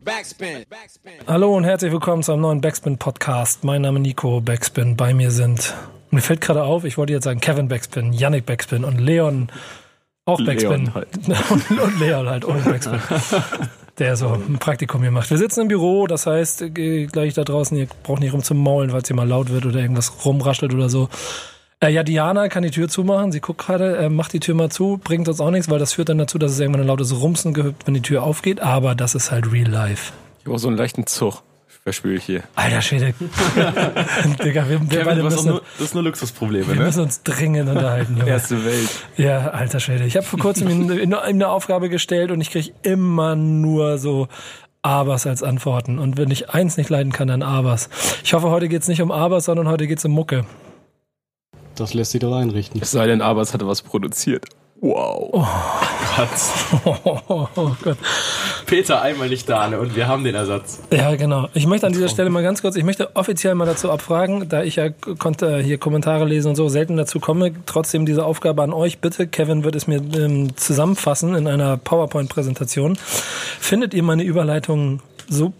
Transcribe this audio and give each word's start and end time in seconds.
Backspin. 0.00 0.64
Hallo 1.26 1.54
und 1.54 1.64
herzlich 1.64 1.92
willkommen 1.92 2.22
zu 2.22 2.32
einem 2.32 2.40
neuen 2.40 2.60
Backspin 2.62 2.96
Podcast. 2.96 3.62
Mein 3.62 3.82
Name 3.82 3.98
ist 3.98 4.06
Nico 4.06 4.40
Backspin. 4.40 4.96
Bei 4.96 5.12
mir 5.12 5.30
sind, 5.30 5.74
mir 6.10 6.22
fällt 6.22 6.40
gerade 6.40 6.62
auf, 6.62 6.84
ich 6.84 6.96
wollte 6.96 7.12
jetzt 7.12 7.24
sagen 7.24 7.40
Kevin 7.40 7.68
Backspin, 7.68 8.14
Yannick 8.14 8.46
Backspin 8.46 8.84
und 8.84 8.98
Leon 8.98 9.48
auch 10.24 10.42
Backspin. 10.42 10.86
Leon 10.86 10.94
halt. 10.94 11.08
und, 11.50 11.70
und 11.78 12.00
Leon 12.00 12.26
halt 12.26 12.46
ohne 12.46 12.60
Backspin. 12.60 13.00
der 13.98 14.16
so 14.16 14.28
ein 14.28 14.58
Praktikum 14.58 15.02
hier 15.02 15.10
macht. 15.10 15.28
Wir 15.28 15.36
sitzen 15.36 15.60
im 15.60 15.68
Büro, 15.68 16.06
das 16.06 16.26
heißt, 16.26 16.74
gleich 16.74 17.34
da 17.34 17.44
draußen, 17.44 17.76
ihr 17.76 17.86
braucht 18.02 18.20
nicht 18.20 18.32
rum 18.32 18.42
zum 18.42 18.58
Maulen, 18.58 18.90
falls 18.90 19.10
ihr 19.10 19.16
mal 19.16 19.28
laut 19.28 19.50
wird 19.50 19.66
oder 19.66 19.78
irgendwas 19.78 20.24
rumraschelt 20.24 20.72
oder 20.72 20.88
so. 20.88 21.10
Äh, 21.82 21.90
ja, 21.90 22.04
Diana 22.04 22.48
kann 22.48 22.62
die 22.62 22.70
Tür 22.70 22.88
zumachen. 22.88 23.32
Sie 23.32 23.40
guckt 23.40 23.60
gerade, 23.60 23.96
äh, 23.96 24.08
macht 24.08 24.32
die 24.32 24.40
Tür 24.40 24.54
mal 24.54 24.70
zu, 24.70 25.00
bringt 25.02 25.28
uns 25.28 25.40
auch 25.40 25.50
nichts, 25.50 25.68
weil 25.68 25.80
das 25.80 25.92
führt 25.92 26.08
dann 26.08 26.18
dazu, 26.18 26.38
dass 26.38 26.52
es 26.52 26.60
irgendwann 26.60 26.82
ein 26.82 26.86
lautes 26.86 27.20
Rumsen 27.20 27.54
gibt, 27.54 27.86
wenn 27.86 27.94
die 27.94 28.02
Tür 28.02 28.22
aufgeht. 28.22 28.60
Aber 28.60 28.94
das 28.94 29.14
ist 29.16 29.32
halt 29.32 29.50
real 29.52 29.68
life. 29.68 30.12
Ich 30.38 30.46
habe 30.46 30.54
auch 30.54 30.60
so 30.60 30.68
einen 30.68 30.76
leichten 30.76 31.06
Zug. 31.06 31.42
Verspüre 31.82 32.14
ich 32.14 32.24
hier. 32.24 32.44
Alter 32.54 32.80
Schwede. 32.80 33.12
Digga, 34.44 34.68
wir, 34.68 34.80
wir 34.88 35.04
beide 35.04 35.24
müssen, 35.24 35.48
nur, 35.48 35.62
das 35.78 35.88
ist 35.88 35.94
nur 35.94 36.04
Luxusprobleme, 36.04 36.68
wir 36.68 36.74
ne? 36.76 36.84
müssen 36.84 37.00
uns 37.00 37.24
dringend 37.24 37.68
unterhalten. 37.68 38.18
Junge. 38.18 38.30
Erste 38.30 38.64
Welt. 38.64 38.88
Ja, 39.16 39.48
alter 39.48 39.80
Schwede. 39.80 40.04
Ich 40.04 40.16
habe 40.16 40.24
vor 40.24 40.38
kurzem 40.38 40.68
eine, 40.68 41.20
eine 41.20 41.48
Aufgabe 41.48 41.88
gestellt 41.88 42.30
und 42.30 42.40
ich 42.40 42.52
kriege 42.52 42.70
immer 42.84 43.34
nur 43.34 43.98
so 43.98 44.28
Abers 44.82 45.26
als 45.26 45.42
Antworten. 45.42 45.98
Und 45.98 46.16
wenn 46.18 46.30
ich 46.30 46.50
eins 46.50 46.76
nicht 46.76 46.88
leiden 46.88 47.10
kann, 47.10 47.26
dann 47.26 47.42
Abers. 47.42 47.90
Ich 48.22 48.32
hoffe, 48.32 48.50
heute 48.50 48.68
geht's 48.68 48.86
nicht 48.86 49.02
um 49.02 49.10
Abers, 49.10 49.46
sondern 49.46 49.66
heute 49.66 49.88
geht's 49.88 50.04
um 50.04 50.12
Mucke. 50.12 50.46
Das 51.76 51.94
lässt 51.94 52.12
sich 52.12 52.20
doch 52.20 52.34
einrichten. 52.34 52.80
Es 52.82 52.90
sei 52.90 53.06
denn, 53.06 53.22
aber 53.22 53.40
es 53.40 53.54
hatte 53.54 53.66
was 53.66 53.82
produziert. 53.82 54.46
Wow. 54.82 55.30
Oh 55.32 55.46
Gott. 56.16 56.28
Oh, 57.54 57.70
Gott. 57.82 57.96
Peter 58.66 59.00
einmal 59.00 59.28
nicht 59.28 59.48
da, 59.48 59.68
ne? 59.68 59.78
Und 59.78 59.94
wir 59.94 60.08
haben 60.08 60.24
den 60.24 60.34
Ersatz. 60.34 60.80
Ja, 60.90 61.14
genau. 61.14 61.48
Ich 61.54 61.66
möchte 61.66 61.86
an 61.86 61.92
dieser 61.92 62.08
Stelle 62.08 62.30
mal 62.30 62.42
ganz 62.42 62.62
kurz, 62.62 62.74
ich 62.74 62.82
möchte 62.82 63.14
offiziell 63.14 63.54
mal 63.54 63.64
dazu 63.64 63.92
abfragen, 63.92 64.48
da 64.48 64.64
ich 64.64 64.76
ja 64.76 64.88
konnte 64.90 65.58
hier 65.58 65.78
Kommentare 65.78 66.24
lesen 66.24 66.48
und 66.48 66.56
so 66.56 66.68
selten 66.68 66.96
dazu 66.96 67.20
komme, 67.20 67.52
trotzdem 67.64 68.06
diese 68.06 68.24
Aufgabe 68.24 68.62
an 68.62 68.72
euch. 68.72 68.98
Bitte, 68.98 69.28
Kevin 69.28 69.62
wird 69.62 69.76
es 69.76 69.86
mir 69.86 70.02
ähm, 70.16 70.56
zusammenfassen 70.56 71.36
in 71.36 71.46
einer 71.46 71.76
PowerPoint-Präsentation. 71.76 72.96
Findet 73.60 73.94
ihr 73.94 74.02
meine 74.02 74.24
Überleitungen 74.24 75.00
so 75.28 75.52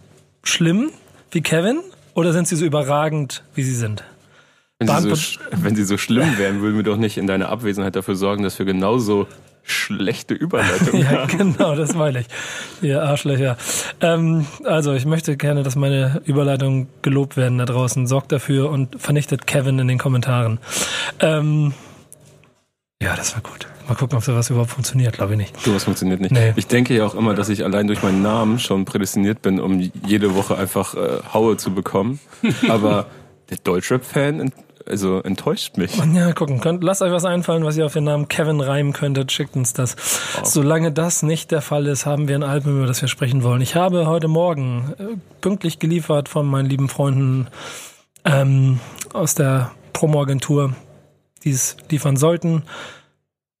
schlimm 0.43 0.91
wie 1.31 1.41
Kevin 1.41 1.79
oder 2.13 2.33
sind 2.33 2.47
sie 2.47 2.57
so 2.57 2.65
überragend, 2.65 3.43
wie 3.55 3.63
sie 3.63 3.75
sind? 3.75 4.03
Wenn 4.79 4.87
sie, 4.87 5.15
so, 5.15 5.39
wenn 5.51 5.75
sie 5.75 5.83
so 5.83 5.97
schlimm 5.97 6.37
wären, 6.37 6.61
würden 6.61 6.75
wir 6.75 6.83
doch 6.83 6.97
nicht 6.97 7.17
in 7.17 7.27
deiner 7.27 7.49
Abwesenheit 7.49 7.95
dafür 7.95 8.15
sorgen, 8.15 8.43
dass 8.43 8.59
wir 8.59 8.65
genauso 8.65 9.27
schlechte 9.63 10.33
Überleitungen 10.33 11.01
ja, 11.03 11.11
haben. 11.11 11.37
genau, 11.37 11.75
das 11.75 11.93
meine 11.95 12.21
ich. 12.21 12.27
Ihr 12.81 13.01
Arschlöcher. 13.01 13.57
Ähm, 14.01 14.45
also, 14.65 14.93
ich 14.93 15.05
möchte 15.05 15.37
gerne, 15.37 15.63
dass 15.63 15.75
meine 15.75 16.21
Überleitungen 16.25 16.87
gelobt 17.01 17.37
werden 17.37 17.57
da 17.57 17.65
draußen. 17.65 18.07
Sorgt 18.07 18.31
dafür 18.31 18.69
und 18.69 19.01
vernichtet 19.01 19.47
Kevin 19.47 19.79
in 19.79 19.87
den 19.87 19.97
Kommentaren. 19.97 20.59
Ähm, 21.19 21.73
ja, 23.01 23.15
das 23.15 23.35
war 23.35 23.41
gut. 23.41 23.67
Mal 23.87 23.95
gucken, 23.95 24.17
ob 24.17 24.23
sowas 24.23 24.49
überhaupt 24.49 24.71
funktioniert. 24.71 25.15
Glaube 25.15 25.33
ich 25.33 25.37
nicht. 25.37 25.61
Sowas 25.61 25.83
funktioniert 25.83 26.21
nicht. 26.21 26.31
Nee. 26.31 26.53
Ich 26.55 26.67
denke 26.67 26.95
ja 26.95 27.05
auch 27.05 27.15
immer, 27.15 27.33
dass 27.33 27.49
ich 27.49 27.65
allein 27.65 27.87
durch 27.87 28.01
meinen 28.01 28.21
Namen 28.21 28.59
schon 28.59 28.85
prädestiniert 28.85 29.41
bin, 29.41 29.59
um 29.59 29.79
jede 30.05 30.35
Woche 30.35 30.57
einfach 30.57 30.95
äh, 30.95 31.19
Haue 31.33 31.57
zu 31.57 31.73
bekommen. 31.73 32.19
Aber 32.69 33.07
der 33.53 33.59
Deutschrap-Fan 33.63 34.51
also 34.85 35.21
enttäuscht 35.21 35.77
mich. 35.77 35.95
Ja, 36.13 36.33
gucken 36.33 36.59
könnt. 36.59 36.83
Lasst 36.83 37.01
euch 37.01 37.11
was 37.13 37.23
einfallen, 37.23 37.63
was 37.63 37.77
ihr 37.77 37.85
auf 37.85 37.93
den 37.93 38.03
Namen 38.03 38.27
Kevin 38.27 38.59
reimen 38.59 38.91
könntet. 38.91 39.31
Schickt 39.31 39.55
uns 39.55 39.71
das. 39.71 39.95
Wow. 40.35 40.45
Solange 40.45 40.91
das 40.91 41.23
nicht 41.23 41.51
der 41.51 41.61
Fall 41.61 41.87
ist, 41.87 42.05
haben 42.05 42.27
wir 42.27 42.35
ein 42.35 42.43
Album, 42.43 42.79
über 42.79 42.87
das 42.87 43.01
wir 43.01 43.07
sprechen 43.07 43.43
wollen. 43.43 43.61
Ich 43.61 43.75
habe 43.75 44.07
heute 44.07 44.27
Morgen 44.27 44.93
äh, 44.97 45.03
pünktlich 45.39 45.79
geliefert 45.79 46.27
von 46.27 46.45
meinen 46.45 46.65
lieben 46.69 46.89
Freunden 46.89 47.47
ähm, 48.25 48.81
aus 49.13 49.35
der 49.35 49.71
Promo-Agentur, 49.93 50.75
die 51.45 51.51
es 51.51 51.77
liefern 51.89 52.17
sollten. 52.17 52.63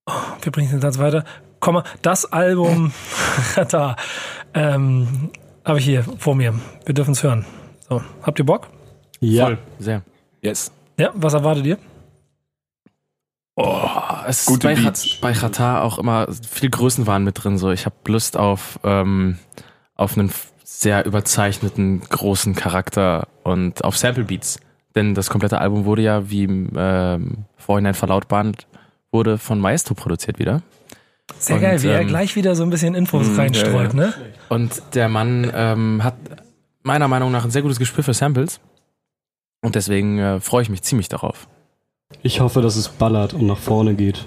Oh, 0.05 0.11
wir 0.41 0.51
bringen 0.51 0.71
den 0.71 0.81
Satz 0.81 0.97
weiter. 0.97 1.23
Komma, 1.61 1.85
das 2.01 2.25
Album 2.25 2.91
da 3.69 3.95
ähm, 4.53 5.29
habe 5.63 5.79
ich 5.79 5.85
hier 5.85 6.03
vor 6.17 6.35
mir. 6.35 6.53
Wir 6.85 6.93
dürfen 6.93 7.11
es 7.11 7.23
hören. 7.23 7.45
So, 7.87 8.01
habt 8.23 8.39
ihr 8.39 8.45
Bock? 8.45 8.72
Ja, 9.23 9.45
Voll. 9.45 9.57
sehr. 9.79 10.01
Yes. 10.41 10.71
Ja, 10.97 11.11
was 11.15 11.33
erwartet 11.33 11.65
ihr? 11.65 11.77
Oh, 13.55 13.87
es 14.27 14.45
Gute 14.45 14.71
ist 14.71 14.77
bei, 14.77 14.83
Beats. 14.83 15.17
bei 15.21 15.31
Qatar 15.33 15.83
auch 15.83 15.99
immer 15.99 16.27
viel 16.49 16.69
Größenwahn 16.69 17.23
mit 17.23 17.43
drin. 17.43 17.57
So, 17.57 17.71
ich 17.71 17.85
habe 17.85 17.95
Lust 18.07 18.35
auf 18.35 18.79
ähm, 18.83 19.37
auf 19.95 20.17
einen 20.17 20.31
sehr 20.63 21.05
überzeichneten 21.05 22.01
großen 22.01 22.55
Charakter 22.55 23.27
und 23.43 23.83
auf 23.83 23.97
Sample 23.97 24.23
Beats, 24.23 24.59
denn 24.95 25.13
das 25.13 25.29
komplette 25.29 25.59
Album 25.59 25.85
wurde 25.85 26.01
ja 26.01 26.29
wie 26.29 26.43
ähm, 26.43 27.45
vorhin 27.57 27.93
verlautbahnt 27.93 28.67
wurde 29.11 29.37
von 29.37 29.59
Maestro 29.59 29.93
produziert 29.93 30.39
wieder. 30.39 30.63
Sehr 31.37 31.57
und, 31.57 31.61
geil, 31.61 31.81
wie 31.83 31.87
ähm, 31.87 31.93
er 31.93 32.05
gleich 32.05 32.35
wieder 32.35 32.55
so 32.55 32.63
ein 32.63 32.71
bisschen 32.71 32.95
Infos 32.95 33.27
mh, 33.27 33.37
reinstreut, 33.37 33.93
ja, 33.93 33.99
ja. 34.01 34.07
ne? 34.07 34.13
Und 34.49 34.81
der 34.93 35.07
Mann 35.07 35.51
ähm, 35.53 36.03
hat 36.03 36.15
meiner 36.81 37.07
Meinung 37.07 37.31
nach 37.31 37.45
ein 37.45 37.51
sehr 37.51 37.61
gutes 37.61 37.77
Gespür 37.77 38.03
für 38.03 38.13
Samples 38.15 38.59
und 39.63 39.75
deswegen 39.75 40.19
äh, 40.19 40.39
freue 40.39 40.61
ich 40.61 40.69
mich 40.69 40.83
ziemlich 40.83 41.09
darauf. 41.09 41.47
Ich 42.21 42.39
hoffe, 42.41 42.61
dass 42.61 42.75
es 42.75 42.89
ballert 42.89 43.33
und 43.33 43.47
nach 43.47 43.57
vorne 43.57 43.95
geht. 43.95 44.25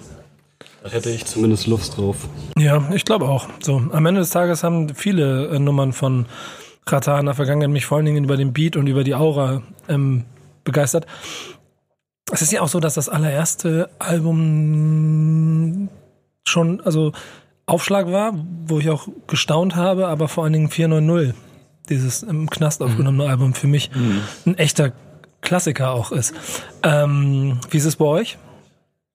Da 0.83 0.91
hätte 0.91 1.11
ich 1.11 1.25
zumindest 1.27 1.67
Lust 1.67 1.97
drauf. 1.97 2.29
Ja, 2.59 2.91
ich 2.93 3.05
glaube 3.05 3.27
auch. 3.29 3.49
So, 3.61 3.77
am 3.93 4.07
Ende 4.07 4.21
des 4.21 4.31
Tages 4.31 4.65
haben 4.65 4.95
viele 4.95 5.49
äh, 5.49 5.59
Nummern 5.59 5.93
von 5.93 6.27
Rata 6.87 7.19
in 7.19 7.27
der 7.27 7.35
Vergangenheit 7.35 7.71
mich 7.71 7.87
vor 7.87 7.99
allen 7.99 8.07
Dingen 8.07 8.25
über 8.25 8.37
den 8.37 8.53
Beat 8.53 8.77
und 8.77 8.87
über 8.87 9.05
die 9.05 9.15
Aura 9.15 9.63
ähm, 9.89 10.25
begeistert. 10.65 11.07
Es 12.33 12.43
ist 12.43 12.53
ja 12.53 12.61
auch 12.63 12.69
so, 12.69 12.81
dass 12.81 12.95
das 12.95 13.09
allererste 13.09 13.91
Album 13.99 15.89
schon, 16.45 16.81
also 16.81 17.13
Aufschlag 17.67 18.11
war, 18.11 18.33
wo 18.67 18.79
ich 18.79 18.91
auch 18.91 19.09
gestaunt 19.27 19.75
habe, 19.75 20.07
aber 20.07 20.29
vor 20.29 20.45
allen 20.45 20.53
Dingen 20.53 20.71
490, 20.71 21.35
dieses 21.89 22.23
im 22.23 22.49
Knast 22.49 22.83
aufgenommene 22.83 23.25
mhm. 23.25 23.31
Album, 23.31 23.55
für 23.55 23.67
mich 23.67 23.91
mhm. 23.95 24.21
ein 24.47 24.59
echter 24.59 24.93
Klassiker 25.41 25.93
auch 25.93 26.13
ist. 26.13 26.35
Ähm, 26.83 27.61
wie 27.71 27.77
ist 27.77 27.85
es 27.85 27.97
bei 27.97 28.05
euch? 28.05 28.39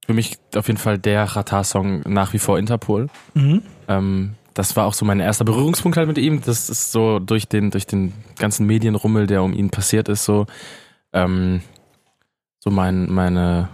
Für 0.06 0.14
mich 0.14 0.38
auf 0.56 0.68
jeden 0.68 0.80
Fall 0.80 0.98
der 0.98 1.24
Ratar-Song 1.24 2.02
nach 2.08 2.34
wie 2.34 2.40
vor 2.40 2.58
Interpol. 2.58 3.08
Mhm. 3.34 3.62
Ähm, 3.88 4.36
das 4.54 4.76
war 4.76 4.86
auch 4.86 4.94
so 4.94 5.06
mein 5.06 5.20
erster 5.20 5.46
Berührungspunkt 5.46 5.98
halt 5.98 6.08
mit 6.08 6.18
ihm. 6.18 6.42
Das 6.42 6.70
ist 6.70 6.92
so 6.92 7.20
durch 7.20 7.48
den, 7.48 7.72
durch 7.72 7.88
den 7.88 8.14
ganzen 8.38 8.66
Medienrummel, 8.66 9.28
der 9.28 9.44
um 9.44 9.54
ihn 9.54 9.70
passiert 9.70 10.10
ist, 10.10 10.26
so, 10.26 10.46
ähm, 11.14 11.62
so 12.60 12.70
mein, 12.70 13.12
meine, 13.12 13.70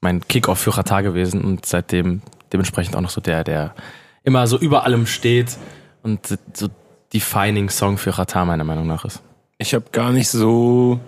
mein 0.00 0.26
Kickoff 0.26 0.58
für 0.58 0.76
Ratar 0.76 1.02
gewesen 1.02 1.42
und 1.42 1.64
seitdem 1.66 2.22
dementsprechend 2.52 2.96
auch 2.96 3.00
noch 3.00 3.10
so 3.10 3.20
der, 3.20 3.44
der 3.44 3.74
immer 4.22 4.46
so 4.46 4.58
über 4.58 4.84
allem 4.84 5.06
steht 5.06 5.56
und 6.02 6.38
so 6.52 6.68
defining 7.12 7.70
Song 7.70 7.98
für 7.98 8.16
Ratar 8.18 8.44
meiner 8.44 8.64
Meinung 8.64 8.86
nach 8.86 9.04
ist. 9.04 9.22
Ich 9.58 9.74
habe 9.74 9.86
gar 9.92 10.12
nicht 10.12 10.28
so 10.28 11.00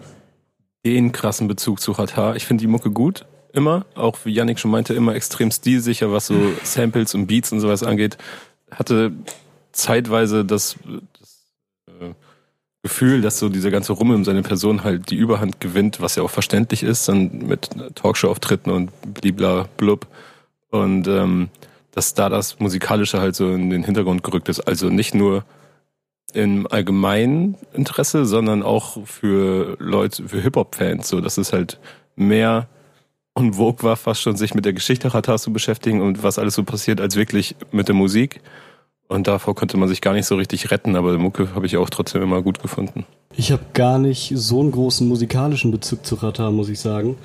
den 0.85 1.13
krassen 1.13 1.49
Bezug 1.49 1.81
zu 1.81 1.93
Ratar. 1.93 2.37
Ich 2.37 2.45
finde 2.45 2.63
die 2.63 2.69
Mucke 2.69 2.91
gut, 2.91 3.25
immer. 3.53 3.87
Auch 3.95 4.19
wie 4.25 4.33
Yannick 4.33 4.59
schon 4.59 4.71
meinte, 4.71 4.95
immer 4.95 5.15
extrem 5.15 5.51
stilsicher, 5.51 6.13
was 6.13 6.27
so 6.27 6.35
Samples 6.65 7.15
und 7.15 7.27
Beats 7.27 7.53
und 7.53 7.61
sowas 7.61 7.83
angeht. 7.83 8.19
Hatte 8.71 9.13
zeitweise 9.73 10.45
das, 10.45 10.77
das 11.19 11.47
äh, 12.01 12.15
Gefühl, 12.83 13.21
dass 13.21 13.39
so 13.39 13.49
dieser 13.49 13.71
ganze 13.71 13.93
Rummel 13.93 14.17
um 14.17 14.25
seine 14.25 14.43
Person 14.43 14.83
halt 14.83 15.11
die 15.11 15.17
Überhand 15.17 15.61
gewinnt, 15.61 16.01
was 16.01 16.17
ja 16.17 16.23
auch 16.23 16.31
verständlich 16.31 16.83
ist, 16.83 17.09
dann 17.09 17.47
mit 17.47 17.71
Talkshow-Auftritten 17.95 18.71
und 18.71 18.91
blibla 19.15 19.69
blub. 19.77 20.07
Und 20.71 21.07
ähm, 21.07 21.49
dass 21.93 22.15
da 22.15 22.29
das 22.29 22.59
Musikalische 22.59 23.21
halt 23.21 23.37
so 23.37 23.53
in 23.53 23.71
den 23.71 23.85
Hintergrund 23.85 24.23
gerückt 24.23 24.49
ist. 24.49 24.61
Also 24.61 24.89
nicht 24.89 25.15
nur 25.15 25.45
im 26.35 26.67
allgemeinen 26.67 27.57
Interesse, 27.73 28.25
sondern 28.25 28.63
auch 28.63 29.07
für 29.07 29.77
Leute, 29.79 30.29
für 30.29 30.41
Hip-Hop-Fans, 30.41 31.09
so 31.09 31.21
dass 31.21 31.39
es 31.39 31.53
halt 31.53 31.79
mehr 32.17 32.69
und 33.35 33.55
Vogue 33.55 33.83
war, 33.83 33.97
fast 33.97 34.21
schon 34.21 34.37
sich 34.37 34.55
mit 34.55 34.65
der 34.65 34.73
Geschichte 34.73 35.13
Ratas 35.13 35.43
zu 35.43 35.53
beschäftigen 35.53 36.03
und 36.03 36.23
was 36.23 36.39
alles 36.39 36.55
so 36.55 36.65
passiert, 36.65 37.01
als 37.01 37.17
wirklich 37.17 37.57
mit 37.71 37.89
der 37.89 37.95
Musik. 37.95 38.41
Und 39.09 39.27
davor 39.27 39.55
konnte 39.55 39.77
man 39.77 39.89
sich 39.89 40.01
gar 40.01 40.15
nicht 40.15 40.27
so 40.27 40.37
richtig 40.37 40.71
retten, 40.71 40.97
aber 40.97 41.17
Mucke 41.19 41.55
habe 41.55 41.67
ich 41.67 41.77
auch 41.77 41.91
trotzdem 41.91 42.23
immer 42.23 42.43
gut 42.43 42.63
gefunden. 42.63 43.05
Ich 43.37 43.53
habe 43.53 43.63
gar 43.75 43.99
nicht 43.99 44.33
so 44.35 44.61
einen 44.61 44.73
großen 44.73 45.07
musikalischen 45.07 45.71
Bezug 45.71 46.05
zu 46.07 46.15
Rata, 46.17 46.51
muss 46.51 46.69
ich 46.69 46.81
sagen. 46.81 47.17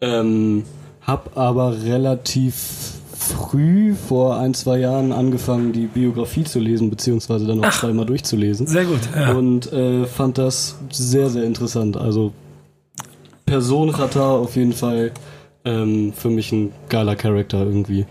Ähm, 0.00 0.64
hab 1.00 1.36
aber 1.36 1.82
relativ 1.82 2.93
früh, 3.24 3.94
vor 3.94 4.38
ein, 4.38 4.54
zwei 4.54 4.78
Jahren, 4.78 5.12
angefangen, 5.12 5.72
die 5.72 5.86
Biografie 5.86 6.44
zu 6.44 6.58
lesen, 6.58 6.90
beziehungsweise 6.90 7.46
dann 7.46 7.60
auch 7.60 7.68
Ach, 7.68 7.80
zweimal 7.80 8.06
durchzulesen. 8.06 8.66
Sehr 8.66 8.84
gut, 8.84 9.00
ja. 9.14 9.32
Und 9.32 9.72
äh, 9.72 10.04
fand 10.06 10.38
das 10.38 10.76
sehr, 10.90 11.30
sehr 11.30 11.44
interessant. 11.44 11.96
Also 11.96 12.32
Person 13.46 13.90
Ratar 13.90 14.32
auf 14.32 14.56
jeden 14.56 14.72
Fall 14.72 15.12
ähm, 15.64 16.12
für 16.12 16.30
mich 16.30 16.52
ein 16.52 16.72
geiler 16.88 17.16
Charakter 17.16 17.58
irgendwie. 17.64 18.06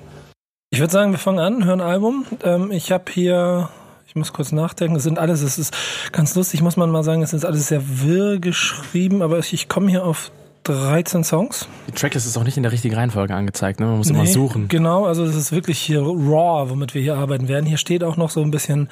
Ich 0.69 0.79
würde 0.79 0.91
sagen, 0.91 1.11
wir 1.11 1.19
fangen 1.19 1.39
an, 1.39 1.65
hören 1.65 1.81
ein 1.81 1.87
Album. 1.87 2.25
Ähm, 2.43 2.71
ich 2.71 2.91
habe 2.91 3.05
hier, 3.11 3.69
Ich 4.07 4.15
muss 4.15 4.31
kurz 4.33 4.51
nachdenken. 4.51 4.95
Es 4.95 5.03
sind 5.03 5.17
alles, 5.17 5.41
es 5.41 5.57
ist 5.57 5.73
ganz 6.11 6.35
lustig, 6.35 6.61
muss 6.61 6.77
man 6.77 6.91
mal 6.91 7.03
sagen, 7.03 7.23
es 7.23 7.33
ist 7.33 7.45
alles 7.45 7.67
sehr 7.67 7.81
wirr 8.03 8.39
geschrieben, 8.39 9.21
aber 9.21 9.39
ich 9.39 9.67
komme 9.69 9.89
hier 9.89 10.05
auf 10.05 10.31
13 10.63 11.23
Songs. 11.23 11.67
Die 11.87 11.91
Tracklist 11.91 12.25
ist 12.25 12.37
auch 12.37 12.43
nicht 12.43 12.57
in 12.57 12.63
der 12.63 12.71
richtigen 12.71 12.95
Reihenfolge 12.95 13.33
angezeigt, 13.35 13.79
ne? 13.79 13.85
Man 13.85 13.97
muss 13.97 14.09
nee, 14.09 14.15
immer 14.15 14.27
suchen. 14.27 14.67
Genau, 14.67 15.05
also 15.05 15.23
es 15.23 15.35
ist 15.35 15.51
wirklich 15.51 15.79
hier 15.79 16.01
raw, 16.01 16.69
womit 16.69 16.93
wir 16.93 17.01
hier 17.01 17.15
arbeiten 17.15 17.47
werden. 17.47 17.65
Hier 17.65 17.77
steht 17.77 18.03
auch 18.03 18.17
noch 18.17 18.29
so 18.29 18.41
ein 18.41 18.51
bisschen 18.51 18.89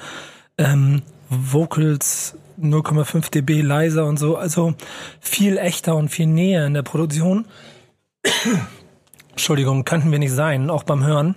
ähm, 0.58 1.02
Vocals 1.28 2.36
0,5 2.60 3.30
dB 3.30 3.62
leiser 3.62 4.06
und 4.06 4.18
so. 4.18 4.36
Also 4.36 4.74
viel 5.20 5.58
echter 5.58 5.96
und 5.96 6.08
viel 6.08 6.26
näher 6.26 6.66
in 6.66 6.74
der 6.74 6.82
Produktion. 6.82 7.46
Entschuldigung, 9.30 9.84
könnten 9.84 10.10
wir 10.10 10.18
nicht 10.18 10.32
sein, 10.32 10.70
auch 10.70 10.84
beim 10.84 11.04
Hören. 11.04 11.34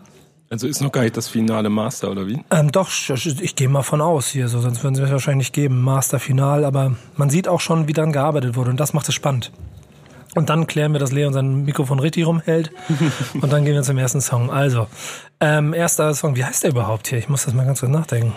Also 0.49 0.67
ist 0.67 0.81
noch 0.81 0.91
gar 0.91 1.01
nicht 1.01 1.17
das 1.17 1.27
finale 1.27 1.69
Master, 1.69 2.11
oder 2.11 2.27
wie? 2.27 2.39
Ähm, 2.51 2.71
doch, 2.71 2.89
ich, 2.89 3.41
ich 3.41 3.55
gehe 3.55 3.67
mal 3.67 3.81
von 3.81 3.99
aus 3.99 4.27
hier, 4.27 4.47
so, 4.47 4.59
sonst 4.61 4.83
würden 4.83 4.93
sie 4.93 5.01
es 5.01 5.11
wahrscheinlich 5.11 5.47
nicht 5.47 5.53
geben, 5.53 5.81
Master 5.81 6.19
Final, 6.19 6.65
aber 6.65 6.95
man 7.15 7.31
sieht 7.31 7.47
auch 7.47 7.59
schon, 7.59 7.87
wie 7.87 7.93
dann 7.93 8.11
gearbeitet 8.11 8.55
wurde 8.55 8.69
und 8.69 8.79
das 8.79 8.93
macht 8.93 9.09
es 9.09 9.15
spannend. 9.15 9.51
Und 10.35 10.49
dann 10.49 10.67
klären 10.67 10.91
wir, 10.91 10.99
dass 10.99 11.11
Leon 11.11 11.33
sein 11.33 11.65
Mikrofon 11.65 11.99
richtig 11.99 12.27
rumhält. 12.27 12.71
und 13.41 13.51
dann 13.51 13.65
gehen 13.65 13.73
wir 13.73 13.81
zum 13.81 13.97
ersten 13.97 14.21
Song. 14.21 14.51
Also, 14.51 14.87
ähm, 15.39 15.73
erster 15.73 16.13
Song, 16.13 16.35
wie 16.35 16.45
heißt 16.45 16.63
der 16.63 16.71
überhaupt 16.71 17.07
hier? 17.07 17.17
Ich 17.17 17.29
muss 17.29 17.45
das 17.45 17.53
mal 17.53 17.65
ganz 17.65 17.79
kurz 17.79 17.91
nachdenken 17.91 18.33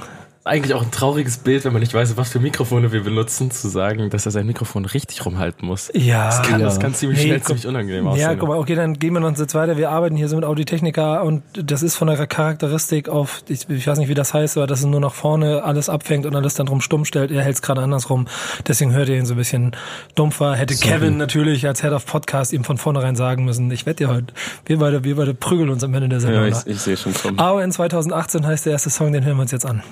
eigentlich 0.49 0.75
auch 0.75 0.83
ein 0.83 0.91
trauriges 0.91 1.39
Bild, 1.39 1.65
wenn 1.65 1.73
man 1.73 1.81
nicht 1.81 1.95
weiß, 1.95 2.17
was 2.17 2.31
für 2.31 2.41
Mikrofone 2.41 2.91
wir 2.93 3.05
benutzen, 3.05 3.51
zu 3.51 3.69
sagen, 3.69 4.11
dass 4.11 4.27
er 4.27 4.33
sein 4.33 4.47
Mikrofon 4.47 4.85
richtig 4.85 5.25
rumhalten 5.25 5.67
muss. 5.67 5.91
Ja. 5.95 6.27
Das 6.27 6.43
kann, 6.43 6.61
ja. 6.61 6.67
Das 6.67 6.81
kann 6.81 6.95
ziemlich 6.95 7.21
schnell, 7.21 7.43
ziemlich 7.43 7.67
unangenehm 7.67 8.07
aussehen. 8.07 8.23
Ja, 8.23 8.35
guck 8.35 8.49
mal, 8.49 8.59
okay, 8.59 8.75
dann 8.75 8.95
gehen 8.95 9.13
wir 9.13 9.21
noch 9.21 9.37
jetzt 9.37 9.55
weiter. 9.55 9.77
Wir 9.77 9.91
arbeiten 9.91 10.17
hier 10.17 10.29
so 10.29 10.37
mit 10.37 10.45
Audiotechnica 10.45 11.21
und 11.21 11.43
das 11.53 11.83
ist 11.83 11.97
von 11.97 12.09
der 12.09 12.27
Charakteristik 12.27 13.09
auf, 13.09 13.43
ich, 13.49 13.69
ich 13.69 13.87
weiß 13.87 13.99
nicht, 13.99 14.09
wie 14.09 14.15
das 14.15 14.35
heißt, 14.35 14.57
aber 14.57 14.67
dass 14.67 14.81
es 14.81 14.87
nur 14.87 15.01
nach 15.01 15.15
vorne 15.15 15.63
alles 15.65 15.89
abfängt 15.89 16.27
und 16.27 16.35
alles 16.35 16.55
dann 16.55 16.67
drum 16.67 16.81
stumm 16.81 17.05
stellt. 17.05 17.31
Er 17.31 17.43
hält 17.43 17.57
es 17.57 17.63
gerade 17.63 17.83
andersrum. 17.83 18.27
Deswegen 18.67 18.93
hört 18.93 19.09
ihr 19.09 19.17
ihn 19.17 19.27
so 19.27 19.35
ein 19.35 19.39
bisschen 19.39 19.77
dumpfer. 20.15 20.55
Hätte 20.57 20.75
Sorry. 20.75 20.93
Kevin 20.93 21.17
natürlich 21.19 21.67
als 21.67 21.83
Head 21.83 21.93
of 21.93 22.07
Podcast 22.07 22.53
ihm 22.53 22.65
von 22.65 22.79
vornherein 22.79 23.17
sagen 23.17 23.45
müssen, 23.45 23.71
ich 23.71 23.87
wette 23.87 24.05
dir 24.05 24.09
heute, 24.09 24.33
wir 24.67 24.79
beide, 24.79 25.05
wir 25.05 25.17
beide 25.17 25.35
prügeln 25.35 25.69
uns 25.71 25.85
am 25.85 25.95
Ende 25.95 26.09
der 26.09 26.21
Sendung. 26.21 26.43
Ja, 26.43 26.49
ich, 26.49 26.67
ich 26.67 26.81
sehe 26.81 26.97
schon 26.97 27.15
kommen. 27.15 27.39
AON 27.39 27.71
2018 27.71 28.47
heißt 28.47 28.67
der 28.67 28.73
erste 28.73 28.91
Song, 28.91 29.13
den 29.13 29.25
hören 29.25 29.37
wir 29.37 29.43
uns 29.43 29.53
jetzt 29.53 29.67
an. 29.67 29.83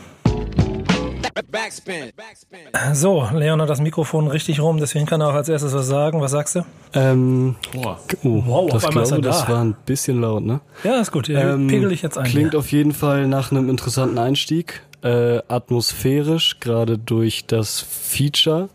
So, 2.94 3.28
Leon 3.32 3.60
hat 3.60 3.68
das 3.68 3.80
Mikrofon 3.80 4.26
richtig 4.28 4.60
rum, 4.60 4.78
deswegen 4.78 5.06
kann 5.06 5.20
er 5.20 5.28
auch 5.28 5.34
als 5.34 5.48
erstes 5.48 5.74
was 5.74 5.86
sagen. 5.86 6.20
Was 6.20 6.30
sagst 6.30 6.56
du? 6.56 6.64
Ähm, 6.94 7.56
oh, 7.74 8.42
wow, 8.46 8.70
das, 8.70 8.88
glaube, 8.88 9.08
da. 9.08 9.18
das 9.18 9.48
war 9.48 9.60
ein 9.62 9.76
bisschen 9.84 10.20
laut, 10.20 10.42
ne? 10.42 10.60
Ja, 10.82 11.00
ist 11.00 11.12
gut. 11.12 11.28
Ähm, 11.28 11.66
pegel 11.66 11.92
ich 11.92 12.02
jetzt 12.02 12.16
ein. 12.16 12.24
Klingt 12.24 12.54
ja. 12.54 12.58
auf 12.58 12.72
jeden 12.72 12.92
Fall 12.92 13.26
nach 13.26 13.50
einem 13.50 13.68
interessanten 13.68 14.18
Einstieg. 14.18 14.82
Äh, 15.02 15.42
atmosphärisch, 15.48 16.58
gerade 16.58 16.98
durch 16.98 17.46
das 17.46 17.80
Feature. 17.80 18.70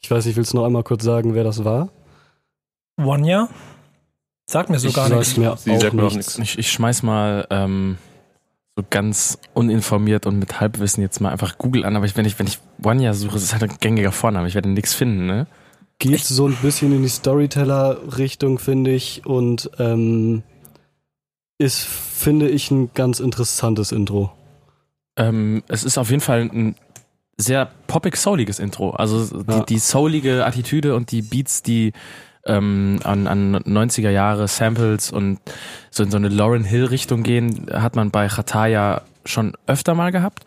Ich 0.00 0.10
weiß 0.10 0.26
nicht, 0.26 0.36
willst 0.36 0.52
du 0.52 0.58
noch 0.58 0.64
einmal 0.64 0.84
kurz 0.84 1.02
sagen, 1.02 1.34
wer 1.34 1.44
das 1.44 1.64
war? 1.64 1.88
Wanya? 2.96 3.48
Sag 4.46 4.70
mir 4.70 4.78
so 4.78 4.88
ich 4.88 4.94
gar 4.94 5.08
nichts. 5.08 5.36
Mir 5.36 5.56
Sie 5.56 5.88
auch 5.88 5.92
nichts. 5.92 6.38
Ich, 6.38 6.58
ich 6.58 6.70
schmeiß 6.70 7.02
mal 7.02 7.46
ähm, 7.50 7.98
so 8.76 8.84
ganz 8.88 9.38
uninformiert 9.54 10.26
und 10.26 10.38
mit 10.38 10.60
Halbwissen 10.60 11.02
jetzt 11.02 11.20
mal 11.20 11.30
einfach 11.30 11.56
Google 11.56 11.84
an, 11.84 11.96
aber 11.96 12.04
ich, 12.04 12.16
wenn 12.16 12.26
ich, 12.26 12.38
wenn 12.38 12.46
ich 12.46 12.58
Wanya 12.78 13.14
suche, 13.14 13.36
ist 13.36 13.52
halt 13.52 13.62
ein 13.62 13.76
gängiger 13.80 14.12
Vorname, 14.12 14.46
ich 14.48 14.54
werde 14.54 14.68
nichts 14.68 14.94
finden, 14.94 15.26
ne? 15.26 15.46
Geht 15.98 16.24
so 16.24 16.46
ein 16.46 16.56
bisschen 16.56 16.92
in 16.92 17.02
die 17.02 17.08
Storyteller-Richtung, 17.08 18.58
finde 18.58 18.92
ich, 18.92 19.24
und 19.24 19.70
ähm, 19.78 20.42
ist, 21.56 21.84
finde 21.86 22.50
ich, 22.50 22.70
ein 22.70 22.90
ganz 22.92 23.18
interessantes 23.18 23.92
Intro. 23.92 24.30
Ähm, 25.16 25.62
es 25.68 25.84
ist 25.84 25.96
auf 25.96 26.10
jeden 26.10 26.20
Fall 26.20 26.42
ein 26.42 26.74
sehr 27.38 27.70
poppig-souliges 27.86 28.58
Intro. 28.58 28.90
Also 28.90 29.42
die, 29.42 29.50
ja. 29.50 29.60
die 29.60 29.78
soulige 29.78 30.44
Attitüde 30.44 30.94
und 30.94 31.12
die 31.12 31.22
Beats, 31.22 31.62
die 31.62 31.94
ähm, 32.46 33.00
an, 33.04 33.26
an 33.26 33.56
90er 33.56 34.10
Jahre 34.10 34.48
Samples 34.48 35.10
und 35.10 35.38
so 35.90 36.02
in 36.02 36.10
so 36.10 36.16
eine 36.16 36.28
Lauren 36.28 36.64
Hill 36.64 36.86
Richtung 36.86 37.22
gehen, 37.22 37.66
hat 37.72 37.96
man 37.96 38.10
bei 38.10 38.28
Chataya 38.28 39.02
schon 39.24 39.52
öfter 39.66 39.94
mal 39.94 40.12
gehabt. 40.12 40.44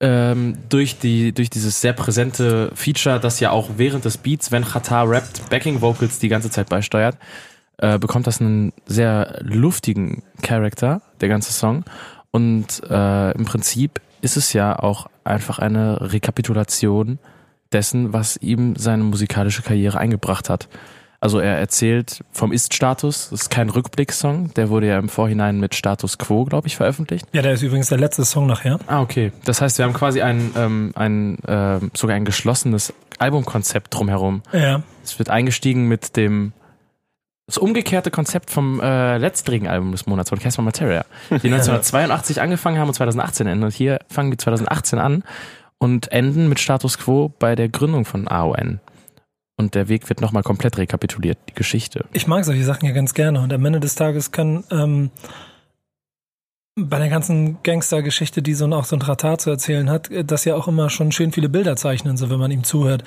Ähm, 0.00 0.56
durch 0.68 0.98
die 0.98 1.32
durch 1.32 1.48
dieses 1.48 1.80
sehr 1.80 1.92
präsente 1.92 2.72
Feature, 2.74 3.20
das 3.20 3.38
ja 3.38 3.50
auch 3.50 3.70
während 3.76 4.04
des 4.04 4.18
Beats, 4.18 4.50
wenn 4.50 4.64
Chata 4.64 5.02
rappt, 5.04 5.48
Backing 5.48 5.80
Vocals 5.80 6.18
die 6.18 6.28
ganze 6.28 6.50
Zeit 6.50 6.68
beisteuert, 6.68 7.16
äh, 7.78 7.98
bekommt 7.98 8.26
das 8.26 8.40
einen 8.40 8.72
sehr 8.86 9.38
luftigen 9.42 10.22
Charakter, 10.42 11.02
der 11.20 11.28
ganze 11.28 11.52
Song. 11.52 11.84
Und 12.32 12.82
äh, 12.90 13.30
im 13.32 13.44
Prinzip 13.44 14.00
ist 14.22 14.36
es 14.36 14.52
ja 14.52 14.76
auch 14.76 15.06
einfach 15.24 15.58
eine 15.58 16.12
Rekapitulation 16.12 17.18
dessen, 17.72 18.12
was 18.12 18.36
ihm 18.36 18.76
seine 18.76 19.04
musikalische 19.04 19.62
Karriere 19.62 19.98
eingebracht 19.98 20.50
hat. 20.50 20.68
Also 21.22 21.38
er 21.38 21.56
erzählt 21.56 22.24
vom 22.32 22.50
Ist-Status. 22.52 23.28
Das 23.30 23.42
ist 23.42 23.48
kein 23.48 23.70
Rückblick-Song. 23.70 24.52
Der 24.54 24.70
wurde 24.70 24.88
ja 24.88 24.98
im 24.98 25.08
Vorhinein 25.08 25.60
mit 25.60 25.76
Status 25.76 26.18
Quo, 26.18 26.44
glaube 26.44 26.66
ich, 26.66 26.74
veröffentlicht. 26.74 27.28
Ja, 27.32 27.42
der 27.42 27.52
ist 27.52 27.62
übrigens 27.62 27.90
der 27.90 27.98
letzte 27.98 28.24
Song 28.24 28.46
nachher. 28.46 28.80
Ah, 28.88 29.00
okay. 29.00 29.30
Das 29.44 29.60
heißt, 29.60 29.78
wir 29.78 29.84
haben 29.84 29.92
quasi 29.92 30.20
ein, 30.20 30.50
ähm, 30.56 30.90
ein 30.96 31.38
äh, 31.44 31.78
sogar 31.94 32.16
ein 32.16 32.24
geschlossenes 32.24 32.92
Albumkonzept 33.20 33.94
drumherum. 33.94 34.42
Ja. 34.52 34.82
Es 35.04 35.16
wird 35.20 35.30
eingestiegen 35.30 35.86
mit 35.86 36.16
dem 36.16 36.54
das 37.46 37.56
umgekehrte 37.56 38.10
Konzept 38.10 38.50
vom 38.50 38.80
äh, 38.80 39.16
letztrigen 39.18 39.68
Album 39.68 39.92
des 39.92 40.06
Monats 40.06 40.30
von 40.30 40.40
Casper 40.40 40.62
Materia, 40.62 41.04
die 41.30 41.34
1982 41.52 42.40
angefangen 42.40 42.80
haben 42.80 42.88
und 42.88 42.94
2018 42.94 43.46
enden. 43.46 43.62
Und 43.62 43.72
hier 43.72 44.00
fangen 44.08 44.32
die 44.32 44.38
2018 44.38 44.98
an 44.98 45.22
und 45.78 46.10
enden 46.10 46.48
mit 46.48 46.58
Status 46.58 46.98
Quo 46.98 47.32
bei 47.38 47.54
der 47.54 47.68
Gründung 47.68 48.06
von 48.06 48.26
AON 48.26 48.80
und 49.62 49.74
der 49.74 49.88
Weg 49.88 50.08
wird 50.08 50.20
nochmal 50.20 50.42
komplett 50.42 50.76
rekapituliert, 50.78 51.38
die 51.48 51.54
Geschichte. 51.54 52.04
Ich 52.12 52.26
mag 52.26 52.44
solche 52.44 52.64
Sachen 52.64 52.86
ja 52.86 52.92
ganz 52.92 53.14
gerne 53.14 53.40
und 53.40 53.52
am 53.52 53.64
Ende 53.64 53.80
des 53.80 53.94
Tages 53.94 54.32
kann 54.32 54.64
ähm, 54.70 55.10
bei 56.74 56.98
der 56.98 57.10
ganzen 57.10 57.62
Gangster-Geschichte, 57.62 58.40
die 58.40 58.54
so 58.54 58.64
ein, 58.64 58.72
auch 58.72 58.86
so 58.86 58.96
ein 58.96 59.00
Tratat 59.00 59.42
zu 59.42 59.50
erzählen 59.50 59.90
hat, 59.90 60.10
äh, 60.10 60.24
das 60.24 60.44
ja 60.44 60.54
auch 60.54 60.68
immer 60.68 60.88
schon 60.90 61.12
schön 61.12 61.32
viele 61.32 61.48
Bilder 61.48 61.76
zeichnen, 61.76 62.16
so 62.16 62.30
wenn 62.30 62.38
man 62.38 62.50
ihm 62.50 62.64
zuhört. 62.64 63.04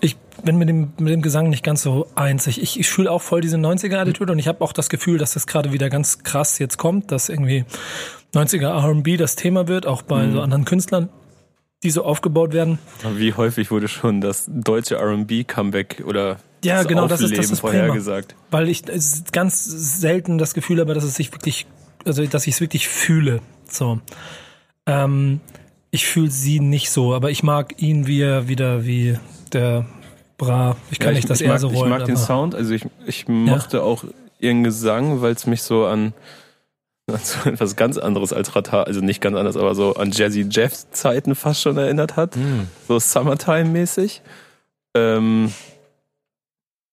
Ich 0.00 0.16
bin 0.44 0.56
mit 0.56 0.68
dem, 0.68 0.92
mit 0.98 1.12
dem 1.12 1.22
Gesang 1.22 1.48
nicht 1.48 1.64
ganz 1.64 1.82
so 1.82 2.06
einzig. 2.14 2.62
Ich, 2.62 2.78
ich 2.78 2.88
fühle 2.88 3.10
auch 3.10 3.22
voll 3.22 3.40
diese 3.40 3.56
90er-Attitude 3.56 4.32
und 4.32 4.38
ich 4.38 4.46
habe 4.46 4.62
auch 4.62 4.72
das 4.72 4.88
Gefühl, 4.88 5.18
dass 5.18 5.34
das 5.34 5.46
gerade 5.46 5.72
wieder 5.72 5.90
ganz 5.90 6.22
krass 6.22 6.58
jetzt 6.58 6.78
kommt, 6.78 7.10
dass 7.10 7.28
irgendwie 7.28 7.64
90er 8.34 8.68
R&B 8.68 9.16
das 9.16 9.34
Thema 9.34 9.66
wird, 9.66 9.86
auch 9.86 10.02
bei 10.02 10.24
mhm. 10.24 10.32
so 10.32 10.40
anderen 10.40 10.64
Künstlern 10.64 11.08
die 11.82 11.90
so 11.90 12.04
aufgebaut 12.04 12.52
werden. 12.52 12.78
Wie 13.14 13.34
häufig 13.34 13.70
wurde 13.70 13.88
schon 13.88 14.20
das 14.20 14.46
deutsche 14.48 14.96
R&B-Comeback 14.96 16.02
oder 16.06 16.38
ja, 16.64 16.78
das 16.78 16.88
genau, 16.88 17.06
das 17.06 17.20
ist, 17.20 17.36
das 17.36 17.50
ist 17.50 17.60
vorhergesagt? 17.60 18.34
Weil 18.50 18.68
ich 18.68 18.88
es 18.88 19.24
ganz 19.30 19.64
selten 19.64 20.38
das 20.38 20.54
Gefühl 20.54 20.80
habe, 20.80 20.94
dass 20.94 21.04
es 21.04 21.14
sich 21.14 21.32
wirklich, 21.32 21.66
also 22.04 22.26
dass 22.26 22.46
ich 22.46 22.54
es 22.54 22.60
wirklich 22.60 22.88
fühle. 22.88 23.40
So, 23.70 24.00
ähm, 24.86 25.40
ich 25.90 26.06
fühle 26.06 26.30
sie 26.30 26.58
nicht 26.58 26.90
so, 26.90 27.14
aber 27.14 27.30
ich 27.30 27.42
mag 27.42 27.80
ihn 27.80 28.06
wie 28.06 28.22
er 28.22 28.48
wieder 28.48 28.84
wie 28.84 29.16
der 29.52 29.86
Bra. 30.36 30.76
Ich 30.90 30.98
kann 30.98 31.12
ja, 31.12 31.12
ich, 31.12 31.18
nicht 31.18 31.30
das 31.30 31.40
eher 31.40 31.58
so 31.58 31.68
rollen. 31.68 31.92
Ich 31.92 31.98
mag 31.98 32.06
den 32.06 32.16
Sound, 32.16 32.54
also 32.54 32.72
ich, 32.72 32.86
ich 33.06 33.28
mochte 33.28 33.78
ja. 33.78 33.82
auch 33.84 34.04
ihren 34.40 34.64
Gesang, 34.64 35.20
weil 35.20 35.32
es 35.32 35.46
mich 35.46 35.62
so 35.62 35.86
an 35.86 36.12
also 37.12 37.48
etwas 37.48 37.76
ganz 37.76 37.96
anderes 37.96 38.32
als 38.32 38.54
Ratar, 38.54 38.86
also 38.86 39.00
nicht 39.00 39.20
ganz 39.20 39.36
anders, 39.36 39.56
aber 39.56 39.74
so 39.74 39.94
an 39.94 40.10
Jazzy 40.10 40.46
Jeff 40.50 40.90
Zeiten 40.90 41.34
fast 41.34 41.62
schon 41.62 41.76
erinnert 41.78 42.16
hat. 42.16 42.36
Mm. 42.36 42.68
So 42.86 42.98
Summertime-mäßig. 42.98 44.20
Ähm, 44.94 45.52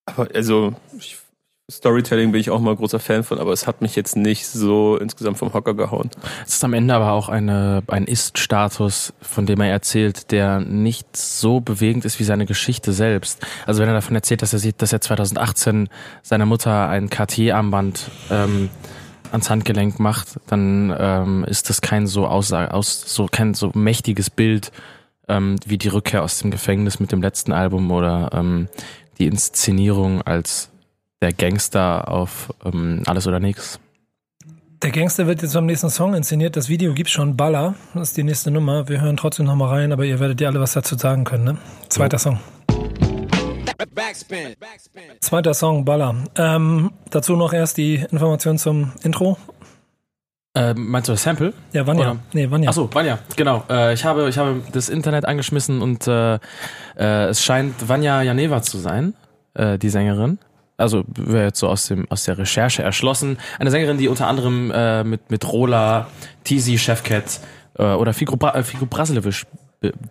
aber 0.06 0.30
also 0.34 0.74
ich, 0.98 1.18
Storytelling 1.70 2.32
bin 2.32 2.40
ich 2.40 2.52
auch 2.52 2.60
mal 2.60 2.76
großer 2.76 3.00
Fan 3.00 3.24
von, 3.24 3.40
aber 3.40 3.52
es 3.52 3.66
hat 3.66 3.82
mich 3.82 3.96
jetzt 3.96 4.16
nicht 4.16 4.46
so 4.46 4.98
insgesamt 4.98 5.40
vom 5.40 5.52
Hocker 5.52 5.74
gehauen. 5.74 6.12
Es 6.46 6.56
ist 6.56 6.64
am 6.64 6.74
Ende 6.74 6.94
aber 6.94 7.12
auch 7.12 7.28
eine, 7.28 7.82
ein 7.88 8.06
Ist-Status, 8.06 9.14
von 9.20 9.48
dem 9.48 9.60
er 9.60 9.72
erzählt, 9.72 10.32
der 10.32 10.60
nicht 10.60 11.18
so 11.18 11.62
bewegend 11.62 12.06
ist 12.06 12.20
wie 12.20 12.24
seine 12.24 12.46
Geschichte 12.46 12.94
selbst. 12.94 13.46
Also 13.66 13.82
wenn 13.82 13.90
er 13.90 13.96
davon 13.96 14.16
erzählt, 14.16 14.44
dass 14.44 14.54
er 14.54 14.60
sieht, 14.60 14.82
dass 14.82 14.94
er 14.94 15.02
2018 15.02 15.90
seiner 16.22 16.46
Mutter 16.46 16.88
ein 16.88 17.10
KT-Armband 17.10 18.12
ähm, 18.30 18.70
ans 19.36 19.50
Handgelenk 19.50 20.00
macht, 20.00 20.40
dann 20.48 20.96
ähm, 20.98 21.46
ist 21.46 21.70
das 21.70 21.82
kein 21.82 22.08
so 22.08 22.26
Aussage, 22.28 22.74
aus, 22.74 23.02
so 23.02 23.28
kein 23.32 23.54
so 23.54 23.72
mächtiges 23.74 24.30
Bild 24.30 24.72
ähm, 25.28 25.58
wie 25.66 25.78
die 25.78 25.90
Rückkehr 25.90 26.24
aus 26.24 26.40
dem 26.40 26.52
Gefängnis 26.52 27.00
mit 27.00 27.12
dem 27.12 27.22
letzten 27.22 27.52
Album 27.52 27.92
oder 27.92 28.30
ähm, 28.34 28.68
die 29.20 29.28
Inszenierung 29.28 30.22
als 30.22 30.70
der 31.22 31.34
Gangster 31.34 32.10
auf 32.10 32.54
ähm, 32.64 33.04
Alles 33.06 33.28
oder 33.28 33.40
Nichts. 33.40 33.80
Der 34.82 34.92
Gangster 34.92 35.26
wird 35.26 35.42
jetzt 35.42 35.54
beim 35.54 35.66
nächsten 35.66 35.90
Song 35.90 36.14
inszeniert. 36.14 36.56
Das 36.56 36.70
Video 36.70 36.94
gibt 36.94 37.10
schon 37.10 37.36
Baller. 37.36 37.76
Das 37.94 38.10
ist 38.10 38.18
die 38.18 38.24
nächste 38.24 38.52
Nummer. 38.52 38.88
Wir 38.88 39.02
hören 39.02 39.18
trotzdem 39.18 39.46
nochmal 39.46 39.70
rein, 39.70 39.92
aber 39.92 40.06
ihr 40.06 40.20
werdet 40.20 40.42
ja 40.42 40.50
alle 40.50 40.60
was 40.60 40.74
dazu 40.74 40.96
sagen 40.96 41.24
können. 41.24 41.44
Ne? 41.44 41.58
Zweiter 41.90 42.20
Song. 42.20 42.40
Backspin. 43.78 44.56
Zweiter 45.20 45.54
Song, 45.54 45.86
Baller. 45.86 46.16
Ähm, 46.38 46.92
dazu 47.10 47.36
noch 47.36 47.54
erst 47.54 47.78
die 47.78 47.96
Information 47.96 48.58
zum 48.58 48.92
Intro. 49.04 49.38
Äh, 50.56 50.74
meinst 50.74 51.10
du 51.10 51.14
das 51.14 51.24
Sample? 51.24 51.54
Ja, 51.74 51.86
Vanya. 51.86 52.12
Oder? 52.12 52.20
Nee, 52.32 52.50
Vanya. 52.50 52.70
Achso, 52.70 52.90
Vanya, 52.94 53.20
genau. 53.36 53.66
Äh, 53.70 53.94
ich, 53.94 54.06
habe, 54.06 54.30
ich 54.30 54.38
habe 54.38 54.62
das 54.72 54.88
Internet 54.88 55.26
angeschmissen 55.26 55.82
und 55.82 56.08
äh, 56.08 56.36
äh, 56.36 57.26
es 57.28 57.44
scheint 57.44 57.90
Vanya 57.90 58.22
Janeva 58.22 58.62
zu 58.62 58.78
sein, 58.78 59.14
äh, 59.54 59.78
die 59.78 59.90
Sängerin. 59.90 60.40
Also 60.78 61.04
wäre 61.08 61.46
jetzt 61.46 61.60
so 61.60 61.68
aus, 61.68 61.88
dem, 61.88 62.10
aus 62.10 62.24
der 62.24 62.38
Recherche 62.38 62.84
erschlossen. 62.84 63.38
Eine 63.60 63.72
Sängerin, 63.72 63.98
die 63.98 64.08
unter 64.08 64.28
anderem 64.28 64.72
äh, 64.72 65.04
mit, 65.04 65.30
mit 65.30 65.52
Rola, 65.52 66.08
Tizi, 66.44 66.78
Chefcat 66.78 67.40
äh, 67.78 67.84
oder 67.84 68.14
Figo, 68.14 68.38
Bra 68.38 68.62
Figo 68.64 68.86
Brasilevic 68.86 69.46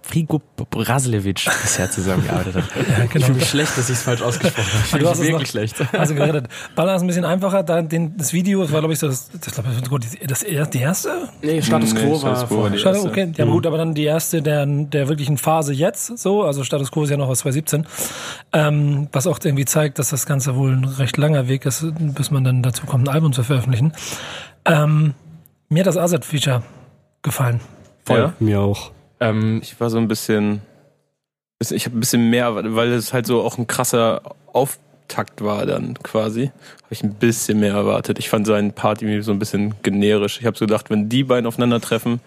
Frigo 0.02 0.40
Braslevic 0.70 1.44
bisher 1.62 1.90
zusammengearbeitet 1.90 2.54
hat. 2.56 2.64
ja, 2.76 3.06
genau. 3.06 3.14
Ich 3.14 3.24
fühle 3.24 3.38
mich 3.38 3.48
schlecht, 3.48 3.78
dass 3.78 3.88
ich 3.88 3.96
es 3.96 4.02
falsch 4.02 4.22
ausgesprochen 4.22 4.66
habe. 4.66 4.78
Ich 4.84 4.90
fühle 4.90 5.10
mich 5.10 5.20
wirklich 5.20 5.50
schlecht. 5.50 5.76
Also 5.92 6.14
geredet. 6.14 6.48
Baller 6.74 6.96
ist 6.96 7.02
ein 7.02 7.06
bisschen 7.06 7.24
einfacher. 7.24 7.62
Da, 7.62 7.82
den, 7.82 8.16
das 8.16 8.32
Video, 8.32 8.62
das 8.62 8.72
war 8.72 8.80
glaube 8.80 8.92
ich 8.92 9.00
so 9.00 9.08
das, 9.08 9.30
das, 9.30 9.54
das, 9.54 10.44
das, 10.44 10.70
die 10.70 10.78
erste? 10.78 11.28
Nee, 11.42 11.62
Status 11.62 11.94
Quo 11.94 12.16
nee, 12.16 12.22
war 12.22 12.46
vorher. 12.46 12.78
Status, 12.78 13.04
okay, 13.04 13.32
ja 13.36 13.46
mhm. 13.46 13.50
gut, 13.50 13.66
aber 13.66 13.78
dann 13.78 13.94
die 13.94 14.04
erste 14.04 14.42
der, 14.42 14.66
der 14.66 15.08
wirklichen 15.08 15.38
Phase 15.38 15.72
jetzt 15.72 16.18
so. 16.18 16.42
Also 16.42 16.64
Status 16.64 16.90
Quo 16.90 17.04
ist 17.04 17.10
ja 17.10 17.16
noch 17.16 17.28
aus 17.28 17.40
2017. 17.40 17.86
Ähm, 18.52 19.08
was 19.12 19.26
auch 19.26 19.38
irgendwie 19.42 19.64
zeigt, 19.64 19.98
dass 19.98 20.10
das 20.10 20.26
Ganze 20.26 20.56
wohl 20.56 20.72
ein 20.72 20.84
recht 20.84 21.16
langer 21.16 21.48
Weg 21.48 21.66
ist, 21.66 21.84
bis 21.98 22.30
man 22.30 22.44
dann 22.44 22.62
dazu 22.62 22.86
kommt, 22.86 23.08
ein 23.08 23.14
Album 23.14 23.32
zu 23.32 23.42
veröffentlichen. 23.42 23.92
Ähm, 24.64 25.14
mir 25.68 25.80
hat 25.80 25.86
das 25.86 25.96
Azad-Feature 25.96 26.62
gefallen. 27.22 27.60
Voll. 28.04 28.18
Ja? 28.18 28.32
Mir 28.38 28.60
auch. 28.60 28.92
Ähm, 29.24 29.60
ich 29.62 29.80
war 29.80 29.88
so 29.88 29.96
ein 29.96 30.06
bisschen, 30.06 30.60
ich 31.58 31.86
habe 31.86 31.96
ein 31.96 32.00
bisschen 32.00 32.28
mehr, 32.28 32.54
weil 32.54 32.92
es 32.92 33.14
halt 33.14 33.26
so 33.26 33.40
auch 33.40 33.56
ein 33.56 33.66
krasser 33.66 34.20
Auftakt 34.52 35.42
war 35.42 35.64
dann 35.64 35.94
quasi, 36.02 36.48
habe 36.82 36.90
ich 36.90 37.02
ein 37.02 37.14
bisschen 37.14 37.58
mehr 37.58 37.72
erwartet. 37.72 38.18
Ich 38.18 38.28
fand 38.28 38.46
seinen 38.46 38.72
Part 38.72 39.00
irgendwie 39.00 39.22
so 39.22 39.32
ein 39.32 39.38
bisschen 39.38 39.76
generisch. 39.82 40.40
Ich 40.40 40.46
habe 40.46 40.58
so 40.58 40.66
gedacht, 40.66 40.90
wenn 40.90 41.08
die 41.08 41.24
beiden 41.24 41.46
aufeinandertreffen, 41.46 42.20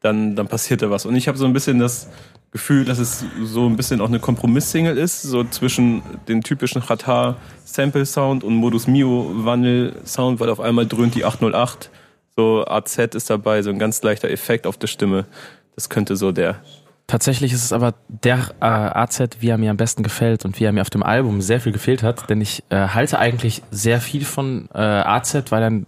dann, 0.00 0.36
dann 0.36 0.46
passiert 0.46 0.82
da 0.82 0.90
was. 0.90 1.06
Und 1.06 1.16
ich 1.16 1.26
habe 1.26 1.36
so 1.36 1.44
ein 1.44 1.52
bisschen 1.52 1.80
das 1.80 2.08
Gefühl, 2.52 2.84
dass 2.84 3.00
es 3.00 3.24
so 3.42 3.66
ein 3.66 3.74
bisschen 3.74 4.00
auch 4.00 4.08
eine 4.08 4.20
Kompromiss-Single 4.20 4.96
ist, 4.96 5.22
so 5.22 5.42
zwischen 5.42 6.02
dem 6.28 6.44
typischen 6.44 6.82
Qatar 6.82 7.36
Sample 7.64 8.06
Sound 8.06 8.44
und 8.44 8.54
Modus 8.54 8.86
Mio 8.86 9.28
Wandel 9.44 9.96
Sound, 10.04 10.38
weil 10.38 10.50
auf 10.50 10.60
einmal 10.60 10.86
dröhnt 10.86 11.16
die 11.16 11.24
808. 11.24 11.90
So 12.36 12.64
AZ 12.64 12.96
ist 12.96 13.28
dabei, 13.28 13.62
so 13.62 13.70
ein 13.70 13.80
ganz 13.80 14.02
leichter 14.02 14.30
Effekt 14.30 14.68
auf 14.68 14.76
der 14.76 14.86
Stimme. 14.86 15.26
Das 15.74 15.88
könnte 15.88 16.16
so 16.16 16.32
der. 16.32 16.60
Tatsächlich 17.06 17.52
ist 17.52 17.64
es 17.64 17.72
aber 17.72 17.94
der 18.08 18.54
äh, 18.60 18.64
AZ, 18.64 19.20
wie 19.40 19.48
er 19.48 19.58
mir 19.58 19.70
am 19.70 19.76
besten 19.76 20.02
gefällt 20.02 20.44
und 20.46 20.58
wie 20.58 20.64
er 20.64 20.72
mir 20.72 20.80
auf 20.80 20.90
dem 20.90 21.02
Album 21.02 21.42
sehr 21.42 21.60
viel 21.60 21.72
gefehlt 21.72 22.02
hat, 22.02 22.30
denn 22.30 22.40
ich 22.40 22.62
äh, 22.70 22.88
halte 22.88 23.18
eigentlich 23.18 23.62
sehr 23.70 24.00
viel 24.00 24.24
von 24.24 24.70
äh, 24.72 24.78
AZ, 24.78 25.34
weil 25.50 25.62
er 25.62 25.70
ein 25.70 25.86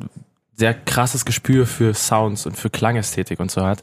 sehr 0.55 0.75
krasses 0.75 1.25
Gespür 1.25 1.67
für 1.67 1.95
Sounds 1.95 2.45
und 2.45 2.57
für 2.57 2.69
Klangästhetik 2.69 3.41
und 3.41 3.51
so 3.51 3.65
hat. 3.65 3.83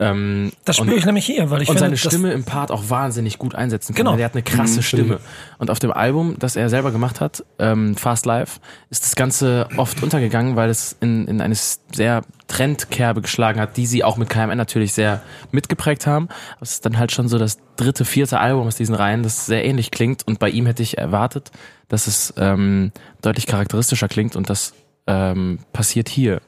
Ähm, 0.00 0.50
das 0.64 0.78
spüre 0.78 0.96
ich 0.96 1.06
nämlich 1.06 1.24
hier, 1.24 1.50
weil 1.50 1.62
ich 1.62 1.68
und 1.68 1.78
finde, 1.78 1.96
seine 1.96 1.96
Stimme 1.96 2.32
im 2.32 2.42
Part 2.42 2.72
auch 2.72 2.90
wahnsinnig 2.90 3.38
gut 3.38 3.54
einsetzen 3.54 3.94
kann. 3.94 4.06
Genau. 4.06 4.16
Der 4.16 4.24
hat 4.24 4.34
eine 4.34 4.42
krasse 4.42 4.78
mhm, 4.78 4.82
Stimme. 4.82 5.20
Und 5.58 5.70
auf 5.70 5.78
dem 5.78 5.92
Album, 5.92 6.36
das 6.38 6.56
er 6.56 6.68
selber 6.68 6.90
gemacht 6.90 7.20
hat, 7.20 7.44
ähm, 7.60 7.96
Fast 7.96 8.26
Life, 8.26 8.58
ist 8.90 9.04
das 9.04 9.14
Ganze 9.14 9.68
oft 9.76 10.02
untergegangen, 10.02 10.56
weil 10.56 10.68
es 10.68 10.96
in, 11.00 11.28
in 11.28 11.40
eine 11.40 11.54
sehr 11.54 12.22
Trendkerbe 12.48 13.22
geschlagen 13.22 13.60
hat, 13.60 13.76
die 13.76 13.86
sie 13.86 14.02
auch 14.02 14.16
mit 14.16 14.28
KMN 14.28 14.58
natürlich 14.58 14.92
sehr 14.92 15.22
mitgeprägt 15.52 16.08
haben. 16.08 16.28
Es 16.60 16.72
ist 16.72 16.86
dann 16.86 16.98
halt 16.98 17.12
schon 17.12 17.28
so 17.28 17.38
das 17.38 17.58
dritte, 17.76 18.04
vierte 18.04 18.40
Album 18.40 18.66
aus 18.66 18.74
diesen 18.74 18.96
Reihen, 18.96 19.22
das 19.22 19.46
sehr 19.46 19.64
ähnlich 19.64 19.92
klingt. 19.92 20.26
Und 20.26 20.40
bei 20.40 20.50
ihm 20.50 20.66
hätte 20.66 20.82
ich 20.82 20.98
erwartet, 20.98 21.52
dass 21.86 22.08
es 22.08 22.34
ähm, 22.36 22.90
deutlich 23.22 23.46
charakteristischer 23.46 24.08
klingt 24.08 24.34
und 24.34 24.50
das 24.50 24.74
ähm, 25.06 25.60
passiert 25.72 26.08
hier. 26.08 26.40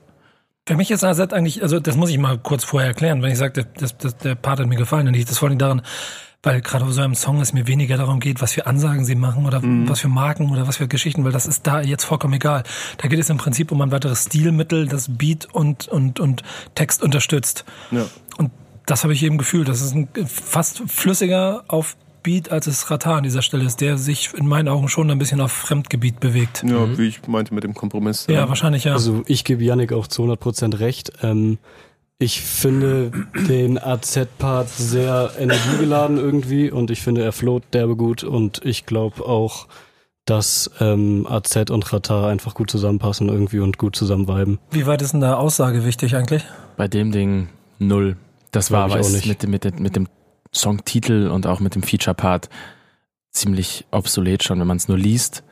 Für 0.67 0.75
mich 0.75 0.91
ist 0.91 1.05
AZ 1.05 1.21
eigentlich, 1.33 1.63
also 1.63 1.79
das 1.79 1.97
muss 1.97 2.11
ich 2.11 2.19
mal 2.19 2.39
kurz 2.39 2.65
vorher 2.65 2.89
erklären, 2.89 3.23
wenn 3.23 3.31
ich 3.31 3.39
sage, 3.39 3.67
das, 3.79 3.97
das, 3.97 4.17
der 4.17 4.35
Part 4.35 4.59
hat 4.59 4.67
mir 4.67 4.77
gefallen, 4.77 5.07
dann 5.07 5.15
liegt 5.15 5.31
das 5.31 5.39
vor 5.39 5.49
allem 5.49 5.59
daran, 5.59 5.83
weil 6.43 6.61
gerade 6.61 6.85
auf 6.85 6.93
so 6.93 7.03
einem 7.03 7.15
Song 7.15 7.41
es 7.41 7.53
mir 7.53 7.69
weniger 7.69 7.97
darum 7.97 8.19
geht, 8.19 8.43
was 8.43 8.53
für 8.53 8.67
Ansagen 8.67 9.05
sie 9.05 9.15
machen 9.15 9.47
oder 9.47 9.61
mhm. 9.61 9.89
was 9.89 10.01
für 10.01 10.09
Marken 10.09 10.51
oder 10.51 10.67
was 10.67 10.79
für 10.79 10.89
Geschichten, 10.89 11.25
weil 11.25 11.31
das 11.31 11.47
ist 11.47 11.69
da 11.69 11.81
jetzt 11.81 12.05
vollkommen 12.05 12.35
egal. 12.35 12.65
Da 12.99 13.07
geht 13.07 13.21
es 13.21 13.31
im 13.31 13.37
Prinzip 13.37 13.71
um 13.71 13.81
ein 13.81 13.93
weiteres 13.93 14.25
Stilmittel, 14.25 14.89
das 14.89 15.17
Beat 15.17 15.47
und, 15.53 15.87
und, 15.87 16.19
und 16.19 16.43
Text 16.75 17.01
unterstützt. 17.01 17.65
Ja. 17.93 18.05
Und 18.37 18.51
das 18.87 19.05
habe 19.05 19.13
ich 19.13 19.23
eben 19.23 19.39
gefühlt. 19.39 19.69
Das 19.69 19.81
ist 19.81 19.95
ein 19.95 20.09
fast 20.27 20.83
flüssiger 20.89 21.65
auf 21.69 21.97
Beat, 22.27 22.51
als 22.51 22.67
es 22.67 22.91
Rata 22.91 23.19
an 23.19 23.23
dieser 23.23 23.41
Stelle 23.41 23.65
ist, 23.65 23.81
der 23.81 23.99
sich 23.99 24.35
in 24.35 24.49
meinen 24.49 24.67
Augen 24.67 24.89
schon 24.89 25.09
ein 25.13 25.19
bisschen 25.19 25.41
auf 25.41 25.53
Fremdgebiet 25.53 26.19
bewegt. 26.19 26.65
Ja, 26.67 26.85
mhm. 26.85 26.99
wie 26.99 27.07
ich 27.07 27.25
meinte 27.29 27.55
mit 27.55 27.63
dem 27.63 27.73
Kompromiss. 27.73 28.27
Ja, 28.29 28.35
ja, 28.35 28.49
wahrscheinlich 28.49 28.83
ja. 28.83 28.95
Also 28.95 29.23
ich 29.27 29.45
gebe 29.45 29.63
Yannick 29.63 29.93
auch 29.93 30.09
zu 30.09 30.25
100% 30.25 30.81
recht. 30.81 31.13
Ähm, 31.23 31.59
ich 32.19 32.41
finde 32.41 33.13
den 33.49 33.79
AZ-Part 33.79 34.69
sehr 34.71 35.31
energiegeladen 35.39 36.17
irgendwie 36.17 36.69
und 36.69 36.91
ich 36.91 37.01
finde, 37.01 37.23
er 37.23 37.31
float 37.31 37.63
derbe 37.73 37.95
gut 37.95 38.25
und 38.25 38.61
ich 38.65 38.87
glaube 38.87 39.25
auch, 39.25 39.69
dass 40.25 40.69
ähm, 40.81 41.29
AZ 41.31 41.71
und 41.71 41.93
Rata 41.93 42.29
einfach 42.29 42.55
gut 42.55 42.73
zusammenpassen 42.73 43.29
irgendwie 43.29 43.61
und 43.61 43.79
gut 43.79 43.95
zusammen 43.95 44.27
viben. 44.27 44.59
Wie 44.73 44.87
weit 44.87 45.01
ist 45.01 45.13
denn 45.13 45.21
da 45.21 45.35
Aussage 45.35 45.85
wichtig 45.85 46.17
eigentlich? 46.17 46.45
Bei 46.77 46.89
dem 46.89 47.13
Ding 47.13 47.51
null. 47.79 48.17
Das 48.51 48.73
war 48.73 48.91
aber 48.91 48.97
mit, 49.09 49.47
mit, 49.47 49.79
mit 49.79 49.95
dem 49.95 50.09
Songtitel 50.55 51.29
und 51.29 51.47
auch 51.47 51.61
mit 51.61 51.75
dem 51.75 51.83
Feature-Part 51.83 52.49
ziemlich 53.31 53.87
obsolet 53.91 54.43
schon, 54.43 54.61
wenn 54.61 54.67
man 54.67 54.79
es 54.79 54.89
nur 54.89 54.99
liest. 54.99 55.45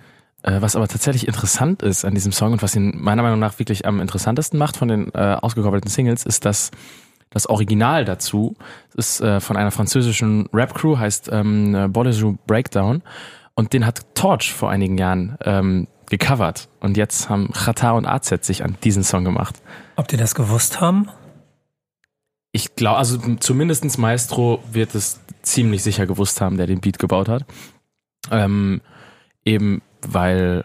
Äh, 0.43 0.61
was 0.61 0.77
aber 0.77 0.89
tatsächlich 0.89 1.27
interessant 1.27 1.83
ist 1.83 2.05
an 2.05 2.15
diesem 2.15 2.33
Song 2.33 2.53
und 2.53 2.63
was 2.63 2.77
ihn 2.77 2.93
meiner 3.01 3.23
Meinung 3.23 3.39
nach 3.39 3.59
wirklich 3.59 3.87
am 3.87 4.01
interessantesten 4.01 4.59
macht 4.59 4.77
von 4.77 4.89
den 4.89 5.13
äh, 5.15 5.37
ausgekoppelten 5.41 5.91
Singles, 5.91 6.25
ist, 6.25 6.45
dass 6.45 6.71
das 7.31 7.49
Original 7.49 8.05
dazu 8.05 8.55
ist 8.95 9.21
äh, 9.21 9.41
von 9.41 9.57
einer 9.57 9.71
französischen 9.71 10.49
Rap-Crew, 10.53 10.99
heißt 10.99 11.31
ähm, 11.33 11.91
Bolligeau 11.93 12.39
Breakdown. 12.47 13.03
Und 13.55 13.73
den 13.73 13.87
hat 13.87 14.15
Torch 14.15 14.53
vor 14.53 14.71
einigen 14.71 14.99
Jahren 14.99 15.37
ähm, 15.45 15.87
gecovert. 16.11 16.69
Und 16.81 16.97
jetzt 16.97 17.29
haben 17.29 17.53
Chata 17.53 17.93
und 17.93 18.07
AZ 18.07 18.45
sich 18.45 18.65
an 18.65 18.77
diesen 18.85 19.05
Song 19.05 19.25
gemacht. 19.25 19.57
Ob 19.97 20.09
die 20.09 20.17
das 20.17 20.35
gewusst 20.35 20.81
haben? 20.81 21.09
Ich 22.57 22.77
glaube, 22.77 22.99
also 22.99 23.19
zumindestens 23.41 23.99
Maestro 23.99 24.63
wird 24.71 24.95
es 24.95 25.19
ziemlich 25.43 25.83
sicher 25.83 26.07
gewusst 26.07 26.41
haben, 26.41 26.57
der 26.57 26.69
den 26.69 26.81
Beat 26.81 27.01
gebaut 27.01 27.29
hat. 27.29 27.45
Ähm, 28.31 28.81
eben 29.45 29.83
weil, 30.07 30.65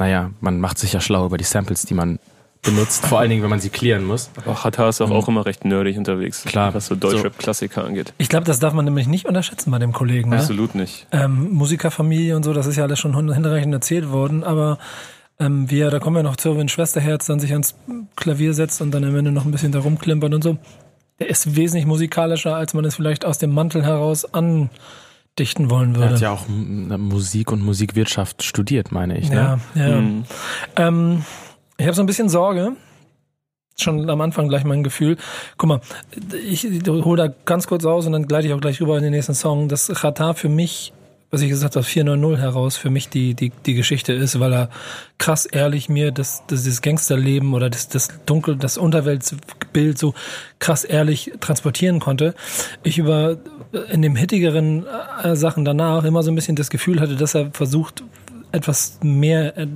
naja, 0.00 0.32
man 0.40 0.58
macht 0.58 0.78
sich 0.78 0.94
ja 0.94 1.00
schlau 1.00 1.26
über 1.26 1.38
die 1.38 1.44
Samples, 1.44 1.82
die 1.82 1.94
man 1.94 2.18
benutzt, 2.62 3.06
vor 3.06 3.20
allen 3.20 3.30
Dingen, 3.30 3.44
wenn 3.44 3.50
man 3.50 3.60
sie 3.60 3.70
klären 3.70 4.02
muss. 4.02 4.30
Aber 4.44 4.64
Hatta 4.64 4.88
ist 4.88 5.00
auch, 5.00 5.10
mhm. 5.10 5.12
auch 5.12 5.28
immer 5.28 5.46
recht 5.46 5.64
nerdig 5.64 5.96
unterwegs, 5.96 6.42
Klar. 6.42 6.74
was 6.74 6.86
so 6.86 6.96
Deutschrap-Klassiker 6.96 7.84
angeht. 7.84 8.14
Ich 8.18 8.28
glaube, 8.28 8.44
das 8.44 8.58
darf 8.58 8.72
man 8.72 8.84
nämlich 8.84 9.06
nicht 9.06 9.26
unterschätzen 9.26 9.70
bei 9.70 9.78
dem 9.78 9.92
Kollegen. 9.92 10.30
Ne? 10.30 10.38
Absolut 10.38 10.74
nicht. 10.74 11.06
Ähm, 11.12 11.52
Musikerfamilie 11.52 12.34
und 12.34 12.42
so, 12.42 12.52
das 12.52 12.66
ist 12.66 12.74
ja 12.74 12.82
alles 12.82 12.98
schon 12.98 13.14
hinreichend 13.32 13.72
erzählt 13.72 14.10
worden, 14.10 14.42
aber 14.42 14.78
ähm, 15.38 15.70
wie 15.70 15.78
er, 15.78 15.92
da 15.92 16.00
kommen 16.00 16.16
wir 16.16 16.24
noch 16.24 16.34
zu, 16.34 16.58
wenn 16.58 16.68
Schwesterherz 16.68 17.26
dann 17.26 17.38
sich 17.38 17.52
ans 17.52 17.76
Klavier 18.16 18.54
setzt 18.54 18.82
und 18.82 18.90
dann 18.90 19.04
am 19.04 19.14
Ende 19.14 19.30
noch 19.30 19.44
ein 19.44 19.52
bisschen 19.52 19.70
da 19.70 19.78
rumklimpert 19.78 20.34
und 20.34 20.42
so 20.42 20.58
er 21.18 21.28
ist 21.28 21.56
wesentlich 21.56 21.86
musikalischer, 21.86 22.54
als 22.54 22.74
man 22.74 22.84
es 22.84 22.96
vielleicht 22.96 23.24
aus 23.24 23.38
dem 23.38 23.52
Mantel 23.52 23.84
heraus 23.84 24.24
andichten 24.32 25.70
wollen 25.70 25.96
würde. 25.96 26.08
Er 26.08 26.14
hat 26.14 26.20
ja 26.20 26.32
auch 26.32 26.46
Musik 26.48 27.52
und 27.52 27.62
Musikwirtschaft 27.62 28.42
studiert, 28.42 28.92
meine 28.92 29.18
ich. 29.18 29.28
Ne? 29.30 29.60
Ja, 29.74 29.88
ja. 29.88 30.00
Mhm. 30.00 30.24
Ähm, 30.76 31.24
ich 31.76 31.86
habe 31.86 31.94
so 31.94 32.02
ein 32.02 32.06
bisschen 32.06 32.28
Sorge, 32.28 32.72
schon 33.76 34.08
am 34.08 34.20
Anfang 34.20 34.48
gleich 34.48 34.64
mein 34.64 34.82
Gefühl. 34.82 35.16
Guck 35.56 35.68
mal, 35.68 35.80
ich 36.44 36.64
hole 36.86 37.28
da 37.28 37.34
ganz 37.44 37.66
kurz 37.66 37.84
aus 37.84 38.06
und 38.06 38.12
dann 38.12 38.26
gleite 38.26 38.46
ich 38.46 38.52
auch 38.52 38.60
gleich 38.60 38.80
rüber 38.80 38.96
in 38.96 39.02
den 39.02 39.12
nächsten 39.12 39.34
Song. 39.34 39.68
Das 39.68 39.88
Chata 39.88 40.34
für 40.34 40.48
mich 40.48 40.92
was 41.30 41.42
ich 41.42 41.48
gesagt 41.50 41.76
habe, 41.76 41.84
490 41.84 42.42
heraus 42.42 42.76
für 42.76 42.90
mich 42.90 43.08
die, 43.08 43.34
die, 43.34 43.52
die 43.66 43.74
Geschichte 43.74 44.12
ist, 44.12 44.40
weil 44.40 44.52
er 44.52 44.70
krass 45.18 45.44
ehrlich 45.44 45.88
mir 45.88 46.10
das, 46.10 46.42
das, 46.46 46.64
das 46.64 46.80
Gangsterleben 46.80 47.52
oder 47.54 47.68
das, 47.68 47.88
das 47.88 48.08
Dunkel, 48.24 48.56
das 48.56 48.78
Unterweltbild 48.78 49.98
so 49.98 50.14
krass 50.58 50.84
ehrlich 50.84 51.32
transportieren 51.40 52.00
konnte. 52.00 52.34
Ich 52.82 52.98
über 52.98 53.38
in 53.90 54.00
dem 54.00 54.16
hittigeren 54.16 54.86
äh, 55.22 55.36
Sachen 55.36 55.64
danach 55.64 56.04
immer 56.04 56.22
so 56.22 56.30
ein 56.30 56.34
bisschen 56.34 56.56
das 56.56 56.70
Gefühl 56.70 57.00
hatte, 57.00 57.16
dass 57.16 57.34
er 57.34 57.50
versucht, 57.52 58.02
etwas 58.52 58.98
mehr 59.02 59.56
äh, 59.58 59.66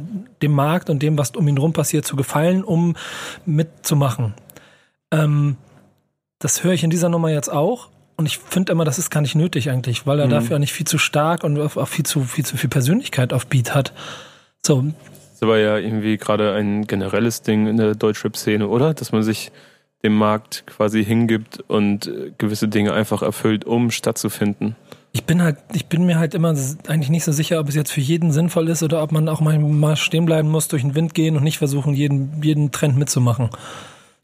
dem 0.40 0.52
Markt 0.52 0.90
und 0.90 1.02
dem, 1.02 1.18
was 1.18 1.32
um 1.32 1.46
ihn 1.46 1.58
rum 1.58 1.72
passiert, 1.72 2.06
zu 2.06 2.16
gefallen, 2.16 2.64
um 2.64 2.96
mitzumachen. 3.44 4.34
Ähm, 5.10 5.56
das 6.38 6.64
höre 6.64 6.72
ich 6.72 6.82
in 6.82 6.90
dieser 6.90 7.08
Nummer 7.08 7.30
jetzt 7.30 7.52
auch. 7.52 7.90
Und 8.16 8.26
ich 8.26 8.38
finde 8.38 8.72
immer, 8.72 8.84
das 8.84 8.98
ist 8.98 9.10
gar 9.10 9.20
nicht 9.20 9.34
nötig 9.34 9.70
eigentlich, 9.70 10.06
weil 10.06 10.20
er 10.20 10.26
mhm. 10.26 10.30
dafür 10.30 10.58
nicht 10.58 10.72
viel 10.72 10.86
zu 10.86 10.98
stark 10.98 11.44
und 11.44 11.58
auch 11.58 11.88
viel 11.88 12.04
zu 12.04 12.22
viel 12.22 12.44
zu 12.44 12.56
viel 12.56 12.70
Persönlichkeit 12.70 13.32
auf 13.32 13.46
Beat 13.46 13.74
hat. 13.74 13.92
So. 14.64 14.82
Das 14.82 15.34
ist 15.34 15.42
aber 15.42 15.58
ja 15.58 15.78
irgendwie 15.78 16.18
gerade 16.18 16.54
ein 16.54 16.86
generelles 16.86 17.42
Ding 17.42 17.66
in 17.66 17.76
der 17.76 17.94
Deutschrap-Szene, 17.94 18.68
oder? 18.68 18.94
Dass 18.94 19.12
man 19.12 19.22
sich 19.22 19.50
dem 20.02 20.14
Markt 20.14 20.64
quasi 20.66 21.04
hingibt 21.04 21.60
und 21.68 22.06
äh, 22.06 22.32
gewisse 22.38 22.68
Dinge 22.68 22.92
einfach 22.92 23.22
erfüllt, 23.22 23.64
um 23.64 23.90
stattzufinden. 23.90 24.76
Ich 25.12 25.24
bin 25.24 25.42
halt, 25.42 25.58
ich 25.74 25.86
bin 25.86 26.06
mir 26.06 26.18
halt 26.18 26.34
immer 26.34 26.56
eigentlich 26.88 27.10
nicht 27.10 27.24
so 27.24 27.32
sicher, 27.32 27.60
ob 27.60 27.68
es 27.68 27.74
jetzt 27.74 27.92
für 27.92 28.00
jeden 28.00 28.32
sinnvoll 28.32 28.68
ist 28.68 28.82
oder 28.82 29.02
ob 29.02 29.12
man 29.12 29.28
auch 29.28 29.40
mal 29.40 29.96
stehen 29.96 30.24
bleiben 30.24 30.48
muss, 30.48 30.68
durch 30.68 30.82
den 30.82 30.94
Wind 30.94 31.14
gehen 31.14 31.36
und 31.36 31.44
nicht 31.44 31.58
versuchen, 31.58 31.92
jeden, 31.92 32.42
jeden 32.42 32.72
Trend 32.72 32.96
mitzumachen. 32.96 33.50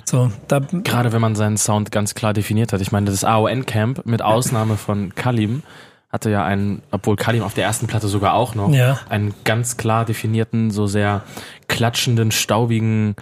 So, 0.09 0.33
da 0.49 0.61
Gerade 0.61 1.13
wenn 1.13 1.21
man 1.21 1.35
seinen 1.35 1.59
Sound 1.59 1.93
ganz 1.93 2.15
klar 2.15 2.33
definiert 2.33 2.73
hat. 2.73 2.81
Ich 2.81 2.93
meine, 2.93 3.11
das 3.11 3.25
AON-Camp 3.25 4.07
mit 4.07 4.23
Ausnahme 4.23 4.79
von 4.79 5.15
Kalim 5.15 5.63
hatte 6.09 6.31
ja 6.31 6.47
einen, 6.47 6.81
obwohl 6.91 7.17
Kalim 7.17 7.43
auf 7.43 7.53
der 7.53 7.65
ersten 7.65 7.87
Platte 7.87 8.09
sogar 8.09 8.33
auch 8.33 8.55
noch, 8.55 8.73
Ja. 8.73 8.99
einen 9.11 9.35
ganz 9.45 9.77
klar 9.77 10.07
definierten, 10.07 10.71
so 10.71 10.87
sehr 10.87 11.25
klatschenden, 11.69 12.31
staubigen 12.31 13.17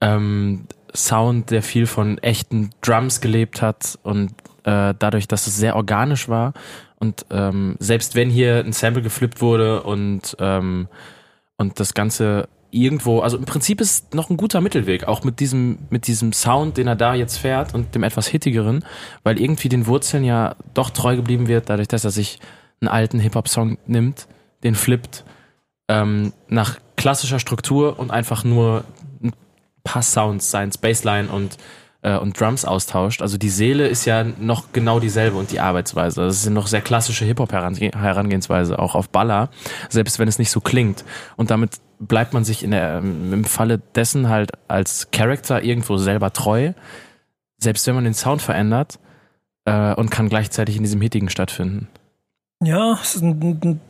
ähm, 0.00 0.66
Sound, 0.94 1.50
der 1.50 1.64
viel 1.64 1.86
von 1.86 2.18
echten 2.18 2.70
Drums 2.82 3.20
gelebt 3.20 3.60
hat 3.60 3.98
und 4.04 4.30
äh, 4.62 4.94
dadurch, 4.96 5.26
dass 5.26 5.48
es 5.48 5.56
sehr 5.56 5.74
organisch 5.74 6.28
war 6.28 6.52
und 7.00 7.26
ähm, 7.30 7.74
selbst 7.80 8.14
wenn 8.14 8.30
hier 8.30 8.58
ein 8.64 8.72
Sample 8.72 9.02
geflippt 9.02 9.40
wurde 9.40 9.82
und 9.82 10.36
ähm, 10.38 10.86
und 11.56 11.80
das 11.80 11.94
Ganze 11.94 12.48
irgendwo, 12.70 13.20
also 13.20 13.36
im 13.38 13.44
Prinzip 13.44 13.80
ist 13.80 14.14
noch 14.14 14.30
ein 14.30 14.36
guter 14.36 14.60
Mittelweg, 14.60 15.04
auch 15.04 15.24
mit 15.24 15.40
diesem, 15.40 15.78
mit 15.90 16.06
diesem 16.06 16.32
Sound, 16.32 16.76
den 16.76 16.86
er 16.86 16.96
da 16.96 17.14
jetzt 17.14 17.38
fährt 17.38 17.74
und 17.74 17.94
dem 17.94 18.02
etwas 18.02 18.26
hittigeren, 18.26 18.84
weil 19.22 19.40
irgendwie 19.40 19.68
den 19.68 19.86
Wurzeln 19.86 20.24
ja 20.24 20.56
doch 20.74 20.90
treu 20.90 21.16
geblieben 21.16 21.48
wird, 21.48 21.70
dadurch, 21.70 21.88
dass 21.88 22.04
er 22.04 22.10
sich 22.10 22.38
einen 22.80 22.88
alten 22.88 23.20
Hip-Hop-Song 23.20 23.78
nimmt, 23.86 24.28
den 24.62 24.74
flippt, 24.74 25.24
ähm, 25.88 26.32
nach 26.48 26.78
klassischer 26.96 27.38
Struktur 27.38 27.98
und 27.98 28.10
einfach 28.10 28.44
nur 28.44 28.84
ein 29.22 29.32
paar 29.84 30.02
Sounds, 30.02 30.50
seins 30.50 30.78
Bassline 30.78 31.28
und 31.28 31.56
äh, 32.02 32.16
und 32.16 32.38
Drums 32.38 32.64
austauscht. 32.64 33.22
Also 33.22 33.38
die 33.38 33.48
Seele 33.48 33.88
ist 33.88 34.04
ja 34.04 34.24
noch 34.24 34.72
genau 34.72 35.00
dieselbe 35.00 35.36
und 35.36 35.50
die 35.50 35.60
Arbeitsweise. 35.60 36.22
Das 36.22 36.36
ist 36.36 36.50
noch 36.50 36.66
sehr 36.66 36.80
klassische 36.80 37.24
Hip-Hop-Herangehensweise, 37.24 38.78
auch 38.78 38.94
auf 38.94 39.08
Baller, 39.08 39.50
selbst 39.88 40.18
wenn 40.18 40.28
es 40.28 40.38
nicht 40.38 40.50
so 40.50 40.60
klingt. 40.60 41.04
Und 41.36 41.50
damit 41.50 41.80
bleibt 41.98 42.32
man 42.32 42.44
sich 42.44 42.62
in 42.62 42.70
der, 42.70 42.98
im 42.98 43.44
Falle 43.44 43.78
dessen 43.94 44.28
halt 44.28 44.52
als 44.68 45.10
Character 45.10 45.62
irgendwo 45.62 45.96
selber 45.96 46.32
treu, 46.32 46.72
selbst 47.58 47.86
wenn 47.86 47.94
man 47.94 48.04
den 48.04 48.14
Sound 48.14 48.42
verändert 48.42 48.98
äh, 49.64 49.94
und 49.94 50.10
kann 50.10 50.28
gleichzeitig 50.28 50.76
in 50.76 50.82
diesem 50.82 51.00
Hittigen 51.00 51.28
stattfinden. 51.28 51.88
Ja, 52.62 52.98
es 53.00 53.16
ist 53.16 53.22
ein, 53.22 53.60
ein 53.62 53.80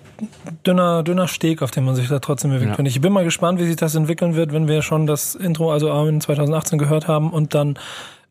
dünner, 0.67 1.03
dünner 1.03 1.29
Steg, 1.29 1.63
auf 1.63 1.71
dem 1.71 1.85
man 1.85 1.95
sich 1.95 2.09
da 2.09 2.19
trotzdem 2.19 2.51
bewegt. 2.51 2.79
Ja. 2.79 2.85
Ich 2.85 3.01
bin 3.01 3.13
mal 3.13 3.25
gespannt, 3.25 3.59
wie 3.59 3.67
sich 3.67 3.77
das 3.77 3.95
entwickeln 3.95 4.35
wird, 4.35 4.53
wenn 4.53 4.69
wir 4.69 4.83
schon 4.83 5.07
das 5.07 5.35
Intro, 5.35 5.73
also 5.73 5.91
Armin 5.91 6.21
2018 6.21 6.79
gehört 6.79 7.09
haben 7.09 7.31
und 7.31 7.55
dann 7.55 7.79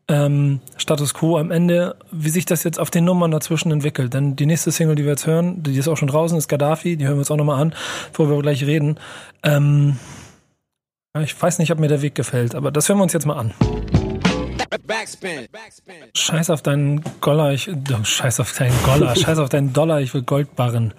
ähm, 0.08 0.60
Status 0.76 1.12
Quo 1.12 1.36
am 1.36 1.50
Ende, 1.50 1.96
wie 2.10 2.30
sich 2.30 2.46
das 2.46 2.64
jetzt 2.64 2.80
auf 2.80 2.90
den 2.90 3.04
Nummern 3.04 3.30
dazwischen 3.30 3.70
entwickelt. 3.70 4.14
Denn 4.14 4.36
die 4.36 4.46
nächste 4.46 4.70
Single, 4.72 4.94
die 4.94 5.04
wir 5.04 5.10
jetzt 5.10 5.26
hören, 5.26 5.62
die 5.62 5.76
ist 5.76 5.88
auch 5.88 5.96
schon 5.96 6.08
draußen, 6.08 6.36
ist 6.36 6.48
Gaddafi, 6.48 6.96
die 6.96 7.04
hören 7.04 7.16
wir 7.16 7.20
uns 7.20 7.30
auch 7.30 7.36
nochmal 7.36 7.60
an, 7.60 7.74
bevor 8.10 8.30
wir 8.30 8.40
gleich 8.40 8.64
reden. 8.64 8.98
Ähm, 9.42 9.98
ich 11.22 11.40
weiß 11.40 11.58
nicht, 11.58 11.70
ob 11.72 11.78
mir 11.78 11.88
der 11.88 12.02
Weg 12.02 12.14
gefällt, 12.14 12.54
aber 12.54 12.70
das 12.70 12.88
hören 12.88 12.98
wir 12.98 13.02
uns 13.02 13.12
jetzt 13.12 13.26
mal 13.26 13.36
an. 13.36 13.52
Scheiß 16.14 16.50
auf 16.50 16.62
deinen 16.62 17.02
Goller, 17.20 17.52
ich, 17.52 17.68
oh, 17.68 18.04
scheiß 18.04 18.40
auf 18.40 18.52
deinen 18.52 18.82
Goller, 18.82 19.14
scheiß 19.16 19.38
auf 19.38 19.48
deinen 19.48 19.72
Dollar, 19.72 20.00
ich 20.00 20.14
will 20.14 20.22
Goldbarren. 20.22 20.94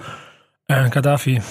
Äh, 0.68 0.90
Gaddafi. 0.90 1.42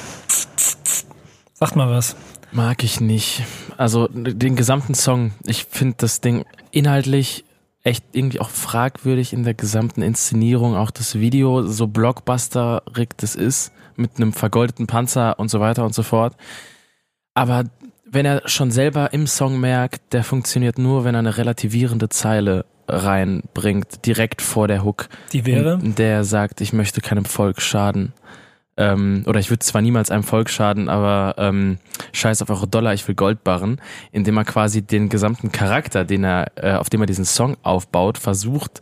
Sagt 1.55 1.75
mal 1.75 1.91
was. 1.91 2.15
Mag 2.53 2.85
ich 2.85 3.01
nicht. 3.01 3.43
Also 3.77 4.09
den 4.09 4.57
gesamten 4.57 4.95
Song, 4.95 5.33
ich 5.45 5.65
finde 5.65 5.97
das 5.99 6.21
Ding 6.21 6.45
inhaltlich 6.71 7.45
echt 7.89 8.05
irgendwie 8.13 8.41
auch 8.41 8.51
fragwürdig 8.51 9.33
in 9.33 9.45
der 9.45 9.55
gesamten 9.55 10.03
Inszenierung, 10.03 10.77
auch 10.77 10.91
das 10.91 11.19
Video, 11.19 11.63
so 11.63 11.87
blockbusterig 11.87 13.11
das 13.17 13.35
ist, 13.35 13.73
mit 13.97 14.17
einem 14.17 14.35
vergoldeten 14.35 14.87
Panzer 14.87 15.39
und 15.39 15.51
so 15.51 15.59
weiter 15.59 15.85
und 15.87 15.95
so 15.95 16.03
fort. 16.03 16.37
Aber 17.33 17.65
wenn 18.05 18.27
er 18.27 18.47
schon 18.47 18.71
selber 18.71 19.13
im 19.15 19.27
Song 19.27 19.59
merkt, 19.59 20.13
der 20.13 20.23
funktioniert 20.23 20.79
nur, 20.79 21.05
wenn 21.05 21.15
er 21.15 21.21
eine 21.21 21.39
relativierende 21.39 22.11
Zeile 22.11 22.67
reinbringt, 22.87 24.05
direkt 24.05 24.43
vor 24.43 24.69
der 24.69 24.85
Hook. 24.85 25.09
Die 25.33 25.47
wäre? 25.47 25.79
Der 25.79 26.17
er 26.17 26.25
sagt, 26.25 26.61
ich 26.61 26.73
möchte 26.75 27.01
keinem 27.01 27.25
Volk 27.25 27.61
schaden. 27.63 28.13
Ähm, 28.79 29.25
oder 29.27 29.41
ich 29.41 29.51
würde 29.51 29.59
zwar 29.59 29.83
niemals 29.83 30.13
einem 30.13 30.23
Volk 30.23 30.49
schaden, 30.49 30.89
aber 30.89 31.35
ähm, 31.37 31.79
scheiß 32.13 32.43
auf 32.43 32.49
eure 32.49 32.69
Dollar, 32.69 32.95
ich 32.95 33.07
will 33.09 33.17
Gold 33.17 33.43
barren, 33.43 33.81
indem 34.13 34.37
er 34.37 34.45
quasi 34.45 34.83
den 34.83 35.09
gesamten 35.09 35.51
Charakter, 35.51 36.05
den 36.05 36.23
er, 36.23 36.53
äh, 36.55 36.73
auf 36.75 36.89
dem 36.89 37.01
er 37.01 37.07
diesen 37.07 37.25
Song 37.25 37.57
aufbaut, 37.63 38.19
versucht, 38.19 38.81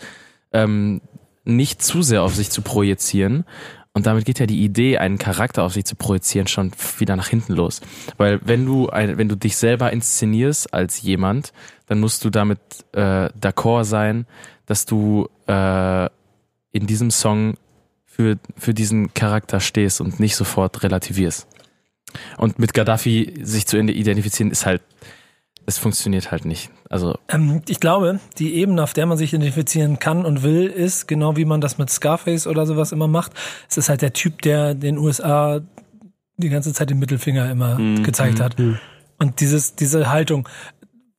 ähm, 0.53 1.01
nicht 1.45 1.83
zu 1.83 2.03
sehr 2.03 2.23
auf 2.23 2.35
sich 2.35 2.51
zu 2.51 2.61
projizieren. 2.61 3.47
Und 3.95 4.05
damit 4.05 4.27
geht 4.27 4.39
ja 4.39 4.45
die 4.45 4.63
Idee, 4.63 4.99
einen 4.99 5.17
Charakter 5.17 5.63
auf 5.63 5.73
sich 5.73 5.87
zu 5.87 5.97
projizieren, 5.97 6.47
schon 6.47 6.73
wieder 6.99 7.17
nach 7.17 7.29
hinten 7.29 7.55
los. 7.55 7.81
Weil 8.19 8.41
wenn 8.45 8.67
du 8.67 8.91
ein, 8.91 9.17
wenn 9.17 9.31
du 9.31 9.37
dich 9.37 9.57
selber 9.57 9.91
inszenierst 9.91 10.75
als 10.75 11.01
jemand, 11.01 11.55
dann 11.87 12.01
musst 12.01 12.23
du 12.23 12.29
damit 12.29 12.59
äh, 12.93 13.31
d'accord 13.31 13.85
sein, 13.85 14.27
dass 14.67 14.85
du 14.85 15.31
äh, 15.47 16.05
in 16.73 16.87
diesem 16.87 17.11
Song 17.11 17.57
für, 18.17 18.39
für 18.57 18.73
diesen 18.73 19.13
Charakter 19.13 19.61
stehst 19.61 20.01
und 20.01 20.19
nicht 20.21 20.37
sofort 20.37 20.83
relativierst. 20.83 21.47
Und 22.39 22.59
mit 22.59 22.73
Gaddafi 22.73 23.35
sich 23.43 23.67
zu 23.67 23.79
identifizieren, 23.79 24.51
ist 24.51 24.65
halt, 24.65 24.81
es 25.67 25.77
funktioniert 25.77 26.31
halt 26.31 26.47
nicht. 26.47 26.71
Also 26.89 27.19
Ähm, 27.29 27.61
ich 27.69 27.79
glaube, 27.79 28.21
die 28.39 28.55
Ebene, 28.55 28.83
auf 28.83 28.95
der 28.95 29.05
man 29.05 29.19
sich 29.19 29.35
identifizieren 29.35 29.99
kann 29.99 30.25
und 30.25 30.43
will, 30.43 30.67
ist, 30.67 31.09
genau 31.09 31.37
wie 31.37 31.45
man 31.45 31.61
das 31.61 31.77
mit 31.77 31.91
Scarface 31.91 32.47
oder 32.47 32.65
sowas 32.65 32.93
immer 32.93 33.09
macht, 33.09 33.33
es 33.69 33.77
ist 33.77 33.91
halt 33.91 34.01
der 34.01 34.15
Typ, 34.15 34.41
der 34.41 34.75
den 34.75 34.97
USA 34.97 35.61
die 36.39 36.49
ganze 36.49 36.73
Zeit 36.73 36.89
den 36.89 36.99
Mittelfinger 36.99 37.51
immer 37.51 37.77
gezeigt 38.03 38.41
hat. 38.41 38.57
Und 39.19 39.41
dieses, 39.41 39.75
diese 39.75 40.11
Haltung, 40.11 40.49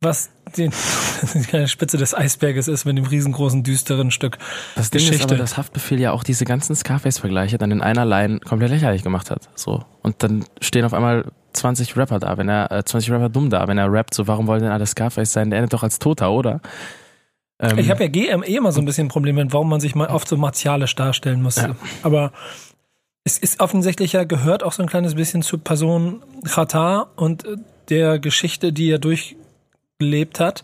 was 0.02 0.30
die 0.56 0.70
kleine 1.48 1.68
Spitze 1.68 1.98
des 1.98 2.14
Eisberges 2.14 2.68
ist 2.68 2.86
mit 2.86 2.98
dem 2.98 3.06
riesengroßen, 3.06 3.64
düsteren 3.64 4.12
Stück 4.12 4.38
das 4.76 4.92
Ding 4.92 5.02
ist 5.02 5.08
Geschichte. 5.08 5.34
aber, 5.34 5.38
dass 5.38 5.58
Haftbefehl 5.58 6.00
ja 6.00 6.12
auch 6.12 6.24
diese 6.24 6.46
ganzen 6.46 6.76
Scarface-Vergleiche 6.76 7.58
dann 7.58 7.72
in 7.72 7.82
einer 7.82 8.06
Line 8.06 8.40
komplett 8.40 8.70
lächerlich 8.70 9.04
gemacht 9.04 9.32
hat. 9.32 9.50
So. 9.56 9.84
Und 10.04 10.22
dann 10.24 10.46
stehen 10.62 10.86
auf 10.86 10.94
einmal 10.94 11.32
20 11.54 11.98
Rapper 11.98 12.20
da, 12.20 12.38
wenn 12.38 12.48
er, 12.48 12.72
äh, 12.72 12.84
20 12.84 13.12
Rapper 13.12 13.30
dumm 13.30 13.50
da, 13.50 13.68
wenn 13.68 13.78
er 13.78 13.92
rappt, 13.92 14.14
so 14.14 14.28
warum 14.28 14.46
wollen 14.48 14.62
denn 14.62 14.72
alle 14.72 14.86
Scarface 14.86 15.34
sein? 15.34 15.50
Der 15.50 15.60
endet 15.60 15.74
doch 15.74 15.84
als 15.84 15.98
Toter, 16.00 16.32
oder? 16.32 16.62
Ähm, 17.60 17.80
Ich 17.80 17.90
habe 17.90 18.04
ja 18.04 18.10
GME 18.10 18.46
immer 18.46 18.72
so 18.72 18.80
ein 18.80 18.86
bisschen 18.86 19.08
ein 19.08 19.10
Problem 19.10 19.36
mit, 19.36 19.52
warum 19.52 19.68
man 19.70 19.80
sich 19.80 19.96
mal 19.96 20.08
oft 20.08 20.28
so 20.28 20.38
martialisch 20.38 20.94
darstellen 20.96 21.42
muss. 21.42 21.56
Ja. 21.56 21.76
Aber 22.04 22.32
es 23.24 23.40
ist 23.40 23.60
offensichtlich 23.60 24.14
ja, 24.14 24.24
gehört 24.24 24.62
auch 24.64 24.74
so 24.74 24.84
ein 24.84 24.88
kleines 24.88 25.16
bisschen 25.16 25.42
zur 25.42 25.60
Person 25.64 26.22
Qatar 26.46 27.10
und 27.16 27.46
äh, 27.46 27.58
der 27.90 28.20
Geschichte, 28.20 28.72
die 28.72 28.92
er 28.92 29.00
durchgelebt 29.98 30.40
hat. 30.40 30.64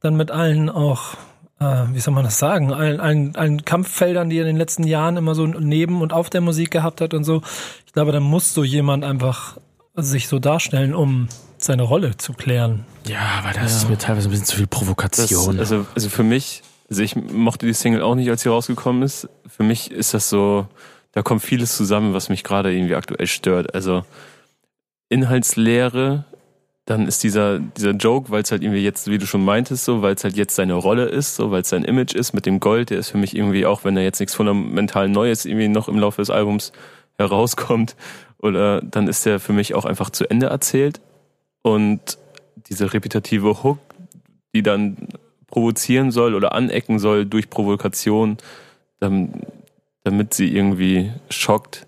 Dann 0.00 0.16
mit 0.16 0.30
allen 0.30 0.68
auch, 0.68 1.14
äh, 1.60 1.84
wie 1.92 2.00
soll 2.00 2.14
man 2.14 2.24
das 2.24 2.38
sagen, 2.38 2.72
allen, 2.72 3.00
allen, 3.00 3.36
allen 3.36 3.64
Kampffeldern, 3.64 4.28
die 4.28 4.36
er 4.36 4.42
in 4.42 4.48
den 4.48 4.56
letzten 4.56 4.84
Jahren 4.84 5.16
immer 5.16 5.34
so 5.34 5.46
neben 5.46 6.02
und 6.02 6.12
auf 6.12 6.30
der 6.30 6.40
Musik 6.40 6.70
gehabt 6.70 7.00
hat 7.00 7.14
und 7.14 7.24
so. 7.24 7.42
Ich 7.86 7.92
glaube, 7.92 8.12
da 8.12 8.20
muss 8.20 8.52
so 8.54 8.64
jemand 8.64 9.04
einfach 9.04 9.56
sich 9.96 10.28
so 10.28 10.38
darstellen, 10.38 10.94
um 10.94 11.28
seine 11.56 11.84
Rolle 11.84 12.16
zu 12.16 12.32
klären. 12.34 12.84
ja, 13.06 13.20
aber 13.38 13.52
das 13.58 13.76
ist 13.76 13.88
mir 13.88 13.96
teilweise 13.96 14.28
ein 14.28 14.30
bisschen 14.32 14.46
zu 14.46 14.56
viel 14.56 14.66
Das, 14.66 14.78
Provokation. 14.78 15.58
also, 15.58 15.86
also 15.94 16.08
für 16.10 16.24
mich, 16.24 16.62
also 16.90 17.02
ich 17.02 17.16
mochte 17.16 17.64
die 17.64 17.72
Single 17.72 18.02
auch 18.02 18.14
nicht, 18.14 18.28
als 18.28 18.42
sie 18.42 18.50
rausgekommen 18.50 19.02
ist. 19.02 19.28
Für 19.46 19.62
mich 19.62 19.90
ist 19.90 20.12
das 20.12 20.28
so, 20.28 20.66
da 21.12 21.22
kommt 21.22 21.42
vieles 21.42 21.74
zusammen, 21.76 22.12
was 22.12 22.28
mich 22.28 22.44
gerade 22.44 22.74
irgendwie 22.74 22.96
aktuell 22.96 23.26
stört. 23.26 23.74
Also 23.74 24.04
Inhaltslehre, 25.08 26.24
dann 26.86 27.08
ist 27.08 27.22
dieser, 27.22 27.58
dieser 27.58 27.92
Joke, 27.92 28.30
weil 28.30 28.42
es 28.42 28.50
halt 28.50 28.62
irgendwie 28.62 28.82
jetzt, 28.82 29.08
wie 29.08 29.18
du 29.18 29.26
schon 29.26 29.44
meintest, 29.44 29.84
so, 29.84 30.02
weil 30.02 30.14
es 30.14 30.24
halt 30.24 30.36
jetzt 30.36 30.54
seine 30.54 30.74
Rolle 30.74 31.06
ist, 31.06 31.36
so, 31.36 31.50
weil 31.50 31.62
es 31.62 31.70
sein 31.70 31.84
Image 31.84 32.14
ist 32.14 32.34
mit 32.34 32.44
dem 32.44 32.60
Gold, 32.60 32.90
der 32.90 32.98
ist 32.98 33.10
für 33.10 33.18
mich 33.18 33.34
irgendwie, 33.34 33.64
auch 33.64 33.84
wenn 33.84 33.94
da 33.94 34.02
jetzt 34.02 34.20
nichts 34.20 34.34
fundamental 34.34 35.08
Neues 35.08 35.46
irgendwie 35.46 35.68
noch 35.68 35.88
im 35.88 35.98
Laufe 35.98 36.20
des 36.20 36.30
Albums 36.30 36.72
herauskommt, 37.16 37.96
oder 38.38 38.82
dann 38.82 39.08
ist 39.08 39.24
der 39.24 39.40
für 39.40 39.54
mich 39.54 39.74
auch 39.74 39.86
einfach 39.86 40.10
zu 40.10 40.28
Ende 40.28 40.46
erzählt. 40.46 41.00
Und 41.62 42.18
diese 42.68 42.92
repetitive 42.92 43.62
Hook, 43.62 43.78
die 44.54 44.62
dann 44.62 45.08
provozieren 45.46 46.10
soll 46.10 46.34
oder 46.34 46.52
anecken 46.52 46.98
soll 46.98 47.24
durch 47.24 47.48
Provokation, 47.48 48.36
damit, 49.00 49.30
damit 50.02 50.34
sie 50.34 50.54
irgendwie 50.54 51.10
schockt. 51.30 51.86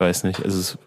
Weiß 0.00 0.24
nicht, 0.24 0.42
also 0.44 0.58
es 0.58 0.78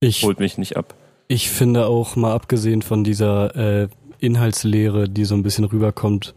Ich, 0.00 0.24
holt 0.24 0.40
mich 0.40 0.58
nicht 0.58 0.76
ab. 0.76 0.94
Ich 1.28 1.50
finde 1.50 1.86
auch 1.86 2.16
mal 2.16 2.32
abgesehen 2.32 2.82
von 2.82 3.04
dieser 3.04 3.54
äh, 3.54 3.88
Inhaltslehre, 4.18 5.08
die 5.08 5.24
so 5.24 5.34
ein 5.34 5.42
bisschen 5.42 5.64
rüberkommt, 5.64 6.34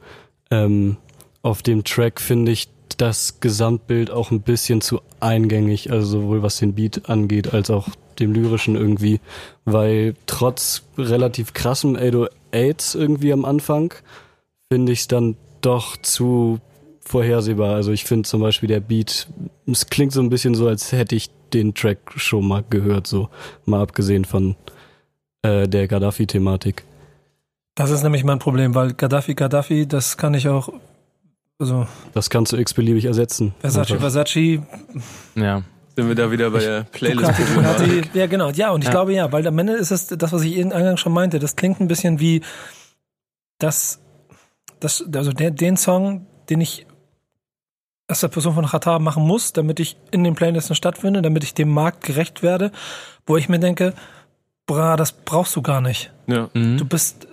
ähm, 0.51 0.97
auf 1.41 1.63
dem 1.63 1.83
Track 1.83 2.21
finde 2.21 2.51
ich 2.51 2.69
das 2.97 3.39
Gesamtbild 3.39 4.11
auch 4.11 4.31
ein 4.31 4.41
bisschen 4.41 4.81
zu 4.81 5.01
eingängig, 5.21 5.91
also 5.91 6.21
sowohl 6.21 6.43
was 6.43 6.57
den 6.57 6.75
Beat 6.75 7.09
angeht, 7.09 7.53
als 7.53 7.71
auch 7.71 7.87
dem 8.19 8.33
lyrischen 8.33 8.75
irgendwie, 8.75 9.19
weil 9.65 10.13
trotz 10.27 10.83
relativ 10.97 11.53
krassem 11.53 11.95
808s 11.95 12.95
irgendwie 12.95 13.33
am 13.33 13.45
Anfang 13.45 13.93
finde 14.71 14.91
ich 14.91 14.99
es 14.99 15.07
dann 15.07 15.35
doch 15.61 15.97
zu 15.97 16.59
vorhersehbar. 16.99 17.75
Also 17.75 17.91
ich 17.91 18.03
finde 18.03 18.27
zum 18.27 18.41
Beispiel 18.41 18.67
der 18.67 18.81
Beat, 18.81 19.27
es 19.65 19.87
klingt 19.87 20.11
so 20.11 20.21
ein 20.21 20.29
bisschen 20.29 20.53
so, 20.53 20.67
als 20.67 20.91
hätte 20.91 21.15
ich 21.15 21.29
den 21.53 21.73
Track 21.73 21.99
schon 22.17 22.47
mal 22.47 22.63
gehört, 22.69 23.07
so 23.07 23.29
mal 23.65 23.81
abgesehen 23.81 24.25
von 24.25 24.55
äh, 25.43 25.67
der 25.67 25.87
Gaddafi-Thematik. 25.87 26.83
Das 27.75 27.89
ist 27.89 28.03
nämlich 28.03 28.23
mein 28.23 28.39
Problem, 28.39 28.75
weil 28.75 28.93
Gaddafi, 28.93 29.33
Gaddafi, 29.33 29.87
das 29.87 30.17
kann 30.17 30.33
ich 30.33 30.47
auch, 30.47 30.69
also. 31.59 31.87
Das 32.13 32.29
kannst 32.29 32.51
du 32.51 32.57
x-beliebig 32.57 33.05
ersetzen. 33.05 33.53
Versace, 33.59 33.91
Einfach. 33.91 34.11
Versace. 34.11 34.59
Ja. 35.35 35.63
Sind 35.95 36.07
wir 36.07 36.15
da 36.15 36.31
wieder 36.31 36.49
bei 36.51 36.59
der 36.59 36.83
Playlist? 36.83 37.39
Ducati, 37.39 38.01
ja, 38.13 38.27
genau. 38.27 38.49
Ja, 38.51 38.71
und 38.71 38.81
ich 38.81 38.85
ja. 38.85 38.91
glaube 38.91 39.13
ja, 39.13 39.31
weil 39.31 39.45
am 39.45 39.59
Ende 39.59 39.73
ist 39.73 39.91
es 39.91 40.07
das, 40.07 40.31
was 40.31 40.41
ich 40.43 40.55
eben 40.55 40.71
eingangs 40.71 41.01
schon 41.01 41.13
meinte, 41.13 41.39
das 41.39 41.55
klingt 41.55 41.81
ein 41.81 41.87
bisschen 41.87 42.19
wie 42.19 42.41
das, 43.59 43.99
das 44.79 45.03
also 45.13 45.31
der, 45.33 45.51
den 45.51 45.75
Song, 45.75 46.27
den 46.49 46.61
ich 46.61 46.85
als 48.07 48.21
der 48.21 48.29
Person 48.29 48.55
von 48.55 48.65
Qatar 48.65 48.99
machen 48.99 49.23
muss, 49.23 49.53
damit 49.53 49.79
ich 49.79 49.97
in 50.11 50.23
den 50.23 50.35
Playlisten 50.35 50.75
stattfinde, 50.75 51.21
damit 51.21 51.43
ich 51.43 51.53
dem 51.53 51.69
Markt 51.69 52.03
gerecht 52.03 52.41
werde, 52.41 52.71
wo 53.25 53.37
ich 53.37 53.47
mir 53.47 53.59
denke, 53.59 53.93
bra, 54.65 54.95
das 54.95 55.11
brauchst 55.11 55.55
du 55.55 55.61
gar 55.61 55.81
nicht. 55.81 56.11
Ja. 56.27 56.49
Mhm. 56.53 56.77
Du 56.77 56.85
bist, 56.85 57.27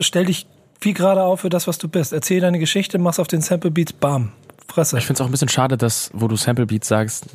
stell 0.00 0.26
dich 0.26 0.46
viel 0.80 0.94
gerade 0.94 1.22
auf 1.22 1.40
für 1.40 1.48
das, 1.48 1.66
was 1.66 1.78
du 1.78 1.88
bist. 1.88 2.12
Erzähl 2.12 2.40
deine 2.40 2.58
Geschichte, 2.58 2.98
mach's 2.98 3.18
auf 3.18 3.28
den 3.28 3.40
Sample 3.40 3.70
Beats, 3.70 3.92
bam. 3.92 4.32
Fresse. 4.70 4.98
Ich 4.98 5.06
finde 5.06 5.14
es 5.14 5.20
auch 5.22 5.28
ein 5.28 5.30
bisschen 5.30 5.48
schade, 5.48 5.78
dass, 5.78 6.10
wo 6.12 6.28
du 6.28 6.36
Sample 6.36 6.66
Beats 6.66 6.88
sagst, 6.88 7.26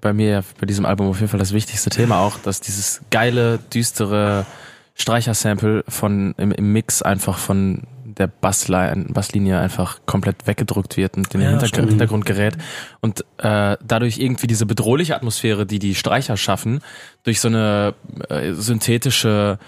bei 0.00 0.12
mir 0.12 0.30
ja 0.30 0.42
bei 0.58 0.66
diesem 0.66 0.86
Album 0.86 1.08
auf 1.08 1.20
jeden 1.20 1.28
Fall 1.28 1.38
das 1.38 1.52
wichtigste 1.52 1.90
Thema 1.90 2.20
auch, 2.20 2.38
dass 2.38 2.60
dieses 2.60 3.02
geile, 3.10 3.58
düstere 3.58 4.46
Streicher-Sample 4.94 5.84
von 5.86 6.34
im, 6.38 6.50
im 6.50 6.72
Mix 6.72 7.02
einfach 7.02 7.38
von 7.38 7.82
der 8.18 8.26
Bassline, 8.26 9.06
Basslinie 9.10 9.58
einfach 9.58 10.00
komplett 10.06 10.46
weggedruckt 10.46 10.96
wird 10.96 11.16
und 11.16 11.32
in 11.34 11.40
den 11.40 11.42
Ja, 11.42 11.50
Hintergr 11.50 11.68
stimmt. 11.68 11.88
Hintergrund 11.90 12.26
gerät 12.26 12.56
und 13.00 13.24
äh, 13.38 13.76
dadurch 13.84 14.18
irgendwie 14.18 14.46
diese 14.46 14.66
bedrohliche 14.66 15.14
Atmosphäre, 15.16 15.66
die 15.66 15.78
die 15.78 15.94
Streicher 15.94 16.36
schaffen, 16.36 16.80
durch 17.22 17.40
so 17.40 17.48
eine 17.48 17.94
äh, 18.28 18.52
synthetische 18.52 19.58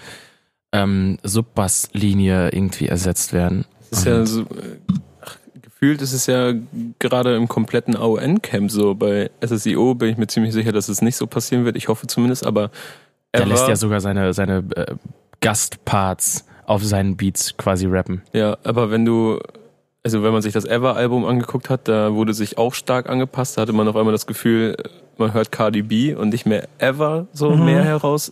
ähm, 0.73 1.17
Subbasslinie 1.23 2.49
irgendwie 2.49 2.87
ersetzt 2.87 3.33
werden. 3.33 3.65
ist 3.89 4.05
ja 4.05 4.25
so, 4.25 4.41
äh, 4.41 4.45
ach, 5.21 5.37
gefühlt 5.61 6.01
ist 6.01 6.13
es 6.13 6.27
ja 6.27 6.53
gerade 6.99 7.35
im 7.35 7.47
kompletten 7.47 7.95
AON-Camp 7.95 8.71
so. 8.71 8.95
Bei 8.95 9.31
SSIO 9.45 9.95
bin 9.95 10.09
ich 10.09 10.17
mir 10.17 10.27
ziemlich 10.27 10.53
sicher, 10.53 10.71
dass 10.71 10.87
es 10.89 11.01
nicht 11.01 11.17
so 11.17 11.27
passieren 11.27 11.65
wird. 11.65 11.75
Ich 11.75 11.87
hoffe 11.87 12.07
zumindest, 12.07 12.45
aber 12.45 12.71
Der 13.33 13.41
er 13.41 13.47
lässt 13.47 13.67
ja 13.67 13.75
sogar 13.75 13.99
seine 14.01 14.33
seine 14.33 14.63
äh, 14.75 14.95
Gastparts 15.41 16.45
auf 16.65 16.83
seinen 16.83 17.17
Beats 17.17 17.55
quasi 17.57 17.85
rappen. 17.87 18.21
Ja, 18.33 18.57
aber 18.63 18.91
wenn 18.91 19.05
du, 19.05 19.39
also 20.03 20.23
wenn 20.23 20.31
man 20.33 20.41
sich 20.41 20.53
das 20.53 20.65
Ever-Album 20.65 21.25
angeguckt 21.25 21.69
hat, 21.69 21.87
da 21.87 22.13
wurde 22.13 22.33
sich 22.33 22.57
auch 22.57 22.73
stark 22.73 23.09
angepasst. 23.09 23.57
Da 23.57 23.61
hatte 23.63 23.73
man 23.73 23.87
auf 23.87 23.95
einmal 23.95 24.11
das 24.13 24.27
Gefühl, 24.27 24.75
man 25.17 25.33
hört 25.33 25.51
Cardi 25.51 25.81
B 25.83 26.13
und 26.15 26.29
nicht 26.29 26.45
mehr 26.45 26.67
Ever 26.79 27.27
so 27.33 27.51
Mhm. 27.51 27.65
mehr 27.65 27.83
heraus. 27.83 28.31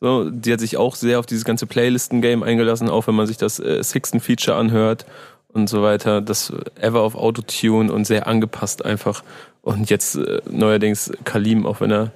So, 0.00 0.28
die 0.28 0.52
hat 0.52 0.60
sich 0.60 0.76
auch 0.76 0.96
sehr 0.96 1.18
auf 1.18 1.26
dieses 1.26 1.44
ganze 1.44 1.66
Playlisten-Game 1.66 2.42
eingelassen, 2.42 2.90
auch 2.90 3.06
wenn 3.06 3.14
man 3.14 3.26
sich 3.26 3.36
das 3.38 3.58
äh, 3.58 3.82
Sixten-Feature 3.82 4.56
anhört 4.56 5.06
und 5.48 5.68
so 5.68 5.82
weiter. 5.82 6.20
Das 6.20 6.52
Ever 6.80 7.00
auf 7.02 7.14
Autotune 7.14 7.92
und 7.92 8.04
sehr 8.06 8.26
angepasst 8.26 8.84
einfach. 8.84 9.22
Und 9.62 9.88
jetzt 9.88 10.16
äh, 10.16 10.42
neuerdings 10.50 11.10
Kalim, 11.24 11.64
auch 11.64 11.80
wenn 11.80 11.90
er 11.90 12.10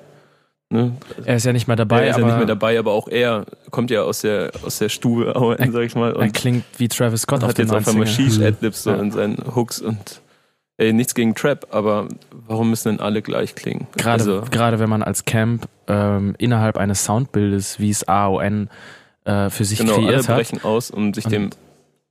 ne, 0.71 0.93
Er 1.25 1.37
ist 1.37 1.45
ja 1.47 1.53
nicht 1.53 1.67
mehr 1.67 1.77
dabei, 1.77 2.03
er 2.05 2.11
ist 2.11 2.15
aber 2.17 2.23
ja 2.23 2.27
nicht 2.29 2.37
mehr 2.39 2.47
dabei, 2.47 2.79
aber 2.79 2.93
auch 2.93 3.09
er 3.09 3.47
kommt 3.71 3.91
ja 3.91 4.03
aus 4.03 4.21
der 4.21 4.51
aus 4.65 4.79
der 4.79 4.89
Stube, 4.89 5.35
AON, 5.37 5.57
sag 5.73 5.83
ich 5.83 5.95
mal. 5.95 6.13
er 6.13 6.19
Und 6.19 6.35
klingt 6.35 6.65
wie 6.77 6.89
Travis 6.89 7.23
Scott 7.23 7.43
auf 7.43 7.51
hat 7.51 7.59
jetzt 7.59 7.73
auf 7.73 7.87
einmal 7.89 8.07
Single. 8.07 8.31
Sheesh 8.33 8.45
Adlibs 8.47 8.83
so 8.83 8.91
Ja. 8.91 8.97
in 8.97 9.11
seinen 9.11 9.39
Hooks 9.55 9.81
und 9.81 10.21
ey, 10.77 10.93
nichts 10.93 11.15
gegen 11.15 11.35
Trap, 11.35 11.67
aber 11.71 12.09
warum 12.47 12.71
müssen 12.71 12.89
denn 12.91 13.01
alle 13.01 13.21
gleich 13.23 13.55
klingen? 13.55 13.87
Gerade, 13.97 14.23
also, 14.23 14.43
gerade 14.51 14.79
wenn 14.79 14.89
man 14.89 15.03
als 15.03 15.25
Camp 15.25 15.67
ähm, 15.89 16.35
innerhalb 16.39 16.77
eines 16.77 17.05
Soundbildes, 17.05 17.81
wie 17.81 17.91
es 17.91 18.07
AON 18.07 18.69
äh, 19.25 19.51
für 19.51 19.65
sich 19.65 19.81
genau, 19.81 19.95
alle 19.97 20.07
kreiert 20.07 20.29
hat, 20.29 20.37
brechen 20.37 20.63
aus, 20.65 20.91
um 20.91 21.13
sich 21.15 21.25
Und- 21.25 21.33
dem 21.33 21.51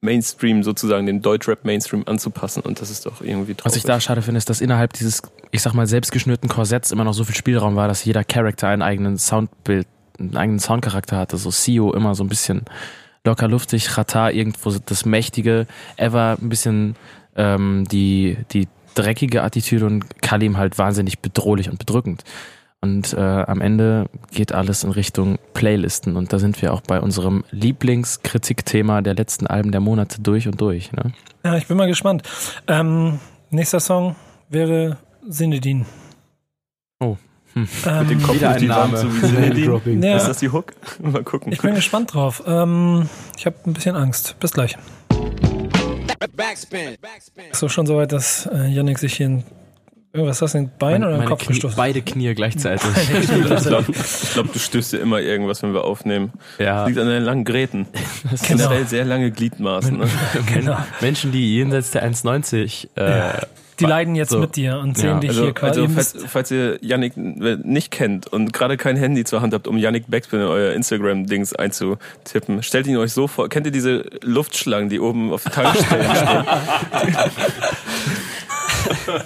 Mainstream 0.02 0.64
sozusagen, 0.64 1.08
dem 1.08 1.22
Deutschrap-Mainstream 1.22 2.04
anzupassen 2.06 2.62
und 2.62 2.80
das 2.82 2.92
ist 2.92 3.06
doch 3.06 3.22
irgendwie 3.22 3.56
traurig. 3.56 3.66
was 3.66 3.76
ich 3.76 3.84
da 3.84 4.00
schade 4.00 4.22
finde, 4.22 4.38
ist, 4.38 4.50
dass 4.50 4.62
innerhalb 4.62 4.94
dieses, 4.94 5.24
ich 5.52 5.62
sag 5.62 5.74
mal, 5.74 5.88
selbstgeschnürten 5.88 6.50
Korsetts 6.50 6.92
immer 6.92 7.04
noch 7.04 7.14
so 7.14 7.24
viel 7.24 7.36
Spielraum 7.36 7.76
war, 7.76 7.88
dass 7.88 8.06
jeder 8.06 8.24
Charakter 8.24 8.68
einen 8.68 8.84
eigenen 8.84 9.18
Soundbild, 9.18 9.88
einen 10.20 10.38
eigenen 10.38 10.60
Soundcharakter 10.60 11.18
hatte. 11.18 11.38
So 11.38 11.50
CEO 11.50 11.94
immer 11.94 12.14
so 12.14 12.24
ein 12.24 12.30
bisschen 12.30 12.62
locker 13.24 13.48
luftig, 13.48 13.88
Chata 13.88 14.30
irgendwo 14.30 14.72
das 14.72 15.06
Mächtige, 15.06 15.66
Ever 15.98 16.38
ein 16.40 16.50
bisschen 16.50 16.96
ähm, 17.36 17.86
die, 17.92 18.38
die 18.52 18.68
dreckige 18.94 19.44
Attitüde 19.44 19.86
und 19.86 20.22
Kalim 20.22 20.58
halt 20.58 20.78
wahnsinnig 20.78 21.20
bedrohlich 21.20 21.70
und 21.70 21.80
bedrückend. 21.80 22.24
Und 22.82 23.14
äh, 23.14 23.20
am 23.20 23.60
Ende 23.62 24.08
geht 24.32 24.52
alles 24.52 24.84
in 24.84 24.92
Richtung 24.92 25.40
Playlisten 25.54 26.16
und 26.16 26.32
da 26.32 26.38
sind 26.38 26.62
wir 26.62 26.74
auch 26.74 26.82
bei 26.82 27.02
unserem 27.02 27.44
Lieblingskritikthema 27.50 29.02
der 29.02 29.16
letzten 29.16 29.48
Alben 29.48 29.72
der 29.72 29.82
Monate 29.82 30.22
durch 30.22 30.48
und 30.48 30.62
durch. 30.62 30.92
Ne? 30.92 31.12
Ja, 31.44 31.58
ich 31.58 31.68
bin 31.68 31.76
mal 31.76 31.88
gespannt. 31.88 32.22
Ähm, 32.68 33.20
nächster 33.50 33.80
Song 33.80 34.16
wäre 34.50 34.98
Sinedin. 35.28 35.86
Oh. 37.00 37.18
Hm. 37.54 37.68
Ähm, 37.86 38.00
Mit 38.00 38.10
dem 38.12 38.24
Kopf 38.24 38.36
Wieder 38.36 38.50
ein 38.52 38.60
die 38.60 38.68
Name. 38.68 38.94
Wand, 38.94 39.56
so. 39.56 39.66
Dropping. 39.66 40.04
Ja. 40.04 40.18
Ist 40.18 40.28
das 40.28 40.38
die 40.38 40.50
Hook? 40.50 40.74
Mal 41.00 41.24
gucken. 41.24 41.52
ich 41.52 41.62
bin 41.62 41.74
gespannt 41.74 42.14
drauf. 42.14 42.44
Ähm, 42.46 43.10
ich 43.36 43.48
habe 43.48 43.56
ein 43.66 43.74
bisschen 43.74 43.96
Angst. 43.96 44.36
Bis 44.40 44.52
gleich. 44.54 44.78
Backspin. 46.36 46.98
So 47.52 47.70
schon 47.70 47.88
soweit, 47.88 48.12
dass 48.12 48.48
äh, 48.48 48.68
Yannick 48.68 49.00
sich 49.00 49.16
hier 49.16 49.30
ein, 49.30 49.44
irgendwas 50.14 50.38
ist 50.38 50.42
das, 50.42 50.56
ein 50.56 50.72
Bein 50.80 51.04
oder 51.04 51.14
ein 51.14 51.18
Meine 51.20 51.30
Kopf 51.30 51.42
Knie, 51.44 51.54
gestoßen 51.54 51.78
beide 51.78 52.02
Knie 52.02 52.34
gleichzeitig. 52.34 52.88
ich 53.22 53.28
glaube, 53.68 53.86
glaub, 54.34 54.54
du 54.54 54.60
stößt 54.60 54.94
dir 54.94 54.98
immer 55.00 55.20
irgendwas, 55.20 55.62
wenn 55.64 55.74
wir 55.74 55.84
aufnehmen. 55.84 56.32
ja. 56.60 56.86
Liegt 56.88 56.98
an 57.00 57.08
deinen 57.08 57.24
langen 57.26 57.44
Gräten. 57.46 57.88
Das 58.32 58.42
Genau. 58.44 58.64
Generell 58.70 58.88
sehr 58.88 59.06
lange 59.06 59.32
Gliedmaßen. 59.32 59.98
Ne? 59.98 60.08
Genau. 60.54 60.78
Menschen, 61.02 61.32
die 61.32 61.56
jenseits 61.56 61.92
der 61.92 62.04
1,90 62.10 62.88
äh, 62.96 63.42
Die 63.80 63.86
leiden 63.86 64.16
jetzt 64.16 64.32
so. 64.32 64.40
mit 64.40 64.56
dir 64.56 64.80
und 64.80 64.98
sehen 64.98 65.10
Ja. 65.10 65.20
dich 65.20 65.30
Also, 65.30 65.44
hier 65.44 65.54
quasi. 65.54 65.82
also 65.82 65.94
falls, 65.94 66.16
falls 66.28 66.50
ihr 66.52 66.80
Yannick 66.82 67.16
nicht 67.16 67.92
kennt 67.92 68.26
und 68.28 68.52
gerade 68.54 68.76
kein 68.78 68.98
Handy 68.98 69.24
zur 69.24 69.42
Hand 69.42 69.54
habt, 69.54 69.68
um 69.68 69.78
Yannick 69.78 70.10
Backspin 70.10 70.40
in 70.42 70.48
euer 70.48 70.74
Instagram-Dings 70.74 71.54
einzutippen, 71.54 72.64
stellt 72.64 72.88
ihn 72.88 72.98
euch 72.98 73.14
so 73.14 73.28
vor. 73.28 73.50
Kennt 73.50 73.68
ihr 73.68 73.72
diese 73.72 74.04
Luftschlangen, 74.24 74.90
die 74.90 75.00
oben 75.00 75.32
auf 75.32 75.44
Tankstellen 75.44 76.16
stehen? 76.16 76.46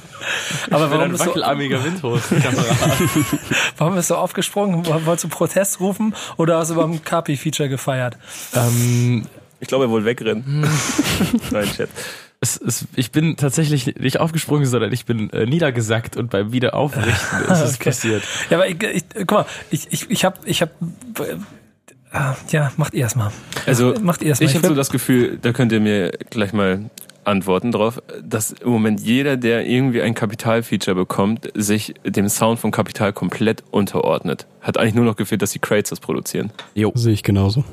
aber 0.69 0.91
warum 0.91 1.09
bist, 1.11 1.23
du, 1.23 1.27
wackelarmiger 1.29 1.83
Windhosenkamera. 1.83 2.75
warum 3.77 3.95
bist 3.95 4.09
du 4.09 4.15
aufgesprungen? 4.15 4.85
Wolltest 4.85 5.23
du 5.25 5.29
Protest 5.29 5.79
rufen 5.79 6.15
oder 6.37 6.57
hast 6.57 6.71
du 6.71 6.75
beim 6.75 7.03
Kapi-Feature 7.03 7.69
gefeiert? 7.69 8.17
ähm, 8.55 9.25
Ich 9.59 9.67
glaube, 9.67 9.85
er 9.85 9.89
wohl 9.89 10.05
wegrennen. 10.05 10.67
Nein, 11.51 11.67
Chat. 11.75 11.89
es, 12.39 12.57
es, 12.57 12.85
ich 12.95 13.11
bin 13.11 13.37
tatsächlich 13.37 13.95
nicht 13.97 14.19
aufgesprungen, 14.19 14.65
sondern 14.65 14.91
ich 14.91 15.05
bin 15.05 15.29
äh, 15.31 15.45
niedergesackt 15.45 16.17
und 16.17 16.29
beim 16.31 16.51
Wiederaufrichten 16.51 17.41
ist 17.51 17.59
es 17.61 17.75
Okay. 17.75 17.83
passiert. 17.85 18.23
Ja, 18.49 18.57
aber 18.57 18.67
ich, 18.67 18.81
ich 18.81 19.03
guck 19.15 19.31
mal, 19.31 19.45
ich, 19.69 19.87
ich, 19.91 20.09
ich 20.09 20.25
hab, 20.25 20.39
ich 20.47 20.61
hab, 20.61 20.69
äh, 21.19 21.35
ah, 22.11 22.35
ja, 22.49 22.71
macht 22.77 22.93
ihr 22.93 23.01
erstmal. 23.01 23.31
Also, 23.65 23.93
Macht 24.01 24.21
ihr 24.23 24.29
erstmal. 24.29 24.49
ich 24.49 24.55
habe 24.55 24.67
so 24.67 24.75
das 24.75 24.89
Gefühl, 24.89 25.37
da 25.41 25.51
könnt 25.53 25.71
ihr 25.71 25.79
mir 25.79 26.11
gleich 26.31 26.53
mal 26.53 26.89
antworten 27.23 27.71
drauf, 27.71 28.01
dass 28.23 28.51
im 28.51 28.69
Moment 28.69 28.99
jeder, 29.01 29.37
der 29.37 29.65
irgendwie 29.67 30.01
ein 30.01 30.13
Kapital-Feature 30.13 30.95
bekommt, 30.95 31.49
sich 31.53 31.93
dem 32.05 32.29
Sound 32.29 32.59
von 32.59 32.71
Kapital 32.71 33.13
komplett 33.13 33.63
unterordnet. 33.71 34.47
Hat 34.61 34.77
eigentlich 34.77 34.95
nur 34.95 35.05
noch 35.05 35.15
gefehlt, 35.15 35.41
dass 35.41 35.51
die 35.51 35.59
Crates 35.59 35.89
das 35.91 35.99
produzieren. 35.99 36.51
Jo. 36.73 36.91
Sehe 36.95 37.13
ich 37.13 37.23
genauso. 37.23 37.63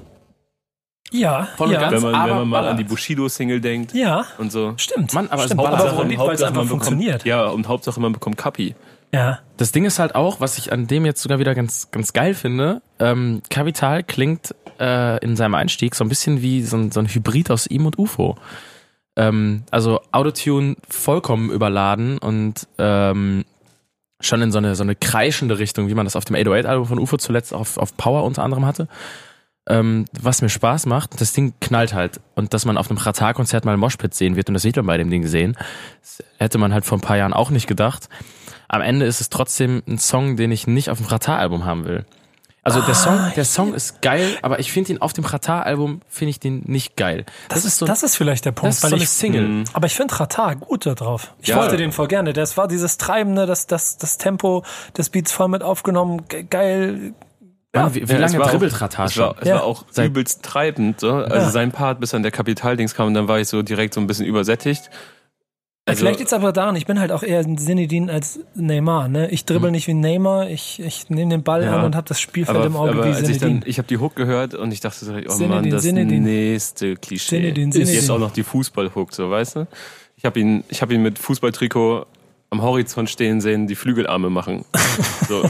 ja, 1.10 1.48
Voll 1.56 1.72
ja, 1.72 1.80
ganz. 1.80 2.02
Wenn 2.02 2.12
man, 2.12 2.28
wenn 2.28 2.36
man 2.36 2.48
mal 2.48 2.58
ballert. 2.60 2.72
an 2.72 2.76
die 2.76 2.84
Bushido-Single 2.84 3.60
denkt 3.60 3.94
ja, 3.94 4.26
und 4.36 4.52
so. 4.52 4.74
stimmt. 4.76 5.14
Mann, 5.14 5.28
aber 5.30 5.40
es 5.42 5.46
stimmt. 5.46 5.62
ballert. 5.62 5.80
aber 5.80 5.92
woran 5.96 6.08
liegt, 6.10 6.20
weil 6.20 6.26
es 6.34 6.42
Hauptsache, 6.42 6.48
einfach 6.48 6.56
man 6.60 6.66
bekommt- 6.68 6.84
funktioniert. 6.84 7.24
Ja, 7.24 7.46
und 7.46 7.68
Hauptsache 7.68 8.00
man 8.00 8.12
bekommt 8.12 8.36
Kapi. 8.36 8.74
Ja, 9.14 9.38
Das 9.56 9.72
Ding 9.72 9.86
ist 9.86 9.98
halt 9.98 10.14
auch, 10.14 10.38
was 10.40 10.58
ich 10.58 10.70
an 10.70 10.86
dem 10.86 11.06
jetzt 11.06 11.22
sogar 11.22 11.38
wieder 11.38 11.54
ganz, 11.54 11.90
ganz 11.90 12.12
geil 12.12 12.34
finde, 12.34 12.82
ähm, 12.98 13.40
Kapital 13.48 14.02
klingt 14.02 14.54
äh, 14.78 15.18
in 15.24 15.34
seinem 15.34 15.54
Einstieg 15.54 15.94
so 15.94 16.04
ein 16.04 16.10
bisschen 16.10 16.42
wie 16.42 16.60
so 16.62 16.76
ein, 16.76 16.90
so 16.92 17.00
ein 17.00 17.06
Hybrid 17.06 17.50
aus 17.50 17.66
ihm 17.66 17.86
und 17.86 17.98
UFO. 17.98 18.36
Ähm, 19.18 19.64
also 19.72 20.00
Autotune 20.12 20.76
vollkommen 20.88 21.50
überladen 21.50 22.18
und 22.18 22.68
ähm, 22.78 23.44
schon 24.20 24.42
in 24.42 24.52
so 24.52 24.58
eine, 24.58 24.76
so 24.76 24.84
eine 24.84 24.94
kreischende 24.94 25.58
Richtung, 25.58 25.88
wie 25.88 25.94
man 25.94 26.06
das 26.06 26.14
auf 26.14 26.24
dem 26.24 26.36
808-Album 26.36 26.86
von 26.86 26.98
UFO 27.00 27.16
zuletzt 27.16 27.52
auf, 27.52 27.78
auf 27.78 27.96
Power 27.96 28.22
unter 28.22 28.44
anderem 28.44 28.64
hatte. 28.64 28.86
Ähm, 29.68 30.06
was 30.18 30.40
mir 30.40 30.48
Spaß 30.48 30.86
macht, 30.86 31.20
das 31.20 31.32
Ding 31.32 31.52
knallt 31.60 31.94
halt. 31.94 32.20
Und 32.36 32.54
dass 32.54 32.64
man 32.64 32.78
auf 32.78 32.90
einem 32.90 32.98
Qatar-Konzert 32.98 33.64
mal 33.64 33.76
Moshpit 33.76 34.14
sehen 34.14 34.36
wird, 34.36 34.48
und 34.48 34.54
das 34.54 34.62
sieht 34.62 34.76
man 34.76 34.86
bei 34.86 34.96
dem 34.96 35.10
Ding 35.10 35.22
gesehen, 35.22 35.56
das 36.00 36.22
hätte 36.38 36.58
man 36.58 36.72
halt 36.72 36.84
vor 36.84 36.96
ein 36.96 37.02
paar 37.02 37.16
Jahren 37.16 37.34
auch 37.34 37.50
nicht 37.50 37.66
gedacht. 37.66 38.08
Am 38.68 38.82
Ende 38.82 39.04
ist 39.04 39.20
es 39.20 39.30
trotzdem 39.30 39.82
ein 39.88 39.98
Song, 39.98 40.36
den 40.36 40.52
ich 40.52 40.68
nicht 40.68 40.90
auf 40.90 40.98
dem 40.98 41.08
Qatar-Album 41.08 41.64
haben 41.64 41.84
will. 41.86 42.04
Also 42.64 42.80
der 42.82 42.94
Song, 42.94 43.32
der 43.34 43.44
Song 43.46 43.72
ist 43.72 44.02
geil, 44.02 44.36
aber 44.42 44.58
ich 44.58 44.70
finde 44.72 44.92
ihn 44.92 44.98
auf 45.00 45.12
dem 45.14 45.24
Qatar-Album 45.24 46.02
finde 46.08 46.30
ich 46.30 46.40
den 46.40 46.62
nicht 46.66 46.96
geil. 46.96 47.24
das, 47.48 47.64
ist, 47.64 47.80
das 47.80 48.02
ist 48.02 48.16
vielleicht 48.16 48.44
der 48.44 48.52
Punkt, 48.52 48.68
das 48.72 48.76
ist 48.78 48.82
weil 48.84 48.90
so 48.90 48.96
eine 48.96 49.04
ich, 49.04 49.10
Single. 49.10 49.48
Mhm. 49.48 49.64
aber 49.72 49.86
ich 49.86 49.94
finde 49.94 50.18
Ratar 50.20 50.56
gut 50.56 50.84
da 50.84 50.94
drauf. 50.94 51.34
Ich 51.40 51.48
Ja. 51.48 51.56
wollte 51.56 51.76
den 51.78 51.92
voll 51.92 52.08
gerne. 52.08 52.32
Das 52.34 52.56
war 52.58 52.68
dieses 52.68 52.98
Treibende, 52.98 53.46
das, 53.46 53.66
das, 53.66 53.96
das 53.96 54.18
Tempo 54.18 54.64
des 54.98 55.08
Beats 55.08 55.32
voll 55.32 55.48
mit 55.48 55.62
aufgenommen, 55.62 56.28
ge- 56.28 56.44
geil. 56.44 57.14
Mann, 57.74 57.94
wie, 57.94 58.06
wie 58.08 58.12
Ja, 58.12 58.18
es 58.18 58.32
lange 58.32 58.38
war 58.40 58.46
auch- 58.46 58.50
dribbelt 58.50 58.80
Ratar 58.80 59.06
Es 59.06 59.16
war, 59.16 59.28
schon? 59.34 59.42
es 59.42 59.48
Ja. 59.48 59.54
war 59.56 59.64
auch 59.64 59.84
übelst 59.96 60.42
treibend. 60.42 61.00
So. 61.00 61.12
Also 61.14 61.34
Ja. 61.36 61.50
sein 61.50 61.70
Part, 61.72 62.00
bis 62.00 62.10
dann 62.10 62.22
der 62.22 62.32
Kapitaldings 62.32 62.94
kam, 62.94 63.14
dann 63.14 63.28
war 63.28 63.38
ich 63.38 63.48
so 63.48 63.62
direkt 63.62 63.94
so 63.94 64.00
ein 64.00 64.06
bisschen 64.06 64.26
übersättigt. 64.26 64.90
Also- 65.88 66.00
Vielleicht 66.00 66.18
liegt 66.20 66.28
es 66.28 66.32
aber 66.32 66.52
daran, 66.52 66.76
ich 66.76 66.86
bin 66.86 67.00
halt 67.00 67.10
auch 67.12 67.22
eher 67.22 67.40
ein 67.40 67.58
Sinedin 67.58 68.10
als 68.10 68.40
Neymar. 68.54 69.08
Ne? 69.08 69.30
Ich 69.30 69.44
dribbel 69.44 69.70
nicht 69.70 69.86
wie 69.86 69.94
Neymar, 69.94 70.48
ich, 70.50 70.80
ich 70.80 71.08
nehme 71.10 71.30
den 71.30 71.42
Ball 71.42 71.64
Ja. 71.64 71.78
an 71.78 71.84
und 71.86 71.96
habe 71.96 72.06
das 72.08 72.20
Spielfeld 72.20 72.56
Aber, 72.56 72.66
im 72.66 72.76
Auge 72.76 72.90
aber 72.90 73.04
wie 73.04 73.08
als 73.08 73.28
ich 73.28 73.38
dann, 73.38 73.48
Sinedin. 73.50 73.70
ich 73.70 73.78
habe 73.78 73.88
die 73.88 73.98
Hook 73.98 74.14
gehört 74.16 74.54
und 74.54 74.72
ich 74.72 74.80
dachte 74.80 75.04
so, 75.04 75.12
oh 75.12 75.30
Sinedin, 75.30 75.48
Mann, 75.48 75.70
das 75.70 75.82
Sinedin. 75.82 76.22
nächste 76.22 76.96
Klischee. 76.96 77.36
Sinedin, 77.36 77.68
ist 77.70 77.74
Sinedin. 77.76 77.94
jetzt 77.94 78.10
auch 78.10 78.18
noch 78.18 78.32
die 78.32 78.42
Fußball-Hook, 78.44 79.12
so 79.14 79.30
weißt 79.30 79.56
du? 79.56 79.66
Ich 80.16 80.24
habe 80.24 80.38
ihn, 80.40 80.64
ich 80.68 80.82
habe 80.82 80.94
ihn 80.94 81.02
mit 81.02 81.18
Fußballtrikot 81.18 82.06
am 82.50 82.62
Horizont 82.62 83.10
stehen 83.10 83.40
sehen, 83.40 83.66
die 83.66 83.74
Flügelarme 83.76 84.30
machen. 84.30 84.64
So. 85.28 85.42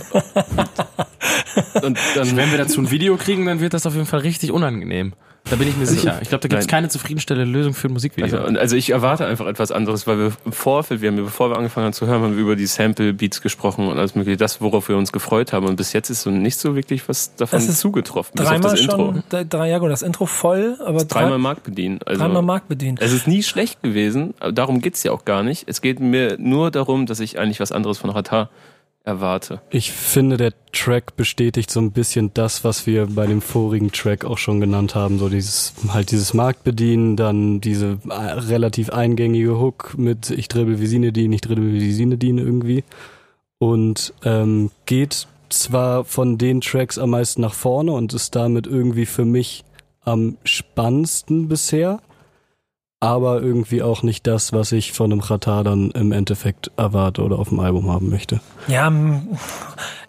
Und 1.82 1.98
dann 2.14 2.36
Wenn 2.36 2.50
wir 2.50 2.58
dazu 2.58 2.80
ein 2.80 2.90
Video 2.90 3.16
kriegen, 3.16 3.46
dann 3.46 3.60
wird 3.60 3.74
das 3.74 3.86
auf 3.86 3.94
jeden 3.94 4.06
Fall 4.06 4.20
richtig 4.20 4.52
unangenehm. 4.52 5.12
Da 5.50 5.56
bin 5.56 5.68
ich 5.68 5.76
mir 5.76 5.86
sicher. 5.86 6.18
Ich 6.20 6.28
glaube, 6.28 6.42
da 6.42 6.48
gibt 6.48 6.60
es 6.60 6.68
keine 6.68 6.88
zufriedenstellende 6.88 7.50
Lösung 7.50 7.72
für 7.72 7.88
ein 7.88 7.92
Musikvideo. 7.92 8.38
Also, 8.38 8.58
also 8.58 8.76
ich 8.76 8.90
erwarte 8.90 9.24
einfach 9.24 9.46
etwas 9.46 9.72
anderes, 9.72 10.06
weil 10.06 10.18
wir 10.18 10.32
im 10.44 10.52
Vorfeld, 10.52 11.00
wir 11.00 11.10
haben, 11.10 11.16
bevor 11.16 11.50
wir 11.50 11.56
angefangen 11.56 11.86
haben 11.86 11.92
zu 11.94 12.06
hören, 12.06 12.22
haben 12.22 12.36
wir 12.36 12.42
über 12.42 12.54
die 12.54 12.66
Sample-Beats 12.66 13.40
gesprochen 13.40 13.88
und 13.88 13.98
alles 13.98 14.14
mögliche, 14.14 14.36
das, 14.36 14.60
worauf 14.60 14.88
wir 14.88 14.96
uns 14.96 15.10
gefreut 15.10 15.52
haben. 15.52 15.66
Und 15.66 15.76
bis 15.76 15.94
jetzt 15.94 16.10
ist 16.10 16.22
so 16.22 16.30
nicht 16.30 16.58
so 16.58 16.74
wirklich 16.74 17.08
was 17.08 17.34
davon 17.36 17.58
Es 17.58 17.68
ist 17.68 17.80
zugetroffen. 17.80 18.32
bis 18.34 18.44
auf 18.44 18.50
Dreimal 18.52 18.70
das 18.72 18.80
Intro. 18.80 19.14
schon, 19.30 19.48
drei, 19.48 19.70
ja 19.70 19.78
gut, 19.78 19.90
das 19.90 20.02
Intro 20.02 20.26
voll, 20.26 20.76
aber 20.84 21.04
Dreimal 21.04 21.30
drei, 21.30 21.38
Markt 21.38 21.62
bedienen. 21.62 22.00
Also, 22.04 22.20
dreimal 22.20 22.42
Markt 22.42 22.68
bedient. 22.68 23.00
Es 23.00 23.12
ist 23.12 23.26
nie 23.26 23.42
schlecht 23.42 23.82
gewesen, 23.82 24.34
darum 24.52 24.82
geht's 24.82 25.02
ja 25.02 25.12
auch 25.12 25.24
gar 25.24 25.42
nicht. 25.42 25.64
Es 25.66 25.80
geht 25.80 25.98
mir 26.00 26.36
nur 26.38 26.70
darum, 26.70 27.06
dass 27.06 27.20
ich 27.20 27.38
eigentlich 27.38 27.60
was 27.60 27.72
anderes 27.72 27.96
von 27.96 28.10
Ratar 28.10 28.50
erwarte. 29.08 29.60
Ich 29.70 29.90
finde, 29.90 30.36
der 30.36 30.52
Track 30.72 31.16
bestätigt 31.16 31.70
so 31.70 31.80
ein 31.80 31.92
bisschen 31.92 32.32
das, 32.34 32.62
was 32.62 32.86
wir 32.86 33.06
bei 33.06 33.26
dem 33.26 33.40
vorigen 33.40 33.90
Track 33.90 34.24
auch 34.24 34.38
schon 34.38 34.60
genannt 34.60 34.94
haben. 34.94 35.18
So 35.18 35.28
dieses, 35.28 35.72
halt 35.88 36.10
dieses 36.10 36.34
Marktbedienen, 36.34 37.16
dann 37.16 37.60
diese 37.60 37.98
äh, 38.08 38.12
relativ 38.12 38.90
eingängige 38.90 39.58
Hook 39.58 39.96
mit 39.96 40.30
ich 40.30 40.48
dribbel 40.48 40.78
wie 40.80 40.86
Sinedin, 40.86 41.32
ich 41.32 41.40
dribbel 41.40 41.72
wie 41.72 41.92
Sinedin 41.92 42.38
irgendwie. 42.38 42.84
Und 43.58 44.12
ähm, 44.24 44.70
geht 44.84 45.26
zwar 45.48 46.04
von 46.04 46.36
den 46.36 46.60
Tracks 46.60 46.98
am 46.98 47.10
meisten 47.10 47.40
nach 47.40 47.54
vorne 47.54 47.92
und 47.92 48.12
ist 48.12 48.36
damit 48.36 48.66
irgendwie 48.66 49.06
für 49.06 49.24
mich 49.24 49.64
am 50.02 50.36
spannendsten 50.44 51.48
bisher, 51.48 52.00
aber 53.00 53.40
irgendwie 53.40 53.82
auch 53.82 54.02
nicht 54.02 54.26
das, 54.26 54.52
was 54.52 54.72
ich 54.72 54.92
von 54.92 55.12
einem 55.12 55.20
Ratar 55.20 55.62
dann 55.62 55.92
im 55.92 56.10
Endeffekt 56.10 56.72
erwarte 56.76 57.22
oder 57.22 57.38
auf 57.38 57.48
dem 57.50 57.60
Album 57.60 57.88
haben 57.90 58.10
möchte. 58.10 58.40
Ja, 58.66 58.92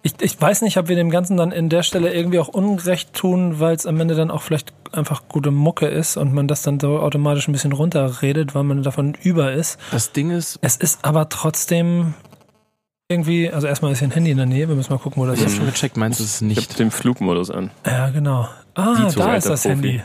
ich, 0.02 0.14
ich 0.22 0.42
weiß 0.42 0.64
nicht, 0.64 0.78
ob 0.78 0.88
wir 0.88 0.96
dem 0.96 1.12
Ganzen 1.12 1.38
dann 1.38 1.52
in 1.52 1.70
der 1.70 1.84
Stelle 1.84 2.12
irgendwie 2.14 2.40
auch 2.40 2.48
Unrecht 2.48 3.14
tun, 3.14 3.60
weil 3.60 3.76
es 3.76 3.86
am 3.86 4.00
Ende 4.00 4.16
dann 4.16 4.32
auch 4.32 4.42
vielleicht 4.42 4.74
einfach 4.92 5.28
gute 5.28 5.52
Mucke 5.52 5.86
ist 5.88 6.18
und 6.18 6.34
man 6.34 6.48
das 6.48 6.64
dann 6.64 6.80
so 6.80 7.00
automatisch 7.00 7.48
ein 7.48 7.52
bisschen 7.52 7.74
runterredet, 7.74 8.56
weil 8.56 8.64
man 8.64 8.82
davon 8.82 9.14
über 9.22 9.52
ist. 9.54 9.78
das 9.92 10.12
Ding 10.12 10.32
ist, 10.32 10.58
Es 10.64 10.76
ist 10.76 11.06
aber 11.06 11.30
trotzdem 11.30 12.16
irgendwie, 13.08 13.52
also 13.52 13.68
erstmal 13.68 13.92
ist 13.92 14.00
hier 14.00 14.08
ein 14.08 14.12
Handy 14.12 14.32
in 14.32 14.38
der 14.38 14.46
Nähe, 14.48 14.68
wir 14.68 14.76
müssen 14.76 14.92
mal 14.94 15.00
gucken, 15.00 15.22
wo 15.22 15.28
das 15.28 15.36
ich 15.36 15.42
habe 15.42 15.52
ist. 15.52 15.58
schon 15.58 15.66
gecheckt, 15.68 15.98
meinst 15.98 16.20
du 16.20 16.24
es 16.24 16.42
Ich 16.42 16.48
nicht? 16.48 16.70
habe 16.70 16.78
den 16.78 16.92
Flugmodus 16.92 17.52
an. 17.52 17.70
Ja, 17.86 18.10
genau. 18.10 18.48
Ah, 18.76 19.10
da 19.16 19.36
ist 19.36 19.48
das 19.50 19.62
Profi. 19.64 19.76
Handy. 19.76 20.02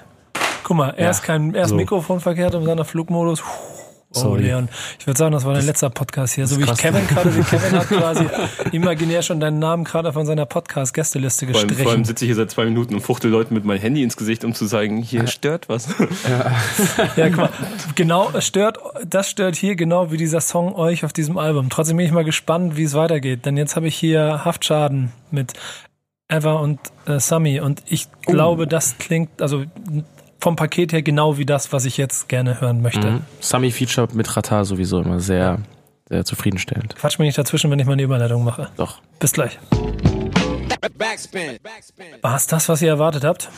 Guck 0.64 0.76
mal, 0.76 0.94
erst 0.96 1.22
kein, 1.22 1.54
erst 1.54 1.70
So. 1.70 1.76
Mikrofon 1.76 2.20
verkehrt 2.20 2.54
und 2.54 2.64
dann 2.64 2.76
der 2.76 2.86
Flugmodus. 2.86 3.40
Puh. 3.40 3.46
Oh, 4.16 4.20
Sorry. 4.20 4.42
Leon. 4.44 4.68
Ich 5.00 5.08
würde 5.08 5.18
sagen, 5.18 5.32
das 5.32 5.44
war 5.44 5.54
dein 5.54 5.66
letzter 5.66 5.90
Podcast 5.90 6.34
hier. 6.34 6.46
So 6.46 6.56
wie 6.58 6.62
ich. 6.62 6.76
Kevin 6.76 7.04
gerade, 7.08 7.34
wie 7.34 7.42
Kevin 7.42 7.72
hat 7.72 7.88
quasi 7.88 8.24
imaginär 8.70 9.22
schon 9.22 9.40
deinen 9.40 9.58
Namen 9.58 9.82
gerade 9.82 10.12
von 10.12 10.24
seiner 10.24 10.46
Podcast-Gästeliste 10.46 11.46
Vor 11.48 11.56
allem, 11.56 11.68
vor 11.68 11.68
allem 11.68 11.84
gestrichen. 11.84 12.04
sitze 12.04 12.24
ich 12.24 12.28
hier 12.28 12.36
seit 12.36 12.50
zwei 12.52 12.64
Minuten 12.64 12.94
und 12.94 13.00
fuchtel 13.00 13.28
Leuten 13.32 13.54
mit 13.54 13.64
meinem 13.64 13.80
Handy 13.80 14.04
ins 14.04 14.16
Gesicht, 14.16 14.44
um 14.44 14.54
zu 14.54 14.66
sagen, 14.66 14.98
hier 15.02 15.26
stört 15.26 15.68
was. 15.68 15.88
Ja, 17.16 17.28
guck 17.28 17.36
mal. 17.38 17.50
Genau, 17.96 18.30
stört, 18.38 18.78
das 19.04 19.30
stört 19.30 19.56
hier 19.56 19.74
genau 19.74 20.12
wie 20.12 20.16
dieser 20.16 20.40
Song 20.40 20.74
euch 20.76 21.04
auf 21.04 21.12
diesem 21.12 21.36
Album. 21.36 21.68
Trotzdem 21.68 21.96
bin 21.96 22.06
ich 22.06 22.12
mal 22.12 22.24
gespannt, 22.24 22.76
wie 22.76 22.84
es 22.84 22.94
weitergeht. 22.94 23.44
Denn 23.46 23.56
jetzt 23.56 23.74
habe 23.74 23.88
ich 23.88 23.96
hier 23.96 24.44
Haftschaden 24.44 25.10
mit 25.32 25.54
Eva 26.28 26.52
und 26.54 26.78
äh, 27.06 27.18
Sami 27.18 27.60
und 27.60 27.82
ich 27.86 28.08
glaube, 28.22 28.66
das 28.66 28.96
klingt, 28.98 29.42
also 29.42 29.64
vom 30.44 30.56
Paket 30.56 30.92
her 30.92 31.02
genau 31.02 31.38
wie 31.38 31.46
das, 31.46 31.72
was 31.72 31.86
ich 31.86 31.96
jetzt 31.96 32.28
gerne 32.28 32.60
hören 32.60 32.82
möchte. 32.82 33.10
Mhm. 33.10 33.20
Sami 33.40 33.70
Feature 33.70 34.08
mit 34.12 34.36
Ratar 34.36 34.66
sowieso 34.66 35.00
immer 35.00 35.18
sehr, 35.18 35.58
sehr 36.06 36.26
zufriedenstellend. 36.26 36.96
Quatsch 36.96 37.18
mir 37.18 37.24
nicht 37.24 37.38
dazwischen, 37.38 37.70
wenn 37.70 37.78
ich 37.78 37.86
meine 37.86 38.02
Überleitung 38.02 38.44
mache. 38.44 38.68
Doch. 38.76 39.00
Bis 39.18 39.32
gleich. 39.32 39.58
Backspin. 40.98 41.58
War 42.20 42.36
es 42.36 42.46
das, 42.46 42.68
was 42.68 42.82
ihr 42.82 42.90
erwartet 42.90 43.24
habt? 43.24 43.48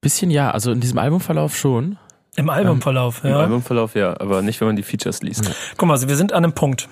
Bisschen 0.00 0.32
ja, 0.32 0.50
also 0.50 0.72
in 0.72 0.80
diesem 0.80 0.98
Albumverlauf 0.98 1.56
schon. 1.56 1.98
Im 2.34 2.50
Albumverlauf, 2.50 3.22
Im 3.22 3.30
ja. 3.30 3.38
Albumverlauf 3.38 3.94
ja, 3.94 4.20
aber 4.20 4.42
nicht, 4.42 4.60
wenn 4.60 4.66
man 4.66 4.76
die 4.76 4.82
Features 4.82 5.22
liest. 5.22 5.48
Guck 5.76 5.86
mal, 5.86 5.94
also 5.94 6.08
wir 6.08 6.16
sind 6.16 6.32
an 6.32 6.42
einem 6.42 6.52
Punkt. 6.52 6.88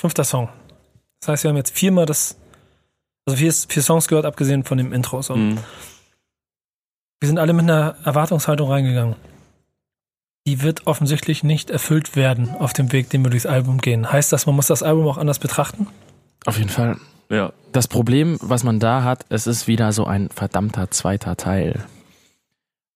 Fünfter 0.00 0.24
Song. 0.24 0.48
Das 1.20 1.28
heißt, 1.28 1.44
wir 1.44 1.50
haben 1.50 1.56
jetzt 1.56 1.72
viermal 1.72 2.06
das, 2.06 2.36
also 3.24 3.36
vier, 3.38 3.52
vier 3.52 3.82
Songs 3.82 4.08
gehört, 4.08 4.26
abgesehen 4.26 4.64
von 4.64 4.78
dem 4.78 4.92
Intro. 4.92 5.22
So. 5.22 5.36
Mhm. 5.36 5.58
Wir 7.24 7.28
sind 7.28 7.38
alle 7.38 7.54
mit 7.54 7.62
einer 7.62 7.94
Erwartungshaltung 8.04 8.70
reingegangen. 8.70 9.16
Die 10.46 10.60
wird 10.60 10.86
offensichtlich 10.86 11.42
nicht 11.42 11.70
erfüllt 11.70 12.16
werden 12.16 12.50
auf 12.50 12.74
dem 12.74 12.92
Weg, 12.92 13.08
den 13.08 13.24
wir 13.24 13.30
durchs 13.30 13.46
Album 13.46 13.78
gehen. 13.78 14.12
Heißt 14.12 14.30
das, 14.30 14.44
man 14.44 14.54
muss 14.54 14.66
das 14.66 14.82
Album 14.82 15.08
auch 15.08 15.16
anders 15.16 15.38
betrachten? 15.38 15.86
Auf 16.44 16.58
jeden 16.58 16.68
Fall. 16.68 16.98
Ja, 17.30 17.54
Das 17.72 17.88
Problem, 17.88 18.36
was 18.42 18.62
man 18.62 18.78
da 18.78 19.04
hat, 19.04 19.24
es 19.30 19.46
ist 19.46 19.66
wieder 19.66 19.90
so 19.92 20.04
ein 20.04 20.28
verdammter 20.28 20.90
zweiter 20.90 21.34
Teil. 21.38 21.86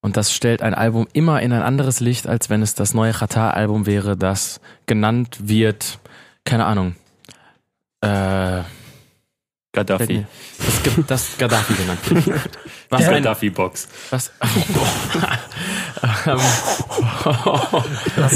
Und 0.03 0.19
das 0.19 0.31
stellt 0.31 0.61
ein 0.61 0.75
Album 0.75 1.09
immer 1.15 1.41
in 1.41 1.55
ein 1.55 1.63
anderes 1.63 2.01
Licht, 2.01 2.27
als 2.27 2.51
wenn 2.51 2.61
es 2.61 2.75
das 2.75 2.93
neue 2.93 3.13
Qatar-Album 3.13 3.87
wäre, 3.87 4.15
das 4.15 4.61
genannt 4.85 5.39
wird, 5.41 6.01
keine 6.45 6.67
Ahnung, 6.67 6.97
äh, 8.03 8.61
Gaddafi. 9.87 10.27
das, 10.59 10.83
Ge- 10.83 11.05
das 11.07 11.39
Gaddafi 11.39 11.75
genannt. 11.75 12.01
Was 12.91 13.01
Ja. 13.03 13.09
ein, 13.09 13.23
Gaddafi-Box. 13.23 13.89
was, 14.11 14.31
ähm, 16.27 16.39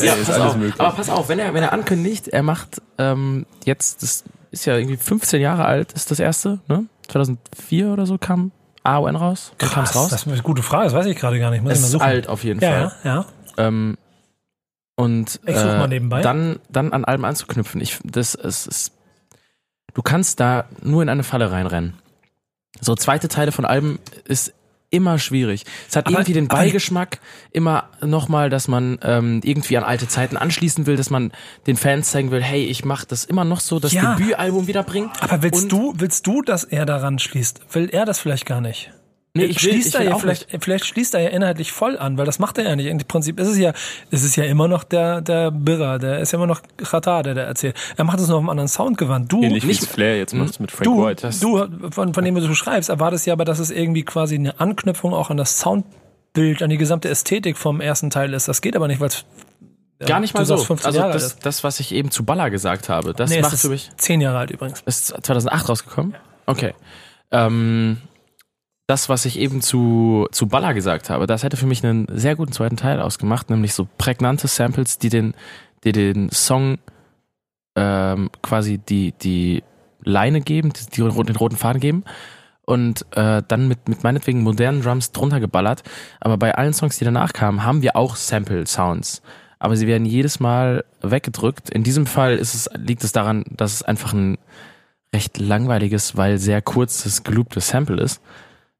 ja, 0.02 0.12
ist 0.14 0.30
alles 0.30 0.52
auf. 0.52 0.56
möglich. 0.56 0.80
Aber 0.80 0.94
pass 0.94 1.08
auf, 1.10 1.28
wenn 1.28 1.38
er, 1.38 1.54
wenn 1.54 1.62
er 1.62 1.72
ankündigt, 1.72 2.28
er 2.28 2.42
macht 2.42 2.82
ähm, 2.98 3.46
jetzt, 3.64 4.02
das 4.02 4.24
ist 4.50 4.64
ja 4.66 4.76
irgendwie 4.76 4.96
15 4.96 5.40
Jahre 5.40 5.64
alt, 5.64 5.92
ist 5.92 6.10
das 6.10 6.18
erste, 6.20 6.60
ne? 6.68 6.84
2004 7.08 7.88
oder 7.88 8.06
so 8.06 8.18
kam 8.18 8.52
AON 8.84 9.16
raus. 9.16 9.52
Dann 9.58 9.70
kam 9.70 9.84
es 9.84 9.94
raus. 9.94 10.10
Das 10.10 10.22
ist 10.22 10.28
eine 10.32 10.42
gute 10.42 10.62
Frage, 10.62 10.84
das 10.84 10.92
weiß 10.94 11.06
ich 11.06 11.16
gerade 11.16 11.38
gar 11.38 11.50
nicht. 11.50 11.62
Muss 11.62 11.72
ich 11.72 11.76
es 11.78 11.82
mal 11.82 11.86
ist 11.86 11.92
suchen. 11.92 12.02
alt 12.02 12.28
auf 12.28 12.44
jeden 12.44 12.60
Fall. 12.60 12.92
ja, 13.04 13.10
ja, 13.10 13.26
ja. 13.58 13.66
Ähm, 13.68 13.96
und 14.96 15.40
Ich 15.46 15.56
äh, 15.56 15.78
mal 15.78 15.88
nebenbei. 15.88 16.20
dann, 16.22 16.58
dann 16.68 16.92
an 16.92 17.04
allem 17.04 17.24
anzuknüpfen. 17.24 17.80
Ich, 17.80 17.98
das 18.04 18.34
ist, 18.34 18.66
ist, 18.66 18.92
du 19.94 20.02
kannst 20.02 20.40
da 20.40 20.64
nur 20.82 21.02
in 21.02 21.08
eine 21.08 21.22
Falle 21.24 21.50
reinrennen. 21.50 21.94
So 22.80 22.94
zweite 22.94 23.28
Teile 23.28 23.52
von 23.52 23.64
Alben 23.64 23.98
ist 24.24 24.52
immer 24.90 25.18
schwierig. 25.18 25.64
Es 25.88 25.96
hat 25.96 26.06
Aber- 26.06 26.16
irgendwie 26.16 26.34
den 26.34 26.48
Beigeschmack 26.48 27.20
immer 27.50 27.88
nochmal, 28.02 28.50
dass 28.50 28.68
man 28.68 28.98
ähm, 29.02 29.40
irgendwie 29.42 29.78
an 29.78 29.84
alte 29.84 30.06
Zeiten 30.06 30.36
anschließen 30.36 30.84
will, 30.86 30.96
dass 30.96 31.08
man 31.08 31.32
den 31.66 31.76
Fans 31.78 32.10
zeigen 32.10 32.30
will, 32.30 32.42
hey, 32.42 32.64
ich 32.64 32.84
mache 32.84 33.06
das 33.06 33.24
immer 33.24 33.44
noch 33.44 33.60
so, 33.60 33.78
das 33.80 33.92
Ja. 33.92 34.16
Debütalbum 34.16 34.66
wiederbringen. 34.66 35.10
Aber 35.20 35.42
willst 35.42 35.72
du, 35.72 35.94
willst 35.96 36.26
du, 36.26 36.42
dass 36.42 36.64
er 36.64 36.84
daran 36.84 37.18
schließt? 37.18 37.74
Will 37.74 37.88
er 37.90 38.04
das 38.04 38.18
vielleicht 38.18 38.44
gar 38.44 38.60
nicht? 38.60 38.92
Nee, 39.34 39.44
ich 39.44 39.62
will, 39.64 39.72
schließt 39.72 39.88
ich 39.88 39.94
er 39.94 40.00
will 40.00 40.08
ja 40.10 40.18
vielleicht, 40.18 40.46
vielleicht 40.60 40.84
schließt 40.84 41.14
er 41.14 41.20
ja 41.22 41.30
inhaltlich 41.30 41.72
voll 41.72 41.96
an, 41.98 42.18
weil 42.18 42.26
das 42.26 42.38
macht 42.38 42.58
er 42.58 42.64
ja 42.64 42.76
nicht. 42.76 42.84
Im 42.86 42.98
Prinzip 42.98 43.40
ist 43.40 43.48
es 43.48 43.56
ja, 43.56 43.70
ist 44.10 44.24
es 44.24 44.36
ja 44.36 44.44
immer 44.44 44.68
noch 44.68 44.84
der, 44.84 45.22
der 45.22 45.50
Birrer, 45.50 45.98
der 45.98 46.18
ist 46.18 46.32
ja 46.32 46.36
immer 46.38 46.46
noch 46.46 46.60
Qatar, 46.76 47.22
der 47.22 47.34
da 47.34 47.40
erzählt. 47.42 47.74
Er 47.96 48.04
macht 48.04 48.20
es 48.20 48.28
nur 48.28 48.36
auf 48.36 48.42
einem 48.42 48.50
anderen 48.50 48.68
Sound 48.68 48.98
gewandt. 48.98 49.32
Du, 49.32 49.42
Ähnlich 49.42 49.62
wie 49.62 49.68
nicht- 49.68 49.86
Flair 49.86 50.18
jetzt 50.18 50.34
macht 50.34 50.60
mit 50.60 50.70
Frank 50.70 50.84
du, 50.84 51.02
White. 51.06 51.30
du, 51.40 51.66
von, 51.90 52.12
von 52.12 52.24
dem 52.24 52.34
du 52.34 52.42
so 52.42 52.52
schreibst, 52.54 52.90
erwartest 52.90 53.26
ja 53.26 53.32
aber, 53.32 53.46
dass 53.46 53.58
es 53.58 53.70
irgendwie 53.70 54.02
quasi 54.02 54.34
eine 54.34 54.60
Anknüpfung 54.60 55.14
auch 55.14 55.30
an 55.30 55.38
das 55.38 55.58
Soundbild, 55.58 56.62
an 56.62 56.68
die 56.68 56.76
gesamte 56.76 57.08
Ästhetik 57.08 57.56
vom 57.56 57.80
ersten 57.80 58.10
Teil 58.10 58.34
ist. 58.34 58.48
Das 58.48 58.60
geht 58.60 58.76
aber 58.76 58.86
nicht, 58.86 59.00
weil 59.00 59.08
es 59.08 59.24
Gar 60.04 60.20
nicht 60.20 60.34
mal 60.34 60.40
du 60.40 60.46
so. 60.46 60.56
sagst 60.56 60.66
15 60.66 60.86
Also 60.88 60.98
Jahre 60.98 61.12
das, 61.14 61.38
das, 61.38 61.64
was 61.64 61.80
ich 61.80 61.92
eben 61.94 62.10
zu 62.10 62.24
Baller 62.26 62.50
gesagt 62.50 62.90
habe, 62.90 63.14
das 63.14 63.30
Nee, 63.30 63.36
es 63.36 63.42
macht 63.44 63.52
ist 63.54 63.62
für 63.62 63.68
mich. 63.70 63.90
zehn 63.96 64.20
Jahre 64.20 64.36
alt 64.38 64.50
übrigens. 64.50 64.82
Ist 64.84 65.06
2008 65.06 65.68
rausgekommen? 65.70 66.16
Okay. 66.44 66.74
Ähm, 67.30 67.96
das, 68.86 69.08
was 69.08 69.24
ich 69.24 69.38
eben 69.38 69.60
zu, 69.60 70.26
zu 70.32 70.48
Baller 70.48 70.74
gesagt 70.74 71.10
habe, 71.10 71.26
das 71.26 71.42
hätte 71.42 71.56
für 71.56 71.66
mich 71.66 71.84
einen 71.84 72.06
sehr 72.10 72.36
guten 72.36 72.52
zweiten 72.52 72.76
Teil 72.76 73.00
ausgemacht, 73.00 73.48
nämlich 73.50 73.74
so 73.74 73.88
prägnante 73.98 74.48
Samples, 74.48 74.98
die 74.98 75.08
den, 75.08 75.34
die 75.84 75.92
den 75.92 76.30
Song 76.30 76.78
ähm, 77.76 78.30
quasi 78.42 78.78
die, 78.78 79.12
die 79.12 79.62
Leine 80.02 80.40
geben, 80.40 80.72
die, 80.72 80.86
die 80.90 81.02
den 81.02 81.36
roten 81.36 81.56
Faden 81.56 81.80
geben 81.80 82.04
und 82.64 83.06
äh, 83.16 83.42
dann 83.46 83.68
mit, 83.68 83.88
mit 83.88 84.02
meinetwegen 84.02 84.42
modernen 84.42 84.82
Drums 84.82 85.12
drunter 85.12 85.40
geballert. 85.40 85.82
Aber 86.20 86.36
bei 86.36 86.54
allen 86.54 86.74
Songs, 86.74 86.98
die 86.98 87.04
danach 87.04 87.32
kamen, 87.32 87.64
haben 87.64 87.82
wir 87.82 87.96
auch 87.96 88.16
Sample-Sounds. 88.16 89.22
Aber 89.58 89.76
sie 89.76 89.86
werden 89.86 90.06
jedes 90.06 90.40
Mal 90.40 90.84
weggedrückt. 91.02 91.70
In 91.70 91.84
diesem 91.84 92.06
Fall 92.06 92.36
ist 92.36 92.54
es, 92.54 92.70
liegt 92.74 93.04
es 93.04 93.12
daran, 93.12 93.44
dass 93.48 93.74
es 93.74 93.82
einfach 93.82 94.12
ein 94.12 94.38
recht 95.14 95.38
langweiliges, 95.38 96.16
weil 96.16 96.38
sehr 96.38 96.62
kurzes, 96.62 97.22
gelooptes 97.22 97.68
Sample 97.68 98.02
ist, 98.02 98.20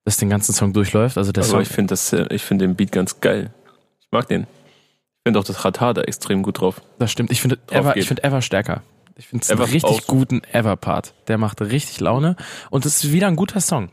das 0.04 0.16
den 0.16 0.30
ganzen 0.30 0.52
Song 0.52 0.72
durchläuft. 0.72 1.18
Also 1.18 1.32
der 1.32 1.42
Aber 1.44 1.50
Song, 1.50 1.60
ich 1.62 1.68
finde 1.68 1.92
das, 1.92 2.12
äh, 2.12 2.26
ich 2.30 2.42
finde 2.42 2.66
den 2.66 2.74
Beat 2.76 2.92
ganz 2.92 3.20
geil. 3.20 3.52
Ich 4.00 4.08
mag 4.10 4.28
den. 4.28 4.42
Ich 4.42 5.28
finde 5.28 5.38
auch 5.38 5.44
das 5.44 5.64
Radar 5.64 5.94
da 5.94 6.02
extrem 6.02 6.42
gut 6.42 6.60
drauf. 6.60 6.80
das 6.98 7.12
stimmt. 7.12 7.30
Ich 7.30 7.40
finde 7.40 7.58
drauf 7.66 7.78
Ever, 7.78 7.92
geht. 7.94 8.02
ich 8.02 8.08
finde 8.08 8.24
Ever 8.24 8.42
stärker. 8.42 8.82
Ich 9.16 9.28
finde 9.28 9.42
es 9.44 9.50
einen 9.50 9.60
Ever 9.60 9.70
richtig 9.72 9.90
auch. 9.90 10.06
guten 10.06 10.42
Ever-Part. 10.52 11.14
Der 11.28 11.38
macht 11.38 11.60
richtig 11.60 12.00
Laune 12.00 12.36
und 12.70 12.86
es 12.86 13.04
ist 13.04 13.12
wieder 13.12 13.28
ein 13.28 13.36
guter 13.36 13.60
Song. 13.60 13.90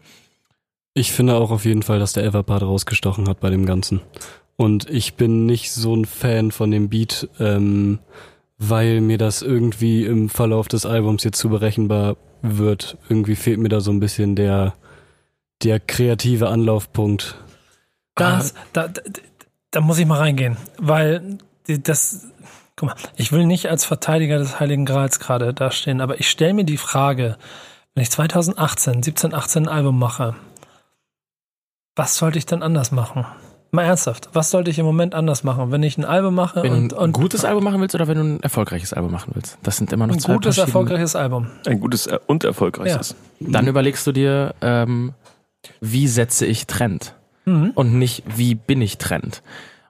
Ich 0.95 1.11
finde 1.11 1.35
auch 1.35 1.51
auf 1.51 1.65
jeden 1.65 1.83
Fall, 1.83 1.99
dass 1.99 2.13
der 2.13 2.23
Everpart 2.23 2.63
rausgestochen 2.63 3.29
hat 3.29 3.39
bei 3.39 3.49
dem 3.49 3.65
Ganzen. 3.65 4.01
Und 4.55 4.89
ich 4.89 5.13
bin 5.13 5.45
nicht 5.45 5.71
so 5.71 5.95
ein 5.95 6.05
Fan 6.05 6.51
von 6.51 6.71
dem 6.71 6.89
Beat, 6.89 7.29
ähm, 7.39 7.99
weil 8.57 8.99
mir 8.99 9.17
das 9.17 9.41
irgendwie 9.41 10.05
im 10.05 10.29
Verlauf 10.29 10.67
des 10.67 10.85
Albums 10.85 11.23
jetzt 11.23 11.37
zu 11.37 11.49
berechenbar 11.49 12.17
wird. 12.41 12.97
Irgendwie 13.07 13.35
fehlt 13.35 13.59
mir 13.59 13.69
da 13.69 13.79
so 13.81 13.91
ein 13.91 13.99
bisschen 13.99 14.35
der, 14.35 14.73
der 15.63 15.79
kreative 15.79 16.49
Anlaufpunkt. 16.49 17.35
Das, 18.15 18.53
da, 18.73 18.87
da, 18.87 19.01
da 19.71 19.81
muss 19.81 19.97
ich 19.97 20.05
mal 20.05 20.17
reingehen, 20.17 20.57
weil 20.77 21.37
das, 21.67 22.27
guck 22.75 22.89
mal, 22.89 22.95
ich 23.15 23.31
will 23.31 23.45
nicht 23.45 23.69
als 23.69 23.85
Verteidiger 23.85 24.39
des 24.39 24.59
Heiligen 24.59 24.85
Grals 24.85 25.19
gerade 25.19 25.53
dastehen, 25.53 26.01
aber 26.01 26.19
ich 26.19 26.29
stelle 26.29 26.53
mir 26.53 26.65
die 26.65 26.77
Frage, 26.77 27.37
wenn 27.93 28.03
ich 28.03 28.11
2018, 28.11 29.03
17, 29.03 29.33
18 29.33 29.67
ein 29.67 29.69
Album 29.69 29.99
mache, 29.99 30.35
was 31.95 32.15
sollte 32.15 32.37
ich 32.37 32.45
dann 32.45 32.63
anders 32.63 32.91
machen? 32.91 33.25
Mal 33.71 33.83
ernsthaft, 33.83 34.29
was 34.33 34.49
sollte 34.49 34.71
ich 34.71 34.79
im 34.79 34.85
Moment 34.85 35.13
anders 35.13 35.43
machen, 35.43 35.71
wenn 35.71 35.83
ich 35.83 35.97
ein 35.97 36.05
Album 36.05 36.33
mache 36.33 36.63
Wenn 36.63 36.73
und, 36.73 36.91
du 36.91 36.95
ein 36.95 37.03
und 37.03 37.11
gutes 37.11 37.45
Album 37.45 37.63
machen 37.63 37.79
willst 37.81 37.93
oder 37.93 38.07
wenn 38.07 38.17
du 38.17 38.23
ein 38.23 38.39
erfolgreiches 38.41 38.93
Album 38.93 39.11
machen 39.11 39.31
willst. 39.35 39.59
Das 39.61 39.77
sind 39.77 39.93
immer 39.93 40.07
noch 40.07 40.15
ein 40.15 40.19
zwei 40.19 40.33
gutes, 40.33 40.57
erfolgreiches 40.57 41.15
Album? 41.15 41.47
Ein 41.67 41.79
gutes 41.79 42.07
äh, 42.07 42.17
und 42.25 42.43
erfolgreiches. 42.43 43.15
Dann 43.39 43.67
überlegst 43.67 44.07
du 44.07 44.11
dir, 44.11 44.55
ähm, 44.61 45.13
wie 45.81 46.07
setze 46.07 46.45
ich 46.45 46.67
Trend 46.67 47.15
Mhm. 47.45 47.71
und 47.73 47.97
nicht, 47.97 48.23
wie 48.35 48.55
bin 48.55 48.81
ich 48.81 48.97
Trend. 48.97 49.41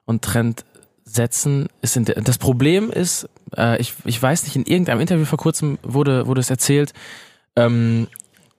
Und 0.06 0.22
Trend 0.22 0.64
setzen 1.04 1.68
ist 1.82 1.96
in 1.96 2.04
der, 2.04 2.20
das 2.22 2.38
Problem 2.38 2.90
ist, 2.90 3.28
äh, 3.56 3.80
ich, 3.80 3.94
ich 4.04 4.22
weiß 4.22 4.44
nicht, 4.44 4.56
in 4.56 4.64
irgendeinem 4.64 5.00
Interview 5.00 5.24
vor 5.24 5.38
kurzem 5.38 5.78
wurde, 5.82 6.26
wurde 6.26 6.40
es 6.40 6.50
erzählt, 6.50 6.92
ähm, 7.56 8.06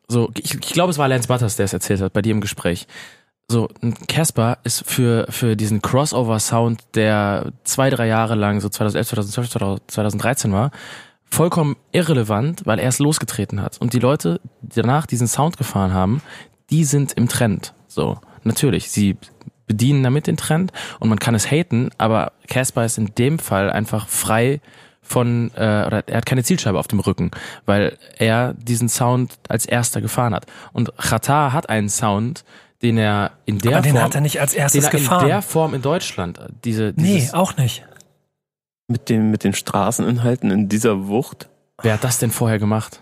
so, 0.08 0.30
ich, 0.38 0.54
ich 0.56 0.74
glaube, 0.74 0.92
es 0.92 0.98
war 0.98 1.08
Lance 1.08 1.28
Butters, 1.28 1.56
der 1.56 1.66
es 1.66 1.74
erzählt 1.74 2.02
hat, 2.02 2.14
bei 2.14 2.22
dir 2.22 2.32
im 2.32 2.42
Gespräch. 2.42 2.88
So, 3.48 3.70
Casper 4.08 4.58
ist 4.64 4.84
für, 4.86 5.26
für 5.30 5.56
diesen 5.56 5.82
Crossover-Sound, 5.82 6.82
der 6.96 7.54
zwei, 7.64 7.90
drei 7.90 8.08
Jahre 8.08 8.36
lang, 8.36 8.60
so 8.62 8.70
2011, 8.70 9.08
2012, 9.08 9.82
2013 9.88 10.52
war, 10.52 10.72
vollkommen 11.26 11.78
irrelevant, 11.94 12.66
weil 12.66 12.80
er 12.80 12.90
es 12.90 13.00
losgetreten 13.00 13.62
hat. 13.62 13.80
Und 13.80 13.94
die 13.94 14.00
Leute, 14.00 14.42
die 14.62 14.82
danach 14.82 15.06
diesen 15.06 15.28
Sound 15.28 15.58
gefahren 15.58 15.94
haben, 15.94 16.22
die 16.72 16.86
sind 16.86 17.14
im 17.14 17.28
Trend. 17.28 17.74
So, 17.88 18.20
natürlich, 18.44 18.92
sie 18.92 19.18
bedienen 19.68 20.04
damit 20.04 20.28
den 20.28 20.38
Trend 20.38 20.72
und 21.00 21.10
man 21.10 21.20
kann 21.20 21.36
es 21.36 21.50
haten, 21.50 21.90
aber 21.98 22.34
Casper 22.48 22.86
ist 22.86 22.98
in 22.98 23.14
dem 23.16 23.40
Fall 23.40 23.72
einfach 23.72 24.08
frei 24.08 24.60
von, 25.02 25.52
äh, 25.56 25.86
oder 25.86 26.04
er 26.08 26.18
hat 26.18 26.26
keine 26.26 26.44
Zielscheibe 26.44 26.78
auf 26.78 26.88
dem 26.88 27.00
Rücken, 27.00 27.32
weil 27.66 27.98
er 28.18 28.54
diesen 28.54 28.90
Sound 28.90 29.40
als 29.50 29.66
erster 29.66 30.02
gefahren 30.02 30.34
hat. 30.34 30.46
Und 30.74 30.92
Chata 30.98 31.54
hat 31.54 31.70
einen 31.70 31.90
Sound, 31.90 32.44
den 32.82 32.98
er 32.98 33.32
in 33.46 33.60
der 33.60 33.78
aber 33.78 33.82
den 33.82 33.94
Form, 33.94 34.04
hat 34.04 34.16
er 34.16 34.22
nicht 34.22 34.40
als 34.40 34.54
den 34.54 34.62
erstes 34.62 34.86
er 34.86 34.94
in 34.94 35.00
gefahren. 35.00 35.28
der 35.28 35.42
Form 35.42 35.74
in 35.74 35.82
Deutschland, 35.82 36.40
diese, 36.64 36.94
nee, 36.96 37.30
auch 37.34 37.58
nicht. 37.58 37.84
Mit 38.88 39.10
den, 39.10 39.32
mit 39.32 39.44
den 39.44 39.54
Straßeninhalten 39.54 40.52
in 40.52 40.68
dieser 40.68 41.08
Wucht. 41.08 41.50
Wer 41.82 41.94
hat 41.94 42.04
das 42.04 42.20
denn 42.20 42.32
vorher 42.32 42.60
gemacht? 42.60 43.02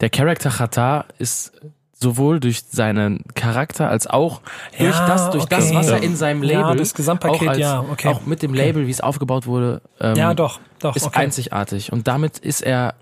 Der 0.00 0.10
Charakter 0.10 0.50
Chata 0.50 1.06
ist 1.18 1.52
sowohl 2.00 2.38
durch 2.40 2.62
seinen 2.70 3.24
Charakter 3.34 3.88
als 3.90 4.06
auch 4.06 4.40
durch 4.78 4.94
Ja, 4.94 5.06
das, 5.06 5.30
durch 5.30 5.44
das, 5.46 5.66
okay. 5.66 5.74
was 5.76 5.88
er 5.88 6.02
in 6.02 6.16
seinem 6.16 6.42
Label, 6.42 6.60
Ja, 6.60 6.74
das 6.74 6.94
Gesamtpaket, 6.94 7.42
auch, 7.42 7.52
als, 7.52 7.58
ja, 7.58 7.84
okay. 7.90 8.08
auch 8.08 8.24
mit 8.24 8.42
dem 8.42 8.54
Label, 8.54 8.86
wie 8.86 8.90
es 8.90 9.00
aufgebaut 9.00 9.46
wurde, 9.46 9.82
ähm, 10.00 10.14
Ja, 10.16 10.34
doch, 10.34 10.60
doch. 10.78 10.94
ist 10.94 11.06
okay. 11.06 11.20
einzigartig. 11.20 11.92
Und 11.92 12.06
damit 12.06 12.38
ist 12.38 12.60
er 12.62 12.94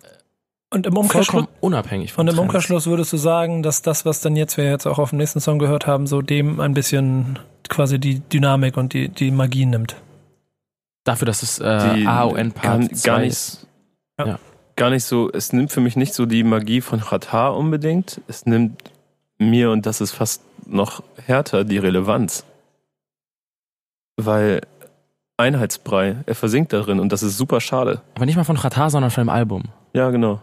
Und 0.71 0.87
im 0.87 0.97
Umkehrschluss, 0.97 1.27
vollkommen 1.27 1.49
unabhängig 1.61 2.13
von 2.15 2.27
Und 2.27 2.35
im. 2.35 2.41
Umkehrschluss 2.41 2.87
würdest 2.87 3.13
du 3.13 3.19
sagen, 3.19 3.63
dass 3.63 3.83
das, 3.83 4.07
was 4.07 4.21
dann 4.21 4.35
jetzt 4.35 4.57
wir 4.57 4.65
jetzt 4.65 4.87
auch 4.87 4.99
auf 4.99 5.11
dem 5.11 5.19
nächsten 5.19 5.41
Song 5.41 5.59
gehört 5.59 5.87
haben, 5.87 6.07
so 6.07 6.23
dem 6.23 6.59
ein 6.61 6.73
bisschen 6.73 7.39
quasi 7.69 7.99
die 7.99 8.21
Dynamik 8.21 8.77
und 8.77 8.95
die, 8.95 9.09
die 9.11 9.31
Magie 9.31 9.67
nimmt. 9.67 9.97
Dafür, 11.05 11.27
dass 11.27 11.43
es 11.43 11.59
äh, 11.59 11.95
Die 11.95 12.07
AON 12.07 12.35
gar, 12.55 12.79
Part 12.79 12.89
gar 12.91 12.95
2 12.95 13.19
nicht, 13.21 13.31
ist. 13.33 13.67
Ja. 14.19 14.27
Ja. 14.27 14.39
Gar 14.77 14.91
nicht 14.91 15.05
so, 15.05 15.31
es 15.33 15.53
nimmt 15.53 15.73
für 15.73 15.81
mich 15.81 15.97
nicht 15.97 16.15
so 16.15 16.27
die 16.27 16.45
Magie 16.45 16.81
von 16.81 17.01
Qatar 17.01 17.57
unbedingt. 17.57 18.21
Es 18.29 18.47
nimmt 18.47 18.83
mir, 19.39 19.71
und 19.71 19.87
das 19.87 20.01
ist 20.01 20.13
fast 20.13 20.43
noch 20.67 21.03
härter, 21.25 21.65
die 21.65 21.79
Relevanz. 21.79 22.45
Weil 24.17 24.63
Einheitsbrei, 25.39 26.17
er 26.25 26.35
versinkt 26.35 26.73
darin 26.73 27.01
und 27.01 27.13
das 27.13 27.23
ist 27.23 27.37
super 27.37 27.61
schade. 27.61 28.01
Aber 28.15 28.25
nicht 28.25 28.37
mal 28.37 28.45
von 28.45 28.57
Chata, 28.57 28.89
sondern 28.89 29.11
von 29.11 29.25
dem 29.25 29.29
Album. 29.29 29.65
Ja, 29.93 30.11
genau. 30.11 30.41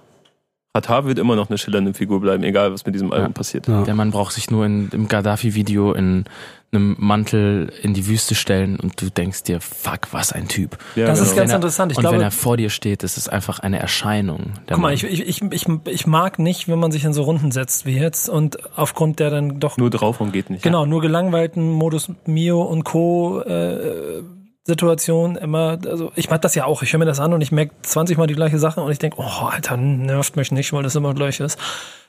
Qatar 0.73 1.05
wird 1.05 1.19
immer 1.19 1.35
noch 1.35 1.49
eine 1.49 1.59
schillernde 1.59 1.93
Figur 1.93 2.19
bleiben, 2.19 2.43
egal 2.43 2.73
was 2.73 2.83
mit 2.83 2.95
diesem 2.95 3.11
Album 3.13 3.27
Ja. 3.27 3.33
passiert. 3.33 3.67
Ja. 3.67 3.83
Der 3.83 3.93
Mann 3.93 4.09
braucht 4.09 4.33
sich 4.33 4.49
nur 4.49 4.65
in, 4.65 4.89
im 4.91 5.07
Gaddafi-Video 5.07 5.93
in 5.93 6.25
einem 6.71 6.95
Mantel 6.97 7.71
in 7.83 7.93
die 7.93 8.07
Wüste 8.07 8.33
stellen 8.33 8.79
und 8.79 8.99
du 8.99 9.11
denkst 9.11 9.43
dir, 9.43 9.61
fuck, 9.61 10.07
was 10.11 10.33
ein 10.33 10.47
Typ. 10.47 10.79
Ja, 10.95 11.05
Das 11.05 11.19
ist 11.19 11.25
genau. 11.25 11.31
Wenn 11.35 11.37
ganz 11.41 11.51
er- 11.51 11.55
interessant. 11.57 11.91
Ich 11.91 11.97
und 11.99 12.01
glaube, 12.01 12.15
wenn 12.17 12.23
er 12.23 12.31
vor 12.31 12.57
dir 12.57 12.71
steht, 12.71 13.03
ist 13.03 13.17
es 13.17 13.29
einfach 13.29 13.59
eine 13.59 13.77
Erscheinung. 13.77 14.53
Guck 14.67 14.77
mal, 14.79 14.87
Mann. 14.87 14.93
ich, 14.95 15.03
ich, 15.03 15.27
ich, 15.27 15.41
ich, 15.43 15.67
ich 15.85 16.07
mag 16.07 16.39
nicht, 16.39 16.67
wenn 16.67 16.79
man 16.79 16.91
sich 16.91 17.03
in 17.05 17.13
so 17.13 17.21
Runden 17.21 17.51
setzt 17.51 17.85
wie 17.85 17.95
jetzt 17.95 18.27
und 18.27 18.57
aufgrund 18.75 19.19
der 19.19 19.29
dann 19.29 19.59
doch 19.59 19.77
Nur 19.77 19.91
draufhauen 19.91 20.31
geht 20.31 20.49
nicht. 20.49 20.63
genau 20.63 20.87
nur 20.87 21.01
gelangweilten 21.01 21.69
Modus 21.71 22.09
Mio 22.25 22.63
und 22.63 22.83
Co. 22.83 23.41
Äh, 23.41 24.23
Situation 24.65 25.35
immer, 25.35 25.77
also 25.85 26.11
ich 26.15 26.29
mag 26.29 26.41
das 26.41 26.55
ja 26.55 26.65
auch, 26.65 26.81
ich 26.83 26.93
höre 26.93 26.99
mir 26.99 27.05
das 27.05 27.19
an 27.19 27.33
und 27.33 27.41
ich 27.41 27.51
merke 27.51 27.73
20 27.81 28.17
Mal 28.17 28.27
die 28.27 28.33
gleiche 28.33 28.59
Sache 28.59 28.81
und 28.81 28.91
ich 28.91 28.99
denke, 28.99 29.17
oh 29.19 29.45
Alter, 29.47 29.75
nervt 29.75 30.37
mich 30.37 30.51
nicht, 30.51 30.71
weil 30.71 30.83
das 30.83 30.95
immer 30.95 31.13
gleich 31.13 31.39
ist. 31.39 31.59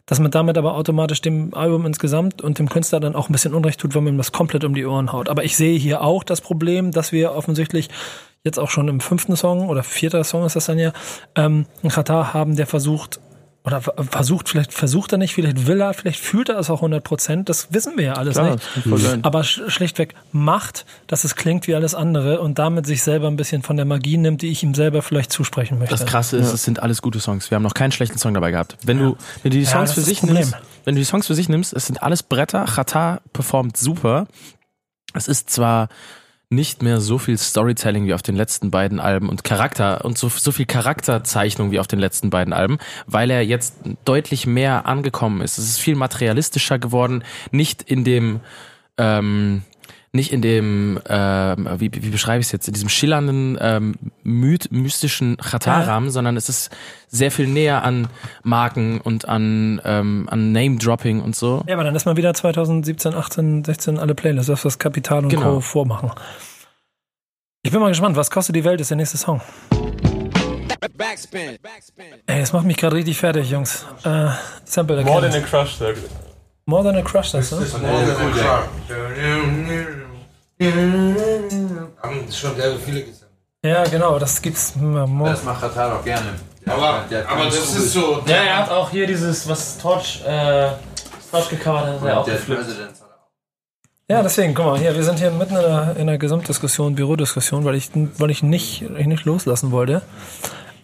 Dass 0.07 0.21
man 0.21 0.31
damit 0.31 0.59
aber 0.59 0.75
automatisch 0.75 1.23
dem 1.23 1.55
Album 1.55 1.87
insgesamt 1.87 2.43
und 2.43 2.59
dem 2.59 2.69
Künstler 2.69 3.01
dann 3.01 3.17
auch 3.17 3.29
ein 3.29 3.33
bisschen 3.33 3.55
Unrecht 3.55 3.81
tut, 3.81 3.95
wenn 3.95 4.05
man 4.05 4.15
ihm 4.15 4.19
das 4.19 4.33
komplett 4.33 4.63
um 4.63 4.75
die 4.75 4.85
Ohren 4.85 5.13
haut. 5.13 5.31
Aber 5.31 5.45
ich 5.45 5.57
sehe 5.57 5.79
hier 5.79 6.03
auch 6.03 6.23
das 6.23 6.43
Problem, 6.43 6.93
dass 6.93 7.11
wir 7.11 7.33
offensichtlich 7.33 7.89
jetzt 8.45 8.61
auch 8.61 8.69
schon 8.69 8.89
im 8.89 9.01
fünften 9.01 9.35
Song 9.35 9.69
oder 9.69 9.83
vierter 9.83 10.23
Song 10.23 10.45
ist 10.45 10.55
das 10.55 10.67
dann 10.67 10.79
ja, 10.79 10.93
ähm, 11.35 11.67
einen 11.83 11.91
Katar 11.91 12.35
haben, 12.35 12.55
der 12.55 12.67
versucht, 12.67 13.19
oder 13.67 13.81
ver- 13.81 13.95
versucht, 14.11 14.49
vielleicht 14.51 14.75
versucht 14.75 15.13
er 15.13 15.19
nicht, 15.19 15.33
vielleicht 15.35 15.67
will 15.67 15.81
er, 15.81 15.95
vielleicht 15.95 16.21
fühlt 16.21 16.51
er 16.51 16.59
es 16.59 16.69
auch 16.69 16.79
100 16.79 17.03
Prozent, 17.03 17.49
das 17.49 17.73
wissen 17.73 17.97
wir 17.97 18.05
ja 18.05 18.13
alles 18.13 18.35
Klar, 18.35 18.57
nicht. 18.85 19.25
Aber 19.25 19.43
sch 19.43 19.63
schlichtweg 19.69 20.15
macht, 20.33 20.85
dass 21.07 21.25
es 21.25 21.35
klingt 21.35 21.67
wie 21.67 21.75
alles 21.75 21.95
andere 21.95 22.41
und 22.41 22.59
damit 22.59 22.85
sich 22.87 23.03
selber 23.03 23.27
ein 23.27 23.37
bisschen 23.37 23.63
von 23.63 23.77
der 23.77 23.87
Magie 23.87 24.19
nimmt, 24.19 24.43
die 24.43 24.49
ich 24.49 24.63
ihm 24.63 24.75
selber 24.75 25.01
vielleicht 25.01 25.33
zusprechen 25.33 25.79
möchte. 25.79 25.95
Das 25.97 26.05
Krasse 26.05 26.37
ist, 26.37 26.53
es 26.53 26.63
sind 26.63 26.81
alles 26.83 27.01
gute 27.01 27.21
Songs. 27.21 27.51
Wir 27.51 27.57
haben 27.57 27.63
noch 27.63 27.75
keinen 27.75 27.93
schlechten 27.93 28.19
Song 28.19 28.35
dabei 28.35 28.51
gehabt. 28.51 28.77
Wenn 28.85 28.99
du, 28.99 29.17
wenn 29.43 29.51
du 29.51 29.59
die 29.59 29.63
Ja, 29.65 29.71
Songs 29.71 29.91
das 29.91 29.95
für 29.95 30.01
sich 30.03 30.23
nimmst, 30.23 30.55
wenn 30.85 30.95
du 30.95 31.01
die 31.01 31.07
Songs 31.07 31.27
für 31.27 31.35
sich 31.35 31.49
nimmst, 31.49 31.73
es 31.73 31.87
sind 31.87 32.03
alles 32.03 32.23
Bretter. 32.23 32.67
Chata 32.67 33.23
performt 33.33 33.79
super. 33.79 34.27
Es 35.15 35.27
ist 35.27 35.49
zwar 35.49 35.89
nicht 36.51 36.83
mehr 36.83 37.01
so 37.01 37.19
viel 37.19 37.39
Storytelling 37.39 38.07
wie 38.07 38.15
auf 38.15 38.23
den 38.23 38.37
letzten 38.37 38.71
beiden 38.71 39.01
Alben 39.01 39.29
und 39.29 39.45
Charakter 39.45 40.05
und 40.05 40.19
so, 40.19 40.29
so 40.29 40.53
viel 40.53 40.67
Charakterzeichnung 40.67 41.71
wie 41.71 41.81
auf 41.81 41.87
den 41.87 41.99
letzten 41.99 42.31
beiden 42.31 42.53
Alben, 42.53 42.79
weil 43.07 43.31
er 43.31 43.43
jetzt 43.43 43.77
deutlich 44.05 44.47
mehr 44.47 44.87
angekommen 44.87 45.41
ist. 45.41 45.59
Es 45.59 45.69
ist 45.69 45.81
viel 45.81 45.97
materialistischer 45.97 46.79
geworden, 46.79 47.25
nicht 47.51 47.83
in 47.83 48.05
dem 48.05 48.41
ähm, 48.99 49.63
nicht 50.15 50.33
in 50.33 50.41
dem, 50.43 51.01
ähm, 51.09 51.69
wie, 51.79 51.91
wie 51.93 52.11
beschreibe 52.11 52.41
ich 52.41 52.47
es 52.47 52.53
jetzt, 52.53 52.69
in 52.69 52.75
diesem 52.75 52.89
schillernden, 52.89 53.59
ähm, 53.61 53.95
myth, 54.23 54.71
mystischen 54.71 55.37
Chata-Rahmen, 55.39 56.11
sondern 56.11 56.37
es 56.37 56.49
ist 56.49 56.71
sehr 57.09 57.31
viel 57.31 57.49
näher 57.49 57.83
an 57.83 58.07
Marken 58.43 59.01
und 59.01 59.29
an, 59.29 59.81
ähm, 59.85 60.29
an 60.31 60.53
Name-Dropping 60.53 61.21
und 61.21 61.35
so. 61.35 61.65
Ja, 61.67 61.75
aber 61.75 61.85
dann 61.85 61.97
ist 61.97 62.07
mal 62.07 62.17
wieder 62.17 62.33
2017, 62.33 63.15
18, 63.15 63.65
16 63.65 63.99
alle 63.99 64.15
Playlists, 64.15 64.47
das 64.47 64.65
was 64.65 64.79
Kapital 64.79 65.25
und 65.25 65.31
Genau. 65.31 65.55
Co. 65.55 65.61
vormachen. 65.61 66.13
Ich 67.63 67.73
bin 67.73 67.81
mal 67.81 67.89
gespannt, 67.89 68.15
was 68.15 68.31
kostet 68.31 68.55
die 68.55 68.65
Welt, 68.65 68.81
ist 68.81 68.91
der 68.91 68.97
nächste 68.97 69.17
Song. 69.19 69.41
Backspin. 70.97 71.59
Backspin. 71.63 72.05
Ey, 72.27 72.41
das 72.41 72.53
macht 72.53 72.67
mich 72.67 72.77
gerade 72.77 72.95
richtig 72.95 73.19
fertig, 73.19 73.51
Jungs. 73.51 73.85
Äh, 74.05 74.29
Sample 74.65 75.03
More 75.05 75.29
than 75.29 75.43
a 75.43 75.45
crush, 75.45 75.75
sagt 75.77 75.99
More 76.67 76.85
than 76.85 76.97
a 76.97 77.03
crush, 77.03 77.33
das, 77.33 77.51
ne? 77.51 77.67
Haben 80.61 82.33
schon 82.33 82.57
sehr 82.57 82.77
viele 82.79 83.03
gesammelt. 83.03 83.25
Ja, 83.65 83.85
genau, 83.85 84.19
das 84.19 84.41
gibt's. 84.43 84.75
Das 84.75 85.43
macht 85.45 85.61
Katar 85.61 85.99
auch 85.99 86.05
gerne. 86.05 86.35
Aber, 86.67 87.05
aber 87.29 87.45
das 87.45 87.57
ist 87.57 87.93
so. 87.93 88.23
Ja, 88.27 88.37
er 88.37 88.57
hat 88.59 88.71
auch 88.71 88.91
hier 88.91 89.07
dieses, 89.07 89.49
was 89.49 89.79
Torch, 89.79 90.23
äh, 90.27 90.71
Torch 91.31 91.49
gecovert 91.51 91.87
hat, 91.87 92.01
hat 92.01 92.09
er 92.09 92.21
auch 92.21 92.25
der 92.25 92.35
geflippt. 92.35 92.63
Hat. 92.63 92.95
Ja, 94.09 94.23
deswegen, 94.23 94.55
guck 94.55 94.67
mal, 94.67 94.79
hier, 94.79 94.95
wir 94.95 95.03
sind 95.03 95.19
hier 95.19 95.31
mitten 95.31 95.57
in 95.57 95.65
einer, 95.65 95.97
in 95.97 96.03
einer 96.03 96.19
Gesamtdiskussion, 96.19 96.95
Bürodiskussion, 96.95 97.65
weil 97.65 97.75
ich, 97.75 97.91
weil 97.95 98.31
ich 98.31 98.43
nicht, 98.43 98.83
ich 98.83 99.07
nicht 99.07 99.25
loslassen 99.25 99.71
wollte. 99.73 100.03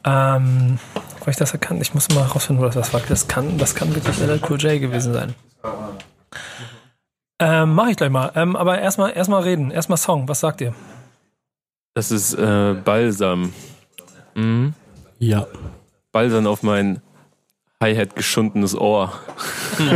Ähm, 0.04 0.78
habe 1.20 1.30
ich 1.30 1.36
das 1.36 1.52
erkannt? 1.52 1.82
Ich 1.82 1.92
muss 1.92 2.08
mal 2.08 2.22
rausfinden, 2.22 2.62
wo 2.62 2.66
das 2.66 2.76
was 2.76 2.94
war. 2.94 3.02
Das 3.08 3.28
kann, 3.28 3.58
das 3.58 3.74
kann 3.74 3.94
wirklich 3.94 4.18
LL 4.18 4.40
Cool 4.48 4.58
J 4.58 4.80
gewesen 4.80 5.12
sein. 5.12 5.34
Ähm, 7.41 7.74
mach 7.74 7.88
ich 7.88 7.97
gleich 7.97 8.11
mal. 8.11 8.30
Ähm, 8.36 8.55
aber 8.55 8.78
erstmal 8.80 9.12
erstmal 9.16 9.43
reden, 9.43 9.70
erstmal 9.70 9.97
Song. 9.99 10.28
Was 10.28 10.41
sagt 10.41 10.61
ihr? 10.61 10.74
Das 11.95 12.11
ist 12.12 12.34
äh, 12.34 12.74
Balsam. 12.84 13.53
Mhm. 14.34 14.74
Ja. 15.18 15.47
Balsam 16.12 16.47
auf 16.47 16.62
mein 16.62 17.01
Hi-Hat 17.82 18.14
geschundenes 18.14 18.76
Ohr. 18.76 19.12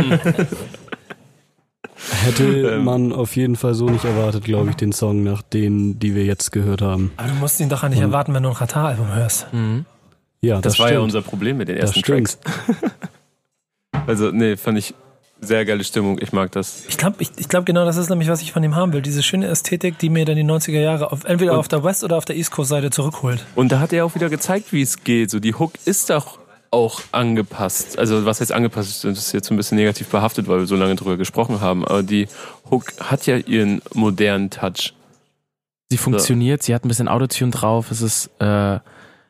Hätte 2.23 2.43
Ähm. 2.43 2.83
man 2.83 3.13
auf 3.13 3.35
jeden 3.35 3.55
Fall 3.55 3.73
so 3.73 3.85
nicht 3.89 4.03
erwartet, 4.05 4.43
glaube 4.43 4.69
ich, 4.71 4.75
den 4.75 4.91
Song 4.91 5.23
nach 5.23 5.41
denen, 5.41 5.97
die 5.99 6.13
wir 6.15 6.25
jetzt 6.25 6.51
gehört 6.51 6.81
haben. 6.81 7.11
Aber 7.17 7.29
du 7.29 7.35
musst 7.35 7.59
ihn 7.59 7.69
doch 7.69 7.87
nicht 7.87 8.01
erwarten, 8.01 8.33
wenn 8.33 8.43
du 8.43 8.49
ein 8.49 8.55
Ratar-Album 8.55 9.13
hörst. 9.13 9.51
Mhm. 9.53 9.85
Ja, 10.41 10.55
Das, 10.55 10.73
das, 10.73 10.79
war 10.79 10.87
stimmt. 10.87 10.99
ja 10.99 11.03
unser 11.03 11.21
Problem 11.21 11.57
mit 11.57 11.67
den 11.69 11.77
ersten. 11.77 12.01
Tracks. 12.01 12.39
Also, 14.07 14.29
nee, 14.29 14.55
fand 14.55 14.77
ich 14.77 14.93
sehr 15.45 15.65
geile 15.65 15.83
Stimmung. 15.83 16.17
Ich 16.21 16.33
mag 16.33 16.51
das. 16.51 16.83
Ich 16.87 16.97
glaube, 16.97 17.17
ich, 17.19 17.31
ich 17.37 17.47
glaub, 17.47 17.65
genau 17.65 17.85
das 17.85 17.97
ist 17.97 18.09
nämlich, 18.09 18.27
was 18.29 18.41
ich 18.41 18.51
von 18.51 18.63
ihm 18.63 18.75
haben 18.75 18.93
will. 18.93 19.01
Diese 19.01 19.23
schöne 19.23 19.47
Ästhetik, 19.47 19.97
die 19.99 20.09
mir 20.09 20.25
dann 20.25 20.35
die 20.35 20.43
90er 20.43 20.79
Jahre 20.79 21.11
auf, 21.11 21.23
entweder 21.23 21.53
Und- 21.53 21.59
auf 21.59 21.67
der 21.67 21.83
West- 21.83 22.03
oder 22.03 22.17
auf 22.17 22.25
der 22.25 22.35
East 22.35 22.51
Coast-Seite 22.51 22.89
zurückholt. 22.91 23.45
Und 23.55 23.71
da 23.71 23.79
hat 23.79 23.93
er 23.93 24.05
auch 24.05 24.15
wieder 24.15 24.29
gezeigt, 24.29 24.73
wie 24.73 24.81
es 24.81 25.03
geht. 25.03 25.29
So, 25.31 25.39
die 25.39 25.53
Hook 25.53 25.73
ist 25.85 26.09
doch 26.09 26.39
auch 26.71 27.01
angepasst. 27.11 27.97
Also, 27.97 28.25
was 28.25 28.41
heißt 28.41 28.51
angepasst? 28.51 29.03
Das 29.05 29.17
ist 29.17 29.31
jetzt 29.31 29.49
ein 29.51 29.57
bisschen 29.57 29.77
negativ 29.77 30.07
behaftet, 30.09 30.47
weil 30.47 30.59
wir 30.59 30.65
so 30.67 30.75
lange 30.75 30.95
drüber 30.95 31.15
gesprochen 31.17 31.61
haben. 31.61 31.85
Aber 31.85 32.03
die 32.03 32.27
Hook 32.69 32.93
hat 32.99 33.25
ja 33.27 33.37
ihren 33.37 33.81
modernen 33.93 34.49
Touch. 34.49 34.93
Sie 35.89 35.97
funktioniert, 35.97 36.63
sie 36.63 36.73
hat 36.73 36.83
ein 36.83 36.87
bisschen 36.89 37.07
Autotune 37.07 37.51
drauf, 37.51 37.91
es 37.91 38.01
ist, 38.01 38.29
äh, 38.39 38.79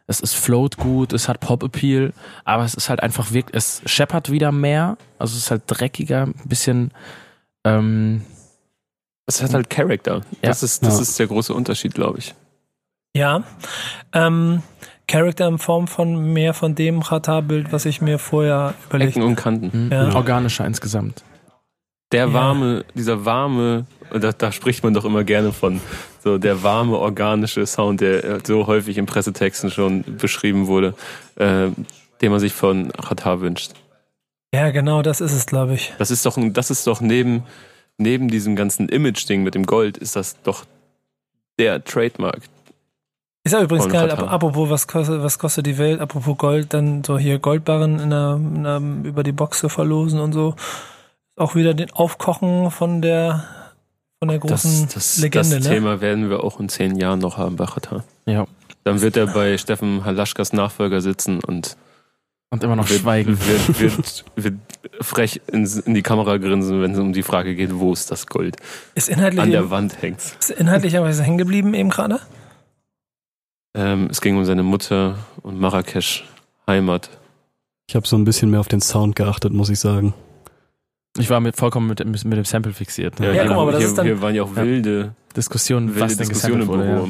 es 0.08 0.20
ist 0.20 0.36
float 0.36 0.78
gut, 0.78 1.14
es 1.14 1.28
hat 1.28 1.40
Pop-Appeal, 1.40 2.14
aber 2.44 2.64
es 2.64 2.74
ist 2.76 2.90
halt 2.90 3.02
einfach 3.02 3.32
wirklich, 3.32 3.56
es 3.56 3.82
scheppert 3.86 4.32
wieder 4.32 4.52
mehr, 4.52 4.98
also 5.20 5.34
es 5.36 5.44
ist 5.46 5.52
halt 5.52 5.64
dreckiger, 5.68 6.24
ein 6.28 6.34
bisschen, 6.46 6.92
ähm, 7.66 8.22
Es 9.28 9.42
hat 9.42 9.54
halt 9.56 9.70
Charakter. 9.72 10.18
Ja. 10.44 10.50
Das, 10.50 10.62
ist, 10.62 10.84
das 10.86 10.96
Ja. 10.98 11.02
ist 11.02 11.18
der 11.18 11.26
große 11.28 11.52
Unterschied, 11.54 11.96
glaube 11.96 12.20
ich. 12.20 12.36
Ja. 13.16 13.44
Ähm, 14.14 14.62
Charakter 15.08 15.48
in 15.48 15.58
Form 15.58 15.88
von 15.88 16.34
mehr 16.34 16.54
von 16.54 16.76
dem 16.76 17.00
Ratar-Bild, 17.02 17.72
was 17.72 17.86
ich 17.86 18.02
mir 18.02 18.20
vorher 18.20 18.76
überlegt 18.88 19.12
Ecken 19.18 19.24
und 19.24 19.36
Kanten. 19.36 19.88
mh, 19.90 19.96
Ja. 20.10 20.16
organischer 20.16 20.66
insgesamt. 20.66 21.24
Der 22.12 22.28
Ja. 22.28 22.34
warme, 22.34 22.86
dieser 22.94 23.26
warme, 23.26 23.86
da, 24.12 24.32
da 24.32 24.52
spricht 24.52 24.84
man 24.84 24.94
doch 24.94 25.06
immer 25.06 25.24
gerne 25.24 25.52
von, 25.52 25.82
so 26.24 26.38
der 26.38 26.64
warme, 26.64 26.98
organische 26.98 27.66
Sound, 27.66 28.02
der 28.02 28.24
äh, 28.24 28.40
so 28.46 28.68
häufig 28.68 28.98
in 28.98 29.06
Pressetexten 29.06 29.72
schon 29.72 30.04
beschrieben 30.18 30.68
wurde, 30.68 30.94
äh, 31.36 31.70
den 32.22 32.32
man 32.32 32.40
sich 32.40 32.54
von 32.54 32.92
Qatar 32.92 33.42
wünscht. 33.42 33.72
Ja, 34.54 34.70
genau, 34.70 35.02
das 35.02 35.20
ist 35.20 35.34
es, 35.34 35.46
glaube 35.46 35.74
ich. 35.74 35.94
Das 35.98 36.12
ist 36.12 36.26
doch, 36.26 36.38
das 36.40 36.72
ist 36.72 36.88
doch 36.88 37.02
neben, 37.02 37.44
neben 37.98 38.30
diesem 38.30 38.56
ganzen 38.56 38.88
Image-Ding 38.88 39.44
mit 39.44 39.56
dem 39.56 39.66
Gold, 39.66 39.98
ist 39.98 40.16
das 40.16 40.42
doch 40.44 40.66
der 41.60 41.84
Trademark. 41.84 42.42
Ist 43.44 43.52
ja 43.52 43.62
übrigens 43.62 43.90
geil, 43.90 44.10
ap 44.10 44.32
apropos, 44.32 44.70
was 44.70 44.88
kostet, 44.88 45.22
was 45.22 45.38
kostet 45.38 45.66
die 45.66 45.78
Welt, 45.78 46.00
apropos 46.00 46.38
Gold, 46.38 46.74
dann 46.74 47.04
so 47.04 47.18
hier 47.18 47.40
Goldbarren 47.40 48.00
in 48.00 48.10
der, 48.10 48.36
in 48.36 48.64
der, 48.64 48.82
über 49.04 49.24
die 49.24 49.32
Box 49.34 49.60
zu 49.60 49.70
verlosen 49.70 50.20
und 50.20 50.34
so. 50.34 50.56
Auch 51.38 51.56
wieder 51.56 51.74
den 51.74 51.92
Aufkochen 51.92 52.72
von 52.72 53.02
der, 53.02 53.44
von 54.20 54.30
der 54.30 54.40
großen 54.40 54.84
Das, 54.86 54.94
das, 54.94 55.18
Legende, 55.18 55.58
das 55.58 55.68
ne? 55.68 55.74
Thema 55.76 56.02
werden 56.02 56.30
wir 56.30 56.44
auch 56.44 56.60
in 56.60 56.70
zehn 56.70 56.96
Jahren 56.96 57.20
noch 57.20 57.38
haben 57.38 57.56
bei 57.58 57.66
Qatar. 57.66 58.04
Ja. 58.26 58.48
Dann 58.84 59.02
wird 59.02 59.18
er 59.18 59.28
bei 59.28 59.58
Steffen 59.58 60.06
Halaschkas 60.06 60.54
Nachfolger 60.54 61.02
sitzen 61.02 61.40
und 61.44 61.76
Und 62.52 62.64
immer 62.64 62.76
noch 62.76 62.90
wird, 62.90 63.02
schweigen. 63.02 63.38
Wird, 63.40 63.80
wird, 63.80 64.26
wird 64.36 64.54
frech 65.02 65.42
in, 65.52 65.66
in 65.86 65.94
die 65.94 66.04
Kamera 66.04 66.38
grinsen, 66.38 66.82
wenn 66.82 66.92
es 66.92 67.00
um 67.00 67.12
die 67.12 67.24
Frage 67.24 67.56
geht, 67.56 67.78
wo 67.78 67.92
ist 67.92 68.12
das 68.12 68.28
Gold? 68.28 68.56
Ist 68.94 69.10
inhaltlich, 69.10 69.42
An 69.42 69.52
der 69.52 69.70
Wand 69.72 70.02
hängt's. 70.02 70.38
ist 70.40 70.52
inhaltlich 70.52 70.98
aber 70.98 71.12
hängen 71.12 71.38
geblieben 71.38 71.74
eben 71.74 71.90
gerade? 71.90 72.20
Ähm, 73.74 74.08
es 74.10 74.22
ging 74.22 74.38
um 74.38 74.46
seine 74.46 74.64
Mutter 74.64 75.18
und 75.42 75.60
Marrakesch, 75.60 76.24
Heimat. 76.66 77.10
Ich 77.90 77.96
habe 77.96 78.08
so 78.08 78.16
ein 78.16 78.24
bisschen 78.24 78.50
mehr 78.50 78.62
auf 78.62 78.70
den 78.70 78.82
Sound 78.82 79.16
geachtet, 79.18 79.52
muss 79.52 79.70
ich 79.70 79.80
sagen. 79.80 80.14
Ich 81.18 81.30
war 81.30 81.40
mit, 81.40 81.56
vollkommen 81.56 81.88
mit, 81.88 82.04
mit 82.06 82.24
dem 82.34 82.44
Sample 82.46 82.74
fixiert. 82.74 83.20
Ja, 83.20 83.32
hier, 83.32 83.42
guck 83.46 83.52
mal, 83.56 83.62
aber 83.62 83.72
das 83.72 83.80
hier, 83.82 83.88
ist 83.90 83.98
dann- 83.98 84.06
hier 84.06 84.22
waren 84.22 84.36
ja 84.36 84.44
auch 84.44 84.50
Ja. 84.56 84.64
wilde, 84.64 85.16
Diskussion, 85.36 85.88
wilde 85.90 86.02
was 86.02 86.18
denn 86.18 86.28
Diskussionen 86.28 86.62
im 86.64 86.68
Büro. 86.68 87.08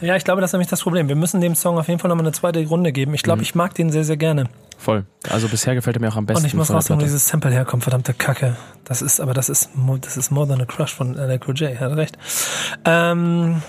Ja. 0.00 0.08
Ja, 0.08 0.16
ich 0.16 0.24
glaube, 0.24 0.40
das 0.40 0.50
ist 0.50 0.52
nämlich 0.54 0.68
das 0.68 0.82
Problem. 0.82 1.08
Wir 1.08 1.16
müssen 1.16 1.40
dem 1.40 1.54
Song 1.54 1.78
auf 1.78 1.88
jeden 1.88 1.98
Fall 2.00 2.08
nochmal 2.08 2.24
eine 2.26 2.32
zweite 2.32 2.64
Runde 2.66 2.92
geben. 2.92 3.12
Ich 3.14 3.22
glaube, 3.22 3.38
Mhm. 3.38 3.42
ich 3.44 3.54
mag 3.54 3.74
den 3.74 3.90
sehr, 3.90 4.04
sehr 4.04 4.16
gerne. 4.16 4.44
Voll. 4.78 5.04
Also 5.30 5.48
bisher 5.48 5.74
gefällt 5.74 5.96
er 5.96 6.00
mir 6.00 6.08
auch 6.08 6.16
am 6.16 6.26
besten. 6.26 6.42
Und 6.42 6.46
ich 6.46 6.54
muss 6.54 6.70
rausnehmen, 6.70 7.00
wo 7.00 7.04
dieses 7.04 7.28
Sample 7.28 7.50
herkommt, 7.50 7.82
verdammte 7.82 8.12
Kacke. 8.14 8.56
Das 8.84 9.00
ist, 9.02 9.20
aber 9.20 9.32
das 9.34 9.48
ist, 9.48 9.70
das 10.02 10.16
ist 10.18 10.30
more 10.30 10.46
than 10.48 10.60
a 10.60 10.64
crush 10.66 10.94
von 10.94 11.16
Electro 11.16 11.52
J, 11.52 11.78
hat 11.80 11.96
recht. 11.96 12.18
Ähm, 12.84 13.62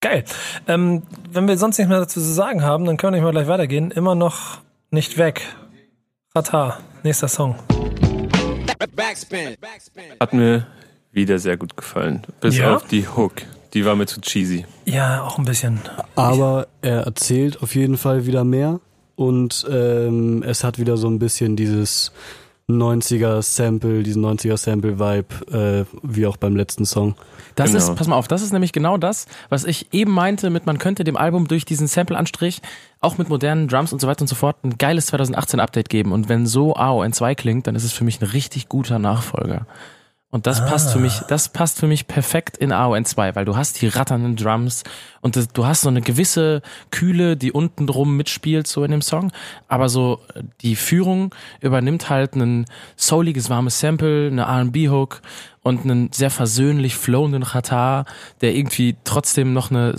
geil. 0.00 0.24
Ähm, 0.66 1.02
wenn 1.32 1.46
wir 1.48 1.56
sonst 1.56 1.78
nichts 1.78 1.88
mehr 1.88 2.00
dazu 2.00 2.20
zu 2.20 2.32
sagen 2.32 2.62
haben, 2.62 2.84
dann 2.84 2.96
können 2.96 3.12
wir 3.14 3.18
nicht 3.20 3.24
mal 3.24 3.30
gleich 3.32 3.48
weitergehen. 3.48 3.90
Immer 3.92 4.14
noch 4.16 4.58
nicht 4.90 5.18
weg. 5.18 5.42
Rata, 6.34 6.78
nächster 7.04 7.28
Song. 7.28 7.54
Backspin. 8.78 9.56
Backspin. 9.60 10.04
Hat 10.20 10.32
mir 10.32 10.66
wieder 11.12 11.38
sehr 11.38 11.56
gut 11.56 11.76
gefallen. 11.76 12.22
Bis 12.40 12.56
Ja? 12.58 12.76
auf 12.76 12.86
die 12.86 13.06
Hook. 13.08 13.32
Die 13.74 13.84
war 13.84 13.96
mir 13.96 14.06
zu 14.06 14.20
cheesy. 14.20 14.64
Ja, 14.84 15.22
auch 15.22 15.38
ein 15.38 15.44
bisschen. 15.44 15.80
Aber 16.14 16.68
er 16.82 17.00
erzählt 17.02 17.62
auf 17.62 17.74
jeden 17.74 17.96
Fall 17.96 18.26
wieder 18.26 18.44
mehr 18.44 18.80
und 19.16 19.66
ähm, 19.70 20.42
es 20.46 20.64
hat 20.64 20.78
wieder 20.78 20.96
so 20.96 21.08
ein 21.08 21.18
bisschen 21.18 21.56
dieses 21.56 22.12
90er 22.70 23.42
Sample, 23.42 24.02
diesen 24.02 24.24
90er 24.24 24.56
Sample 24.56 24.98
Vibe, 24.98 25.86
äh, 25.86 25.96
wie 26.02 26.26
auch 26.26 26.36
beim 26.36 26.56
letzten 26.56 26.84
Song. 26.84 27.14
Das 27.54 27.70
Genau. 27.70 27.78
ist, 27.78 27.94
pass 27.94 28.08
mal 28.08 28.16
auf, 28.16 28.26
das 28.26 28.42
ist 28.42 28.52
nämlich 28.52 28.72
genau 28.72 28.96
das, 28.96 29.26
was 29.50 29.64
ich 29.64 29.92
eben 29.94 30.10
meinte 30.10 30.50
mit, 30.50 30.66
man 30.66 30.78
könnte 30.78 31.04
dem 31.04 31.16
Album 31.16 31.46
durch 31.46 31.64
diesen 31.64 31.86
Sample-Anstrich 31.86 32.62
auch 33.00 33.18
mit 33.18 33.28
modernen 33.28 33.68
Drums 33.68 33.92
und 33.92 34.00
so 34.00 34.08
weiter 34.08 34.22
und 34.22 34.28
so 34.28 34.34
fort 34.34 34.56
ein 34.64 34.78
geiles 34.78 35.12
2018-Update 35.12 35.88
geben. 35.88 36.10
Und 36.10 36.28
wenn 36.28 36.44
so 36.46 36.74
AON 36.74 37.12
2 37.12 37.36
klingt, 37.36 37.68
dann 37.68 37.76
ist 37.76 37.84
es 37.84 37.92
für 37.92 38.02
mich 38.02 38.20
ein 38.20 38.26
richtig 38.26 38.68
guter 38.68 38.98
Nachfolger. 38.98 39.66
Und 40.32 40.48
das 40.48 40.66
passt 40.66 40.92
für 40.92 40.98
mich, 40.98 41.20
das 41.28 41.48
passt 41.48 41.78
für 41.78 41.86
mich 41.86 42.08
perfekt 42.08 42.56
in 42.56 42.72
AON 42.72 43.04
2, 43.04 43.36
weil 43.36 43.44
du 43.44 43.56
hast 43.56 43.80
die 43.80 43.86
ratternden 43.86 44.34
Drums 44.34 44.82
und 45.20 45.36
das, 45.36 45.48
du 45.48 45.66
hast 45.66 45.82
so 45.82 45.88
eine 45.88 46.02
gewisse 46.02 46.62
Kühle, 46.90 47.36
die 47.36 47.52
unten 47.52 47.86
drum 47.86 48.16
mitspielt, 48.16 48.66
so 48.66 48.82
in 48.82 48.90
dem 48.90 49.02
Song. 49.02 49.30
Aber 49.68 49.88
so 49.88 50.20
die 50.62 50.74
Führung 50.74 51.32
übernimmt 51.60 52.10
halt 52.10 52.34
ein 52.34 52.66
souliges, 52.96 53.50
warmes 53.50 53.78
Sample, 53.78 54.26
eine 54.26 54.42
R&B-Hook 54.42 55.22
und 55.62 55.84
einen 55.84 56.12
sehr 56.12 56.30
versöhnlich 56.30 56.96
flowenden 56.96 57.44
Ratar, 57.44 58.04
der 58.40 58.54
irgendwie 58.54 58.96
trotzdem 59.04 59.52
noch 59.52 59.70
eine, 59.70 59.94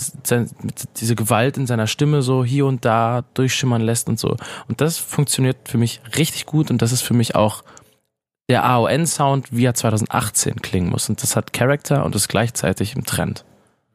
diese 0.98 1.16
Gewalt 1.16 1.58
in 1.58 1.68
seiner 1.68 1.88
Stimme 1.88 2.22
so 2.22 2.44
hier 2.44 2.66
und 2.66 2.84
da 2.84 3.24
durchschimmern 3.34 3.82
lässt 3.82 4.10
und 4.10 4.20
so. 4.20 4.36
Und 4.68 4.82
das 4.82 4.98
funktioniert 4.98 5.58
für 5.66 5.78
mich 5.78 6.02
richtig 6.18 6.46
gut 6.46 6.70
und 6.70 6.82
das 6.82 6.92
ist 6.92 7.02
für 7.02 7.14
mich 7.14 7.36
auch 7.36 7.64
der 8.50 8.64
AON-Sound, 8.64 9.48
wie 9.52 9.66
er 9.66 9.74
2018 9.74 10.62
klingen 10.62 10.90
muss. 10.90 11.10
Und 11.10 11.22
das 11.22 11.36
hat 11.36 11.54
Charakter 11.54 12.06
und 12.06 12.16
ist 12.16 12.30
gleichzeitig 12.30 12.96
im 12.96 13.06
Trend. 13.06 13.44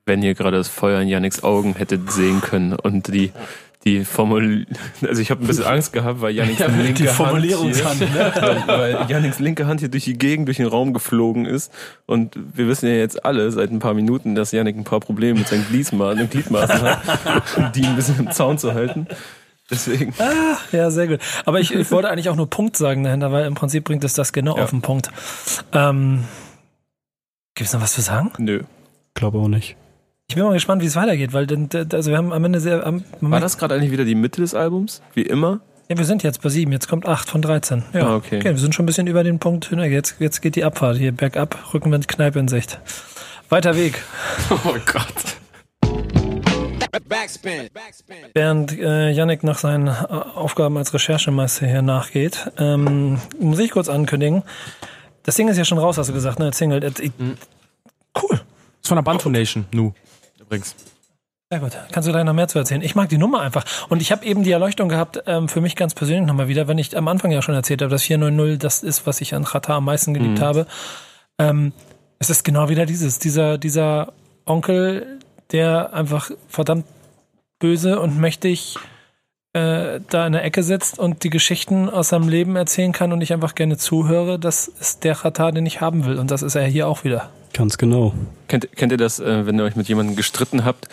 Wenn 0.05 0.23
ihr 0.23 0.35
gerade 0.35 0.59
das 0.59 0.69
Feuer 0.69 1.01
in 1.01 1.09
Yannicks 1.09 1.43
Augen 1.43 1.75
hättet 1.75 2.11
sehen 2.11 2.41
können 2.41 2.75
und 2.75 3.07
die, 3.15 3.33
die 3.85 4.05
Formul 4.05 4.67
also 5.01 5.23
ich 5.23 5.31
habe 5.31 5.43
ein 5.43 5.47
bisschen 5.47 5.65
Angst 5.65 5.93
gehabt, 5.93 6.21
weil 6.21 6.35
Yannicks 6.35 6.61
linke 6.61 7.19
Hand 7.19 7.45
hier, 7.45 8.33
weil, 8.67 8.67
weil 8.67 9.07
Yannicks 9.09 9.39
linke 9.39 9.67
Hand 9.67 9.81
hier 9.81 9.89
durch 9.89 10.05
die 10.05 10.19
Gegend, 10.19 10.49
durch 10.49 10.57
den 10.57 10.67
Raum 10.67 10.93
geflogen 10.93 11.47
ist 11.47 11.73
und 12.07 12.37
wir 12.55 12.67
wissen 12.67 12.89
ja 12.89 12.95
jetzt 12.95 13.25
alle 13.25 13.51
seit 13.53 13.71
ein 13.71 13.79
paar 13.79 13.95
Minuten, 13.95 14.35
dass 14.35 14.51
Yannick 14.51 14.77
ein 14.77 14.85
paar 14.85 15.01
Probleme 15.01 15.39
mit 15.39 15.49
seinen 15.49 15.67
Gliedmaßen, 15.69 16.29
Gliedmaßen 16.29 16.83
hat, 16.83 17.01
um 17.57 17.73
die 17.73 17.87
ein 17.87 17.95
bisschen 17.95 18.19
im 18.19 18.31
Zaun 18.33 18.59
zu 18.59 18.75
halten. 18.75 19.07
Deswegen. 19.71 20.13
Ja, 20.73 20.91
sehr 20.91 21.07
gut. 21.09 21.21
Aber 21.45 21.61
ich, 21.61 21.73
ich 21.75 21.91
wollte 21.91 22.11
eigentlich 22.11 22.29
auch 22.29 22.37
nur 22.37 22.51
Punkt 22.51 22.77
sagen 22.77 23.05
dahinter, 23.05 23.33
weil 23.33 23.47
im 23.47 23.55
Prinzip 23.55 23.85
bringt 23.85 24.05
es 24.05 24.15
das 24.15 24.33
genau 24.33 24.57
Ja. 24.57 24.65
auf 24.65 24.71
den 24.71 24.83
Punkt. 24.83 25.11
Ähm, 25.73 26.25
Gibt 27.55 27.69
es 27.69 27.73
noch 27.75 27.81
was 27.81 27.93
zu 27.95 28.01
sagen? 28.01 28.33
Nö. 28.39 28.63
Glaube 29.15 29.39
auch 29.39 29.49
nicht. 29.49 29.77
Ich 30.29 30.35
bin 30.35 30.45
mal 30.45 30.53
gespannt, 30.55 30.81
wie 30.83 30.87
es 30.87 30.97
weitergeht, 30.97 31.33
weil 31.33 31.47
denn, 31.47 31.69
also 31.93 32.11
wir 32.11 32.17
haben 32.17 32.33
am 32.33 32.45
Ende 32.45 32.61
sehr. 32.61 32.87
Am, 32.87 33.05
War 33.21 33.41
das 33.41 33.59
gerade 33.59 33.75
eigentlich 33.75 33.91
wieder 33.91 34.05
die 34.05 34.15
Mitte 34.15 34.41
des 34.41 34.55
Albums? 34.55 35.03
Wie 35.15 35.23
immer? 35.23 35.61
Ja, 35.91 35.99
wir 35.99 36.07
sind 36.07 36.23
jetzt 36.23 36.41
bei 36.43 36.49
sieben, 36.49 36.73
jetzt 36.73 36.89
kommt 36.89 37.07
acht 37.07 37.29
von 37.29 37.43
13. 37.43 37.83
Ja, 37.93 38.07
Ah, 38.07 38.17
okay. 38.17 38.43
wir 38.43 38.57
sind 38.57 38.75
schon 38.75 38.85
ein 38.85 38.87
bisschen 38.87 39.07
über 39.07 39.25
den 39.25 39.39
Punkt. 39.39 39.71
Jetzt, 39.71 40.17
jetzt 40.21 40.41
geht 40.41 40.57
die 40.57 40.65
Abfahrt 40.65 40.97
hier 40.97 41.13
bergab, 41.13 41.75
Rückenwind, 41.75 42.09
Kneipe 42.09 42.39
in 42.39 42.49
Sicht. 42.49 42.81
Weiter 43.51 43.77
Weg. 43.77 44.03
Oh 44.51 44.75
Gott. 44.91 45.37
Backspin. 47.01 47.71
Backspin. 47.73 48.17
Während 48.35 48.73
äh, 48.79 49.11
Yannick 49.11 49.43
nach 49.45 49.59
seinen 49.59 49.87
äh, 49.89 49.91
Aufgaben 49.91 50.77
als 50.77 50.93
Recherchemeister 50.93 51.67
hier 51.67 51.81
nachgeht, 51.83 52.51
ähm, 52.59 53.19
muss 53.39 53.59
ich 53.59 53.71
kurz 53.71 53.89
ankündigen. 53.89 54.43
Das 55.23 55.37
Ding 55.37 55.49
ist 55.49 55.57
ja 55.57 55.65
schon 55.65 55.79
raus, 55.79 55.97
hast 55.99 56.09
du 56.09 56.13
gesagt, 56.13 56.39
ne? 56.39 56.47
Das 56.47 56.59
Single. 56.59 56.85
Ich- 57.01 57.13
Cool. 58.21 58.41
ist 58.83 58.89
von 58.89 58.97
der 58.97 59.03
Bantu 59.03 59.31
Nation, 59.31 59.65
Nu. 59.73 59.93
Übrigens. 60.39 60.75
Ja 61.51 61.59
gut, 61.59 61.73
kannst 61.93 62.07
du 62.09 62.13
gleich 62.13 62.25
noch 62.25 62.35
mehr 62.35 62.49
zu 62.49 62.59
erzählen. 62.59 62.83
Ich 62.83 62.95
mag 62.95 63.09
die 63.09 63.17
Nummer 63.19 63.41
einfach. 63.41 63.65
Und 63.89 64.03
ich 64.03 64.13
habe 64.13 64.25
eben 64.27 64.43
die 64.43 64.51
Erleuchtung 64.53 64.89
gehabt, 64.91 65.23
ähm, 65.27 65.49
für 65.49 65.61
mich 65.63 65.77
ganz 65.77 65.95
persönlich 65.95 66.27
nochmal 66.27 66.49
wieder, 66.49 66.69
wenn 66.69 66.77
ich 66.79 66.95
am 66.97 67.09
Anfang 67.09 67.31
ja 67.31 67.41
schon 67.41 67.55
erzählt 67.55 67.81
habe, 67.83 67.91
dass 67.91 68.03
490 68.03 68.59
das 68.59 68.83
ist, 68.83 69.07
was 69.07 69.21
ich 69.23 69.35
an 69.35 69.45
Chata 69.45 69.77
am 69.77 69.85
meisten 69.87 70.13
geliebt 70.13 70.39
Mhm. 70.41 70.43
habe. 70.43 70.67
Ähm, 71.39 71.73
es 72.19 72.29
ist 72.31 72.45
genau 72.45 72.69
wieder 72.69 72.85
dieses, 72.87 73.19
dieser, 73.19 73.57
dieser 73.59 74.13
Onkel, 74.45 75.19
der 75.53 75.93
einfach 75.93 76.31
verdammt 76.49 76.87
böse 77.59 78.01
und 78.01 78.19
mächtig 78.19 78.77
äh, 79.53 80.01
da 80.09 80.27
in 80.27 80.33
der 80.33 80.45
Ecke 80.45 80.63
sitzt 80.63 80.99
und 80.99 81.25
die 81.25 81.31
Geschichten 81.31 81.89
aus 81.91 82.09
seinem 82.09 82.29
Leben 82.29 82.57
erzählen 82.57 82.93
kann 82.93 83.13
und 83.13 83.21
ich 83.21 83.33
einfach 83.33 83.55
gerne 83.55 83.77
zuhöre. 83.77 84.39
Das 84.39 84.67
ist 84.67 85.05
der 85.05 85.15
Chata, 85.15 85.51
den 85.53 85.67
ich 85.67 85.81
haben 85.81 86.07
will. 86.07 86.19
Und 86.19 86.31
das 86.31 86.43
ist 86.43 86.55
er 86.55 86.65
hier 86.67 86.89
auch 86.89 87.05
wieder. 87.05 87.31
Ganz 87.53 87.77
genau. 87.77 88.15
Kennt, 88.49 88.75
kennt 88.77 88.93
ihr 88.93 88.99
das, 88.99 89.21
äh, 89.21 89.47
wenn 89.47 89.59
ihr 89.59 89.65
euch 89.65 89.77
mit 89.77 89.89
jemandem 89.89 90.17
gestritten 90.17 90.65
habt? 90.65 90.89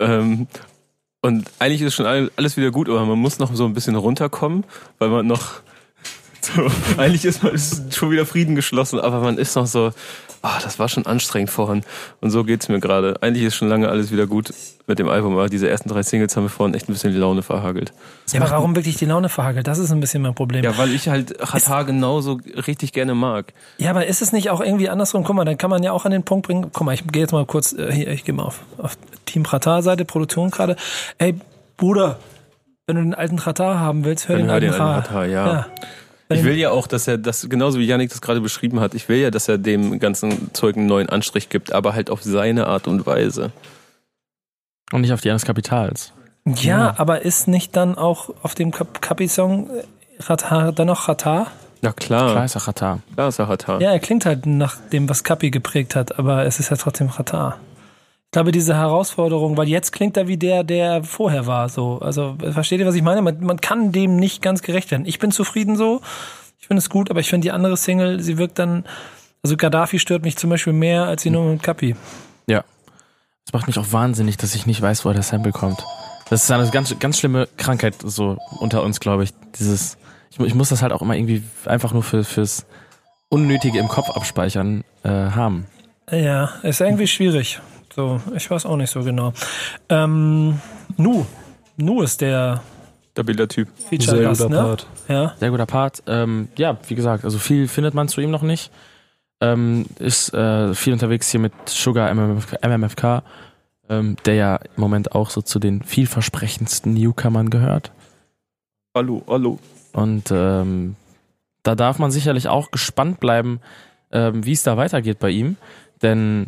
Ähm, 0.00 0.48
und 1.22 1.48
eigentlich 1.58 1.82
ist 1.82 1.94
schon 1.94 2.06
all- 2.06 2.30
alles 2.36 2.56
wieder 2.56 2.70
gut, 2.70 2.88
aber 2.88 3.04
man 3.06 3.18
muss 3.18 3.38
noch 3.38 3.54
so 3.54 3.64
ein 3.64 3.74
bisschen 3.74 3.94
runterkommen, 3.94 4.64
weil 4.98 5.08
man 5.10 5.26
noch 5.26 5.60
so, 6.40 6.66
eigentlich 6.96 7.24
ist 7.26 7.42
man 7.42 7.52
ist 7.54 7.94
schon 7.94 8.10
wieder 8.10 8.26
Frieden 8.26 8.56
geschlossen, 8.56 8.98
aber 8.98 9.20
man 9.20 9.38
ist 9.38 9.54
noch 9.54 9.66
so, 9.66 9.92
ah, 10.42 10.58
das 10.62 10.78
war 10.78 10.88
schon 10.88 11.06
anstrengend 11.06 11.50
vorhin. 11.50 11.82
Und 12.20 12.30
so 12.30 12.44
geht's 12.44 12.68
mir 12.68 12.80
gerade. 12.80 13.16
Eigentlich 13.22 13.44
ist 13.44 13.54
schon 13.54 13.68
lange 13.68 13.88
alles 13.88 14.10
wieder 14.10 14.26
gut 14.26 14.52
mit 14.86 14.98
dem 14.98 15.08
Album, 15.08 15.34
aber 15.34 15.48
diese 15.48 15.68
ersten 15.68 15.88
drei 15.88 16.02
Singles 16.02 16.36
haben 16.36 16.44
mir 16.44 16.48
vorhin 16.48 16.74
echt 16.74 16.88
ein 16.88 16.92
bisschen 16.92 17.12
die 17.12 17.18
Laune 17.18 17.42
verhagelt. 17.42 17.92
Ja, 18.32 18.40
aber 18.40 18.50
warum 18.50 18.74
wirklich 18.74 18.96
die 18.96 19.04
Laune 19.04 19.28
verhagelt? 19.28 19.66
Das 19.66 19.78
ist 19.78 19.90
ein 19.90 20.00
bisschen 20.00 20.22
mein 20.22 20.34
Problem. 20.34 20.64
Ja, 20.64 20.76
weil 20.78 20.92
ich 20.92 21.08
halt 21.08 21.38
Chata 21.38 21.82
genauso 21.82 22.40
richtig 22.66 22.92
gerne 22.92 23.14
mag. 23.14 23.52
Ja, 23.78 23.90
aber 23.90 24.06
ist 24.06 24.22
es 24.22 24.32
nicht 24.32 24.50
auch 24.50 24.60
irgendwie 24.60 24.88
andersrum? 24.88 25.24
Guck 25.24 25.36
mal, 25.36 25.44
dann 25.44 25.58
kann 25.58 25.70
man 25.70 25.82
ja 25.82 25.92
auch 25.92 26.04
an 26.04 26.12
den 26.12 26.24
Punkt 26.24 26.46
bringen. 26.46 26.70
Guck 26.72 26.84
mal, 26.84 26.92
ich 26.92 27.06
gehe 27.06 27.22
jetzt 27.22 27.32
mal 27.32 27.46
kurz 27.46 27.72
äh, 27.72 27.92
hier, 27.92 28.08
ich 28.08 28.24
gehe 28.24 28.34
mal 28.34 28.44
auf, 28.44 28.60
auf 28.78 28.96
Team 29.26 29.42
Pratar-Seite, 29.42 30.04
Produktion 30.04 30.50
gerade. 30.50 30.76
Ey, 31.18 31.34
Bruder, 31.76 32.18
wenn 32.86 32.96
du 32.96 33.02
den 33.02 33.14
alten 33.14 33.36
Pratar 33.36 33.78
haben 33.78 34.04
willst, 34.04 34.28
hör 34.28 34.36
Dann 34.36 34.46
den 34.46 34.48
hör 34.48 34.54
alten 34.54 34.66
den 34.66 34.74
alten 34.74 35.02
Pratar. 35.02 35.02
Pratar, 35.02 35.26
ja. 35.26 35.66
Ich 36.30 36.44
will 36.44 36.56
ja 36.56 36.70
auch, 36.70 36.86
dass 36.86 37.08
er 37.08 37.18
das, 37.18 37.48
genauso 37.48 37.78
wie 37.78 37.86
Yannick 37.86 38.10
das 38.10 38.20
gerade 38.20 38.40
beschrieben 38.40 38.80
hat, 38.80 38.94
ich 38.94 39.08
will 39.08 39.18
ja, 39.18 39.30
dass 39.30 39.48
er 39.48 39.58
dem 39.58 39.98
ganzen 39.98 40.54
Zeug 40.54 40.76
einen 40.76 40.86
neuen 40.86 41.08
Anstrich 41.08 41.48
gibt, 41.48 41.72
aber 41.72 41.94
halt 41.94 42.08
auf 42.10 42.22
seine 42.22 42.66
Art 42.66 42.86
und 42.88 43.04
Weise. 43.06 43.50
Und 44.92 45.00
nicht 45.02 45.12
auf 45.12 45.20
die 45.20 45.30
eines 45.30 45.44
Kapitals. 45.44 46.12
Ja, 46.46 46.94
aber 46.96 47.22
ist 47.22 47.48
nicht 47.48 47.76
dann 47.76 47.96
auch 47.98 48.30
auf 48.42 48.54
dem 48.54 48.70
Kap- 48.70 49.02
Kapi-Song 49.02 49.70
äh, 49.70 49.82
Ratar 50.20 50.72
dann 50.72 50.86
noch 50.86 51.08
Ratar? 51.08 51.48
Na 51.82 51.92
klar, 51.92 52.32
Klar 52.32 52.44
ist 52.44 52.54
er 52.56 52.60
Chata. 52.60 52.98
klar 53.14 53.28
ist 53.28 53.38
er 53.38 53.46
Chata. 53.46 53.78
Ja, 53.80 53.90
er 53.92 53.98
klingt 54.00 54.26
halt 54.26 54.46
nach 54.46 54.76
dem, 54.92 55.08
was 55.08 55.24
Kapi 55.24 55.50
geprägt 55.50 55.94
hat, 55.96 56.18
aber 56.18 56.44
es 56.46 56.60
ist 56.60 56.70
ja 56.70 56.76
trotzdem 56.76 57.08
Ratar. 57.08 57.58
Ich 58.30 58.32
glaube, 58.32 58.52
diese 58.52 58.76
Herausforderung, 58.76 59.56
weil 59.56 59.66
jetzt 59.66 59.90
klingt 59.90 60.16
er 60.16 60.28
wie 60.28 60.36
der, 60.36 60.62
der 60.62 61.02
vorher 61.02 61.48
war, 61.48 61.68
so. 61.68 61.98
Also, 61.98 62.36
versteht 62.52 62.78
ihr, 62.78 62.86
was 62.86 62.94
ich 62.94 63.02
meine? 63.02 63.22
Man, 63.22 63.40
man 63.40 63.60
kann 63.60 63.90
dem 63.90 64.14
nicht 64.14 64.40
ganz 64.40 64.62
gerecht 64.62 64.92
werden. 64.92 65.04
Ich 65.04 65.18
bin 65.18 65.32
zufrieden 65.32 65.76
so. 65.76 66.00
Ich 66.60 66.68
finde 66.68 66.78
es 66.78 66.88
gut, 66.88 67.10
aber 67.10 67.18
ich 67.18 67.28
finde 67.28 67.46
die 67.46 67.50
andere 67.50 67.76
Single, 67.76 68.20
sie 68.20 68.38
wirkt 68.38 68.60
dann, 68.60 68.84
also 69.42 69.56
Gaddafi 69.56 69.98
stört 69.98 70.22
mich 70.22 70.36
zum 70.36 70.48
Beispiel 70.48 70.72
mehr 70.72 71.06
als 71.06 71.24
die 71.24 71.30
Nummer 71.30 71.50
mit 71.50 71.64
Kapi. 71.64 71.96
Ja. 72.46 72.62
Das 73.46 73.52
macht 73.52 73.66
mich 73.66 73.76
auch 73.80 73.90
wahnsinnig, 73.90 74.36
dass 74.36 74.54
ich 74.54 74.64
nicht 74.64 74.80
weiß, 74.80 75.04
woher 75.04 75.14
der 75.14 75.24
Sample 75.24 75.50
kommt. 75.50 75.82
Das 76.28 76.44
ist 76.44 76.50
eine 76.52 76.70
ganz, 76.70 76.96
ganz 77.00 77.18
schlimme 77.18 77.48
Krankheit 77.56 77.96
so 78.00 78.38
unter 78.60 78.84
uns, 78.84 79.00
glaube 79.00 79.24
ich. 79.24 79.30
Dieses, 79.58 79.98
ich, 80.30 80.38
ich 80.38 80.54
muss 80.54 80.68
das 80.68 80.82
halt 80.82 80.92
auch 80.92 81.02
immer 81.02 81.16
irgendwie 81.16 81.42
einfach 81.64 81.92
nur 81.92 82.04
für, 82.04 82.22
fürs 82.22 82.64
Unnötige 83.28 83.80
im 83.80 83.88
Kopf 83.88 84.08
abspeichern 84.10 84.84
äh, 85.02 85.08
haben. 85.08 85.66
Ja, 86.12 86.52
ist 86.62 86.80
irgendwie 86.80 87.08
schwierig. 87.08 87.60
So, 87.92 88.20
ich 88.34 88.50
weiß 88.50 88.66
auch 88.66 88.76
nicht 88.76 88.90
so 88.90 89.02
genau. 89.02 89.32
Ähm, 89.88 90.60
Nu. 90.96 91.26
Nu 91.76 92.02
ist 92.02 92.20
der 92.20 92.62
Stabiler 93.12 93.48
Typ. 93.48 93.68
Sehr 93.90 94.28
guter 94.28 94.48
ne? 94.48 94.56
Part. 94.56 94.86
Ja. 95.08 95.34
Sehr 95.38 95.50
guter 95.50 95.66
Part. 95.66 96.02
Ähm, 96.06 96.48
ja, 96.56 96.78
wie 96.88 96.94
gesagt, 96.94 97.24
also 97.24 97.38
viel 97.38 97.68
findet 97.68 97.94
man 97.94 98.08
zu 98.08 98.20
ihm 98.20 98.30
noch 98.30 98.42
nicht. 98.42 98.70
Ähm, 99.40 99.86
ist 99.98 100.32
äh, 100.34 100.74
viel 100.74 100.92
unterwegs 100.92 101.30
hier 101.30 101.40
mit 101.40 101.52
Sugar 101.66 102.12
MMFK, 102.14 102.58
MMFK 102.64 103.22
ähm, 103.90 104.16
der 104.24 104.34
ja 104.34 104.56
im 104.56 104.80
Moment 104.80 105.12
auch 105.12 105.28
so 105.28 105.42
zu 105.42 105.58
den 105.58 105.82
vielversprechendsten 105.82 106.94
Newcomern 106.94 107.50
gehört. 107.50 107.90
Hallo, 108.94 109.22
hallo. 109.26 109.58
Und 109.92 110.30
ähm, 110.30 110.94
da 111.64 111.74
darf 111.74 111.98
man 111.98 112.12
sicherlich 112.12 112.48
auch 112.48 112.70
gespannt 112.70 113.20
bleiben, 113.20 113.60
ähm, 114.12 114.46
wie 114.46 114.52
es 114.52 114.62
da 114.62 114.76
weitergeht 114.76 115.18
bei 115.18 115.30
ihm, 115.30 115.56
denn 116.02 116.46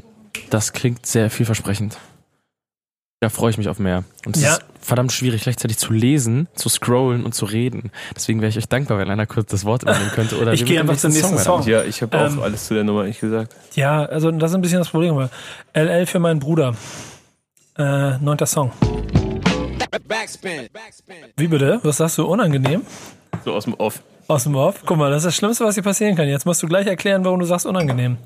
das 0.51 0.73
klingt 0.73 1.07
sehr 1.07 1.31
vielversprechend. 1.31 1.99
Da 3.21 3.29
freue 3.29 3.51
ich 3.51 3.59
mich 3.59 3.69
auf 3.69 3.79
mehr. 3.79 4.03
Und 4.27 4.37
es 4.37 4.43
Ja. 4.43 4.53
ist 4.55 4.65
verdammt 4.81 5.13
schwierig, 5.13 5.43
gleichzeitig 5.45 5.79
zu 5.79 5.93
lesen, 5.93 6.49
zu 6.57 6.69
scrollen 6.69 7.25
und 7.25 7.35
zu 7.37 7.45
reden. 7.45 7.93
Deswegen 8.17 8.41
wäre 8.41 8.49
ich 8.51 8.59
euch 8.59 8.67
dankbar, 8.69 8.99
wenn 8.99 9.09
einer 9.11 9.27
kurz 9.27 9.49
das 9.51 9.65
Wort 9.65 9.83
übernehmen 9.85 10.11
könnte. 10.11 10.41
Oder 10.41 10.53
Ich 10.55 10.65
gehe 10.65 10.81
einfach 10.81 10.97
zum 10.97 11.13
nächsten 11.13 11.37
weitermachen. 11.37 11.63
Song. 11.63 11.71
Ja, 11.73 11.85
ich 11.85 12.03
habe 12.03 12.19
auch 12.21 12.27
Ähm, 12.27 12.41
alles 12.43 12.67
zu 12.67 12.75
der 12.75 12.83
Nummer 12.83 13.03
eigentlich 13.03 13.21
gesagt. 13.21 13.55
Ja, 13.75 14.05
also 14.05 14.31
das 14.33 14.51
ist 14.51 14.55
ein 14.57 14.61
bisschen 14.61 14.79
das 14.79 14.89
Problem. 14.89 15.15
aber 15.15 15.31
LL 15.73 16.07
für 16.07 16.19
meinen 16.19 16.41
Bruder. 16.41 16.75
Äh, 17.79 18.19
neunter 18.19 18.47
Song. 18.47 18.73
Backspin. 20.09 20.69
Backspin. 20.73 21.17
Wie 21.37 21.47
bitte? 21.47 21.79
Was 21.85 21.99
sagst 21.99 22.19
du? 22.19 22.27
Unangenehm? 22.27 22.83
So 23.45 23.53
aus 23.53 23.65
dem 23.65 23.75
Off. 23.75 24.03
Aus 24.27 24.45
dem 24.45 24.57
Off? 24.57 24.81
Guck 24.85 24.97
mal, 24.97 25.11
das 25.11 25.19
ist 25.23 25.27
das 25.27 25.37
Schlimmste, 25.37 25.65
was 25.65 25.75
hier 25.75 25.83
passieren 25.85 26.17
kann. 26.17 26.29
Jetzt 26.29 26.45
musst 26.47 26.63
du 26.63 26.67
gleich 26.67 26.87
erklären, 26.87 27.25
warum 27.25 27.39
du 27.41 27.47
sagst 27.47 27.67
unangenehm. 27.67 28.17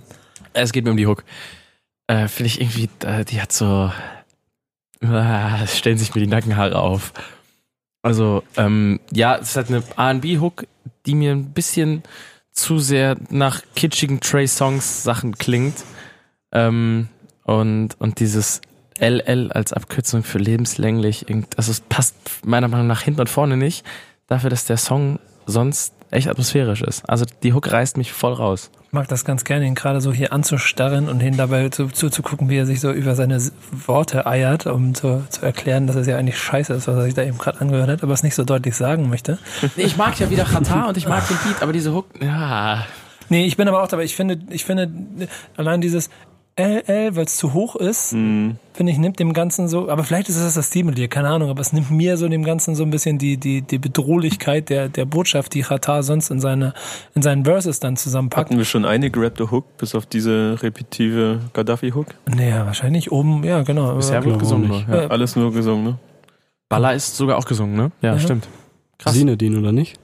Es 0.53 0.73
geht 0.73 0.85
mir 0.85 0.91
um 0.91 0.97
die 0.97 1.07
Hook. 1.07 1.25
Äh, 2.07 2.29
Finde 2.29 2.47
ich 2.47 2.61
irgendwie, 2.61 2.89
äh, 3.05 3.25
die 3.25 3.41
hat 3.41 3.53
so. 3.53 3.91
Es 5.01 5.77
stellen 5.77 5.99
sich 5.99 6.15
mir 6.15 6.23
die 6.23 6.27
Nackenhaare 6.27 6.79
auf. 6.79 7.13
Also, 8.03 8.43
ähm, 8.57 9.01
ja, 9.13 9.37
es 9.37 9.51
ist 9.51 9.57
halt 9.57 9.69
eine 9.69 9.83
RB-Hook, 10.17 10.67
die 11.05 11.15
mir 11.15 11.33
ein 11.33 11.53
bisschen 11.53 12.03
zu 12.53 12.79
sehr 12.79 13.17
nach 13.31 13.63
kitschigen 13.75 14.21
Trey-Songs-Sachen 14.21 15.37
klingt. 15.37 15.85
Ähm, 16.53 17.09
und, 17.45 18.01
und 18.01 18.21
dieses 18.21 18.61
LL 18.99 19.53
als 19.53 19.73
Abkürzung 19.73 20.23
für 20.23 20.39
lebenslänglich, 20.39 21.27
also 21.57 21.71
es 21.71 21.81
passt 21.81 22.17
meiner 22.45 22.69
Meinung 22.69 22.87
nach 22.87 23.03
hinten 23.03 23.21
und 23.21 23.29
vorne 23.29 23.57
nicht, 23.57 23.85
dafür, 24.27 24.51
dass 24.51 24.65
der 24.65 24.79
Song 24.79 25.19
sonst 25.47 25.93
echt 26.11 26.29
atmosphärisch 26.29 26.83
ist. 26.83 27.09
Also 27.09 27.25
die 27.43 27.53
Hook 27.53 27.71
reißt 27.71 27.97
mich 27.97 28.13
voll 28.13 28.33
raus. 28.33 28.71
Ich 28.97 28.99
mag 28.99 29.09
das 29.09 29.27
ganz 29.27 29.45
gerne, 29.45 29.67
ihn 29.67 29.75
gerade 29.75 30.01
so 30.01 30.11
hier 30.11 30.33
anzustarren 30.33 31.11
und 31.11 31.23
ihn 31.23 31.37
dabei 31.37 31.69
zu, 31.69 31.89
zuzugucken, 31.89 32.49
wie 32.49 32.57
er 32.57 32.65
sich 32.65 32.81
so 32.81 32.91
über 32.93 33.15
seine 33.15 33.39
Worte 33.71 34.27
eiert, 34.27 34.67
um 34.67 34.95
zu, 34.95 35.23
zu 35.29 35.45
erklären, 35.45 35.87
dass 35.87 35.97
es 35.97 36.07
ja 36.07 36.17
eigentlich 36.17 36.39
scheiße 36.39 36.73
ist, 36.73 36.89
was 36.89 36.97
er 36.97 37.03
sich 37.03 37.13
da 37.13 37.23
eben 37.23 37.37
gerade 37.37 37.61
angehört 37.61 37.91
hat, 37.91 38.03
aber 38.03 38.15
es 38.15 38.23
nicht 38.23 38.35
so 38.35 38.43
deutlich 38.43 38.75
sagen 38.75 39.11
möchte. 39.11 39.39
Ich 39.77 39.99
mag 39.99 40.19
ja 40.19 40.31
wieder 40.31 40.45
Chata 40.47 40.89
und 40.89 40.97
ich 40.97 41.07
mag 41.07 41.29
den 41.29 41.37
Beat, 41.45 41.63
aber 41.63 41.75
diese 41.75 41.93
Hook, 41.93 42.07
ja. 42.23 42.87
Nee, 43.29 43.45
ich 43.45 43.59
bin 43.59 43.69
aber 43.69 43.83
auch 43.83 43.89
dabei. 43.89 44.05
Ich 44.05 44.17
finde, 44.17 44.39
ich 44.49 44.65
finde, 44.65 44.91
allein 45.59 45.83
dieses 45.83 46.09
LL, 46.59 47.15
weil 47.17 47.25
es 47.27 47.37
zu 47.37 47.53
hoch 47.53 47.77
ist, 47.77 48.11
finde 48.11 48.57
ich, 48.93 48.97
nimmt 48.97 49.19
dem 49.19 49.35
Ganzen 49.35 49.69
so, 49.69 49.91
aber 49.91 50.05
vielleicht 50.05 50.31
ist 50.31 50.37
es 50.37 50.55
das 50.55 50.69
Stilmittel, 50.69 51.07
keine 51.09 51.29
Ahnung, 51.29 51.51
aber 51.51 51.61
es 51.61 51.75
nimmt 51.75 51.91
mir 51.91 52.17
so 52.17 52.27
dem 52.29 52.45
Ganzen 52.45 52.75
so 52.75 52.83
ein 52.83 52.89
bisschen 52.91 53.19
die, 53.19 53.37
die, 53.37 53.61
die 53.61 53.79
Bedrohlichkeit 53.79 54.71
der, 54.71 54.89
der 54.89 55.05
Botschaft, 55.05 55.53
die 55.53 55.61
Qatar 55.61 56.03
sonst 56.03 56.31
in 56.31 56.41
seine, 56.41 56.73
in 57.15 57.21
seinen 57.21 57.45
Verses 57.45 57.79
dann 57.79 57.97
zusammenpackt. 57.99 58.49
Hatten 58.51 58.59
wir 58.59 58.65
schon 58.65 58.87
eine 58.87 59.11
gerappte 59.11 59.51
Hook, 59.51 59.77
bis 59.77 59.95
auf 59.95 60.07
diese 60.07 60.57
repetitive 60.63 61.41
Gaddafi-Hook? 61.53 62.07
Naja, 62.27 62.65
wahrscheinlich 62.65 63.13
oben, 63.13 63.45
ja, 63.45 63.63
genau. 63.63 63.95
Bisher 63.95 64.25
wird 64.25 64.39
gesungen 64.39 64.69
nur. 64.69 64.81
Ja. 64.89 65.03
Ja. 65.03 65.07
Alles 65.09 65.37
nur 65.37 65.53
gesungen, 65.53 65.85
ne? 65.85 65.99
Baller 66.71 66.95
ist 66.95 67.17
sogar 67.17 67.37
auch 67.37 67.45
gesungen, 67.45 67.77
ne? 67.77 67.93
Ja, 68.01 68.15
Ja. 68.15 68.19
stimmt. 68.19 68.49
Krass. 68.99 69.13
Sinedin, 69.15 69.59
oder 69.59 69.73
nicht? 69.73 69.99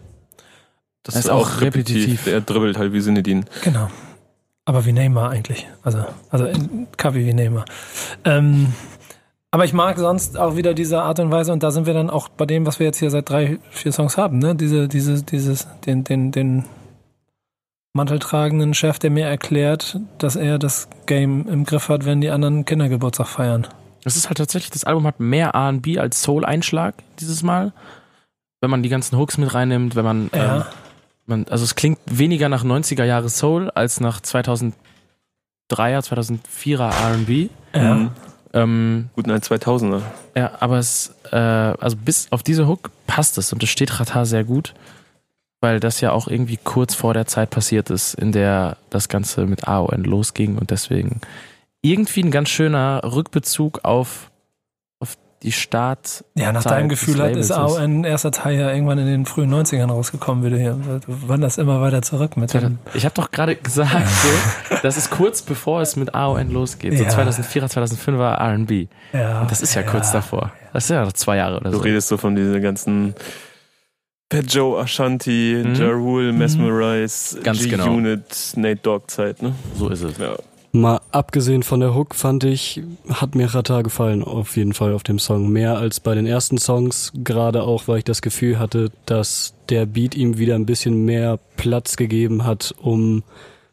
Das 1.02 1.14
Er 1.14 1.20
ist 1.20 1.30
auch 1.30 1.62
repetitiv. 1.62 1.96
repetitiv. 1.96 2.24
Der 2.24 2.40
dribbelt 2.42 2.76
halt 2.76 2.92
wie 2.92 3.00
Sinedin. 3.00 3.46
Genau. 3.64 3.88
Aber 4.64 4.84
wie 4.86 4.92
Neymar 4.92 5.30
eigentlich. 5.30 5.66
Also, 5.82 6.04
also 6.30 6.46
in 6.46 6.86
Kavi 6.96 7.26
wie 7.26 7.34
Neymar. 7.34 7.64
Ähm, 8.24 8.72
aber 9.50 9.64
ich 9.64 9.72
mag 9.72 9.98
sonst 9.98 10.38
auch 10.38 10.56
wieder 10.56 10.72
diese 10.72 11.02
Art 11.02 11.18
und 11.18 11.30
Weise, 11.30 11.52
und 11.52 11.62
da 11.62 11.70
sind 11.70 11.86
wir 11.86 11.94
dann 11.94 12.10
auch 12.10 12.28
bei 12.28 12.46
dem, 12.46 12.64
was 12.64 12.78
wir 12.78 12.86
jetzt 12.86 12.98
hier 12.98 13.10
seit 13.10 13.28
drei, 13.28 13.58
vier 13.70 13.92
Songs 13.92 14.16
haben, 14.16 14.38
ne? 14.38 14.54
Diese, 14.54 14.88
diese, 14.88 15.22
dieses, 15.22 15.66
den, 15.84 16.04
den, 16.04 16.30
den 16.32 16.64
manteltragenden 17.92 18.72
Chef, 18.72 18.98
der 18.98 19.10
mir 19.10 19.26
erklärt, 19.26 19.98
dass 20.18 20.36
er 20.36 20.58
das 20.58 20.88
Game 21.06 21.46
im 21.48 21.64
Griff 21.64 21.88
hat, 21.88 22.06
wenn 22.06 22.20
die 22.20 22.30
anderen 22.30 22.64
Kindergeburtstag 22.64 23.26
feiern. 23.28 23.66
Es 24.04 24.16
ist 24.16 24.28
halt 24.28 24.38
tatsächlich, 24.38 24.70
das 24.70 24.84
Album 24.84 25.06
hat 25.06 25.20
mehr 25.20 25.50
R&B 25.50 25.98
als 25.98 26.22
Soul-Einschlag 26.22 26.94
dieses 27.20 27.42
Mal. 27.42 27.72
Wenn 28.60 28.70
man 28.70 28.82
die 28.82 28.88
ganzen 28.88 29.18
Hooks 29.18 29.38
mit 29.38 29.52
reinnimmt, 29.52 29.94
wenn 29.96 30.04
man, 30.04 30.30
Ja. 30.34 30.56
ähm, 30.56 30.62
man, 31.26 31.46
also 31.48 31.64
es 31.64 31.74
klingt 31.74 31.98
weniger 32.06 32.48
nach 32.48 32.64
90er 32.64 33.04
Jahre 33.04 33.28
Soul 33.28 33.70
als 33.70 34.00
nach 34.00 34.20
2003er, 34.20 34.72
2004er 35.70 36.90
R&B. 36.90 37.48
Ja. 37.74 37.94
Mhm. 37.94 38.10
Ähm, 38.54 39.08
Guten 39.14 39.30
ein 39.30 39.40
2000er. 39.40 40.02
ja, 40.36 40.52
aber 40.60 40.78
es, 40.78 41.14
äh, 41.30 41.36
also 41.36 41.96
bis 41.96 42.30
auf 42.30 42.42
diese 42.42 42.68
Hook 42.68 42.90
passt 43.06 43.38
es 43.38 43.52
und 43.52 43.62
es 43.62 43.70
steht 43.70 43.98
Rata 43.98 44.26
sehr 44.26 44.44
gut, 44.44 44.74
weil 45.62 45.80
das 45.80 46.02
ja 46.02 46.12
auch 46.12 46.28
irgendwie 46.28 46.58
kurz 46.62 46.94
vor 46.94 47.14
der 47.14 47.26
Zeit 47.26 47.48
passiert 47.48 47.88
ist, 47.88 48.12
in 48.12 48.30
der 48.30 48.76
das 48.90 49.08
Ganze 49.08 49.46
mit 49.46 49.66
AON 49.66 50.04
losging 50.04 50.58
und 50.58 50.70
deswegen 50.70 51.22
irgendwie 51.80 52.22
ein 52.22 52.30
ganz 52.30 52.50
schöner 52.50 53.00
Rückbezug 53.04 53.80
auf 53.84 54.30
die 55.42 55.52
Start. 55.52 56.24
Ja, 56.34 56.52
nach 56.52 56.62
Zeit 56.62 56.72
deinem 56.74 56.88
Gefühl 56.88 57.20
hat 57.20 57.32
ist 57.36 57.50
auch 57.50 57.76
ein 57.78 58.04
erster 58.04 58.30
Teil 58.30 58.58
ja 58.58 58.70
irgendwann 58.72 58.98
in 58.98 59.06
den 59.06 59.26
frühen 59.26 59.52
90ern 59.52 59.88
rausgekommen 59.90 60.44
wieder 60.44 60.56
hier. 60.56 60.72
Du 61.04 61.28
wanderst 61.28 61.58
immer 61.58 61.80
weiter 61.80 62.02
zurück 62.02 62.36
mit 62.36 62.54
dem. 62.54 62.78
Ich 62.94 63.04
habe 63.04 63.14
doch 63.14 63.30
gerade 63.30 63.56
gesagt, 63.56 64.06
so, 64.08 64.76
das 64.82 64.96
ist 64.96 65.10
kurz 65.10 65.42
bevor 65.42 65.80
es 65.80 65.96
mit 65.96 66.14
AON 66.14 66.50
losgeht. 66.50 66.96
So 66.96 67.02
Ja. 67.04 67.08
2004, 67.10 67.68
2005 67.68 68.18
war 68.18 68.38
R&B. 68.38 68.86
Ja, 69.12 69.40
Und 69.42 69.50
das 69.50 69.62
ist 69.62 69.74
ja, 69.74 69.82
kurz 69.82 70.12
davor. 70.12 70.52
Das 70.72 70.84
ist 70.84 70.90
ja 70.90 71.04
noch 71.04 71.12
zwei 71.12 71.36
Jahre 71.36 71.56
oder 71.58 71.70
Du 71.70 71.78
so. 71.78 71.82
redest 71.82 72.08
so 72.08 72.16
von 72.16 72.36
diesen 72.36 72.62
ganzen 72.62 73.14
Pet 74.28 74.50
Joe, 74.52 74.80
Ashanti, 74.80 75.62
Mhm. 75.66 75.74
Ja 75.74 75.88
Rule, 75.90 76.32
Mesmerize, 76.32 77.38
Ganz 77.42 77.68
genau. 77.68 77.84
G-Unit, 77.84 78.52
Nate 78.56 78.76
Dogg 78.76 79.04
Zeit, 79.08 79.42
ne? 79.42 79.54
So 79.76 79.88
ist 79.90 80.02
es. 80.02 80.16
Ja. 80.18 80.36
Mal 80.74 81.02
abgesehen 81.10 81.62
von 81.62 81.80
der 81.80 81.94
Hook 81.94 82.14
fand 82.14 82.44
ich, 82.44 82.82
hat 83.10 83.34
mir 83.34 83.54
Rata 83.54 83.82
gefallen 83.82 84.22
auf 84.24 84.56
jeden 84.56 84.72
Fall 84.72 84.94
auf 84.94 85.02
dem 85.02 85.18
Song. 85.18 85.50
Mehr 85.50 85.76
als 85.76 86.00
bei 86.00 86.14
den 86.14 86.24
ersten 86.24 86.56
Songs, 86.56 87.12
gerade 87.14 87.62
auch, 87.64 87.88
weil 87.88 87.98
ich 87.98 88.04
das 88.04 88.22
Gefühl 88.22 88.58
hatte, 88.58 88.90
dass 89.04 89.52
der 89.68 89.84
Beat 89.84 90.14
ihm 90.14 90.38
wieder 90.38 90.54
ein 90.54 90.64
bisschen 90.64 91.04
mehr 91.04 91.38
Platz 91.58 91.96
gegeben 91.96 92.44
hat, 92.46 92.74
um 92.80 93.22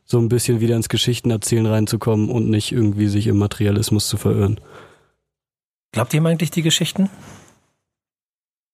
so 0.03 0.17
ein 0.19 0.27
bisschen 0.27 0.59
wieder 0.59 0.75
ins 0.75 0.89
Geschichtenerzählen 0.89 1.67
reinzukommen 1.67 2.29
und 2.29 2.49
nicht 2.49 2.73
irgendwie 2.73 3.07
sich 3.07 3.27
im 3.27 3.37
Materialismus 3.37 4.09
zu 4.09 4.17
verirren. 4.17 4.59
Glaubt 5.93 6.13
ihr 6.13 6.17
ihm 6.17 6.25
eigentlich 6.25 6.51
die 6.51 6.63
Geschichten? 6.63 7.09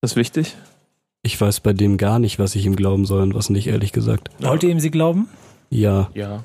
Das 0.01 0.13
ist 0.13 0.17
wichtig. 0.17 0.55
Ich 1.21 1.39
weiß 1.39 1.59
bei 1.59 1.73
dem 1.73 1.97
gar 1.97 2.17
nicht, 2.17 2.39
was 2.39 2.55
ich 2.55 2.65
ihm 2.65 2.75
glauben 2.75 3.05
soll 3.05 3.21
und 3.21 3.35
was 3.35 3.51
nicht, 3.51 3.67
ehrlich 3.67 3.91
gesagt. 3.91 4.29
Wollt 4.39 4.63
ihr 4.63 4.69
ihm 4.69 4.79
sie 4.79 4.91
glauben? 4.91 5.27
Ja, 5.69 6.09
Ja. 6.15 6.43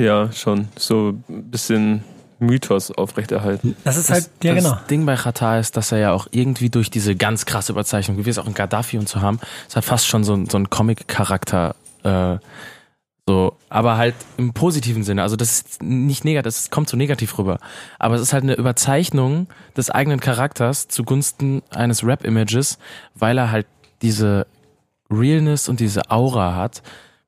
Ja, 0.00 0.30
schon. 0.32 0.68
So 0.76 1.14
ein 1.28 1.50
bisschen 1.50 2.04
Mythos 2.38 2.90
aufrechterhalten. 2.90 3.76
Das 3.84 3.96
ist 3.96 4.10
halt, 4.10 4.28
ja 4.42 4.54
das 4.54 4.64
genau. 4.64 4.76
Ding 4.90 5.06
bei 5.06 5.16
Qatar 5.16 5.58
ist, 5.58 5.76
dass 5.76 5.90
er 5.92 5.98
ja 5.98 6.12
auch 6.12 6.26
irgendwie 6.32 6.68
durch 6.68 6.90
diese 6.90 7.16
ganz 7.16 7.46
krasse 7.46 7.72
Überzeichnung, 7.72 8.18
wie 8.18 8.26
wir 8.26 8.30
es 8.30 8.38
auch 8.38 8.46
in 8.46 8.52
Gaddafi 8.54 8.98
und 8.98 9.08
so 9.08 9.22
haben, 9.22 9.40
es 9.68 9.74
hat 9.74 9.84
fast 9.86 10.06
schon 10.06 10.22
so, 10.22 10.34
ein- 10.34 10.46
so 10.46 10.58
einen 10.58 10.68
Comic-Charakter, 10.68 11.74
äh, 12.02 12.36
so, 13.26 13.56
aber 13.70 13.96
halt 13.96 14.14
im 14.36 14.52
positiven 14.52 15.02
Sinne. 15.02 15.22
Also 15.22 15.34
das 15.34 15.60
ist 15.62 15.82
nicht 15.82 16.24
negativ, 16.26 16.44
das 16.44 16.70
kommt 16.70 16.88
so 16.90 16.96
negativ 16.98 17.38
rüber. 17.38 17.58
Aber 17.98 18.14
es 18.16 18.20
ist 18.20 18.32
halt 18.34 18.44
eine 18.44 18.54
Überzeichnung 18.54 19.48
des 19.76 19.90
eigenen 19.90 20.20
Charakters 20.20 20.88
zugunsten 20.88 21.62
eines 21.70 22.04
Rap-Images, 22.04 22.78
weil 23.14 23.38
er 23.38 23.50
halt 23.50 23.66
diese 24.02 24.46
Realness 25.10 25.68
und 25.70 25.80
diese 25.80 26.10
Aura 26.10 26.54
hat, 26.54 26.82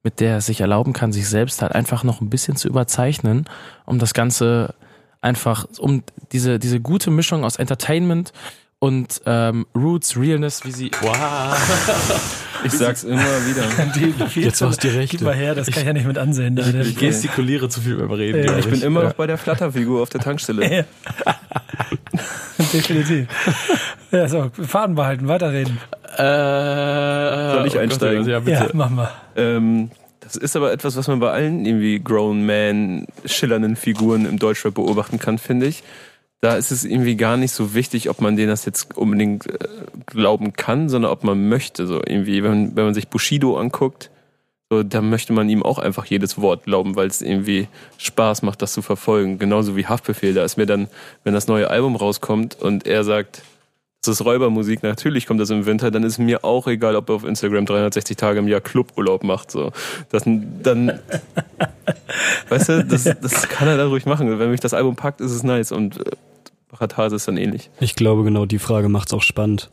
mit 0.08 0.20
der 0.20 0.32
er 0.32 0.40
sich 0.40 0.62
erlauben 0.62 0.94
kann, 0.94 1.12
sich 1.12 1.28
selbst 1.28 1.60
halt 1.60 1.72
einfach 1.72 2.02
noch 2.02 2.22
ein 2.22 2.30
bisschen 2.30 2.56
zu 2.56 2.66
überzeichnen, 2.66 3.44
um 3.84 3.98
das 3.98 4.14
Ganze 4.14 4.74
einfach, 5.20 5.66
um 5.78 6.02
diese, 6.32 6.58
diese 6.58 6.80
gute 6.80 7.10
Mischung 7.10 7.44
aus 7.44 7.56
Entertainment 7.56 8.32
und 8.78 9.20
ähm, 9.26 9.66
Roots, 9.74 10.16
Realness, 10.16 10.64
wie 10.64 10.72
sie. 10.72 10.90
Wow. 11.02 11.14
Ich 12.64 12.72
sag's 12.72 13.04
immer 13.04 13.20
wieder. 13.20 13.62
Die, 14.34 14.40
Jetzt 14.40 14.60
war's 14.62 14.78
die 14.78 14.88
Rechte. 14.88 15.18
Gib 15.18 15.26
mal 15.26 15.32
her, 15.32 15.54
das 15.54 15.68
kann 15.68 15.82
ich 15.82 15.86
ja 15.86 15.92
nicht 15.92 16.08
mit 16.08 16.18
ansehen. 16.18 16.56
Da, 16.56 16.66
Ich 16.66 16.96
gestikuliere 16.96 17.68
zu 17.68 17.80
viel 17.80 17.94
beim 17.94 18.10
Reden. 18.10 18.38
Ja, 18.38 18.46
glaub 18.46 18.58
Ich 18.58 18.66
bin 18.68 18.82
immer 18.82 19.04
noch 19.04 19.12
bei 19.12 19.28
der 19.28 19.38
Flatterfigur 19.38 20.02
auf 20.02 20.08
der 20.08 20.20
Tankstelle. 20.20 20.78
Ja. 20.78 20.84
Definitiv. 22.72 23.28
Ja, 24.10 24.28
so, 24.28 24.50
Faden 24.60 24.96
behalten, 24.96 25.28
weiterreden. 25.28 25.78
Äh, 26.18 27.52
Soll 27.52 27.66
ich 27.66 27.72
Gott, 27.74 27.82
einsteigen? 27.82 28.28
Ja, 28.28 28.40
bitte. 28.40 28.50
Ja, 28.50 28.68
mach 28.72 28.90
mal. 28.90 29.10
Ähm, 29.36 29.90
das 30.20 30.36
ist 30.36 30.56
aber 30.56 30.72
etwas, 30.72 30.96
was 30.96 31.08
man 31.08 31.20
bei 31.20 31.30
allen 31.30 31.64
irgendwie 31.64 32.00
Grown 32.00 32.44
Man 32.44 33.06
schillernden 33.24 33.76
Figuren 33.76 34.26
im 34.26 34.38
Deutschrap 34.38 34.74
beobachten 34.74 35.18
kann, 35.18 35.38
finde 35.38 35.66
ich. 35.66 35.82
Da 36.40 36.56
ist 36.56 36.70
es 36.70 36.84
irgendwie 36.84 37.16
gar 37.16 37.36
nicht 37.36 37.52
so 37.52 37.74
wichtig, 37.74 38.10
ob 38.10 38.20
man 38.20 38.36
denen 38.36 38.48
das 38.48 38.64
jetzt 38.64 38.96
unbedingt 38.96 39.46
äh, 39.46 39.68
glauben 40.06 40.52
kann, 40.52 40.88
sondern 40.88 41.10
ob 41.12 41.24
man 41.24 41.48
möchte. 41.48 41.86
So 41.86 42.00
irgendwie, 42.04 42.42
wenn, 42.42 42.76
wenn 42.76 42.84
man 42.84 42.94
sich 42.94 43.08
Bushido 43.08 43.56
anguckt, 43.56 44.10
so, 44.70 44.82
da 44.82 45.00
möchte 45.00 45.32
man 45.32 45.48
ihm 45.48 45.62
auch 45.62 45.78
einfach 45.78 46.04
jedes 46.04 46.40
Wort 46.40 46.64
glauben, 46.64 46.94
weil 46.94 47.06
es 47.06 47.22
irgendwie 47.22 47.68
Spaß 47.96 48.42
macht, 48.42 48.60
das 48.60 48.74
zu 48.74 48.82
verfolgen. 48.82 49.38
Genauso 49.38 49.76
wie 49.76 49.86
Haftbefehl. 49.86 50.34
Da 50.34 50.44
ist 50.44 50.58
mir 50.58 50.66
dann, 50.66 50.88
wenn 51.24 51.32
das 51.32 51.46
neue 51.48 51.70
Album 51.70 51.96
rauskommt 51.96 52.60
und 52.60 52.86
er 52.86 53.02
sagt, 53.02 53.42
das 54.02 54.20
ist 54.20 54.24
Räubermusik, 54.24 54.82
natürlich 54.82 55.26
kommt 55.26 55.40
das 55.40 55.50
im 55.50 55.66
Winter, 55.66 55.90
dann 55.90 56.04
ist 56.04 56.18
mir 56.18 56.44
auch 56.44 56.66
egal, 56.68 56.94
ob 56.94 57.08
er 57.08 57.16
auf 57.16 57.24
Instagram 57.24 57.66
360 57.66 58.16
Tage 58.16 58.38
im 58.38 58.46
Jahr 58.46 58.60
Cluburlaub 58.60 59.24
macht. 59.24 59.50
So. 59.50 59.72
Das, 60.10 60.22
dann, 60.24 61.00
weißt 62.48 62.68
du, 62.68 62.84
das, 62.84 63.04
das 63.04 63.48
kann 63.48 63.66
er 63.66 63.76
da 63.76 63.86
ruhig 63.86 64.06
machen. 64.06 64.38
Wenn 64.38 64.50
mich 64.50 64.60
das 64.60 64.72
Album 64.72 64.94
packt, 64.94 65.20
ist 65.20 65.32
es 65.32 65.42
nice 65.42 65.72
und 65.72 65.98
äh, 65.98 66.10
Ratar 66.72 67.08
ist 67.08 67.12
es 67.12 67.24
dann 67.24 67.36
ähnlich. 67.36 67.70
ich 67.80 67.96
glaube 67.96 68.22
genau 68.22 68.46
die 68.46 68.58
Frage 68.58 68.88
macht's 68.88 69.12
auch 69.12 69.22
spannend, 69.22 69.70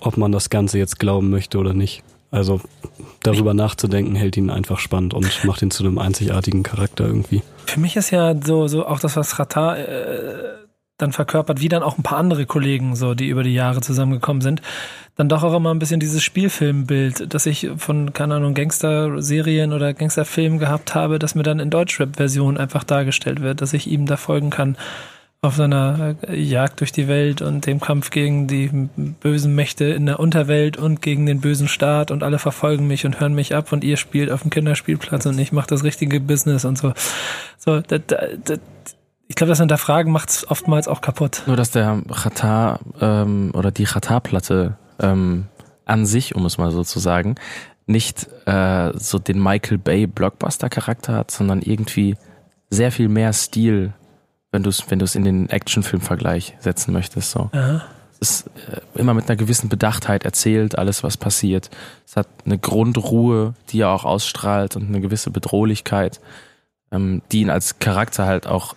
ob 0.00 0.16
man 0.16 0.32
das 0.32 0.50
Ganze 0.50 0.78
jetzt 0.78 0.98
glauben 0.98 1.30
möchte 1.30 1.58
oder 1.58 1.74
nicht. 1.74 2.02
Also 2.32 2.60
darüber 3.22 3.54
nachzudenken 3.54 4.14
hält 4.16 4.36
ihn 4.36 4.50
einfach 4.50 4.78
spannend 4.78 5.14
und 5.14 5.44
macht 5.44 5.62
ihn 5.62 5.70
zu 5.70 5.84
einem 5.84 5.98
einzigartigen 5.98 6.62
Charakter 6.62 7.04
irgendwie. 7.04 7.42
Für 7.66 7.78
mich 7.78 7.94
ist 7.94 8.10
ja 8.10 8.34
so, 8.42 8.66
so 8.68 8.86
auch 8.86 8.98
das, 8.98 9.16
was 9.16 9.38
Rata 9.38 9.76
äh, 9.76 10.61
dann 11.02 11.12
verkörpert, 11.12 11.60
wie 11.60 11.68
dann 11.68 11.82
auch 11.82 11.98
ein 11.98 12.02
paar 12.02 12.18
andere 12.18 12.46
Kollegen, 12.46 12.96
so, 12.96 13.14
die 13.14 13.28
über 13.28 13.42
die 13.42 13.54
Jahre 13.54 13.80
zusammengekommen 13.80 14.40
sind, 14.40 14.62
dann 15.16 15.28
doch 15.28 15.42
auch 15.42 15.54
immer 15.54 15.74
ein 15.74 15.78
bisschen 15.78 16.00
dieses 16.00 16.22
Spielfilmbild, 16.22 17.32
das 17.34 17.46
ich 17.46 17.68
von, 17.76 18.12
keine 18.12 18.36
Ahnung, 18.36 18.54
Gangster-Serien 18.54 19.72
oder 19.72 19.92
Gangsterfilmen 19.92 20.58
gehabt 20.58 20.94
habe, 20.94 21.18
das 21.18 21.34
mir 21.34 21.42
dann 21.42 21.60
in 21.60 21.70
Deutschrap-Version 21.70 22.56
einfach 22.56 22.84
dargestellt 22.84 23.42
wird, 23.42 23.60
dass 23.60 23.74
ich 23.74 23.86
ihm 23.86 24.06
da 24.06 24.16
folgen 24.16 24.50
kann 24.50 24.76
auf 25.44 25.56
seiner 25.56 26.14
äh, 26.28 26.40
Jagd 26.40 26.78
durch 26.78 26.92
die 26.92 27.08
Welt 27.08 27.42
und 27.42 27.66
dem 27.66 27.80
Kampf 27.80 28.10
gegen 28.10 28.46
die 28.46 28.70
bösen 29.20 29.56
Mächte 29.56 29.86
in 29.86 30.06
der 30.06 30.20
Unterwelt 30.20 30.76
und 30.76 31.02
gegen 31.02 31.26
den 31.26 31.40
bösen 31.40 31.66
Staat 31.66 32.12
und 32.12 32.22
alle 32.22 32.38
verfolgen 32.38 32.86
mich 32.86 33.04
und 33.04 33.18
hören 33.18 33.34
mich 33.34 33.52
ab 33.52 33.72
und 33.72 33.82
ihr 33.82 33.96
spielt 33.96 34.30
auf 34.30 34.42
dem 34.42 34.50
Kinderspielplatz 34.50 35.26
und 35.26 35.36
ich 35.40 35.50
mache 35.50 35.66
das 35.66 35.82
richtige 35.82 36.20
Business 36.20 36.64
und 36.64 36.78
so. 36.78 36.92
So, 37.58 37.80
da, 37.80 37.98
da, 37.98 38.18
da, 38.44 38.54
ich 39.32 39.36
glaube, 39.36 39.48
das 39.48 39.60
Hinterfragen 39.60 40.12
macht 40.12 40.28
es 40.28 40.50
oftmals 40.50 40.88
auch 40.88 41.00
kaputt. 41.00 41.44
Nur, 41.46 41.56
dass 41.56 41.70
der 41.70 42.02
Qatar 42.22 42.80
ähm, 43.00 43.50
oder 43.54 43.70
die 43.70 43.84
Qatar-Platte 43.84 44.76
ähm, 45.00 45.46
an 45.86 46.04
sich, 46.04 46.34
um 46.34 46.44
es 46.44 46.58
mal 46.58 46.70
so 46.70 46.84
zu 46.84 46.98
sagen, 46.98 47.36
nicht 47.86 48.28
äh, 48.44 48.90
so 48.92 49.18
den 49.18 49.42
Michael 49.42 49.78
Bay 49.78 50.06
Blockbuster-Charakter 50.06 51.14
hat, 51.14 51.30
sondern 51.30 51.62
irgendwie 51.62 52.18
sehr 52.68 52.92
viel 52.92 53.08
mehr 53.08 53.32
Stil, 53.32 53.94
wenn 54.50 54.62
du 54.62 54.68
es 54.68 54.84
wenn 54.90 55.00
in 55.00 55.24
den 55.24 55.48
Actionfilm-Vergleich 55.48 56.58
setzen 56.60 56.92
möchtest. 56.92 57.30
So. 57.30 57.48
Aha. 57.52 57.86
Es 58.20 58.42
ist 58.42 58.50
äh, 58.70 59.00
immer 59.00 59.14
mit 59.14 59.30
einer 59.30 59.36
gewissen 59.36 59.70
Bedachtheit 59.70 60.26
erzählt, 60.26 60.76
alles 60.76 61.02
was 61.02 61.16
passiert. 61.16 61.70
Es 62.06 62.16
hat 62.16 62.28
eine 62.44 62.58
Grundruhe, 62.58 63.54
die 63.70 63.80
er 63.80 63.92
auch 63.92 64.04
ausstrahlt 64.04 64.76
und 64.76 64.88
eine 64.88 65.00
gewisse 65.00 65.30
Bedrohlichkeit, 65.30 66.20
ähm, 66.90 67.22
die 67.32 67.40
ihn 67.40 67.48
als 67.48 67.78
Charakter 67.78 68.26
halt 68.26 68.46
auch 68.46 68.76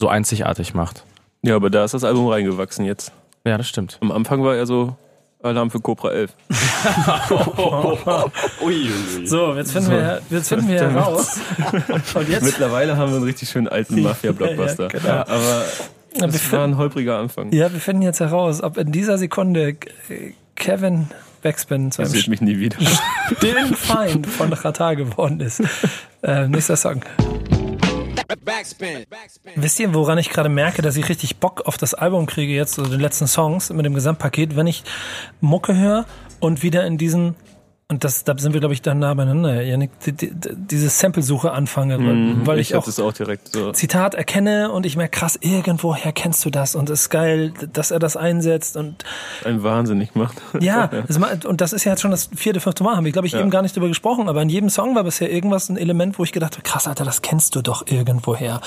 so 0.00 0.08
einzigartig 0.08 0.74
macht. 0.74 1.04
Ja, 1.42 1.56
aber 1.56 1.70
da 1.70 1.84
ist 1.84 1.94
das 1.94 2.04
Album 2.04 2.28
reingewachsen 2.28 2.84
jetzt. 2.84 3.12
Ja, 3.46 3.56
das 3.58 3.68
stimmt. 3.68 3.98
Am 4.00 4.10
Anfang 4.12 4.42
war 4.42 4.56
er 4.56 4.66
so 4.66 4.96
Alarm 5.42 5.70
für 5.70 5.80
Cobra 5.80 6.10
11. 6.10 6.30
So, 9.24 9.54
jetzt 9.54 9.72
finden 9.72 9.90
wir, 9.90 10.20
jetzt 10.30 10.48
finden 10.48 10.68
wir 10.68 10.80
heraus. 10.80 11.38
Und 12.14 12.28
jetzt? 12.28 12.42
Mittlerweile 12.44 12.96
haben 12.96 13.10
wir 13.10 13.16
einen 13.16 13.24
richtig 13.24 13.48
schönen 13.48 13.68
alten 13.68 14.02
Mafia-Blockbuster. 14.02 14.88
Ja, 14.92 14.98
ja, 14.98 14.98
genau. 14.98 15.12
Aber 15.36 15.64
Ja, 16.14 16.20
wir 16.20 16.26
es 16.28 16.34
war 16.34 16.60
finden- 16.60 16.64
ein 16.74 16.76
holpriger 16.78 17.18
Anfang. 17.18 17.52
Ja, 17.52 17.72
wir 17.72 17.80
finden 17.80 18.02
jetzt 18.02 18.20
heraus, 18.20 18.62
ob 18.62 18.76
in 18.76 18.92
dieser 18.92 19.18
Sekunde 19.18 19.76
Kevin 20.56 21.08
Backspin 21.42 21.90
zu 21.90 22.02
einem 22.02 22.12
mich 22.12 22.40
nie 22.40 22.58
wieder. 22.58 22.76
stillen 23.36 23.74
Feind 23.74 24.26
von 24.26 24.52
Rata 24.52 24.94
geworden 24.94 25.40
ist. 25.40 25.62
Äh, 26.22 26.48
nächster 26.48 26.76
Song. 26.76 27.00
Wisst 29.54 29.80
ihr, 29.80 29.94
woran 29.94 30.18
ich 30.18 30.30
gerade 30.30 30.48
merke, 30.48 30.82
dass 30.82 30.96
ich 30.96 31.08
richtig 31.08 31.36
Bock 31.36 31.62
auf 31.66 31.78
das 31.78 31.94
Album 31.94 32.26
kriege, 32.26 32.52
jetzt, 32.52 32.78
also 32.78 32.90
den 32.90 33.00
letzten 33.00 33.26
Songs 33.26 33.70
mit 33.70 33.84
dem 33.84 33.94
Gesamtpaket, 33.94 34.56
wenn 34.56 34.66
ich 34.66 34.84
Mucke 35.40 35.76
höre 35.76 36.06
und 36.40 36.62
wieder 36.62 36.86
in 36.86 36.98
diesen, 36.98 37.36
und 37.90 38.04
das, 38.04 38.22
da 38.22 38.38
sind 38.38 38.52
wir, 38.52 38.60
glaube 38.60 38.72
ich, 38.72 38.82
dann 38.82 39.00
nah 39.00 39.12
beieinander, 39.14 39.62
Janik, 39.62 39.90
die, 40.06 40.12
die, 40.12 40.30
diese 40.32 40.88
Sample-Suche 40.88 41.50
anfange, 41.50 41.98
weil, 41.98 42.46
weil 42.46 42.60
ich, 42.60 42.72
hab 42.72 42.82
auch 42.82 42.84
das 42.86 43.00
auch 43.00 43.12
direkt 43.12 43.48
so. 43.48 43.72
Zitat 43.72 44.14
erkenne 44.14 44.70
und 44.70 44.86
ich 44.86 44.96
merke, 44.96 45.18
krass, 45.18 45.36
irgendwoher 45.40 46.12
kennst 46.12 46.44
du 46.44 46.50
das 46.50 46.76
und 46.76 46.88
es 46.88 47.02
ist 47.02 47.10
geil, 47.10 47.52
dass 47.72 47.90
er 47.90 47.98
das 47.98 48.16
einsetzt 48.16 48.76
und 48.76 49.04
Ein 49.44 49.64
wahnsinnig 49.64 50.14
macht. 50.14 50.40
ja, 50.60 50.86
das 50.86 51.18
und 51.44 51.60
das 51.60 51.72
ist 51.72 51.82
ja 51.82 51.90
jetzt 51.90 52.00
schon 52.00 52.12
das 52.12 52.30
vierte, 52.32 52.60
fünfte 52.60 52.84
Mal, 52.84 52.96
haben 52.96 53.04
wir, 53.04 53.10
glaube 53.10 53.26
ich, 53.26 53.34
eben 53.34 53.50
gar 53.50 53.62
nicht 53.62 53.74
drüber 53.74 53.88
gesprochen, 53.88 54.28
aber 54.28 54.40
in 54.40 54.50
jedem 54.50 54.70
Song 54.70 54.94
war 54.94 55.02
bisher 55.02 55.28
irgendwas, 55.28 55.68
ein 55.68 55.76
Element, 55.76 56.16
wo 56.16 56.22
ich 56.22 56.30
gedacht 56.30 56.52
habe, 56.52 56.62
krass, 56.62 56.86
Alter, 56.86 57.04
das 57.04 57.22
kennst 57.22 57.56
du 57.56 57.60
doch 57.60 57.88
irgendwoher. 57.88 58.60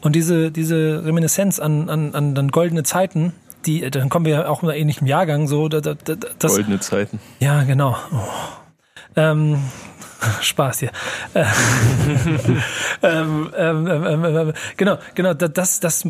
Und 0.00 0.16
diese, 0.16 0.50
diese 0.50 1.04
Reminiszenz 1.04 1.58
an, 1.58 1.90
an, 1.90 2.14
an 2.14 2.34
dann 2.34 2.48
goldene 2.48 2.84
Zeiten, 2.84 3.34
die, 3.66 3.90
dann 3.90 4.08
kommen 4.08 4.24
wir 4.24 4.32
ja 4.32 4.48
auch 4.48 4.62
in 4.62 4.70
einem 4.70 4.80
ähnlichen 4.80 5.06
Jahrgang, 5.06 5.46
so, 5.46 5.68
da, 5.68 5.82
da, 5.82 5.92
da, 5.92 6.14
das, 6.38 6.54
Goldene 6.54 6.80
Zeiten. 6.80 7.20
ja, 7.38 7.64
genau. 7.64 7.96
Oh. 8.10 8.61
Ähm, 9.16 9.58
Spaß 10.40 10.80
hier. 10.80 10.90
Äh, 11.34 11.44
ähm, 13.02 13.52
ähm, 13.56 13.86
ähm, 13.86 14.24
ähm, 14.24 14.52
genau, 14.76 14.98
genau, 15.14 15.34
da- 15.34 15.48
das, 15.48 15.80
das 15.80 16.04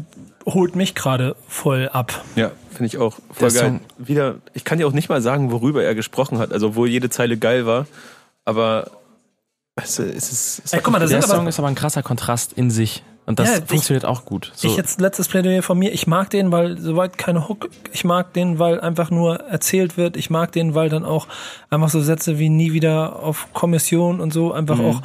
holt 0.46 0.76
mich 0.76 0.94
gerade 0.94 1.36
voll 1.48 1.88
ab. 1.92 2.22
Ja, 2.34 2.50
finde 2.70 2.86
ich 2.86 2.98
auch 2.98 3.14
voll 3.30 3.50
Der 3.50 3.61
geil. 3.62 3.70
Song- 3.70 3.80
Wieder, 3.98 4.34
ich 4.53 4.64
kann 4.64 4.78
dir 4.78 4.86
auch 4.86 4.92
nicht 4.92 5.09
mal 5.09 5.22
sagen, 5.22 5.50
worüber 5.50 5.82
er 5.84 5.94
gesprochen 5.94 6.38
hat, 6.38 6.53
also 6.53 6.68
obwohl 6.68 6.88
jede 6.88 7.09
Zeile 7.11 7.36
geil 7.38 7.66
war, 7.66 7.86
aber 8.44 8.90
du, 9.98 10.03
es 10.03 10.30
ist. 10.32 10.62
Es 10.64 10.72
Ey, 10.72 10.80
guck 10.82 10.92
mal, 10.92 10.98
da 10.98 11.07
Der 11.07 11.22
Song 11.22 11.40
aber 11.40 11.48
ist 11.48 11.59
aber 11.59 11.68
ein 11.68 11.74
krasser 11.74 12.03
Kontrast 12.03 12.53
in 12.55 12.70
sich. 12.70 13.03
Und 13.24 13.38
das 13.38 13.48
Ja, 13.48 13.56
ich- 13.58 13.64
funktioniert 13.68 14.04
auch 14.04 14.24
gut. 14.24 14.50
So, 14.54 14.68
ich 14.68 14.76
jetzt 14.76 15.00
letztes 15.00 15.28
Plädoyer 15.28 15.62
von 15.62 15.78
mir. 15.78 15.92
Ich 15.92 16.06
mag 16.06 16.30
den, 16.30 16.50
weil 16.50 16.78
soweit 16.78 17.18
keine 17.18 17.48
Hook. 17.48 17.70
Ich 17.92 18.04
mag 18.04 18.32
den, 18.32 18.58
weil 18.58 18.80
einfach 18.80 19.10
nur 19.10 19.36
erzählt 19.40 19.96
wird. 19.96 20.16
Ich 20.16 20.28
mag 20.28 20.50
den, 20.52 20.74
weil 20.74 20.88
dann 20.88 21.04
auch 21.04 21.28
einfach 21.70 21.88
so 21.88 22.00
Sätze 22.00 22.38
wie 22.38 22.48
nie 22.48 22.72
wieder 22.72 23.22
auf 23.22 23.52
Kommission 23.52 24.20
und 24.20 24.32
so 24.32 24.52
einfach 24.52 24.80
auch 24.80 25.02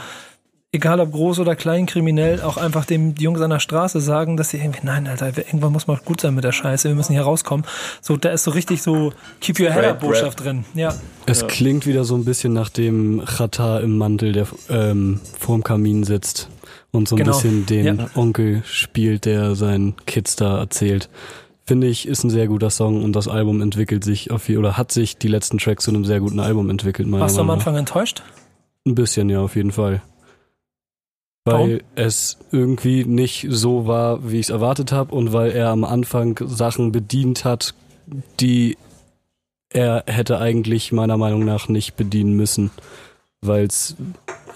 egal 0.74 1.00
ob 1.00 1.12
groß 1.12 1.40
oder 1.40 1.56
klein 1.56 1.86
kriminell, 1.86 2.42
auch 2.42 2.58
einfach 2.58 2.86
dem 2.86 3.16
die 3.16 3.24
Jungs 3.24 3.42
an 3.42 3.50
der 3.50 3.60
Straße 3.60 4.02
sagen, 4.02 4.36
dass 4.38 4.50
sie 4.50 4.58
irgendwie, 4.58 4.82
nein, 4.84 5.08
Alter, 5.08 5.28
irgendwann 5.38 5.72
muss 5.72 5.88
mal 5.88 6.00
gut 6.04 6.22
sein 6.22 6.36
mit 6.36 6.44
der 6.44 6.52
Scheiße, 6.52 6.90
wir 6.90 6.96
müssen 6.96 7.14
hier 7.14 7.22
rauskommen. 7.24 7.66
So, 8.02 8.18
da 8.18 8.30
ist 8.30 8.44
so 8.44 8.52
richtig 8.52 8.82
so 8.82 9.14
Keep 9.40 9.60
Your 9.60 9.72
Head 9.72 9.86
Up 9.86 10.00
Botschaft 10.02 10.44
drin. 10.44 10.66
Ja. 10.76 10.94
Es 11.26 11.48
klingt 11.48 11.86
wieder 11.88 12.04
so 12.04 12.16
ein 12.16 12.26
bisschen 12.26 12.54
nach 12.54 12.70
dem 12.70 13.24
Chata 13.26 13.80
im 13.80 13.98
Mantel, 13.98 14.34
der 14.34 14.48
ähm, 14.70 15.20
vorm 15.40 15.64
Kamin 15.64 16.04
sitzt 16.04 16.50
und 16.92 17.08
so 17.08 17.16
ein 17.16 17.20
Genau. 17.20 17.32
bisschen 17.32 17.66
den 17.66 17.86
Ja. 17.98 18.10
Onkel 18.16 18.64
spielt, 18.66 19.26
der 19.26 19.56
seinen 19.56 19.96
Kids 20.06 20.36
da 20.36 20.58
erzählt. 20.60 21.10
Finde 21.66 21.88
ich, 21.88 22.08
ist 22.08 22.24
ein 22.24 22.30
sehr 22.30 22.48
guter 22.48 22.70
Song 22.70 23.04
und 23.04 23.14
das 23.14 23.28
Album 23.28 23.62
entwickelt 23.62 24.04
sich 24.04 24.32
auf 24.32 24.48
je- 24.48 24.58
oder 24.58 24.78
hat 24.78 24.92
sich 24.92 25.18
die 25.18 25.28
letzten 25.28 25.58
Tracks 25.58 25.84
zu 25.84 25.92
einem 25.92 26.06
sehr 26.06 26.20
guten 26.22 26.40
Album 26.40 26.70
entwickelt. 26.70 27.12
Warst 27.12 27.36
du 27.38 27.42
am. 27.42 27.50
Anfang 27.50 27.76
enttäuscht? 27.76 28.24
Ein 28.86 28.96
bisschen, 28.96 29.30
ja, 29.30 29.42
auf 29.42 29.56
jeden 29.58 29.72
Fall. 29.74 30.02
Weil 31.44 31.54
Warum? 31.54 31.80
es 31.96 32.38
irgendwie 32.52 33.04
nicht 33.06 33.48
so 33.50 33.86
war, 33.88 34.32
wie 34.32 34.40
ich 34.40 34.48
es 34.48 34.50
erwartet 34.50 34.92
habe 34.92 35.14
und 35.14 35.34
weil 35.34 35.52
er 35.52 35.70
am 35.70 35.84
Anfang 35.84 36.40
Sachen 36.46 36.92
bedient 36.92 37.44
hat, 37.46 37.74
die 38.40 38.78
er 39.70 40.04
hätte 40.08 40.40
eigentlich 40.40 40.94
meiner 40.94 41.18
Meinung 41.18 41.44
nach 41.44 41.68
nicht 41.68 41.96
bedienen 41.98 42.34
müssen. 42.34 42.72
Weil 43.42 43.66
es 43.66 43.96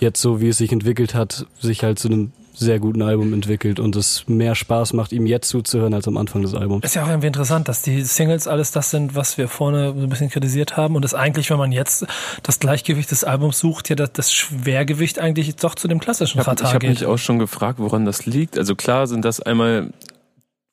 jetzt 0.02 0.20
so, 0.22 0.42
wie 0.42 0.50
es 0.50 0.58
sich 0.58 0.72
entwickelt 0.72 1.14
hat, 1.16 1.46
sich 1.60 1.84
halt 1.84 2.00
zu 2.00 2.08
einem 2.10 2.32
sehr 2.54 2.80
guten 2.80 3.02
Album 3.02 3.34
entwickelt 3.34 3.80
und 3.80 3.96
es 3.96 4.28
mehr 4.28 4.56
Spaß 4.56 4.92
macht, 4.94 5.14
ihm 5.14 5.26
jetzt 5.26 5.48
zuzuhören 5.48 5.94
als 5.94 6.08
am 6.08 6.18
Anfang 6.18 6.42
des 6.42 6.54
Albums. 6.54 6.84
Ist 6.84 6.96
ja 6.96 7.04
auch 7.04 7.08
irgendwie 7.08 7.28
interessant, 7.28 7.68
dass 7.70 7.82
die 7.82 8.02
Singles 8.02 8.46
alles 8.48 8.72
das 8.72 8.92
sind, 8.92 9.16
was 9.16 9.38
wir 9.38 9.48
vorne 9.48 9.94
so 9.96 10.02
ein 10.04 10.10
bisschen 10.10 10.30
kritisiert 10.30 10.76
haben 10.76 10.96
und 10.96 11.02
das 11.04 11.14
eigentlich, 11.14 11.50
wenn 11.50 11.58
man 11.58 11.72
jetzt 11.72 12.06
das 12.44 12.60
Gleichgewicht 12.60 13.10
des 13.10 13.24
Albums 13.24 13.58
sucht, 13.60 13.90
ja 13.90 13.96
das, 13.96 14.32
Schwergewicht 14.32 15.18
eigentlich 15.18 15.56
doch 15.56 15.76
zu 15.76 15.88
dem 15.88 16.00
klassischen 16.00 16.42
Ich 16.42 16.46
habe 16.48 16.62
hab 16.62 16.80
geht. 16.82 16.90
mich 16.90 17.06
auch 17.06 17.18
schon 17.18 17.40
gefragt, 17.40 17.80
woran 17.80 18.06
das 18.06 18.26
liegt. 18.26 18.58
Also 18.58 18.76
klar 18.76 19.08
sind 19.08 19.24
das 19.24 19.40
einmal 19.40 19.92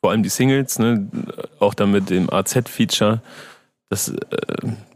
vor 0.02 0.10
allem 0.10 0.22
die 0.24 0.28
Singles, 0.30 0.78
ne, 0.78 1.08
auch 1.60 1.74
dann 1.74 1.90
mit 1.92 2.10
dem 2.10 2.28
AZ-Feature. 2.32 3.22
Das, 3.88 4.08
äh, 4.08 4.16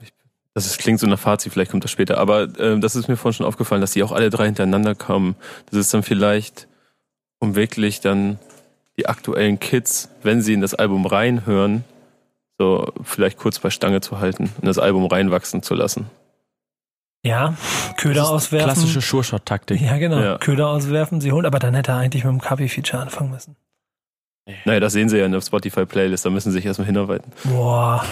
ich- 0.03 0.12
das 0.55 0.67
ist, 0.67 0.79
klingt 0.79 1.01
so 1.01 1.07
nach 1.07 1.19
Fazit, 1.19 1.53
vielleicht 1.53 1.71
kommt 1.71 1.85
das 1.85 1.91
später. 1.91 2.19
Aber 2.19 2.43
äh, 2.59 2.79
das 2.79 2.95
ist 2.95 3.09
mir 3.09 3.17
vorhin 3.17 3.37
schon 3.37 3.47
aufgefallen, 3.47 3.81
dass 3.81 3.93
die 3.93 4.03
auch 4.03 4.13
alle 4.13 4.31
drei 4.31 4.47
hintereinander 4.47 4.95
kamen. 4.95 5.35
Das 5.71 5.79
ist 5.79 5.95
dann 5.95 6.03
vielleicht, 6.03 6.69
um 7.39 7.55
wirklich 7.55 8.01
dann 8.01 8.39
die 8.99 9.07
aktuellen 9.07 9.59
Kids, 9.59 10.11
wenn 10.23 10.43
sie 10.43 10.53
in 10.53 10.61
das 10.61 10.75
Album 10.75 11.07
reinhören, 11.07 11.85
so 12.59 12.93
vielleicht 13.03 13.39
kurz 13.39 13.59
bei 13.59 13.71
Stange 13.71 14.03
zu 14.03 14.21
halten, 14.21 14.53
in 14.61 14.67
das 14.67 14.79
Album 14.79 15.07
reinwachsen 15.07 15.63
zu 15.63 15.75
lassen. 15.75 16.11
ja, 17.25 17.55
Köder 17.97 18.29
auswerfen. 18.29 18.67
klassische 18.71 19.01
Sure-Shot-Taktik. 19.01 19.81
ja, 19.81 19.97
genau. 19.97 20.21
Ja. 20.21 20.39
Köder 20.39 20.69
auswerfen, 20.69 21.21
sie 21.21 21.33
holen, 21.33 21.47
aber 21.47 21.59
dann 21.59 21.75
hätte 21.75 21.93
er 21.93 21.99
eigentlich 21.99 22.25
mit 22.25 22.33
dem 22.33 22.41
Kapi-Feature 22.41 23.03
anfangen 23.03 23.31
müssen. 23.31 23.57
Naja, 24.64 24.80
das 24.80 24.93
sehen 24.93 25.09
sie 25.09 25.18
ja 25.18 25.24
in 25.26 25.30
der 25.32 25.40
Spotify-Playlist, 25.40 26.26
da 26.26 26.30
müssen 26.30 26.51
sie 26.51 26.57
sich 26.59 26.66
erstmal 26.66 26.86
hinarbeiten. 26.86 27.30
Boah. 27.45 28.05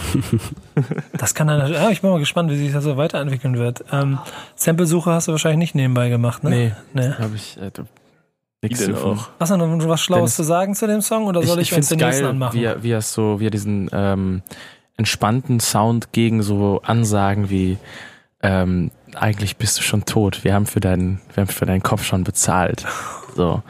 das 1.18 1.34
kann 1.34 1.48
dann, 1.48 1.72
ja, 1.72 1.90
ich 1.90 2.02
bin 2.02 2.10
mal 2.10 2.20
gespannt, 2.20 2.50
wie 2.50 2.56
sich 2.56 2.72
das 2.72 2.84
so 2.84 2.96
weiterentwickeln 2.96 3.58
wird. 3.58 3.84
Ähm, 3.90 4.18
Sample-Suche 4.54 5.10
hast 5.10 5.26
du 5.28 5.32
wahrscheinlich 5.32 5.58
nicht 5.58 5.74
nebenbei 5.74 6.08
gemacht, 6.08 6.44
ne? 6.44 6.50
Nee, 6.50 6.72
Nee. 6.94 7.10
habe 7.18 7.34
ich 7.34 7.56
äh, 7.60 7.70
gefunden. 8.68 9.18
auch. 9.18 9.28
Hast 9.40 9.50
du 9.50 9.56
noch 9.56 9.88
was 9.88 10.00
Schlaues 10.00 10.20
Dennis- 10.20 10.36
zu 10.36 10.42
sagen 10.44 10.74
zu 10.76 10.86
dem 10.86 11.00
Song 11.00 11.26
oder 11.26 11.42
soll 11.42 11.58
ich, 11.60 11.72
ich 11.72 11.76
uns 11.76 11.88
finde 11.88 12.04
den 12.04 12.08
es 12.08 12.14
nächsten 12.14 12.24
geil, 12.24 12.30
anmachen? 12.30 12.60
wie 12.60 12.64
er, 12.64 12.82
wie 12.82 12.90
er 12.92 13.02
so, 13.02 13.40
wie 13.40 13.46
er 13.46 13.50
diesen 13.50 13.90
ähm, 13.92 14.42
entspannten 14.96 15.58
Sound 15.60 16.12
gegen 16.12 16.42
so 16.42 16.80
Ansagen 16.84 17.50
wie 17.50 17.78
ähm, 18.42 18.90
eigentlich 19.16 19.56
bist 19.56 19.78
du 19.78 19.82
schon 19.82 20.04
tot. 20.04 20.44
Wir 20.44 20.54
haben 20.54 20.66
für 20.66 20.80
deinen, 20.80 21.20
wir 21.34 21.42
haben 21.42 21.48
für 21.48 21.66
deinen 21.66 21.82
Kopf 21.82 22.04
schon 22.04 22.22
bezahlt. 22.22 22.86
So 23.34 23.62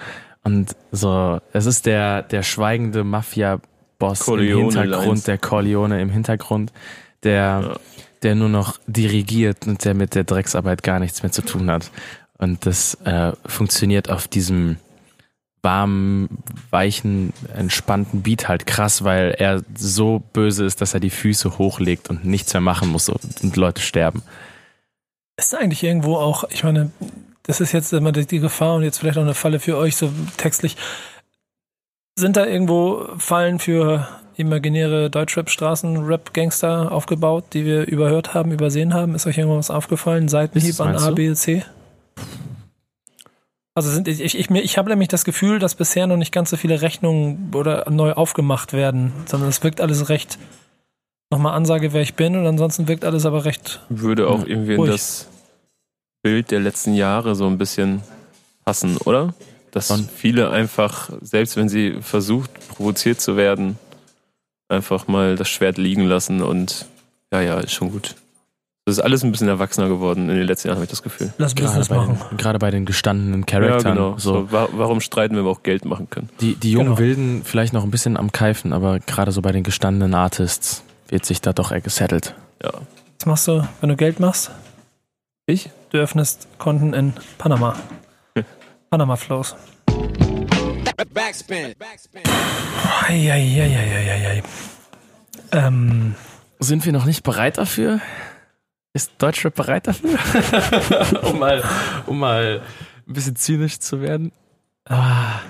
und 0.44 0.74
so, 0.92 1.40
es 1.52 1.66
ist 1.66 1.86
der 1.86 2.22
der 2.22 2.42
schweigende 2.42 3.04
Mafia-Boss 3.04 4.26
im 4.28 4.38
Hintergrund, 4.38 4.90
Lines. 5.06 5.24
der 5.24 5.38
Corleone 5.38 6.00
im 6.00 6.10
Hintergrund, 6.10 6.72
der 7.22 7.60
Ja. 7.62 7.76
der 8.22 8.34
nur 8.34 8.48
noch 8.48 8.78
dirigiert 8.86 9.66
und 9.66 9.84
der 9.84 9.94
mit 9.94 10.14
der 10.14 10.24
Drecksarbeit 10.24 10.82
gar 10.82 10.98
nichts 11.00 11.22
mehr 11.22 11.32
zu 11.32 11.42
tun 11.42 11.70
hat. 11.70 11.90
Und 12.38 12.64
das 12.66 12.94
äh, 13.04 13.32
funktioniert 13.46 14.08
auf 14.10 14.26
diesem 14.28 14.76
warmen, 15.62 16.38
weichen, 16.70 17.34
entspannten 17.54 18.22
Beat 18.22 18.48
halt 18.48 18.66
krass, 18.66 19.04
weil 19.04 19.32
er 19.38 19.62
so 19.76 20.22
böse 20.32 20.64
ist, 20.64 20.80
dass 20.80 20.94
er 20.94 21.00
die 21.00 21.10
Füße 21.10 21.58
hochlegt 21.58 22.08
und 22.08 22.24
nichts 22.24 22.54
mehr 22.54 22.62
machen 22.62 22.88
muss 22.88 23.10
und 23.10 23.56
Leute 23.56 23.82
sterben. 23.82 24.22
Ist 25.36 25.54
eigentlich 25.54 25.82
irgendwo 25.82 26.16
auch, 26.16 26.44
ich 26.48 26.64
meine, 26.64 26.90
das 27.44 27.60
ist 27.60 27.72
jetzt 27.72 27.92
immer 27.92 28.12
die 28.12 28.38
Gefahr 28.38 28.74
und 28.74 28.82
jetzt 28.82 28.98
vielleicht 28.98 29.18
auch 29.18 29.22
eine 29.22 29.34
Falle 29.34 29.60
für 29.60 29.76
euch, 29.76 29.96
so 29.96 30.10
textlich. 30.36 30.76
Sind 32.16 32.36
da 32.36 32.46
irgendwo 32.46 33.08
Fallen 33.18 33.58
für 33.58 34.08
imaginäre 34.36 35.10
Deutschrap-Straßen-Rap-Gangster 35.10 36.92
aufgebaut, 36.92 37.44
die 37.52 37.64
wir 37.64 37.86
überhört 37.86 38.34
haben, 38.34 38.52
übersehen 38.52 38.94
haben? 38.94 39.14
Ist 39.14 39.26
euch 39.26 39.38
irgendwas 39.38 39.70
aufgefallen? 39.70 40.28
Seitenhieb 40.28 40.80
an 40.80 40.96
A? 40.96 41.10
B, 41.10 41.32
C? 41.34 41.64
Also 43.74 43.90
sind 43.90 44.08
ich, 44.08 44.20
ich, 44.20 44.50
ich 44.50 44.78
habe 44.78 44.90
nämlich 44.90 45.08
das 45.08 45.24
Gefühl, 45.24 45.58
dass 45.58 45.74
bisher 45.74 46.06
noch 46.06 46.16
nicht 46.16 46.32
ganz 46.32 46.50
so 46.50 46.56
viele 46.56 46.82
Rechnungen 46.82 47.52
oder 47.54 47.88
neu 47.88 48.12
aufgemacht 48.12 48.72
werden, 48.72 49.12
sondern 49.26 49.48
es 49.48 49.62
wirkt 49.62 49.80
alles 49.80 50.08
recht 50.08 50.38
nochmal 51.30 51.54
Ansage, 51.54 51.92
wer 51.92 52.02
ich 52.02 52.14
bin 52.14 52.36
und 52.36 52.46
ansonsten 52.46 52.88
wirkt 52.88 53.04
alles 53.04 53.24
aber 53.24 53.44
recht 53.44 53.80
Würde 53.88 54.28
auch 54.28 54.44
irgendwie 54.44 54.72
in 54.72 54.80
ruhig. 54.80 54.90
das 54.90 55.28
Bild 56.22 56.50
der 56.50 56.60
letzten 56.60 56.94
Jahre 56.94 57.34
so 57.34 57.46
ein 57.46 57.58
bisschen 57.58 58.02
passen, 58.64 58.96
oder? 58.98 59.34
Dass 59.70 59.88
Schon. 59.88 60.08
viele 60.08 60.50
einfach, 60.50 61.10
selbst 61.20 61.56
wenn 61.56 61.68
sie 61.68 61.98
versucht, 62.00 62.50
provoziert 62.68 63.20
zu 63.20 63.36
werden, 63.36 63.78
einfach 64.68 65.06
mal 65.08 65.36
das 65.36 65.48
Schwert 65.48 65.78
liegen 65.78 66.04
lassen 66.04 66.42
und 66.42 66.86
ja, 67.32 67.40
ja, 67.40 67.60
ist 67.60 67.72
schon 67.72 67.90
gut. 67.92 68.16
Das 68.86 68.96
ist 68.96 69.04
alles 69.04 69.22
ein 69.22 69.30
bisschen 69.30 69.46
erwachsener 69.46 69.88
geworden 69.88 70.28
in 70.30 70.36
den 70.36 70.46
letzten 70.46 70.68
Jahren, 70.68 70.76
habe 70.78 70.84
ich 70.84 70.90
das 70.90 71.02
Gefühl. 71.02 71.32
Lass 71.38 71.54
Gerade 71.54 71.68
Business 71.68 71.88
bei, 71.88 71.96
machen. 71.96 72.18
den, 72.30 72.36
gerade 72.38 72.58
bei 72.58 72.70
den 72.72 72.86
gestandenen 72.86 73.46
Charakteren. 73.46 73.84
ja, 73.84 73.92
genau. 74.04 74.18
so. 74.18 74.32
So. 74.46 74.52
wa- 74.52 74.68
warum 74.72 75.00
streiten, 75.00 75.36
wenn 75.36 75.44
wir 75.44 75.50
auch 75.50 75.62
Geld 75.62 75.84
machen 75.84 76.10
können? 76.10 76.28
Die, 76.40 76.56
die 76.56 76.72
jungen 76.72 76.86
Genau. 76.96 76.98
Wilden 76.98 77.42
vielleicht 77.44 77.72
noch 77.72 77.84
ein 77.84 77.90
bisschen 77.92 78.16
am 78.16 78.32
Keifen, 78.32 78.72
aber 78.72 78.98
gerade 78.98 79.30
so 79.30 79.42
bei 79.42 79.52
den 79.52 79.62
gestandenen 79.62 80.14
Artists 80.14 80.82
wird 81.08 81.24
sich 81.24 81.40
da 81.40 81.52
doch 81.52 81.70
eher 81.70 81.80
gesettelt. 81.82 82.34
Ja. 82.64 82.72
Was 83.18 83.26
machst 83.26 83.48
du, 83.48 83.68
wenn 83.80 83.90
du 83.90 83.96
Geld 83.96 84.18
machst? 84.18 84.50
Ich? 85.46 85.70
Du 85.90 85.98
öffnest 85.98 86.46
Konten 86.58 86.94
in 86.94 87.14
Panama. 87.38 87.76
Panama 88.90 89.16
Flows. 89.16 89.56
Backspin. 91.12 91.74
Backspin. 91.78 92.22
Eieieiei. 93.08 94.42
Ähm, 95.52 96.14
Sind 96.60 96.84
wir 96.84 96.92
noch 96.92 97.06
nicht 97.06 97.22
bereit 97.24 97.58
dafür? 97.58 98.00
Ist 98.92 99.12
Deutschrap 99.18 99.54
bereit 99.54 99.86
dafür? 99.86 100.18
um, 101.22 101.38
mal, 101.38 101.62
um 102.06 102.18
mal 102.18 102.62
ein 103.06 103.12
bisschen 103.12 103.36
zynisch 103.36 103.78
zu 103.80 104.00
werden. 104.00 104.32
ah, 104.88 105.40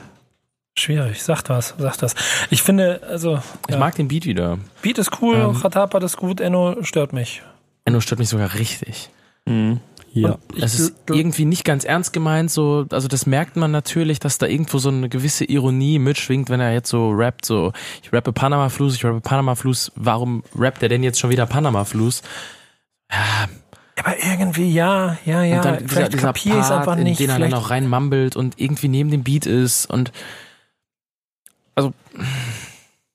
schwierig. 0.78 1.22
Sagt 1.22 1.48
was, 1.50 1.74
sagt 1.78 2.02
was. 2.02 2.14
Ich 2.50 2.62
finde, 2.62 3.02
also, 3.08 3.42
Ich 3.68 3.74
ja, 3.74 3.78
mag 3.78 3.94
den 3.96 4.08
Beat 4.08 4.24
wieder. 4.24 4.58
Beat 4.82 4.98
ist 4.98 5.20
cool, 5.20 5.36
Ähm. 5.36 5.50
Ratapa 5.50 5.98
ist 5.98 6.16
gut, 6.16 6.40
Enno 6.40 6.82
stört 6.82 7.12
mich. 7.12 7.42
Enno 7.84 8.00
stört 8.00 8.18
mich 8.18 8.28
sogar 8.28 8.54
richtig. 8.54 9.10
Mhm. 9.46 9.80
Ja. 10.12 10.38
Es 10.60 10.78
ist 10.78 10.94
irgendwie 11.08 11.44
nicht 11.44 11.64
ganz 11.64 11.84
ernst 11.84 12.12
gemeint, 12.12 12.50
so, 12.50 12.86
also 12.90 13.06
das 13.06 13.26
merkt 13.26 13.56
man 13.56 13.70
natürlich, 13.70 14.18
dass 14.18 14.38
da 14.38 14.46
irgendwo 14.46 14.78
so 14.78 14.88
eine 14.88 15.08
gewisse 15.08 15.44
Ironie 15.44 15.98
mitschwingt, 15.98 16.50
wenn 16.50 16.60
er 16.60 16.72
jetzt 16.72 16.90
so 16.90 17.10
rappt, 17.10 17.44
so, 17.44 17.72
ich 18.02 18.12
rappe 18.12 18.32
Panama 18.32 18.68
Fluss, 18.70 18.96
ich 18.96 19.04
rappe 19.04 19.20
Panama 19.20 19.54
Fluss, 19.54 19.92
warum 19.94 20.42
rappt 20.58 20.82
er 20.82 20.88
denn 20.88 21.04
jetzt 21.04 21.20
schon 21.20 21.30
wieder 21.30 21.46
Panama 21.46 21.84
Fluss? 21.84 22.22
Ja, 23.10 23.48
aber 23.96 24.16
irgendwie, 24.24 24.72
ja, 24.72 25.16
ja, 25.24 25.42
ja. 25.44 25.56
und 25.56 25.64
dann 25.64 25.78
dieser, 25.78 25.88
vielleicht 25.88 26.12
dieser 26.14 26.32
Part, 26.32 26.78
einfach 26.78 26.96
in 26.96 27.04
nicht. 27.04 27.20
den 27.20 27.28
er 27.28 27.38
dann 27.38 27.48
Vielleicht, 27.48 27.62
noch 27.62 27.70
reinmumbelt 27.70 28.34
und 28.34 28.58
irgendwie 28.58 28.88
neben 28.88 29.10
dem 29.10 29.22
Beat 29.22 29.46
ist 29.46 29.86
und 29.86 30.10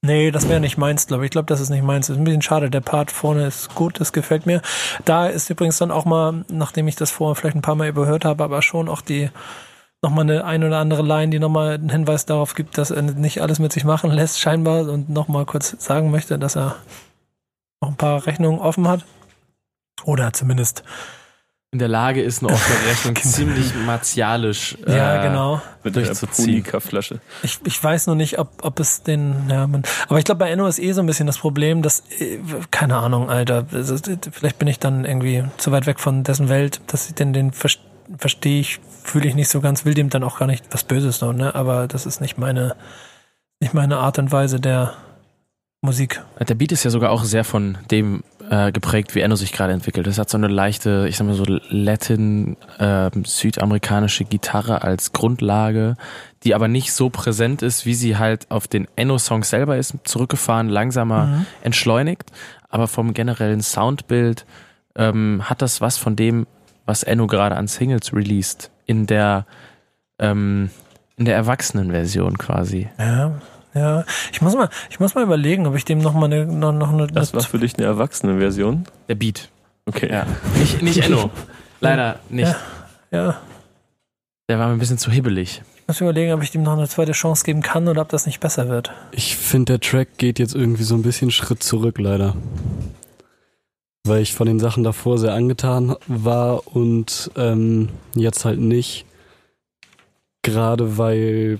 Nee, 0.05 0.29
das 0.29 0.47
wäre 0.47 0.59
nicht 0.59 0.77
meins, 0.77 1.07
glaube 1.07 1.23
ich. 1.23 1.29
Ich 1.29 1.31
glaube, 1.31 1.47
das 1.47 1.59
ist 1.59 1.71
nicht 1.71 1.83
meins. 1.83 2.09
Ist 2.09 2.17
ein 2.17 2.23
bisschen 2.23 2.43
schade. 2.43 2.69
Der 2.69 2.81
Part 2.81 3.09
vorne 3.09 3.47
ist 3.47 3.73
gut, 3.73 3.99
das 3.99 4.13
gefällt 4.13 4.45
mir. 4.45 4.61
Da 5.03 5.25
ist 5.25 5.49
übrigens 5.49 5.79
dann 5.79 5.89
auch 5.89 6.05
mal, 6.05 6.45
nachdem 6.47 6.87
ich 6.87 6.95
das 6.95 7.09
vorher 7.09 7.33
vielleicht 7.35 7.55
ein 7.55 7.63
paar 7.63 7.73
Mal 7.73 7.87
überhört 7.87 8.23
habe, 8.23 8.43
aber 8.43 8.61
schon 8.61 8.87
auch 8.87 9.01
die 9.01 9.31
nochmal 10.03 10.29
eine 10.29 10.45
ein 10.45 10.63
oder 10.63 10.77
andere 10.77 11.01
Line, 11.01 11.31
die 11.31 11.39
nochmal 11.39 11.73
einen 11.73 11.89
Hinweis 11.89 12.27
darauf 12.27 12.53
gibt, 12.53 12.77
dass 12.77 12.91
er 12.91 13.01
nicht 13.01 13.41
alles 13.41 13.57
mit 13.57 13.73
sich 13.73 13.83
machen 13.83 14.11
lässt, 14.11 14.39
scheinbar, 14.39 14.87
und 14.87 15.09
nochmal 15.09 15.45
kurz 15.45 15.75
sagen 15.83 16.11
möchte, 16.11 16.37
dass 16.37 16.55
er 16.55 16.75
noch 17.81 17.89
ein 17.89 17.97
paar 17.97 18.27
Rechnungen 18.27 18.59
offen 18.59 18.87
hat. 18.87 19.03
Oder 20.03 20.33
zumindest 20.33 20.83
In 21.75 21.79
der 21.79 21.89
Lage 21.89 22.21
ist, 22.21 22.41
eine 22.41 22.53
offene 22.53 22.77
Rechnung 22.89 23.15
ziemlich 23.17 23.75
martialisch 23.85 24.77
äh, 24.87 24.95
Ja, 24.95 25.21
genau. 25.27 25.61
Mit 25.83 25.93
der 25.97 26.03
durchzuziehen. 26.03 26.63
Punika-Flasche. 26.63 27.19
Ich, 27.43 27.59
ich 27.65 27.83
weiß 27.83 28.07
nur 28.07 28.15
nicht, 28.15 28.39
ob, 28.39 28.63
ob 28.63 28.79
es 28.79 29.03
den, 29.03 29.49
ja, 29.49 29.67
man, 29.67 29.83
aber 30.07 30.17
ich 30.17 30.23
glaube, 30.23 30.39
bei 30.39 30.49
Enno 30.49 30.67
ist 30.67 30.79
eh 30.79 30.93
so 30.93 31.01
ein 31.01 31.05
bisschen 31.05 31.27
das 31.27 31.37
Problem, 31.37 31.81
dass, 31.81 31.99
äh, 32.21 32.39
keine 32.71 32.95
Ahnung, 32.95 33.29
Alter, 33.29 33.65
also, 33.73 33.97
vielleicht 34.31 34.57
bin 34.57 34.69
ich 34.69 34.79
dann 34.79 35.03
irgendwie 35.03 35.43
zu 35.57 35.73
weit 35.73 35.85
weg 35.85 35.99
von 35.99 36.23
dessen 36.23 36.47
Welt, 36.47 36.79
dass 36.87 37.09
ich 37.09 37.15
den, 37.15 37.33
den 37.33 37.51
ver- 37.51 37.67
verstehe 38.17 38.61
ich, 38.61 38.79
fühle 39.03 39.27
ich 39.27 39.35
nicht 39.35 39.49
so 39.49 39.59
ganz, 39.59 39.83
will 39.83 39.95
dem 39.95 40.09
dann 40.09 40.23
auch 40.23 40.39
gar 40.39 40.45
nicht 40.47 40.63
was 40.71 40.85
Böses 40.85 41.19
noch, 41.19 41.33
ne, 41.33 41.55
aber 41.55 41.87
das 41.89 42.05
ist 42.05 42.21
nicht 42.21 42.37
meine, 42.37 42.77
nicht 43.59 43.73
meine 43.73 43.97
Art 43.97 44.17
und 44.17 44.31
Weise 44.31 44.61
der 44.61 44.93
Musik. 45.85 46.21
Der 46.39 46.55
Beat 46.55 46.71
ist 46.71 46.83
ja 46.83 46.89
sogar 46.89 47.11
auch 47.11 47.23
sehr 47.23 47.43
von 47.43 47.77
dem 47.89 48.23
äh, 48.49 48.71
geprägt, 48.71 49.15
wie 49.15 49.21
Enno 49.21 49.35
sich 49.35 49.51
gerade 49.51 49.73
entwickelt. 49.73 50.07
Es 50.07 50.17
hat 50.17 50.29
so 50.29 50.37
eine 50.37 50.47
leichte, 50.47 51.05
ich 51.07 51.17
sag 51.17 51.25
mal 51.27 51.35
so 51.35 51.45
Latin, 51.69 52.57
äh, 52.79 53.09
südamerikanische 53.23 54.25
Gitarre 54.25 54.83
als 54.83 55.13
Grundlage, 55.13 55.95
die 56.43 56.53
aber 56.53 56.67
nicht 56.67 56.93
so 56.93 57.09
präsent 57.09 57.61
ist, 57.61 57.85
wie 57.85 57.95
sie 57.95 58.17
halt 58.17 58.51
auf 58.51 58.67
den 58.67 58.87
Enno-Songs 58.95 59.49
selber 59.49 59.77
ist, 59.77 59.95
zurückgefahren, 60.03 60.69
langsamer 60.69 61.45
entschleunigt. 61.63 62.31
Aber 62.69 62.87
vom 62.87 63.13
generellen 63.13 63.61
Soundbild 63.61 64.45
ähm, 64.95 65.43
hat 65.49 65.61
das 65.61 65.81
was 65.81 65.97
von 65.97 66.15
dem, 66.15 66.45
was 66.85 67.03
Enno 67.03 67.27
gerade 67.27 67.55
an 67.55 67.67
Singles 67.67 68.13
released, 68.13 68.69
in 68.85 69.07
der 69.07 69.45
ähm, 70.19 70.69
in 71.17 71.25
der 71.25 71.35
Erwachsenenversion 71.35 72.37
quasi. 72.37 72.89
Ja, 72.99 73.39
ja. 73.75 74.05
Ich 74.31 74.41
muss 74.41 74.55
mal, 74.55 74.69
ich 74.89 74.99
muss 74.99 75.15
mal 75.15 75.23
überlegen, 75.23 75.67
ob 75.67 75.75
ich 75.75 75.85
dem 75.85 75.99
noch 75.99 76.13
mal 76.13 76.25
eine, 76.25 76.45
noch, 76.45 76.71
noch 76.71 76.93
eine, 76.93 77.07
Das 77.07 77.33
war 77.33 77.41
für 77.41 77.59
dich 77.59 77.77
eine 77.77 77.85
erwachsene 77.85 78.39
Version? 78.39 78.85
Der 79.07 79.15
Beat. 79.15 79.49
Okay. 79.85 80.11
Ja. 80.11 80.25
Nicht, 80.57 80.81
nicht 80.81 81.03
Enno. 81.03 81.29
Leider 81.79 82.19
nicht. 82.29 82.55
ja. 83.11 83.37
Der 84.49 84.59
war 84.59 84.67
mir 84.67 84.73
ein 84.73 84.79
bisschen 84.79 84.97
zu 84.97 85.11
hibbelig. 85.11 85.61
Ich 85.85 85.87
muss 85.87 86.01
überlegen, 86.01 86.33
ob 86.33 86.41
ich 86.41 86.51
dem 86.51 86.63
noch 86.63 86.73
eine 86.73 86.87
zweite 86.87 87.11
Chance 87.11 87.43
geben 87.43 87.61
kann 87.61 87.87
oder 87.87 88.01
ob 88.01 88.09
das 88.09 88.25
nicht 88.25 88.39
besser 88.39 88.69
wird. 88.69 88.91
Ich 89.11 89.35
finde, 89.35 89.73
der 89.73 89.79
Track 89.79 90.17
geht 90.17 90.39
jetzt 90.39 90.55
irgendwie 90.55 90.83
so 90.83 90.95
ein 90.95 91.03
bisschen 91.03 91.29
Schritt 91.29 91.61
zurück, 91.61 91.99
leider. 91.99 92.35
Weil 94.03 94.21
ich 94.21 94.33
von 94.33 94.47
den 94.47 94.59
Sachen 94.59 94.83
davor 94.83 95.17
sehr 95.17 95.33
angetan 95.33 95.95
war 96.07 96.67
und 96.75 97.29
ähm, 97.35 97.89
jetzt 98.15 98.45
halt 98.45 98.59
nicht. 98.59 99.05
Gerade 100.41 100.97
weil 100.97 101.59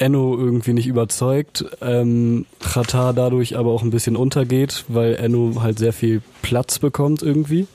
Enno 0.00 0.36
irgendwie 0.36 0.72
nicht 0.72 0.86
überzeugt, 0.86 1.64
ähm, 1.82 2.46
Chata 2.60 3.12
dadurch 3.12 3.56
aber 3.58 3.70
auch 3.70 3.82
ein 3.82 3.90
bisschen 3.90 4.16
untergeht, 4.16 4.84
weil 4.88 5.14
Enno 5.16 5.60
halt 5.62 5.78
sehr 5.78 5.92
viel 5.92 6.22
Platz 6.42 6.78
bekommt 6.78 7.22
irgendwie 7.22 7.66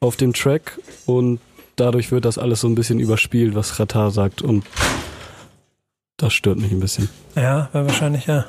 auf 0.00 0.16
dem 0.16 0.34
Track 0.34 0.78
und 1.06 1.40
dadurch 1.76 2.12
wird 2.12 2.26
das 2.26 2.36
alles 2.38 2.60
so 2.60 2.68
ein 2.68 2.74
bisschen 2.74 3.00
überspielt, 3.00 3.54
was 3.54 3.76
Chata 3.76 4.10
sagt 4.10 4.42
und 4.42 4.64
das 6.18 6.32
stört 6.34 6.58
mich 6.58 6.70
ein 6.70 6.80
bisschen. 6.80 7.08
Ja, 7.34 7.70
wahrscheinlich, 7.72 8.26
ja. 8.26 8.44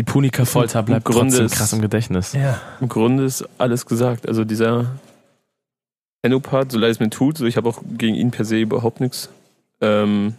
Die 0.00 0.04
Punika-Folter 0.04 0.82
bleibt 0.82 1.06
Im 1.06 1.12
Grunde 1.12 1.28
trotzdem 1.30 1.46
ist- 1.46 1.54
krass 1.56 1.72
im 1.72 1.80
Gedächtnis. 1.80 2.32
Ja. 2.32 2.60
Im 2.80 2.88
Grunde 2.88 3.24
ist 3.24 3.44
alles 3.58 3.86
gesagt. 3.86 4.26
Also 4.26 4.44
dieser 4.44 4.86
Enno-Part, 6.22 6.72
so 6.72 6.78
leid 6.78 6.90
es 6.90 7.00
mir 7.00 7.10
tut, 7.10 7.38
so 7.38 7.46
ich 7.46 7.56
habe 7.56 7.68
auch 7.68 7.82
gegen 7.96 8.14
ihn 8.14 8.30
per 8.30 8.44
se 8.44 8.58
überhaupt 8.58 9.00
nichts. 9.00 9.28
Ähm, 9.80 10.34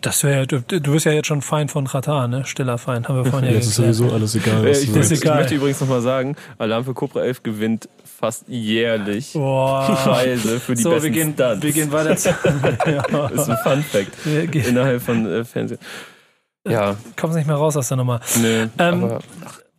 Das 0.00 0.22
wäre, 0.22 0.46
du, 0.46 0.60
du 0.62 0.92
bist 0.92 1.04
ja 1.04 1.10
jetzt 1.10 1.26
schon 1.26 1.42
Feind 1.42 1.72
von 1.72 1.88
Katar, 1.88 2.28
ne? 2.28 2.44
Stiller 2.44 2.78
Feind, 2.78 3.08
haben 3.08 3.16
wir 3.24 3.24
vorhin 3.28 3.48
ja 3.50 3.56
Jetzt 3.56 3.66
ist 3.70 3.76
geklärt. 3.76 3.94
sowieso 3.96 4.14
alles 4.14 4.34
egal, 4.36 4.64
äh, 4.64 4.70
was 4.70 4.78
ich, 4.82 4.86
du 4.86 4.92
das 4.92 4.96
möchte, 4.98 5.14
ist 5.14 5.20
ich 5.20 5.24
egal. 5.26 5.38
möchte 5.40 5.54
übrigens 5.56 5.80
nochmal 5.80 6.00
sagen, 6.00 6.36
Alarm 6.58 6.84
für 6.84 6.94
Cobra 6.94 7.22
11 7.22 7.42
gewinnt 7.42 7.88
fast 8.04 8.44
jährlich 8.46 9.32
Boah. 9.32 9.98
Preise 10.04 10.60
für 10.60 10.74
die 10.76 10.82
So, 10.82 10.90
besten 10.90 11.02
wir 11.04 11.10
gehen, 11.10 11.32
Stunts. 11.34 11.62
wir 11.64 11.72
gehen 11.72 11.90
weiter 11.92 12.14
ja. 12.86 13.02
Das 13.30 13.32
ist 13.48 13.50
ein 13.50 13.58
Fun 13.64 13.82
Fact 13.82 14.12
Wir 14.24 14.46
gehen, 14.46 14.64
innerhalb 14.66 15.02
von 15.02 15.26
äh, 15.26 15.44
Fernsehen. 15.44 15.80
Ja, 16.68 16.96
kommst 17.16 17.36
nicht 17.36 17.46
mehr 17.48 17.56
raus 17.56 17.76
aus 17.76 17.88
der 17.88 17.96
Nummer. 17.96 18.20
ne, 18.40 18.70
Ähm, 18.78 19.04
aber 19.04 19.20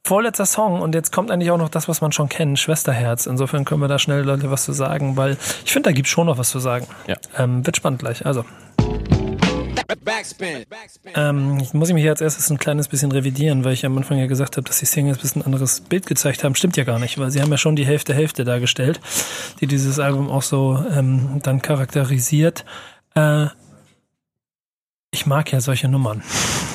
Vorletzter 0.03 0.47
Song 0.47 0.82
und 0.82 0.95
jetzt 0.95 1.12
kommt 1.14 1.30
eigentlich 1.32 1.51
auch 1.51 1.59
noch 1.59 1.70
das, 1.70 1.88
was 1.88 2.01
man 2.01 2.12
schon 2.12 2.28
kennt, 2.28 2.57
Schwesterherz. 2.59 3.28
Insofern 3.28 3.66
können 3.66 3.82
wir 3.82 3.88
da 3.88 3.99
schnell 3.99 4.24
Leute 4.24 4.49
was 4.49 4.66
zu 4.66 4.74
sagen, 4.74 5.16
weil 5.16 5.38
ich 5.64 5.72
finde, 5.72 5.89
da 5.89 5.93
gibt's 5.93 6.09
schon 6.09 6.26
noch 6.26 6.39
was 6.39 6.49
zu 6.49 6.57
sagen. 6.59 6.88
Ja. 7.07 7.16
Ähm, 7.38 7.66
wird 7.66 7.78
spannend 7.78 7.99
gleich. 7.99 8.26
Also. 8.26 8.43
Ähm, 11.16 11.60
ich 11.60 11.74
muss 11.74 11.89
ich 11.89 11.94
mich 11.94 12.04
hier 12.04 12.12
als 12.12 12.22
erstes 12.22 12.50
ein 12.50 12.58
kleines 12.58 12.88
bisschen 12.88 13.12
revidieren, 13.12 13.64
weil 13.64 13.74
ich 13.74 13.86
am 13.86 13.98
Anfang 13.98 14.18
ja 14.18 14.28
gesagt 14.28 14.58
habe, 14.58 14.68
dass 14.68 14.80
die 14.80 14.86
Singles 14.86 15.18
ein 15.18 15.22
bisschen 15.22 15.42
anderes 15.44 15.82
Bild 15.82 16.06
gezeigt 16.06 16.44
haben. 16.44 16.56
Stimmt 16.56 16.78
ja 16.78 16.84
gar 16.84 17.00
nicht, 17.00 17.18
weil 17.18 17.32
sie 17.32 17.42
haben 17.42 17.52
ja 17.52 17.58
schon 17.58 17.76
die 17.76 17.86
Hälfte 17.86 18.14
Hälfte 18.14 18.44
dargestellt, 18.44 19.00
die 19.60 19.68
dieses 19.68 20.00
Album 20.00 20.30
auch 20.30 20.44
so 20.44 20.84
ähm, 20.92 21.39
dann 21.44 21.62
charakterisiert. 21.62 22.66
Äh, 23.16 23.48
ich 25.12 25.26
mag 25.26 25.52
ja 25.52 25.60
solche 25.60 25.88
Nummern. 25.88 26.24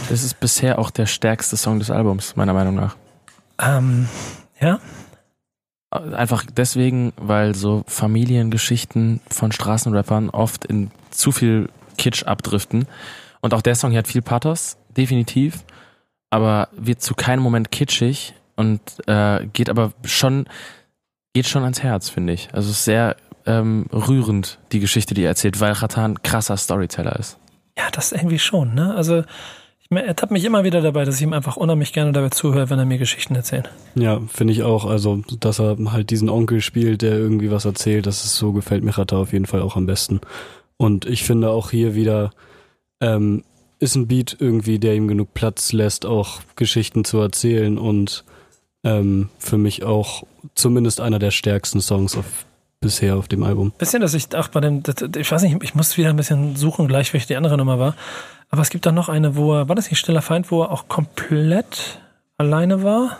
Das 0.09 0.23
ist 0.23 0.39
bisher 0.41 0.79
auch 0.79 0.91
der 0.91 1.07
stärkste 1.07 1.57
Song 1.57 1.79
des 1.79 1.91
Albums, 1.91 2.37
meiner 2.37 2.53
Meinung 2.53 2.75
nach. 2.75 2.97
Ähm, 3.59 4.09
ja, 4.61 4.79
Einfach 5.91 6.45
deswegen, 6.45 7.12
weil 7.17 7.55
so 7.55 7.85
Familiengeschichten 7.87 9.21
von 9.31 9.53
Straßenrappern 9.53 10.31
oft 10.31 10.64
in 10.64 10.91
zu 11.11 11.31
viel 11.33 11.69
Kitsch 11.97 12.24
abdriften. 12.24 12.86
Und 13.40 13.55
auch 13.55 13.62
der 13.62 13.74
Song 13.74 13.90
hier 13.90 13.99
hat 13.99 14.09
viel 14.09 14.22
Pathos, 14.22 14.76
definitiv, 14.97 15.64
aber 16.30 16.68
wird 16.72 17.03
zu 17.03 17.14
keinem 17.14 17.42
Moment 17.42 17.70
kitschig 17.70 18.34
und 18.57 18.80
äh, 19.07 19.47
geht 19.53 19.70
aber 19.70 19.92
schon, 20.05 20.47
geht 21.32 21.47
schon 21.47 21.62
ans 21.62 21.82
Herz, 21.82 22.09
finde 22.09 22.32
ich. 22.32 22.49
Also 22.53 22.70
es 22.70 22.78
ist 22.78 22.84
sehr 22.84 23.16
ähm, 23.47 23.86
rührend, 23.92 24.59
die 24.72 24.80
Geschichte, 24.80 25.14
die 25.14 25.22
er 25.22 25.30
erzählt, 25.30 25.61
weil 25.61 25.72
Ratan 25.72 26.12
ein 26.12 26.22
krasser 26.22 26.57
Storyteller 26.57 27.16
ist. 27.16 27.38
Ja, 27.78 27.84
das 27.92 28.12
irgendwie 28.12 28.38
schon, 28.38 28.74
ne? 28.74 28.94
Also, 28.94 29.22
ich 29.78 29.97
ertappe 29.97 30.32
mich 30.32 30.44
immer 30.44 30.64
wieder 30.64 30.80
dabei, 30.80 31.05
dass 31.05 31.16
ich 31.16 31.22
ihm 31.22 31.32
einfach 31.32 31.57
unheimlich 31.57 31.92
gerne 31.92 32.11
dabei 32.11 32.30
zuhöre, 32.30 32.70
wenn 32.70 32.78
er 32.78 32.86
mir 32.86 32.99
Geschichten 32.99 33.36
erzählt. 33.36 33.70
Ja, 33.94 34.20
finde 34.26 34.53
ich 34.53 34.64
auch. 34.64 34.84
Also, 34.84 35.22
dass 35.38 35.61
er 35.61 35.76
halt 35.92 36.11
diesen 36.11 36.28
Onkel 36.28 36.61
spielt, 36.61 37.03
der 37.03 37.12
irgendwie 37.12 37.51
was 37.51 37.64
erzählt, 37.66 38.07
das 38.07 38.24
ist 38.24 38.34
so, 38.34 38.53
gefällt 38.53 38.82
mir 38.82 38.97
Rata 38.97 39.16
auf 39.16 39.32
jeden 39.32 39.47
Fall 39.47 39.62
auch 39.62 39.76
am 39.76 39.86
besten. 39.86 40.20
Und 40.79 41.07
ich 41.07 41.24
finde 41.24 41.51
auch 41.51 41.70
hier 41.70 41.95
wieder, 41.95 42.31
ähm, 43.01 43.45
ist 43.79 43.95
ein 43.95 44.07
Beat 44.07 44.37
irgendwie, 44.39 44.79
der 44.79 44.95
ihm 44.95 45.09
genug 45.09 45.35
Platz 45.35 45.72
lässt, 45.72 46.07
auch 46.07 46.41
Geschichten 46.57 47.05
zu 47.05 47.18
erzählen 47.18 47.79
und 47.79 48.24
ähm, 48.85 49.29
für 49.39 49.59
mich 49.59 49.85
auch 49.85 50.24
zumindest 50.55 51.01
einer 51.01 51.18
der 51.18 51.31
stärksten 51.31 51.81
Songs 51.81 52.16
auf, 52.16 52.47
bisher 52.81 53.16
auf 53.16 53.29
dem 53.29 53.43
Album. 53.43 53.72
Bisschen, 53.79 54.01
dass 54.01 54.14
ich 54.14 54.35
auch 54.35 54.49
bei 54.49 54.61
dem, 54.61 54.83
das, 54.83 54.97
ich 55.16 55.31
weiß 55.31 55.43
nicht, 55.43 55.62
ich 55.62 55.74
muss 55.74 55.97
wieder 55.97 56.11
ein 56.11 56.16
bisschen 56.16 56.57
suchen, 56.57 56.89
gleich, 56.89 57.12
welche 57.12 57.27
die 57.27 57.37
andere 57.37 57.57
Nummer 57.57 57.79
war. 57.79 57.95
Aber 58.49 58.62
es 58.62 58.70
gibt 58.70 58.87
doch 58.87 58.93
noch 58.93 59.09
eine, 59.09 59.37
wo 59.37 59.55
er, 59.55 59.68
war 59.68 59.74
das 59.74 59.91
nicht 59.91 59.99
Stiller 59.99 60.22
Feind, 60.22 60.51
wo 60.51 60.62
er 60.62 60.70
auch 60.70 60.89
komplett 60.89 62.01
alleine 62.39 62.83
war? 62.83 63.18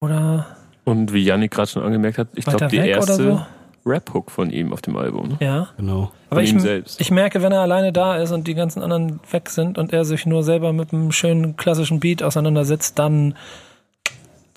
Oder 0.00 0.46
und 0.84 1.14
wie 1.14 1.24
Yannick 1.24 1.52
gerade 1.52 1.70
schon 1.70 1.82
angemerkt 1.82 2.18
hat, 2.18 2.28
ich 2.34 2.44
glaube 2.44 2.66
die 2.66 2.78
weg 2.78 3.02
oder 3.02 3.14
so? 3.14 3.22
erste 3.22 3.46
Rap-Hook 3.86 4.30
von 4.30 4.50
ihm 4.50 4.72
auf 4.72 4.80
dem 4.82 4.96
Album. 4.96 5.28
Ne? 5.28 5.36
Ja. 5.40 5.68
Genau. 5.76 6.10
Aber 6.30 6.40
Von 6.40 6.44
ich, 6.44 6.52
ihm 6.52 6.60
selbst. 6.60 7.00
ich 7.00 7.10
merke, 7.10 7.42
wenn 7.42 7.52
er 7.52 7.60
alleine 7.60 7.92
da 7.92 8.16
ist 8.16 8.32
und 8.32 8.46
die 8.48 8.54
ganzen 8.54 8.82
anderen 8.82 9.20
weg 9.30 9.50
sind 9.50 9.76
und 9.78 9.92
er 9.92 10.04
sich 10.04 10.26
nur 10.26 10.42
selber 10.42 10.72
mit 10.72 10.92
einem 10.92 11.12
schönen 11.12 11.56
klassischen 11.56 12.00
Beat 12.00 12.22
auseinandersetzt, 12.22 12.98
dann 12.98 13.34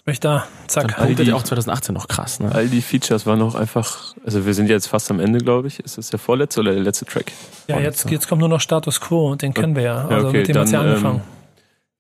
bin 0.06 0.14
ich 0.14 0.20
da, 0.22 0.48
zack. 0.68 0.88
Dann 0.96 1.06
punktet 1.08 1.28
die- 1.28 1.34
auch 1.34 1.44
2018 1.44 1.94
noch 1.94 2.08
krass, 2.08 2.40
ne? 2.40 2.50
All 2.56 2.68
die 2.70 2.82
Features 2.82 3.26
waren 3.26 3.42
auch 3.42 3.56
einfach, 3.56 4.16
also 4.26 4.46
wir 4.46 4.54
sind 4.54 4.70
jetzt 4.70 4.88
fast 4.88 5.12
am 5.12 5.20
Ende, 5.20 5.40
glaube 5.40 5.68
ich. 5.68 5.82
Ist 5.82 5.98
das 5.98 6.10
der 6.10 6.20
vorletzte 6.20 6.62
oder 6.62 6.72
der 6.72 6.82
letzte 6.82 7.04
Track? 7.06 7.34
Ja, 7.68 7.78
jetzt, 7.80 8.10
jetzt 8.10 8.30
kommt 8.30 8.40
nur 8.40 8.48
noch 8.50 8.62
Status 8.62 9.02
Quo 9.02 9.30
und 9.32 9.42
den 9.42 9.54
kennen 9.54 9.76
wir 9.76 9.84
ja. 9.84 10.10
Ja, 10.10 10.16
Also 10.16 10.30
okay, 10.30 10.38
mit 10.40 10.48
dem 10.48 10.58
hat's 10.58 10.72
ja 10.72 10.80
dann, 10.80 10.88
angefangen. 10.90 11.16
ähm, 11.18 11.22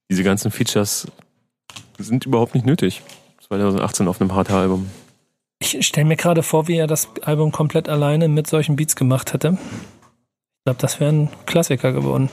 Diese 0.09 0.23
ganzen 0.23 0.51
Features 0.51 1.07
sind 1.99 2.25
überhaupt 2.25 2.55
nicht 2.55 2.65
nötig. 2.65 3.01
2018 3.49 4.07
auf 4.07 4.21
einem 4.21 4.33
Harter-Album. 4.33 4.89
Ich 5.59 5.85
stelle 5.85 6.07
mir 6.07 6.15
gerade 6.15 6.43
vor, 6.43 6.67
wie 6.67 6.77
er 6.77 6.87
das 6.87 7.09
Album 7.23 7.51
komplett 7.51 7.89
alleine 7.89 8.27
mit 8.27 8.47
solchen 8.47 8.75
Beats 8.75 8.95
gemacht 8.95 9.33
hätte. 9.33 9.57
Ich 9.59 10.63
glaube, 10.65 10.79
das 10.79 10.99
wäre 10.99 11.11
ein 11.11 11.29
Klassiker 11.45 11.91
geworden. 11.91 12.29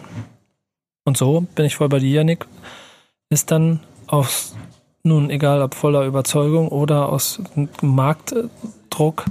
Und 1.05 1.16
so 1.16 1.43
bin 1.55 1.64
ich 1.64 1.77
voll 1.77 1.89
bei 1.89 1.99
dir, 1.99 2.11
Yannick. 2.11 2.47
Ist 3.31 3.51
dann 3.51 3.81
aus, 4.07 4.55
nun 5.03 5.31
egal 5.31 5.62
ob 5.62 5.75
voller 5.75 6.05
Überzeugung 6.05 6.68
oder 6.68 7.09
aus 7.09 7.41
Marktdruck, 7.81 9.25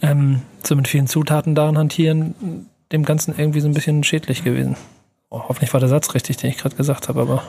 ähm, 0.00 0.42
so 0.62 0.76
mit 0.76 0.88
vielen 0.88 1.06
Zutaten 1.06 1.54
daran 1.54 1.78
hantieren, 1.78 2.68
dem 2.92 3.04
Ganzen 3.04 3.36
irgendwie 3.36 3.60
so 3.60 3.68
ein 3.68 3.74
bisschen 3.74 4.04
schädlich 4.04 4.44
gewesen. 4.44 4.76
Oh, 5.30 5.42
hoffentlich 5.48 5.72
war 5.72 5.80
der 5.80 5.88
Satz 5.88 6.14
richtig, 6.14 6.36
den 6.36 6.50
ich 6.50 6.58
gerade 6.58 6.76
gesagt 6.76 7.08
habe, 7.08 7.20
aber 7.22 7.42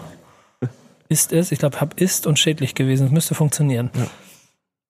ist 1.09 1.33
es, 1.33 1.51
ich 1.51 1.59
glaube, 1.59 1.81
hab 1.81 1.99
ist 1.99 2.25
und 2.25 2.39
schädlich 2.39 2.75
gewesen. 2.75 3.07
Es 3.07 3.11
müsste 3.11 3.35
funktionieren. 3.35 3.91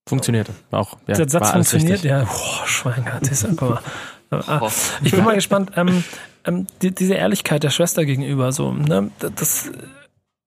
Funktionierte 0.08 0.54
auch. 0.72 0.98
Ja, 1.08 1.16
Der 1.16 1.30
Satz 1.30 1.52
funktioniert, 1.52 2.04
richtig. 2.04 2.12
ja. 2.12 2.24
Boah, 2.24 2.68
Schweingart, 2.68 3.28
ist 3.28 3.48
guck 3.56 3.70
mal. 3.70 3.82
Ah, 4.32 4.68
ich 5.04 5.12
bin 5.12 5.24
mal 5.24 5.36
gespannt, 5.36 5.74
ähm, 5.76 6.04
ähm, 6.44 6.66
die, 6.82 6.90
diese 6.90 7.14
Ehrlichkeit 7.14 7.62
der 7.62 7.70
Schwester 7.70 8.04
gegenüber, 8.04 8.52
so, 8.52 8.72
ne, 8.74 9.12
das, 9.20 9.70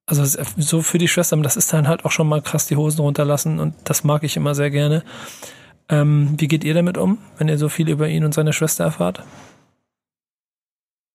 also 0.07 0.43
so 0.57 0.83
für 0.83 0.99
die 0.99 1.07
Schwester, 1.07 1.37
das 1.37 1.57
ist 1.57 1.73
dann 1.73 1.87
halt 1.87 2.05
auch 2.05 2.11
schon 2.11 2.29
mal 2.29 2.43
krass 2.43 2.67
die 2.67 2.75
Hosen 2.75 3.01
runterlassen 3.03 3.61
und 3.61 3.75
das 3.85 4.03
mag 4.03 4.25
ich 4.25 4.37
immer 4.37 4.57
sehr 4.57 4.71
gerne. 4.73 5.05
Ähm, 5.89 6.35
wie 6.37 6.49
geht 6.49 6.65
ihr 6.65 6.75
damit 6.75 6.99
um, 6.99 7.19
wenn 7.39 7.47
ihr 7.47 7.59
so 7.59 7.69
viel 7.69 7.89
über 7.89 8.09
ihn 8.09 8.25
und 8.25 8.35
seine 8.35 8.53
Schwester 8.53 8.83
erfahrt? 8.83 9.23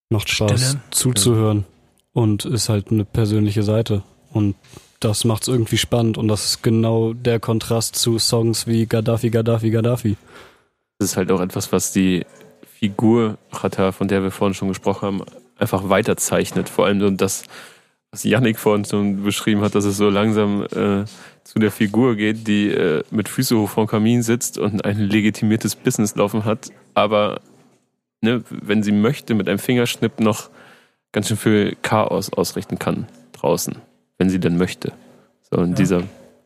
Macht 0.09 0.29
Spaß 0.29 0.61
Stille. 0.61 0.81
zuzuhören 0.91 1.65
und 2.13 2.45
ist 2.45 2.69
halt 2.69 2.91
eine 2.91 3.05
persönliche 3.05 3.63
Seite. 3.63 4.03
Und 4.31 4.55
das 5.03 5.25
macht's 5.25 5.47
irgendwie 5.47 5.77
spannend 5.77 6.17
und 6.17 6.27
das 6.27 6.45
ist 6.45 6.63
genau 6.63 7.13
der 7.13 7.39
Kontrast 7.39 7.95
zu 7.95 8.19
Songs 8.19 8.67
wie 8.67 8.85
Gaddafi, 8.85 9.29
Gaddafi, 9.29 9.71
Gaddafi. 9.71 10.17
Das 10.99 11.09
ist 11.09 11.17
halt 11.17 11.31
auch 11.31 11.41
etwas, 11.41 11.71
was 11.71 11.91
die 11.91 12.25
Figur 12.65 13.37
Chata, 13.51 13.91
von 13.91 14.07
der 14.07 14.23
wir 14.23 14.31
vorhin 14.31 14.53
schon 14.53 14.69
gesprochen 14.69 15.05
haben, 15.05 15.21
einfach 15.57 15.89
weiterzeichnet. 15.89 16.69
Vor 16.69 16.85
allem 16.85 16.99
so 16.99 17.09
das, 17.09 17.43
was 18.11 18.23
Yannick 18.23 18.59
vorhin 18.59 18.85
schon 18.85 19.23
beschrieben 19.23 19.61
hat, 19.61 19.75
dass 19.75 19.85
es 19.85 19.97
so 19.97 20.09
langsam 20.09 20.63
äh, 20.65 21.05
zu 21.43 21.59
der 21.59 21.71
Figur 21.71 22.15
geht, 22.15 22.47
die 22.47 22.69
äh, 22.69 23.03
mit 23.11 23.29
Füße 23.29 23.57
hoch 23.57 23.69
vom 23.69 23.87
Kamin 23.87 24.23
sitzt 24.23 24.57
und 24.57 24.85
ein 24.85 24.97
legitimiertes 24.97 25.75
Business 25.75 26.15
laufen 26.15 26.45
hat, 26.45 26.71
aber 26.93 27.41
ne, 28.21 28.43
wenn 28.49 28.83
sie 28.83 28.91
möchte, 28.91 29.33
mit 29.33 29.49
einem 29.49 29.59
Fingerschnipp 29.59 30.19
noch 30.19 30.49
ganz 31.11 31.27
schön 31.27 31.37
viel 31.37 31.77
Chaos 31.81 32.31
ausrichten 32.31 32.79
kann 32.79 33.07
draußen, 33.33 33.75
wenn 34.21 34.29
sie 34.29 34.39
denn 34.39 34.55
möchte. 34.55 34.93
So 35.49 35.57
in 35.61 35.71
Ja. 35.71 35.75
dieser 35.75 36.03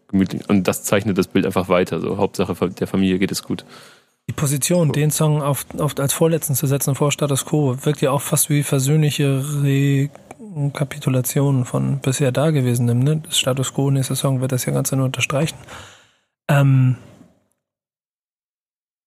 gemütlichen. 0.08 0.46
Und 0.48 0.66
das 0.66 0.84
zeichnet 0.84 1.18
das 1.18 1.28
Bild 1.28 1.46
einfach 1.46 1.68
weiter. 1.68 2.00
So 2.00 2.18
Hauptsache 2.18 2.70
der 2.70 2.88
Familie 2.88 3.20
geht 3.20 3.34
es 3.34 3.44
gut. 3.44 3.66
Die 4.30 4.34
Position, 4.34 4.94
den 4.94 5.12
Song 5.12 5.42
auf, 5.42 5.66
auf, 5.78 6.00
als 6.00 6.14
vorletzten 6.14 6.56
zu 6.56 6.68
setzen 6.68 6.96
vor 6.96 7.12
Status 7.12 7.46
Quo, 7.46 7.76
wirkt 7.84 8.00
ja 8.00 8.12
auch 8.12 8.22
fast 8.22 8.50
wie 8.50 8.64
versöhnliche 8.64 9.44
Rekapitulation 9.62 11.66
von 11.66 12.00
bisher 12.00 12.32
Dagewesenem. 12.32 13.00
Ne? 13.00 13.22
Das 13.26 13.38
Status 13.38 13.74
Quo, 13.74 13.92
nächster 13.92 14.16
Song 14.16 14.40
wird 14.40 14.54
das 14.54 14.66
ja 14.66 14.72
Ganze 14.72 14.96
nur 14.96 15.08
unterstreichen. 15.08 15.58
Ähm, 16.48 16.96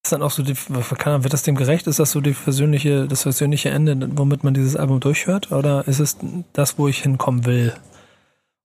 ist 0.05 0.13
dann 0.13 0.21
auch 0.21 0.31
so 0.31 0.43
die, 0.43 0.55
wird 0.69 1.33
das 1.33 1.43
dem 1.43 1.57
gerecht? 1.57 1.87
Ist 1.87 2.01
das 2.01 2.13
so 2.13 2.21
die 2.21 2.35
versöhnliche, 2.35 3.09
das 3.09 3.23
versöhnliche 3.23 3.71
Ende, 3.71 4.11
womit 4.19 4.45
man 4.45 4.53
dieses 4.53 4.77
Album 4.77 5.01
durchhört? 5.01 5.53
Oder 5.53 5.89
ist 5.89 6.01
es 6.01 6.19
das, 6.53 6.79
wo 6.79 6.87
ich 6.87 7.03
hinkommen 7.03 7.47
will 7.47 7.73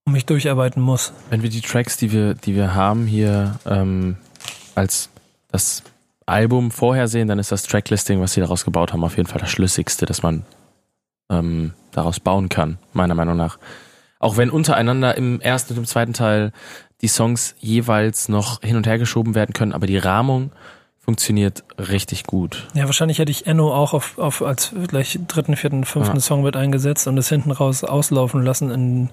mich 0.05 0.25
durcharbeiten 0.25 0.81
muss? 0.81 1.13
Wenn 1.29 1.43
wir 1.43 1.49
die 1.49 1.61
Tracks, 1.61 1.97
die 1.97 2.11
wir, 2.11 2.33
die 2.33 2.55
wir 2.55 2.73
haben 2.73 3.05
hier 3.05 3.59
ähm, 3.65 4.17
als 4.75 5.09
das 5.51 5.83
Album 6.25 6.71
vorher 6.71 7.07
sehen, 7.07 7.27
dann 7.27 7.39
ist 7.39 7.51
das 7.51 7.63
Tracklisting, 7.63 8.21
was 8.21 8.33
sie 8.33 8.41
daraus 8.41 8.65
gebaut 8.65 8.93
haben, 8.93 9.03
auf 9.03 9.17
jeden 9.17 9.27
Fall 9.27 9.39
das 9.39 9.49
Schlüssigste, 9.49 10.05
das 10.05 10.23
man 10.23 10.45
ähm, 11.29 11.73
daraus 11.91 12.19
bauen 12.19 12.49
kann, 12.49 12.77
meiner 12.93 13.15
Meinung 13.15 13.37
nach. 13.37 13.57
Auch 14.19 14.37
wenn 14.37 14.49
untereinander 14.49 15.17
im 15.17 15.41
ersten 15.41 15.73
und 15.73 15.79
im 15.79 15.85
zweiten 15.85 16.13
Teil 16.13 16.51
die 17.01 17.09
Songs 17.09 17.55
jeweils 17.59 18.29
noch 18.29 18.61
hin 18.61 18.77
und 18.77 18.87
her 18.87 18.97
geschoben 18.97 19.35
werden 19.35 19.53
können, 19.53 19.73
aber 19.73 19.87
die 19.87 19.97
Rahmung 19.97 20.51
funktioniert 20.97 21.65
richtig 21.77 22.23
gut. 22.23 22.65
Ja, 22.73 22.85
wahrscheinlich 22.85 23.19
hätte 23.19 23.31
ich 23.31 23.45
Enno 23.45 23.73
auch 23.73 23.93
auf, 23.93 24.17
auf 24.17 24.41
als 24.41 24.73
gleich 24.87 25.19
dritten, 25.27 25.57
vierten, 25.57 25.83
fünften 25.83 26.15
Ja. 26.15 26.21
Song 26.21 26.43
mit 26.43 26.55
eingesetzt 26.55 27.07
und 27.07 27.17
es 27.17 27.27
hinten 27.27 27.51
raus 27.51 27.83
auslaufen 27.83 28.41
lassen 28.41 28.71
in, 28.71 29.09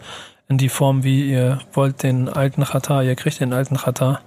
in 0.51 0.59
die 0.59 0.69
Form, 0.69 1.05
wie 1.05 1.31
ihr 1.31 1.61
wollt 1.73 2.03
den 2.03 2.29
alten 2.29 2.65
Chata, 2.65 3.03
ihr 3.03 3.15
kriegt 3.15 3.41
den 3.41 3.53
alten 3.53 3.77
Chata. 3.77 4.21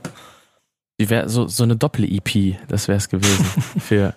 Die 1.00 1.10
wäre 1.10 1.28
so, 1.28 1.48
so 1.48 1.64
eine 1.64 1.76
Doppel-EP, 1.76 2.56
das 2.70 2.88
wäre 2.88 2.98
es 2.98 3.10
gewesen 3.10 3.46
für, 3.80 4.16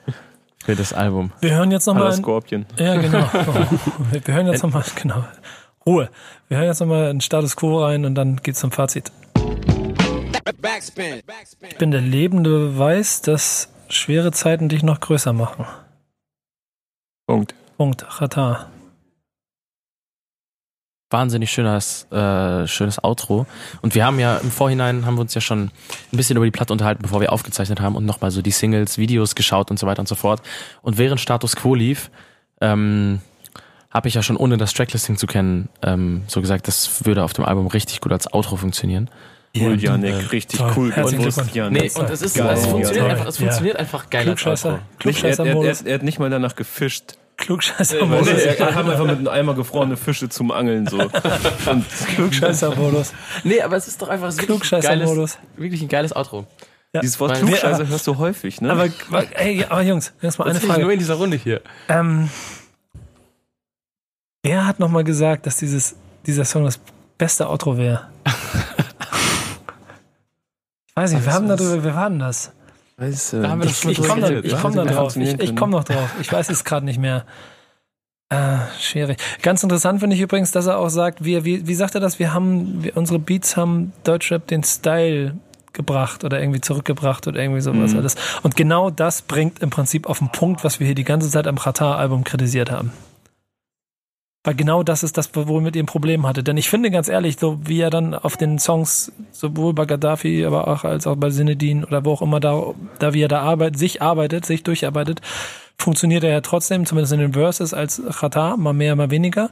für 0.63 0.77
das 0.77 0.93
Album. 0.93 1.33
Wir 1.41 1.57
hören 1.57 1.73
jetzt 1.73 1.87
nochmal. 1.87 2.13
Scorpion. 2.13 2.65
Ja, 2.79 2.95
genau. 2.95 3.29
Wir 4.13 4.35
hören 4.35 4.47
jetzt 4.47 4.63
nochmal, 4.63 4.85
genau. 4.95 5.25
Ruhe. 5.85 6.09
Wir 6.49 6.59
hören 6.59 6.69
jetzt 6.69 6.81
nochmal 6.81 7.11
in 7.11 7.21
Status 7.21 7.57
Quo 7.57 7.85
rein 7.85 8.05
und 8.05 8.15
dann 8.15 8.37
geht's 8.37 8.61
zum 8.61 8.71
Fazit. 8.71 9.11
Backspin. 10.63 11.23
Backspin. 11.27 11.71
Ich 11.71 11.77
bin 11.77 11.91
der 11.91 12.01
lebende 12.03 12.51
Beweis, 12.51 13.21
dass 13.21 13.69
schwere 13.89 14.31
Zeiten 14.31 14.69
dich 14.69 14.85
noch 14.85 15.01
größer 15.01 15.33
machen. 15.33 15.67
Punkt. 17.27 17.55
Punkt. 17.77 18.07
Chata. 18.09 18.67
Wahnsinnig 21.11 21.51
schönes, 21.51 22.07
äh, 22.11 22.67
schönes 22.67 23.03
Outro. 23.03 23.47
Und 23.81 23.95
wir 23.95 24.05
haben 24.05 24.19
ja 24.19 24.39
im 24.39 24.51
Vorhinein, 24.51 25.07
haben 25.07 25.17
wir 25.17 25.21
uns 25.21 25.35
ja 25.35 25.41
schon 25.41 25.65
ein 26.13 26.17
bisschen 26.17 26.37
über 26.37 26.45
die 26.45 26.51
Platte 26.51 26.73
unterhalten, 26.73 27.03
bevor 27.03 27.21
wir 27.21 27.33
aufgezeichnet 27.33 27.81
haben 27.81 27.95
und 27.95 28.05
nochmal 28.05 28.31
so 28.31 28.43
die 28.43 28.51
Singles, 28.51 28.99
Videos 28.99 29.35
geschaut 29.35 29.71
und 29.71 29.79
so 29.79 29.87
weiter 29.87 30.01
und 30.01 30.09
so 30.09 30.15
fort. 30.17 30.43
Und 30.83 30.99
während 30.99 31.21
Status 31.21 31.55
Quo 31.55 31.75
lief, 31.75 32.11
ähm, 32.61 33.21
habe 33.91 34.09
ich 34.09 34.15
ja 34.15 34.23
schon, 34.23 34.37
ohne 34.37 34.57
das 34.57 34.75
Tracklisting 34.75 35.17
zu 35.17 35.27
kennen, 35.27 35.69
ähm, 35.83 36.25
so 36.27 36.41
gesagt, 36.41 36.67
das 36.69 37.07
würde 37.07 37.23
auf 37.25 37.33
dem 37.33 37.45
Album 37.45 37.67
richtig 37.69 38.01
gut 38.01 38.13
als 38.13 38.33
Outro 38.33 38.57
funktionieren. 38.57 39.09
Cool, 39.57 39.81
Janik, 39.81 40.13
äh, 40.13 40.17
richtig 40.33 40.59
toll. 40.59 40.73
cool 40.77 40.91
gewusst. 40.91 41.55
Janik. 41.55 41.83
Nee, 41.95 42.01
und 42.01 42.11
es 42.11 42.21
ist, 42.21 42.37
es 42.37 42.67
funktioniert 42.67 43.11
einfach, 43.11 43.27
es 43.27 43.39
Ja. 43.39 43.45
funktioniert 43.47 43.77
einfach 43.79 44.11
geil 44.11 44.25
Klugscheißer. 44.25 44.81
Nicht, 45.05 45.25
er, 45.25 45.39
er, 45.39 45.47
er, 45.47 45.87
er 45.87 45.95
hat 45.95 46.03
nicht 46.03 46.19
mal 46.19 46.29
danach 46.29 46.57
gefischt. 46.57 47.17
Klugscheißer-Modus. 47.37 48.29
er 48.29 48.55
kam 48.55 48.89
einfach 48.89 49.05
mit 49.07 49.19
einem 49.19 49.29
Eimer 49.29 49.55
gefrorene 49.55 49.97
Fische 49.97 50.29
zum 50.29 50.51
Angeln 50.51 50.87
so. 50.87 50.99
Klugscheißer-Modus. 52.15 53.13
Nee, 53.45 53.61
aber 53.61 53.77
es 53.77 53.89
ist 53.89 54.01
doch 54.01 54.09
einfach 54.09 54.29
es 54.29 54.37
ist 54.39 54.49
wirklich 54.49 54.73
ein 54.73 54.81
geiles, 54.81 55.05
Klugscheißer-Modus. 55.11 55.39
wirklich 55.57 55.83
ein 55.83 55.89
geiles 55.89 56.17
Outro. 56.17 56.47
dieses 57.03 57.21
Wort 57.21 57.33
Weil- 57.33 57.41
Klugscheiße 57.41 57.89
hörst 57.89 58.07
du 58.07 58.17
häufig, 58.17 58.61
ne? 58.63 58.71
Aber, 58.73 58.89
ey, 59.39 59.65
aber 59.69 59.83
Jungs, 59.83 60.13
jetzt 60.23 60.39
mal 60.39 60.47
eine 60.47 60.55
Das 60.55 60.63
ich 60.63 60.69
nur 60.69 60.77
Frage. 60.79 60.93
in 60.95 60.99
dieser 60.99 61.15
Runde 61.15 61.37
hier. 61.37 61.61
Ähm, 61.89 62.31
wer 64.43 64.67
hat 64.67 64.79
nochmal 64.81 65.05
gesagt, 65.05 65.45
dass 65.47 65.59
dieses, 65.59 65.95
dieser 66.27 66.45
Song 66.47 66.65
das 66.65 66.81
beste 67.19 67.49
Outro 67.51 67.77
wäre? 67.77 68.09
ich 70.89 70.97
weiß 70.97 71.13
nicht, 71.13 71.25
wir 71.27 71.33
haben 71.35 71.49
darüber, 71.49 71.85
wir 71.85 71.95
waren 71.95 72.19
das. 72.19 72.53
Weißt, 72.99 73.35
Da 73.35 73.49
haben 73.51 73.61
wir 73.61 73.69
das 73.69 73.81
schon 73.81 73.91
Ich 73.93 74.03
komme 74.03 74.21
da, 74.23 74.31
ich 74.31 74.53
ja? 74.53 74.59
komm 74.61 74.75
da 74.75 74.85
drauf. 74.85 75.17
Ich, 75.17 75.39
ich 75.41 75.57
komme 75.57 75.73
noch 75.73 75.85
drauf. 75.85 76.11
Ich 76.21 76.33
weiß 76.33 76.49
es 76.49 76.65
gerade 76.65 76.87
nicht 76.87 76.99
mehr. 76.99 77.25
Äh, 78.29 78.57
schwierig. 78.81 79.19
Ganz 79.43 79.63
interessant 79.63 80.01
finde 80.01 80.17
ich 80.17 80.23
übrigens, 80.23 80.51
dass 80.51 80.67
er 80.67 80.79
auch 80.79 80.89
sagt, 80.89 81.25
wir, 81.25 81.45
wie, 81.45 81.67
wie 81.69 81.75
sagt 81.75 81.95
er 81.95 82.01
das? 82.01 82.19
Wir 82.19 82.33
haben, 82.35 82.83
wir, 82.83 82.97
unsere 82.97 83.19
Beats 83.19 83.57
haben 83.57 83.93
Deutschrap 84.03 84.47
den 84.49 84.65
Style 84.65 85.37
gebracht 85.73 86.25
oder 86.25 86.41
irgendwie 86.41 86.61
zurückgebracht 86.63 87.29
oder 87.29 87.39
irgendwie 87.41 87.61
sowas 87.61 87.93
Mhm. 87.93 87.99
alles. 87.99 88.17
Und 88.43 88.57
genau 88.57 88.91
das 88.91 89.23
bringt 89.23 89.61
im 89.61 89.71
Prinzip 89.71 90.09
auf 90.09 90.19
den 90.19 90.31
Punkt, 90.33 90.65
was 90.65 90.81
wir 90.81 90.87
hier 90.87 90.95
die 90.97 91.05
ganze 91.05 91.31
Zeit 91.31 91.47
am 91.47 91.59
Qatar-Album 91.59 92.25
kritisiert 92.25 92.71
haben. 92.71 92.93
Weil 94.47 94.55
genau 94.55 94.85
das 94.85 95.03
ist 95.03 95.19
das, 95.19 95.31
womit 95.35 95.75
ihr 95.75 95.83
ein 95.83 95.87
Problem 95.87 96.25
hatte. 96.25 96.45
Denn 96.45 96.57
ich 96.57 96.69
finde 96.69 96.93
ganz 96.93 97.09
ehrlich, 97.09 97.37
so 97.37 97.59
wie 97.65 97.81
er 97.81 97.91
dann 97.91 98.15
auf 98.15 98.37
den 98.37 98.61
Songs, 98.61 99.11
sowohl 99.33 99.75
bei 99.75 99.87
Gaddafi, 99.87 100.45
aber 100.47 100.69
auch 100.69 100.85
als 100.85 101.09
auch 101.09 101.17
bei 101.17 101.31
Sinedin 101.31 101.85
oder 101.85 102.05
wo 102.05 102.13
auch 102.13 102.23
immer 102.23 102.39
da, 102.39 102.63
da 103.01 103.13
wie 103.13 103.23
er 103.23 103.29
da 103.29 103.41
arbeitet, 103.41 103.77
sich 103.77 104.03
arbeitet, 104.03 104.47
sich 104.47 104.63
durcharbeitet, 104.63 105.21
funktioniert 105.77 106.23
er 106.23 106.31
ja 106.31 106.41
trotzdem, 106.43 106.87
zumindest 106.87 107.13
in 107.13 107.19
den 107.19 107.33
Verses 107.33 107.75
als 107.75 108.01
Chata, 108.21 108.57
mal 108.57 108.73
mehr, 108.73 108.95
mal 108.95 109.11
weniger. 109.11 109.51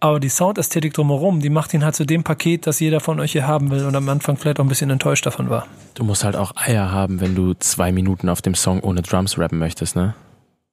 Aber 0.00 0.18
die 0.18 0.28
Soundästhetik 0.28 0.92
drumherum, 0.92 1.38
die 1.38 1.48
macht 1.48 1.72
ihn 1.72 1.84
halt 1.84 1.94
zu 1.94 2.04
dem 2.04 2.24
Paket, 2.24 2.66
das 2.66 2.80
jeder 2.80 2.98
von 2.98 3.20
euch 3.20 3.30
hier 3.30 3.46
haben 3.46 3.70
will 3.70 3.84
und 3.84 3.94
am 3.94 4.08
Anfang 4.08 4.36
vielleicht 4.36 4.58
auch 4.58 4.64
ein 4.64 4.68
bisschen 4.68 4.90
enttäuscht 4.90 5.24
davon 5.24 5.50
war. 5.50 5.68
Du 5.94 6.02
musst 6.02 6.24
halt 6.24 6.34
auch 6.34 6.50
Eier 6.56 6.90
haben, 6.90 7.20
wenn 7.20 7.36
du 7.36 7.54
zwei 7.54 7.92
Minuten 7.92 8.28
auf 8.28 8.42
dem 8.42 8.56
Song 8.56 8.80
ohne 8.80 9.02
Drums 9.02 9.38
rappen 9.38 9.60
möchtest, 9.60 9.94
ne? 9.94 10.16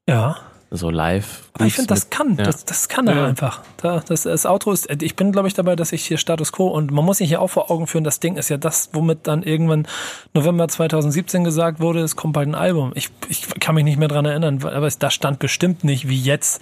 Ja. 0.10 0.38
So 0.76 0.90
live. 0.90 1.44
Aber 1.54 1.68
ich 1.68 1.76
finde, 1.76 1.90
das 1.90 2.10
kann. 2.10 2.36
ja. 2.36 2.46
Das, 2.46 2.66
das 2.66 2.90
kann 2.90 3.08
er 3.08 3.16
Ja. 3.16 3.26
einfach. 3.28 3.62
Da, 3.78 4.00
das, 4.00 4.24
das 4.24 4.48
Outro 4.48 4.72
ist, 4.72 4.90
ich 5.04 5.16
bin, 5.16 5.32
glaube 5.32 5.48
ich, 5.48 5.54
dabei, 5.54 5.76
dass 5.76 5.92
ich 5.92 6.04
hier 6.04 6.18
Status 6.18 6.52
Quo 6.52 6.68
und 6.68 6.90
man 6.92 7.06
muss 7.06 7.20
sich 7.20 7.30
hier 7.30 7.42
auch 7.42 7.50
vor 7.50 7.70
Augen 7.70 7.86
führen, 7.86 8.04
das 8.04 8.20
Ding 8.20 8.38
ist 8.38 8.50
ja 8.50 8.58
das, 8.58 8.90
womit 8.92 9.28
dann 9.28 9.44
irgendwann 9.44 9.88
November 10.34 10.68
2017 10.68 11.44
gesagt 11.44 11.80
wurde, 11.80 12.00
es 12.02 12.16
kommt 12.16 12.34
bald 12.34 12.48
ein 12.48 12.56
Album. 12.56 12.92
Ich, 12.96 13.10
ich 13.30 13.48
kann 13.60 13.76
mich 13.76 13.84
nicht 13.84 14.00
mehr 14.00 14.08
dran 14.08 14.26
erinnern, 14.26 14.64
aber 14.64 14.88
es, 14.88 14.98
da 14.98 15.12
stand 15.12 15.38
bestimmt 15.38 15.84
nicht 15.84 16.10
wie 16.10 16.20
jetzt 16.20 16.60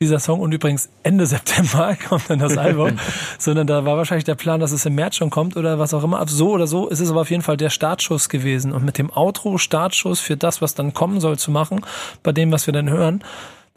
dieser 0.00 0.18
Song 0.18 0.40
und 0.40 0.52
übrigens 0.52 0.90
Ende 1.02 1.26
September 1.26 1.96
kommt 2.08 2.28
dann 2.28 2.38
das 2.38 2.58
Album, 2.58 2.98
sondern 3.38 3.66
da 3.66 3.84
war 3.84 3.96
wahrscheinlich 3.96 4.24
der 4.24 4.34
Plan, 4.34 4.60
dass 4.60 4.72
es 4.72 4.84
im 4.84 4.94
März 4.94 5.16
schon 5.16 5.30
kommt 5.30 5.56
oder 5.56 5.78
was 5.78 5.94
auch 5.94 6.04
immer. 6.04 6.26
So 6.28 6.50
oder 6.50 6.66
so 6.66 6.88
ist 6.88 7.00
es 7.00 7.10
aber 7.10 7.22
auf 7.22 7.30
jeden 7.30 7.42
Fall 7.42 7.56
der 7.56 7.70
Startschuss 7.70 8.28
gewesen 8.28 8.72
und 8.72 8.84
mit 8.84 8.98
dem 8.98 9.10
Outro 9.10 9.58
Startschuss 9.58 10.20
für 10.20 10.36
das, 10.36 10.60
was 10.60 10.74
dann 10.74 10.94
kommen 10.94 11.20
soll, 11.20 11.38
zu 11.38 11.50
machen, 11.50 11.80
bei 12.22 12.32
dem, 12.32 12.52
was 12.52 12.66
wir 12.66 12.72
dann 12.72 12.90
hören, 12.90 13.22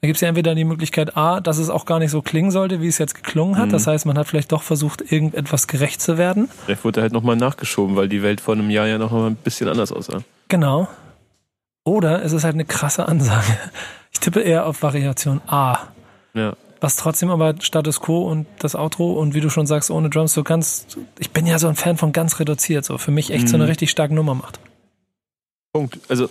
da 0.01 0.07
gibt 0.07 0.15
es 0.15 0.21
ja 0.21 0.29
entweder 0.29 0.55
die 0.55 0.63
Möglichkeit 0.63 1.17
A, 1.17 1.41
dass 1.41 1.57
es 1.57 1.69
auch 1.69 1.85
gar 1.85 1.99
nicht 1.99 2.11
so 2.11 2.21
klingen 2.21 2.51
sollte, 2.51 2.79
wie 2.79 2.87
es 2.87 2.97
jetzt 2.99 3.15
geklungen 3.15 3.57
hat. 3.57 3.73
Das 3.73 3.85
heißt, 3.85 4.05
man 4.05 4.17
hat 4.17 4.27
vielleicht 4.27 4.53
doch 4.53 4.63
versucht, 4.63 5.11
irgendetwas 5.11 5.67
gerecht 5.67 5.99
zu 5.99 6.17
werden. 6.17 6.47
Vielleicht 6.63 6.85
wurde 6.85 7.01
halt 7.01 7.11
nochmal 7.11 7.35
nachgeschoben, 7.35 7.97
weil 7.97 8.07
die 8.07 8.23
Welt 8.23 8.39
vor 8.39 8.53
einem 8.53 8.69
Jahr 8.69 8.87
ja 8.87 8.97
noch 8.97 9.11
mal 9.11 9.27
ein 9.27 9.35
bisschen 9.35 9.67
anders 9.67 9.91
aussah. 9.91 10.21
Genau. 10.47 10.87
Oder 11.83 12.23
es 12.23 12.31
ist 12.31 12.45
halt 12.45 12.53
eine 12.53 12.63
krasse 12.63 13.09
Ansage. 13.09 13.57
Ich 14.13 14.21
tippe 14.21 14.39
eher 14.39 14.67
auf 14.67 14.81
Variation 14.83 15.41
A. 15.47 15.79
Ja. 16.39 16.55
was 16.81 16.95
trotzdem 16.95 17.29
aber 17.29 17.55
Status 17.61 17.99
Quo 17.99 18.23
und 18.29 18.47
das 18.59 18.75
Outro 18.75 19.13
und 19.13 19.33
wie 19.33 19.41
du 19.41 19.49
schon 19.49 19.67
sagst, 19.67 19.91
ohne 19.91 20.09
Drums, 20.09 20.33
du 20.33 20.43
kannst, 20.43 20.97
ich 21.19 21.31
bin 21.31 21.45
ja 21.45 21.59
so 21.59 21.67
ein 21.67 21.75
Fan 21.75 21.97
von 21.97 22.11
ganz 22.13 22.39
reduziert, 22.39 22.85
so 22.85 22.97
für 22.97 23.11
mich 23.11 23.31
echt 23.31 23.49
so 23.49 23.55
eine 23.55 23.65
Mhm. 23.65 23.69
richtig 23.69 23.89
starke 23.91 24.13
Nummer 24.13 24.33
macht. 24.35 24.59
Punkt. 25.73 25.99
Also 26.09 26.29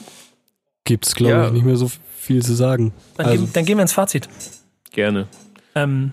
Gibt's, 0.84 1.14
glaube 1.14 1.32
Ja. 1.34 1.46
ich, 1.48 1.52
nicht 1.52 1.66
mehr 1.66 1.76
so 1.76 1.90
viel 2.16 2.42
zu 2.42 2.54
sagen. 2.54 2.92
Dann, 3.18 3.26
Also- 3.26 3.44
gehen, 3.44 3.52
dann 3.52 3.64
gehen 3.66 3.76
wir 3.76 3.82
ins 3.82 3.92
Fazit. 3.92 4.26
gerne. 4.90 5.26
Ähm, 5.74 6.12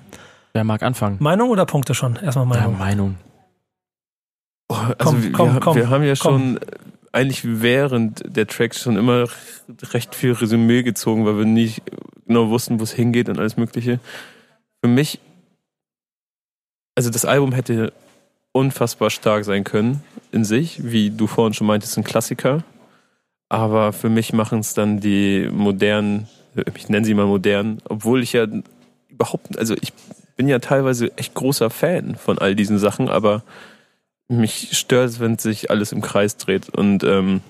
Wer 0.52 0.64
mag 0.66 0.84
anfangen? 0.84 1.16
Meinung 1.22 1.50
oder 1.50 1.66
Punkte 1.66 1.94
schon? 1.96 2.18
Erstmal 2.18 2.46
Ja, 2.46 2.68
Meinung. 2.68 2.78
Meinung. 2.78 3.16
Oh, 4.68 4.74
also 4.76 4.94
Komm, 4.98 5.24
wir, 5.24 5.32
komm, 5.32 5.54
wir, 5.54 5.60
komm, 5.62 5.76
wir 5.78 5.90
haben 5.90 6.04
ja 6.04 6.14
komm. 6.20 6.40
schon 6.56 6.60
eigentlich 7.12 7.42
während 7.62 8.22
der 8.26 8.48
Tracks 8.48 8.82
schon 8.82 8.98
immer 8.98 9.28
recht 9.94 10.14
viel 10.16 10.34
Resümee 10.34 10.84
gezogen, 10.84 11.26
weil 11.26 11.38
wir 11.38 11.46
nicht 11.46 11.82
genau 12.26 12.50
wussten, 12.50 12.80
wo 12.80 12.84
es 12.84 12.94
hingeht 12.94 13.30
und 13.30 13.40
alles 13.40 13.58
Mögliche. 13.58 14.00
Für 14.82 14.90
mich, 14.90 15.20
also 16.96 17.10
das 17.10 17.26
Album 17.26 17.52
hätte 17.52 17.94
unfassbar 18.52 19.10
stark 19.10 19.44
sein 19.44 19.64
können 19.64 20.04
in 20.32 20.46
sich, 20.46 20.84
wie 20.84 21.10
du 21.10 21.28
vorhin 21.28 21.54
schon 21.54 21.68
meintest, 21.68 21.98
ein 21.98 22.04
Klassiker. 22.04 22.64
Aber 23.50 23.94
für 23.94 24.10
mich 24.10 24.34
machen 24.34 24.60
es 24.60 24.74
dann 24.74 25.00
die 25.00 25.50
modernen, 25.52 26.28
ich 26.76 26.90
nenne 26.90 27.06
sie 27.06 27.14
mal 27.14 27.26
modern, 27.26 27.82
obwohl 27.90 28.24
ich 28.24 28.34
ja 28.34 28.48
überhaupt, 29.10 29.58
also 29.58 29.76
ich 29.82 29.94
bin 30.36 30.48
ja 30.48 30.60
teilweise 30.60 31.16
echt 31.18 31.34
großer 31.34 31.70
Fan 31.70 32.16
von 32.16 32.40
all 32.40 32.56
diesen 32.56 32.80
Sachen, 32.80 33.10
aber 33.10 33.44
mich 34.28 34.78
stört 34.78 35.10
es, 35.10 35.20
wenn 35.20 35.38
sich 35.38 35.70
alles 35.70 35.92
im 35.92 36.02
Kreis 36.02 36.38
dreht. 36.38 36.70
Und 36.70 37.04
ähm, 37.04 37.42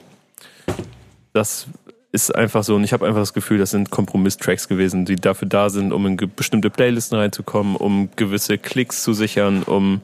das 1.34 1.68
ist 2.16 2.34
einfach 2.34 2.64
so. 2.64 2.76
Und 2.76 2.84
ich 2.84 2.94
habe 2.94 3.06
einfach 3.06 3.20
das 3.22 3.34
Gefühl, 3.34 3.60
das 3.60 3.72
sind 3.72 3.92
Kompromisstracks 3.92 4.68
gewesen, 4.68 5.06
die 5.06 5.18
dafür 5.18 5.48
da 5.48 5.70
sind, 5.70 5.92
um 5.92 6.08
in 6.08 6.18
bestimmte 6.36 6.70
Playlisten 6.70 7.18
reinzukommen, 7.18 7.76
um 7.76 8.10
gewisse 8.16 8.58
Klicks 8.58 9.04
zu 9.04 9.14
sichern, 9.14 9.64
um 9.64 10.02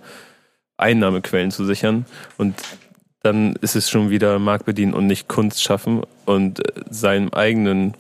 Einnahmequellen 0.78 1.52
zu 1.52 1.66
sichern. 1.66 2.06
Und 2.38 2.56
dann 3.24 3.54
ist 3.62 3.76
es 3.76 3.90
schon 3.90 4.10
wieder 4.10 4.38
Markt 4.40 4.66
bedienen 4.66 4.94
und 4.94 5.08
nicht 5.08 5.28
Kunst 5.28 5.64
schaffen 5.64 6.02
und 6.26 6.60
äh, 6.60 6.82
seinem 6.90 7.30
eigenen 7.34 7.94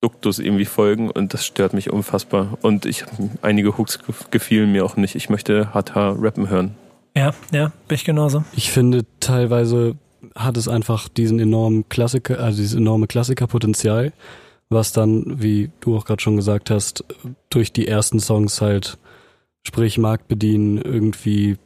Duktus 0.00 0.38
irgendwie 0.38 0.64
folgen. 0.64 1.10
Und 1.10 1.32
das 1.34 1.44
stört 1.46 1.72
mich 1.74 1.90
unfassbar. 1.90 2.58
Und 2.62 2.86
ich 2.86 3.04
einige 3.42 3.76
Hooks 3.76 3.98
ge- 3.98 4.14
gefielen 4.30 4.72
mir 4.72 4.84
auch 4.84 4.96
nicht. 4.96 5.14
Ich 5.14 5.28
möchte 5.28 5.72
Hata 5.74 6.16
rappen 6.18 6.48
hören. 6.48 6.74
Ja, 7.14 7.34
ja, 7.52 7.70
bin 7.86 7.96
ich 7.96 8.04
genauso. 8.04 8.44
Ich 8.54 8.70
finde, 8.70 9.04
teilweise 9.20 9.96
hat 10.34 10.56
es 10.56 10.68
einfach 10.68 11.08
diesen 11.08 11.38
enormen 11.38 11.88
Klassiker, 11.88 12.38
also 12.40 12.58
dieses 12.58 12.74
enorme 12.74 13.06
Klassikerpotenzial, 13.06 14.12
was 14.68 14.92
dann, 14.92 15.42
wie 15.42 15.70
du 15.80 15.96
auch 15.96 16.04
gerade 16.04 16.22
schon 16.22 16.36
gesagt 16.36 16.70
hast, 16.70 17.04
durch 17.50 17.72
die 17.72 17.88
ersten 17.88 18.20
Songs 18.20 18.60
halt, 18.60 18.98
sprich 19.66 19.98
Markt 19.98 20.28
bedienen, 20.28 20.78
irgendwie 20.78 21.56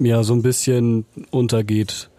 ja 0.00 0.22
so 0.22 0.34
ein 0.34 0.42
bisschen 0.42 1.04
untergeht. 1.30 2.10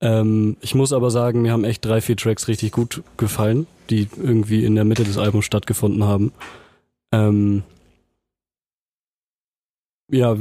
Ähm, 0.00 0.56
ich 0.60 0.74
muss 0.74 0.92
aber 0.92 1.10
sagen, 1.10 1.42
mir 1.42 1.52
haben 1.52 1.64
echt 1.64 1.84
drei, 1.84 2.00
vier 2.00 2.16
Tracks 2.16 2.48
richtig 2.48 2.72
gut 2.72 3.02
gefallen, 3.16 3.66
die 3.90 4.08
irgendwie 4.16 4.64
in 4.64 4.74
der 4.74 4.84
Mitte 4.84 5.04
des 5.04 5.18
Albums 5.18 5.44
stattgefunden 5.44 6.04
haben. 6.04 6.32
Ähm, 7.12 7.62
ja, 10.12 10.36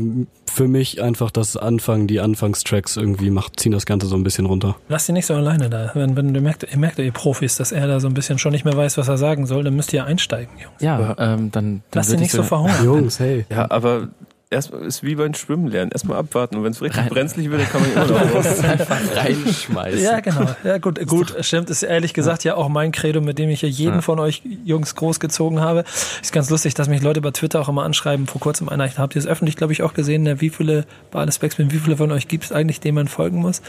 für 0.46 0.68
mich 0.68 1.02
einfach 1.02 1.32
das 1.32 1.56
Anfang, 1.56 2.06
die 2.06 2.20
Anfangstracks 2.20 2.98
irgendwie 2.98 3.30
macht, 3.30 3.58
ziehen 3.58 3.72
das 3.72 3.86
Ganze 3.86 4.08
so 4.08 4.18
ein 4.18 4.24
bisschen 4.24 4.46
runter. 4.46 4.76
Lass 4.90 5.08
ihn 5.08 5.14
nicht 5.14 5.26
so 5.26 5.34
alleine 5.34 5.70
da. 5.70 5.92
Wenn, 5.94 6.18
wenn 6.18 6.34
du 6.34 6.42
merkt, 6.42 6.68
ihr 6.70 6.78
merkt, 6.78 7.00
ihr 7.00 7.12
Profis, 7.14 7.56
dass 7.56 7.72
er 7.72 7.88
da 7.88 8.02
so 8.02 8.10
ein 8.10 8.14
bisschen 8.14 8.38
schon 8.38 8.52
nicht 8.52 8.66
mehr 8.66 8.76
weiß, 8.76 8.98
was 8.98 9.08
er 9.08 9.18
sagen 9.18 9.46
soll, 9.46 9.64
dann 9.64 9.76
müsst 9.76 9.94
ihr 9.94 10.04
einsteigen, 10.04 10.54
Jungs. 10.62 10.82
Ja, 10.82 11.16
ähm, 11.18 11.52
dann, 11.52 11.52
dann 11.52 11.84
Lass 11.94 12.12
ihn 12.12 12.20
nicht 12.20 12.34
so 12.34 12.44
verhungern. 12.44 12.84
Jungs, 12.84 13.20
hey. 13.22 13.46
Ja, 13.50 13.72
aber 13.72 14.10
erstmal 14.52 14.84
ist 14.84 15.02
wie 15.04 15.16
beim 15.16 15.34
Schwimmen 15.34 15.68
lernen. 15.68 15.92
Erstmal 15.92 16.18
abwarten 16.18 16.58
und 16.58 16.64
wenn 16.64 16.72
es 16.72 16.82
richtig 16.82 17.02
Rein- 17.02 17.10
brenzlig 17.10 17.50
wird, 17.50 17.62
dann 17.62 17.70
kann 17.70 17.82
man 17.82 17.92
immer 17.92 18.06
noch 18.22 18.36
raus. 18.36 18.60
einfach 18.64 19.00
reinschmeißen. 19.16 20.02
Ja, 20.04 20.20
genau. 20.20 20.46
Ja, 20.64 20.78
gut, 20.78 21.06
gut, 21.08 21.34
stimmt. 21.42 21.70
Ist 21.70 21.84
ehrlich 21.84 22.14
gesagt 22.14 22.44
ja 22.44 22.56
auch 22.56 22.70
mein 22.70 22.92
Credo, 22.92 23.22
mit 23.22 23.40
dem 23.40 23.50
ich 23.50 23.62
ja 23.62 23.70
jeden 23.70 23.96
Ja. 23.96 24.02
von 24.02 24.20
euch 24.20 24.42
Jungs 24.66 24.96
großgezogen 24.96 25.60
habe. 25.62 25.84
Ist 26.22 26.34
ganz 26.34 26.50
lustig, 26.50 26.74
dass 26.74 26.88
mich 26.90 27.02
Leute 27.02 27.22
bei 27.22 27.32
Twitter 27.32 27.62
auch 27.62 27.70
immer 27.70 27.84
anschreiben. 27.84 28.28
Vor 28.28 28.42
kurzem 28.42 28.70
einer, 28.70 28.88
habt 28.98 29.16
ihr 29.16 29.20
es 29.20 29.28
öffentlich, 29.28 29.56
glaube 29.56 29.74
ich, 29.74 29.82
auch 29.84 29.94
gesehen, 29.94 30.42
wie 30.42 30.50
viele, 30.50 30.86
bei 31.12 31.20
alles 31.20 31.40
Backspin, 31.40 31.72
wie 31.72 31.80
viele 31.80 31.98
von 31.98 32.12
euch 32.12 32.28
gibt 32.28 32.44
es 32.44 32.52
eigentlich, 32.52 32.80
denen 32.80 32.96
man 32.96 33.08
folgen 33.08 33.40
muss? 33.40 33.62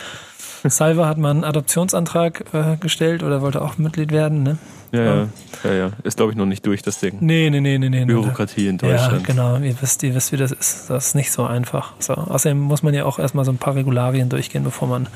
Salva 0.70 1.06
hat 1.08 1.18
mal 1.18 1.30
einen 1.30 1.44
Adoptionsantrag 1.44 2.44
äh, 2.52 2.76
gestellt 2.78 3.22
oder 3.22 3.40
wollte 3.42 3.62
auch 3.62 3.78
Mitglied 3.78 4.10
werden, 4.12 4.42
ne? 4.42 4.58
Ja, 4.92 5.02
ja, 5.02 5.28
ja, 5.64 5.72
ja. 5.72 5.90
Ist, 6.04 6.18
glaube 6.18 6.32
ich, 6.32 6.36
noch 6.38 6.44
nicht 6.46 6.66
durch, 6.66 6.82
das 6.82 7.00
Ding. 7.00 7.16
Nee, 7.20 7.48
nee, 7.48 7.60
nee, 7.60 7.78
nee, 7.78 7.88
nee. 7.88 8.00
nee. 8.00 8.04
Bürokratie 8.04 8.68
in 8.68 8.76
Ja, 8.82 8.88
Deutschland. 8.88 9.24
genau. 9.26 9.56
Ihr 9.58 9.74
wisst, 9.80 10.02
ihr 10.02 10.14
wisst, 10.14 10.32
wie 10.32 10.36
das 10.36 10.52
ist. 10.52 10.90
Das 10.90 11.06
ist 11.08 11.14
nicht 11.14 11.32
so 11.32 11.44
einfach. 11.44 11.94
So. 11.98 12.12
Außerdem 12.12 12.58
muss 12.60 12.82
man 12.82 12.92
ja 12.92 13.06
auch 13.06 13.18
erstmal 13.18 13.46
so 13.46 13.52
ein 13.52 13.56
paar 13.56 13.74
Regularien 13.74 14.28
durchgehen, 14.28 14.64
bevor 14.64 14.88
man 14.88 15.08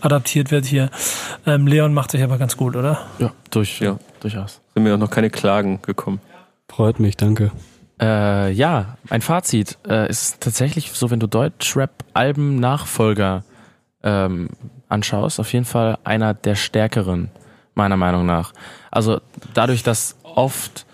adaptiert 0.00 0.50
wird 0.50 0.64
hier. 0.64 0.88
Ähm, 1.44 1.66
Leon 1.66 1.92
macht 1.92 2.10
sich 2.10 2.22
aber 2.22 2.38
ganz 2.38 2.56
gut, 2.56 2.74
oder? 2.74 3.00
Ja, 3.18 3.32
durch, 3.50 3.80
Ja. 3.80 3.98
durchaus. 4.20 4.62
Sind 4.72 4.84
mir 4.84 4.94
auch 4.94 4.98
noch 4.98 5.10
keine 5.10 5.28
Klagen 5.28 5.80
gekommen. 5.82 6.20
Freut 6.70 6.98
mich, 6.98 7.18
danke. 7.18 7.50
Äh, 8.00 8.50
ja, 8.52 8.96
ein 9.10 9.20
Fazit. 9.20 9.76
Äh, 9.86 10.06
es 10.06 10.22
ist 10.22 10.40
tatsächlich 10.40 10.90
so, 10.92 11.10
wenn 11.10 11.20
du 11.20 11.26
Deutschrap-Alben-Nachfolger 11.26 13.44
ähm, 14.02 14.48
anschaust, 14.88 15.40
auf 15.40 15.52
jeden 15.52 15.64
Fall 15.64 15.98
einer 16.04 16.34
der 16.34 16.54
stärkeren, 16.54 17.30
meiner 17.74 17.96
Meinung 17.96 18.26
nach. 18.26 18.52
Also 18.90 19.20
dadurch, 19.54 19.82
dass 19.82 20.16
oft 20.22 20.86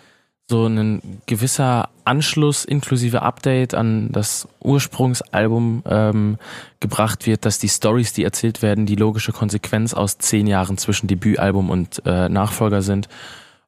so 0.48 0.66
ein 0.66 1.20
gewisser 1.26 1.88
Anschluss 2.04 2.64
inklusive 2.66 3.22
Update 3.22 3.74
an 3.74 4.12
das 4.12 4.46
Ursprungsalbum 4.60 5.82
ähm, 5.86 6.38
gebracht 6.80 7.26
wird, 7.26 7.46
dass 7.46 7.58
die 7.58 7.68
Stories, 7.68 8.12
die 8.12 8.24
erzählt 8.24 8.60
werden, 8.60 8.84
die 8.84 8.96
logische 8.96 9.32
Konsequenz 9.32 9.94
aus 9.94 10.18
zehn 10.18 10.46
Jahren 10.46 10.76
zwischen 10.76 11.06
Debütalbum 11.06 11.70
und 11.70 12.02
äh, 12.04 12.28
Nachfolger 12.28 12.82
sind. 12.82 13.08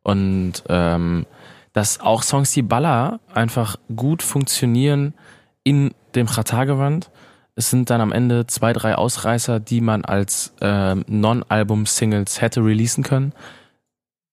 Und 0.02 0.64
ähm, 0.68 1.24
dass 1.72 2.00
auch 2.00 2.22
Songs, 2.22 2.52
die 2.52 2.62
Baller 2.62 3.20
einfach 3.32 3.76
gut 3.94 4.22
funktionieren 4.22 5.14
in 5.62 5.94
dem 6.14 6.26
Chata-Gewand. 6.26 7.10
Es 7.58 7.70
sind 7.70 7.88
dann 7.88 8.02
am 8.02 8.12
Ende 8.12 8.46
zwei, 8.46 8.74
drei 8.74 8.94
Ausreißer, 8.94 9.60
die 9.60 9.80
man 9.80 10.04
als 10.04 10.52
ähm, 10.60 11.06
Non-Album-Singles 11.08 12.42
hätte 12.42 12.62
releasen 12.62 13.02
können. 13.02 13.32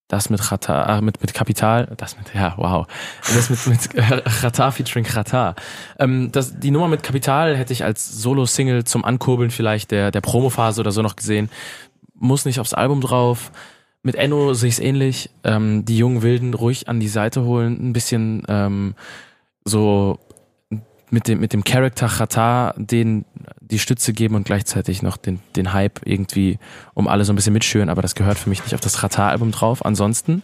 Das 0.10 0.30
mit 0.30 0.42
Chata, 0.42 0.98
äh, 0.98 1.02
mit, 1.02 1.22
mit 1.22 1.34
Kapital, 1.34 1.94
das 1.96 2.18
mit, 2.18 2.36
ja, 2.36 2.54
wow. 2.58 2.86
Das 3.34 3.50
mit, 3.50 3.66
mit 3.66 3.96
äh, 3.96 4.22
Chata 4.30 4.72
featuring 4.72 5.06
Chata. 5.06 5.56
Ähm, 5.98 6.34
das, 6.34 6.60
die 6.60 6.70
Nummer 6.70 6.90
mit 6.90 7.02
Kapital 7.02 7.56
hätte 7.56 7.72
ich 7.72 7.86
als 7.86 8.22
Solo-Single 8.22 8.84
zum 8.84 9.06
Ankurbeln 9.06 9.52
vielleicht 9.52 9.92
der, 9.92 10.12
der 10.12 10.22
Promophase 10.22 10.82
oder 10.82 10.92
so 10.92 11.02
noch 11.02 11.16
gesehen. 11.16 11.50
Muss 12.14 12.44
nicht 12.44 12.60
aufs 12.60 12.74
Album 12.74 13.00
drauf. 13.00 13.54
Mit 14.04 14.16
Enno 14.16 14.54
sehe 14.54 14.68
ich 14.68 14.76
es 14.76 14.80
ähnlich. 14.82 15.30
Ähm, 15.46 15.86
die 15.86 15.98
jungen 15.98 16.24
Wilden 16.24 16.54
ruhig 16.54 16.90
an 16.90 17.00
die 17.00 17.08
Seite 17.08 17.46
holen, 17.46 17.90
ein 17.90 17.94
bisschen 17.94 18.44
ähm, 18.50 18.96
so 19.64 20.20
mit 21.14 21.28
dem, 21.28 21.40
mit 21.40 21.54
dem 21.54 21.64
Charakter 21.64 22.08
Chata 22.08 22.74
den 22.76 23.26
die 23.62 23.80
Stütze 23.80 24.14
geben 24.14 24.36
und 24.36 24.46
gleichzeitig 24.46 25.02
noch 25.02 25.16
den, 25.16 25.40
den 25.56 25.72
Hype 25.72 26.02
irgendwie 26.06 26.60
um 26.94 27.08
alle 27.08 27.24
so 27.24 27.32
ein 27.32 27.36
bisschen 27.36 27.54
mitschüren, 27.54 27.90
aber 27.90 28.02
das 28.02 28.16
gehört 28.16 28.38
für 28.38 28.50
mich 28.50 28.64
nicht 28.64 28.74
auf 28.74 28.82
das 28.82 28.98
Chata-Album 29.00 29.52
drauf. 29.52 29.86
Ansonsten 29.86 30.44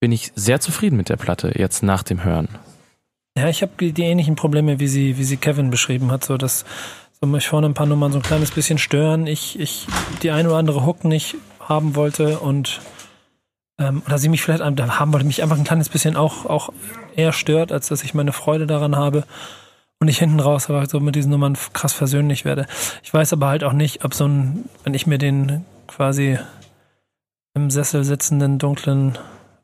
bin 0.00 0.12
ich 0.12 0.32
sehr 0.34 0.60
zufrieden 0.60 0.96
mit 0.96 1.08
der 1.08 1.16
Platte 1.16 1.52
jetzt 1.56 1.82
nach 1.82 2.02
dem 2.02 2.24
Hören. 2.24 2.48
Ja, 3.36 3.48
ich 3.48 3.62
habe 3.62 3.72
die, 3.80 3.92
die 3.92 4.02
ähnlichen 4.02 4.34
Probleme, 4.34 4.80
wie 4.80 4.88
sie, 4.88 5.16
wie 5.16 5.24
sie 5.24 5.36
Kevin 5.36 5.70
beschrieben 5.70 6.10
hat, 6.10 6.24
so 6.24 6.36
dass 6.36 6.64
so 7.20 7.26
mich 7.26 7.48
vorne 7.48 7.68
ein 7.68 7.74
paar 7.74 7.86
Nummern 7.86 8.12
so 8.12 8.18
ein 8.18 8.22
kleines 8.22 8.50
bisschen 8.50 8.78
stören. 8.78 9.26
Ich, 9.26 9.58
ich 9.58 9.86
die 10.22 10.30
ein 10.30 10.46
oder 10.46 10.56
andere 10.56 10.84
Hook 10.84 11.04
nicht 11.04 11.36
haben 11.60 11.94
wollte 11.94 12.40
und 12.40 12.80
ähm, 13.78 14.02
oder 14.06 14.18
sie 14.18 14.28
mich 14.28 14.42
vielleicht 14.42 14.62
haben 14.62 15.12
wollte, 15.12 15.26
mich 15.26 15.42
einfach 15.42 15.56
ein 15.56 15.64
kleines 15.64 15.88
bisschen 15.88 16.16
auch, 16.16 16.46
auch 16.46 16.70
eher 17.14 17.32
stört, 17.32 17.70
als 17.72 17.88
dass 17.88 18.02
ich 18.02 18.14
meine 18.14 18.32
Freude 18.32 18.66
daran 18.66 18.96
habe. 18.96 19.24
Und 20.00 20.08
ich 20.08 20.18
hinten 20.18 20.38
raus 20.38 20.70
aber 20.70 20.86
so 20.86 21.00
mit 21.00 21.16
diesen 21.16 21.30
Nummern 21.30 21.56
krass 21.72 21.92
versöhnlich 21.92 22.44
werde. 22.44 22.66
Ich 23.02 23.12
weiß 23.12 23.32
aber 23.32 23.48
halt 23.48 23.64
auch 23.64 23.72
nicht, 23.72 24.04
ob 24.04 24.14
so 24.14 24.26
ein, 24.26 24.68
wenn 24.84 24.94
ich 24.94 25.06
mir 25.06 25.18
den 25.18 25.64
quasi 25.88 26.38
im 27.54 27.70
Sessel 27.70 28.04
sitzenden, 28.04 28.58
dunklen, 28.58 29.18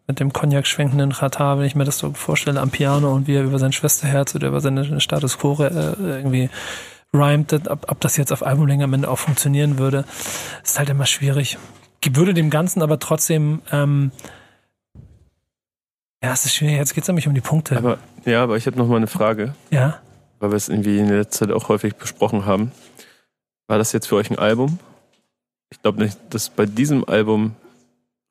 mit 0.07 0.21
dem 0.21 0.33
Cognac 0.33 0.67
schwenkenden 0.67 1.13
Chata, 1.13 1.59
wenn 1.59 1.65
ich 1.65 1.75
mir 1.75 1.85
das 1.85 1.99
so 1.99 2.13
vorstelle 2.13 2.61
am 2.61 2.71
Piano 2.71 3.15
und 3.15 3.27
wie 3.27 3.37
er 3.37 3.45
über 3.45 3.59
sein 3.59 3.73
Schwesterherz 3.73 4.35
oder 4.35 4.49
über 4.49 4.61
seine 4.61 5.01
Status 5.01 5.39
Quo 5.39 5.63
äh, 5.63 5.95
irgendwie 5.99 6.51
rhymt, 7.15 7.53
ob, 7.71 7.91
ob 7.91 8.01
das 8.01 8.17
jetzt 8.17 8.33
auf 8.33 8.45
Albumlänge 8.45 8.85
am 8.85 8.93
Ende 8.93 9.09
auch 9.09 9.19
funktionieren 9.19 9.79
würde, 9.79 10.05
ist 10.63 10.79
halt 10.79 10.91
immer 10.91 11.07
schwierig. 11.07 11.59
Würde 12.07 12.35
dem 12.35 12.51
Ganzen 12.51 12.83
aber 12.83 12.99
trotzdem, 12.99 13.63
ähm, 13.73 14.11
ja, 16.23 16.33
es 16.33 16.45
ist 16.45 16.55
schwierig. 16.55 16.77
Jetzt 16.77 16.95
geht 16.95 17.05
es 17.05 17.09
nämlich 17.09 17.27
um 17.27 17.35
die 17.35 17.41
Punkte. 17.41 17.79
Aber, 17.79 17.99
ja, 18.27 18.43
aber 18.43 18.59
ich 18.59 18.67
habe 18.67 18.77
noch 18.77 18.89
mal 18.89 18.97
eine 18.97 19.07
Frage, 19.07 19.55
ja, 19.71 20.01
weil 20.45 20.51
wir 20.53 20.57
es 20.57 20.69
irgendwie 20.69 20.99
in 20.99 21.09
letzter 21.09 21.47
Zeit 21.47 21.55
auch 21.57 21.69
häufig 21.69 21.97
besprochen 21.97 22.45
haben. 22.47 22.71
War 23.67 23.79
das 23.79 23.93
jetzt 23.93 24.07
für 24.07 24.17
euch 24.17 24.31
ein 24.31 24.39
Album? 24.39 24.79
Ich 25.71 25.81
glaube 25.83 26.03
nicht, 26.03 26.19
dass 26.31 26.51
bei 26.51 26.67
diesem 26.67 27.05
Album 27.09 27.53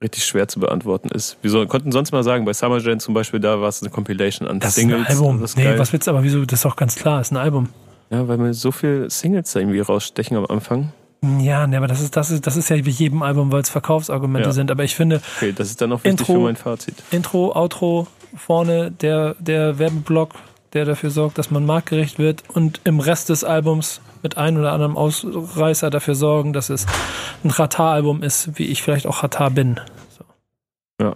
richtig 0.02 0.26
schwer 0.26 0.48
zu 0.48 0.60
beantworten 0.60 1.10
ist. 1.10 1.38
Wir 1.42 1.50
so, 1.50 1.66
konnten 1.66 1.92
sonst 1.92 2.12
mal 2.12 2.24
sagen, 2.24 2.46
bei 2.46 2.54
Summer 2.54 2.78
Jam 2.80 3.00
zum 3.00 3.14
Beispiel, 3.14 3.40
da 3.40 3.60
war 3.62 3.70
es 3.70 3.82
eine 3.82 3.90
Compilation 3.90 4.48
an 4.48 4.60
Das 4.60 4.76
Singles. 4.76 5.02
ist 5.02 5.08
ein 5.10 5.16
Album. 5.18 5.42
Das 5.42 5.56
nee, 5.56 5.64
geil. 5.64 5.80
was 5.80 5.92
willst 5.94 6.08
du 6.08 6.12
aber 6.12 6.24
wieso? 6.24 6.44
Das 6.46 6.60
ist 6.60 6.66
doch 6.66 6.76
ganz 6.76 6.96
klar, 6.96 7.22
ist 7.22 7.32
ein 7.32 7.38
Album. 7.38 7.70
Ja, 8.10 8.28
weil 8.28 8.38
mir 8.38 8.54
so 8.54 8.72
viele 8.72 9.10
Singles 9.10 9.52
da 9.54 9.60
irgendwie 9.60 9.80
rausstechen 9.80 10.38
am 10.38 10.46
Anfang. 10.46 10.94
Ja, 11.40 11.66
nee, 11.68 11.78
aber 11.78 11.88
das 11.88 12.02
ist, 12.02 12.16
das 12.18 12.32
ist, 12.32 12.46
das 12.46 12.58
ist 12.58 12.70
ja 12.70 12.76
wie 12.86 12.90
jedem 12.90 13.24
Album, 13.24 13.52
weil 13.52 13.62
es 13.62 13.70
Verkaufsargumente 13.70 14.50
Ja. 14.50 14.54
sind. 14.54 14.70
Aber 14.72 14.84
ich 14.84 14.94
finde, 14.96 15.22
Okay, 15.38 15.54
das 15.54 15.70
ist 15.70 15.82
dann 15.82 15.92
auch 15.94 16.04
wichtig 16.04 16.20
Intro. 16.20 16.34
für 16.34 16.40
mein 16.40 16.58
Fazit. 16.58 16.96
Intro, 17.12 17.54
Outro, 17.56 18.08
vorne 18.36 18.92
der, 18.92 19.36
der 19.40 19.80
Werbeblock, 19.80 20.32
der 20.74 20.86
dafür 20.86 21.10
sorgt, 21.10 21.38
dass 21.38 21.52
man 21.52 21.66
marktgerecht 21.66 22.20
wird 22.20 22.44
und 22.54 22.82
im 22.84 23.00
Rest 23.00 23.30
des 23.30 23.44
Albums 23.44 24.02
mit 24.22 24.38
ein 24.38 24.58
oder 24.58 24.72
anderem 24.72 24.98
Ausreißer 24.98 25.90
dafür 25.90 26.16
sorgen, 26.16 26.54
dass 26.54 26.70
es 26.70 26.86
ein 27.44 27.50
Ratar-Album 27.50 28.24
ist, 28.24 28.58
wie 28.58 28.66
ich 28.66 28.82
vielleicht 28.82 29.06
auch 29.08 29.22
Ratar 29.24 29.52
bin. 29.52 29.80
So. 30.18 30.24
Ja. 31.04 31.16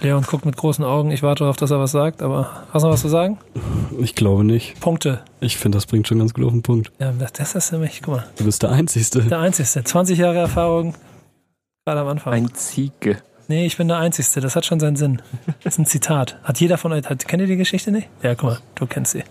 Leon 0.00 0.22
guckt 0.22 0.44
mit 0.46 0.56
großen 0.56 0.84
Augen. 0.84 1.10
Ich 1.10 1.24
warte 1.24 1.40
darauf, 1.42 1.56
dass 1.56 1.72
er 1.72 1.80
was 1.80 1.90
sagt, 1.90 2.22
aber 2.22 2.66
hast 2.72 2.82
du 2.82 2.86
noch 2.86 2.94
was 2.94 3.00
zu 3.02 3.08
sagen? 3.08 3.38
Ich 3.98 4.14
glaube 4.14 4.44
nicht. 4.44 4.78
Punkte. 4.80 5.24
Ich 5.40 5.56
finde, 5.56 5.76
das 5.76 5.86
bringt 5.86 6.06
schon 6.06 6.20
ganz 6.20 6.34
gut 6.34 6.44
auf 6.44 6.52
den 6.52 6.62
Punkt. 6.62 6.92
Ja, 7.00 7.10
das, 7.10 7.32
das 7.32 7.54
ist 7.56 7.72
nämlich, 7.72 8.00
guck 8.02 8.14
mal, 8.14 8.26
Du 8.36 8.44
bist 8.44 8.62
der 8.62 8.70
Einzigste. 8.70 9.22
der 9.22 9.40
Einzigste. 9.40 9.82
20 9.82 10.16
Jahre 10.18 10.38
Erfahrung, 10.38 10.94
gerade 11.84 12.00
am 12.00 12.06
Anfang. 12.08 12.32
Ein 12.32 12.54
Ziege. 12.54 13.18
Nee, 13.48 13.64
ich 13.64 13.78
bin 13.78 13.88
der 13.88 13.96
Einzigste. 13.96 14.40
Das 14.40 14.54
hat 14.56 14.66
schon 14.66 14.78
seinen 14.78 14.96
Sinn. 14.96 15.22
Das 15.64 15.74
ist 15.74 15.78
ein 15.78 15.86
Zitat. 15.86 16.38
Hat 16.44 16.60
jeder 16.60 16.76
von 16.76 16.92
euch, 16.92 17.08
hat, 17.08 17.26
kennt 17.26 17.40
ihr 17.40 17.46
die 17.46 17.56
Geschichte 17.56 17.90
nicht? 17.90 18.08
Ja, 18.22 18.34
guck 18.34 18.50
mal, 18.50 18.58
du 18.74 18.86
kennst 18.86 19.12
sie. 19.12 19.24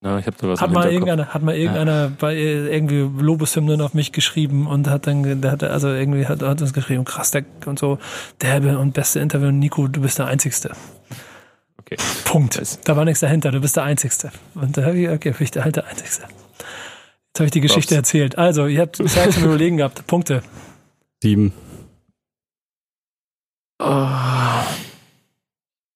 Na, 0.00 0.18
ich 0.18 0.26
habe 0.26 0.36
da 0.40 0.48
was 0.48 0.60
Hat 0.60 0.68
im 0.68 0.74
mal, 0.74 0.90
irgendeiner, 0.90 1.28
hat 1.28 1.42
mal 1.42 1.54
irgendeiner 1.54 2.10
bei 2.18 2.34
äh, 2.34 2.74
irgendwie 2.74 3.08
Lobeshymnen 3.22 3.80
auf 3.80 3.94
mich 3.94 4.10
geschrieben 4.10 4.66
und 4.66 4.90
hat 4.90 5.06
dann, 5.06 5.40
der 5.40 5.52
hat 5.52 5.62
also 5.62 5.88
irgendwie 5.90 6.26
hat, 6.26 6.42
hat 6.42 6.60
uns 6.60 6.72
geschrieben, 6.72 7.04
krass, 7.04 7.30
der 7.30 7.44
und 7.66 7.78
so, 7.78 8.00
derbe 8.40 8.76
und 8.78 8.94
beste 8.94 9.20
Interview, 9.20 9.52
Nico, 9.52 9.86
du 9.86 10.00
bist 10.00 10.18
der 10.18 10.26
Einzigste. 10.26 10.72
Okay. 11.78 11.96
Punkt. 12.24 12.60
Weiß. 12.60 12.80
Da 12.82 12.96
war 12.96 13.04
nichts 13.04 13.20
dahinter, 13.20 13.52
du 13.52 13.60
bist 13.60 13.76
der 13.76 13.84
Einzigste. 13.84 14.32
Und 14.56 14.76
da 14.76 14.84
habe 14.84 14.98
ich, 14.98 15.08
okay, 15.08 15.30
bin 15.30 15.44
ich 15.44 15.52
der 15.52 15.62
halt 15.62 15.76
der 15.76 15.86
Einzigste. 15.86 16.24
Jetzt 16.24 17.38
habe 17.38 17.44
ich 17.44 17.52
die 17.52 17.60
Geschichte 17.60 17.94
Props. 17.94 18.08
erzählt. 18.08 18.38
Also, 18.38 18.66
ihr 18.66 18.80
habt 18.80 18.96
Zeit 18.96 19.32
zum 19.32 19.44
Überlegen 19.44 19.76
gehabt. 19.76 20.04
Punkte. 20.08 20.42
Sieben. 21.22 21.52
Oh. 23.84 24.64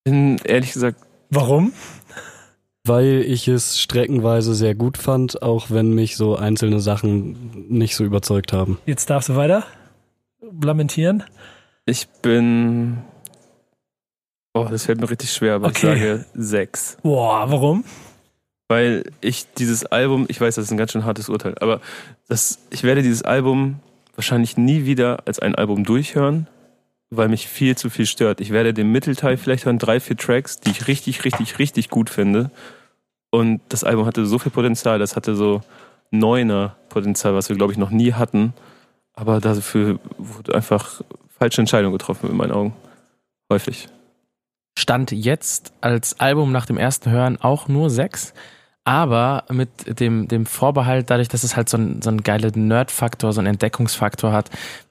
Bin 0.04 0.38
ehrlich 0.44 0.72
gesagt, 0.72 1.00
Warum? 1.30 1.72
Weil 2.84 3.22
ich 3.26 3.48
es 3.48 3.80
streckenweise 3.80 4.54
sehr 4.54 4.76
gut 4.76 4.96
fand, 4.96 5.42
auch 5.42 5.70
wenn 5.70 5.92
mich 5.92 6.16
so 6.16 6.36
einzelne 6.36 6.78
Sachen 6.78 7.66
nicht 7.68 7.96
so 7.96 8.04
überzeugt 8.04 8.52
haben. 8.52 8.78
Jetzt 8.86 9.10
darfst 9.10 9.28
du 9.28 9.34
weiter 9.36 9.64
lamentieren. 10.62 11.24
ich 11.84 12.06
bin. 12.22 12.98
Oh, 14.54 14.66
das 14.70 14.84
fällt 14.86 15.00
mir 15.00 15.10
richtig 15.10 15.32
schwer, 15.32 15.54
aber 15.56 15.66
Okay. 15.68 15.94
ich 15.94 16.00
sage 16.00 16.24
sechs. 16.34 16.96
Boah, 17.02 17.50
warum? 17.50 17.84
Weil 18.68 19.10
ich 19.20 19.46
dieses 19.58 19.84
Album, 19.86 20.26
ich 20.28 20.40
weiß, 20.40 20.54
das 20.54 20.66
ist 20.66 20.70
ein 20.70 20.76
ganz 20.78 20.92
schön 20.92 21.04
hartes 21.04 21.28
Urteil, 21.28 21.56
aber 21.60 21.80
das, 22.28 22.58
ich 22.70 22.84
werde 22.84 23.02
dieses 23.02 23.22
Album 23.22 23.80
wahrscheinlich 24.14 24.56
nie 24.56 24.84
wieder 24.86 25.26
als 25.26 25.40
ein 25.40 25.54
Album 25.56 25.82
durchhören, 25.84 26.46
weil 27.10 27.28
mich 27.28 27.46
viel 27.46 27.76
zu 27.76 27.90
viel 27.90 28.06
stört. 28.06 28.40
Ich 28.40 28.50
werde 28.50 28.74
den 28.74 28.90
Mittelteil 28.90 29.36
vielleicht 29.36 29.64
hören, 29.64 29.78
drei, 29.78 30.00
vier 30.00 30.16
Tracks, 30.16 30.60
die 30.60 30.70
ich 30.70 30.88
richtig, 30.88 31.24
richtig, 31.24 31.58
richtig 31.58 31.88
gut 31.88 32.10
finde. 32.10 32.50
Und 33.30 33.60
das 33.68 33.84
Album 33.84 34.06
hatte 34.06 34.26
so 34.26 34.38
viel 34.38 34.52
Potenzial, 34.52 34.98
das 34.98 35.16
hatte 35.16 35.36
so 35.36 35.60
neuner 36.10 36.76
Potenzial, 36.88 37.34
was 37.34 37.48
wir, 37.48 37.56
glaube 37.56 37.72
ich, 37.72 37.78
noch 37.78 37.90
nie 37.90 38.12
hatten. 38.12 38.54
Aber 39.14 39.40
dafür 39.40 39.98
wurde 40.18 40.54
einfach 40.54 41.00
falsche 41.38 41.60
Entscheidung 41.60 41.92
getroffen 41.92 42.30
in 42.30 42.36
meinen 42.36 42.52
Augen. 42.52 42.74
Häufig. 43.50 43.88
Stand 44.78 45.10
jetzt 45.12 45.72
als 45.80 46.20
Album 46.20 46.52
nach 46.52 46.66
dem 46.66 46.76
ersten 46.76 47.10
Hören 47.10 47.40
auch 47.40 47.68
nur 47.68 47.88
sechs, 47.88 48.34
aber 48.86 49.42
mit 49.50 49.98
dem, 49.98 50.28
dem 50.28 50.46
Vorbehalt, 50.46 51.10
dadurch, 51.10 51.26
dass 51.26 51.42
es 51.42 51.56
halt 51.56 51.68
so 51.68 51.76
einen 51.76 52.02
so 52.02 52.08
einen 52.08 52.22
geilen 52.22 52.68
Nerd-Faktor, 52.68 53.32
so 53.32 53.40
einen 53.40 53.48
Entdeckungsfaktor 53.48 54.32
hat. 54.32 54.48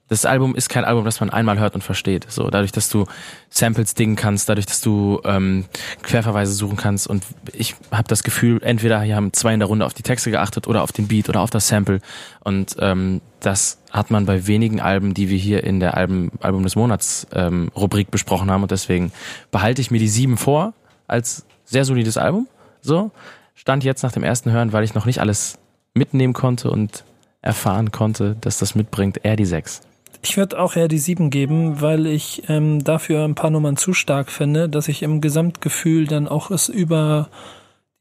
Das 0.08 0.26
Album 0.26 0.54
ist 0.54 0.68
kein 0.68 0.84
Album, 0.84 1.06
das 1.06 1.18
man 1.18 1.30
einmal 1.30 1.58
hört 1.58 1.74
und 1.74 1.82
versteht. 1.82 2.26
So, 2.30 2.50
dadurch, 2.50 2.72
dass 2.72 2.90
du 2.90 3.06
Samples 3.48 3.94
dingen 3.94 4.14
kannst, 4.14 4.50
dadurch, 4.50 4.66
dass 4.66 4.82
du 4.82 5.22
ähm, 5.24 5.64
Querverweise 6.02 6.52
suchen 6.52 6.76
kannst. 6.76 7.06
Und 7.06 7.24
ich 7.54 7.74
habe 7.90 8.06
das 8.06 8.22
Gefühl, 8.22 8.60
entweder 8.62 9.00
hier 9.00 9.16
haben 9.16 9.32
zwei 9.32 9.54
in 9.54 9.60
der 9.60 9.68
Runde 9.68 9.86
auf 9.86 9.94
die 9.94 10.02
Texte 10.02 10.30
geachtet 10.30 10.68
oder 10.68 10.82
auf 10.82 10.92
den 10.92 11.08
Beat 11.08 11.30
oder 11.30 11.40
auf 11.40 11.50
das 11.50 11.66
Sample. 11.66 12.00
Und 12.44 12.76
ähm, 12.78 13.22
das 13.40 13.78
hat 13.90 14.10
man 14.10 14.26
bei 14.26 14.46
wenigen 14.46 14.78
Alben, 14.78 15.14
die 15.14 15.30
wir 15.30 15.38
hier 15.38 15.64
in 15.64 15.80
der 15.80 15.96
Album, 15.96 16.30
Album 16.40 16.64
des 16.64 16.76
Monats 16.76 17.26
ähm, 17.32 17.70
Rubrik 17.74 18.10
besprochen 18.10 18.50
haben. 18.50 18.62
Und 18.62 18.70
deswegen 18.70 19.10
behalte 19.50 19.80
ich 19.80 19.90
mir 19.90 19.98
die 19.98 20.08
sieben 20.08 20.36
vor 20.36 20.74
als 21.08 21.46
sehr 21.64 21.86
solides 21.86 22.18
Album. 22.18 22.46
So 22.82 23.10
stand 23.56 23.82
jetzt 23.82 24.04
nach 24.04 24.12
dem 24.12 24.22
ersten 24.22 24.52
Hören, 24.52 24.72
weil 24.72 24.84
ich 24.84 24.94
noch 24.94 25.06
nicht 25.06 25.20
alles 25.20 25.58
mitnehmen 25.94 26.34
konnte 26.34 26.70
und 26.70 27.02
erfahren 27.42 27.90
konnte, 27.90 28.36
dass 28.40 28.58
das 28.58 28.76
mitbringt, 28.76 29.24
eher 29.24 29.34
die 29.36 29.46
sechs. 29.46 29.80
Ich 30.22 30.36
würde 30.36 30.60
auch 30.60 30.76
eher 30.76 30.88
die 30.88 30.98
sieben 30.98 31.30
geben, 31.30 31.80
weil 31.80 32.06
ich 32.06 32.44
ähm, 32.48 32.82
dafür 32.84 33.24
ein 33.24 33.34
paar 33.34 33.50
Nummern 33.50 33.76
zu 33.76 33.92
stark 33.92 34.30
finde, 34.30 34.68
dass 34.68 34.88
ich 34.88 35.02
im 35.02 35.20
Gesamtgefühl 35.20 36.06
dann 36.06 36.28
auch 36.28 36.50
es 36.50 36.68
über 36.68 37.28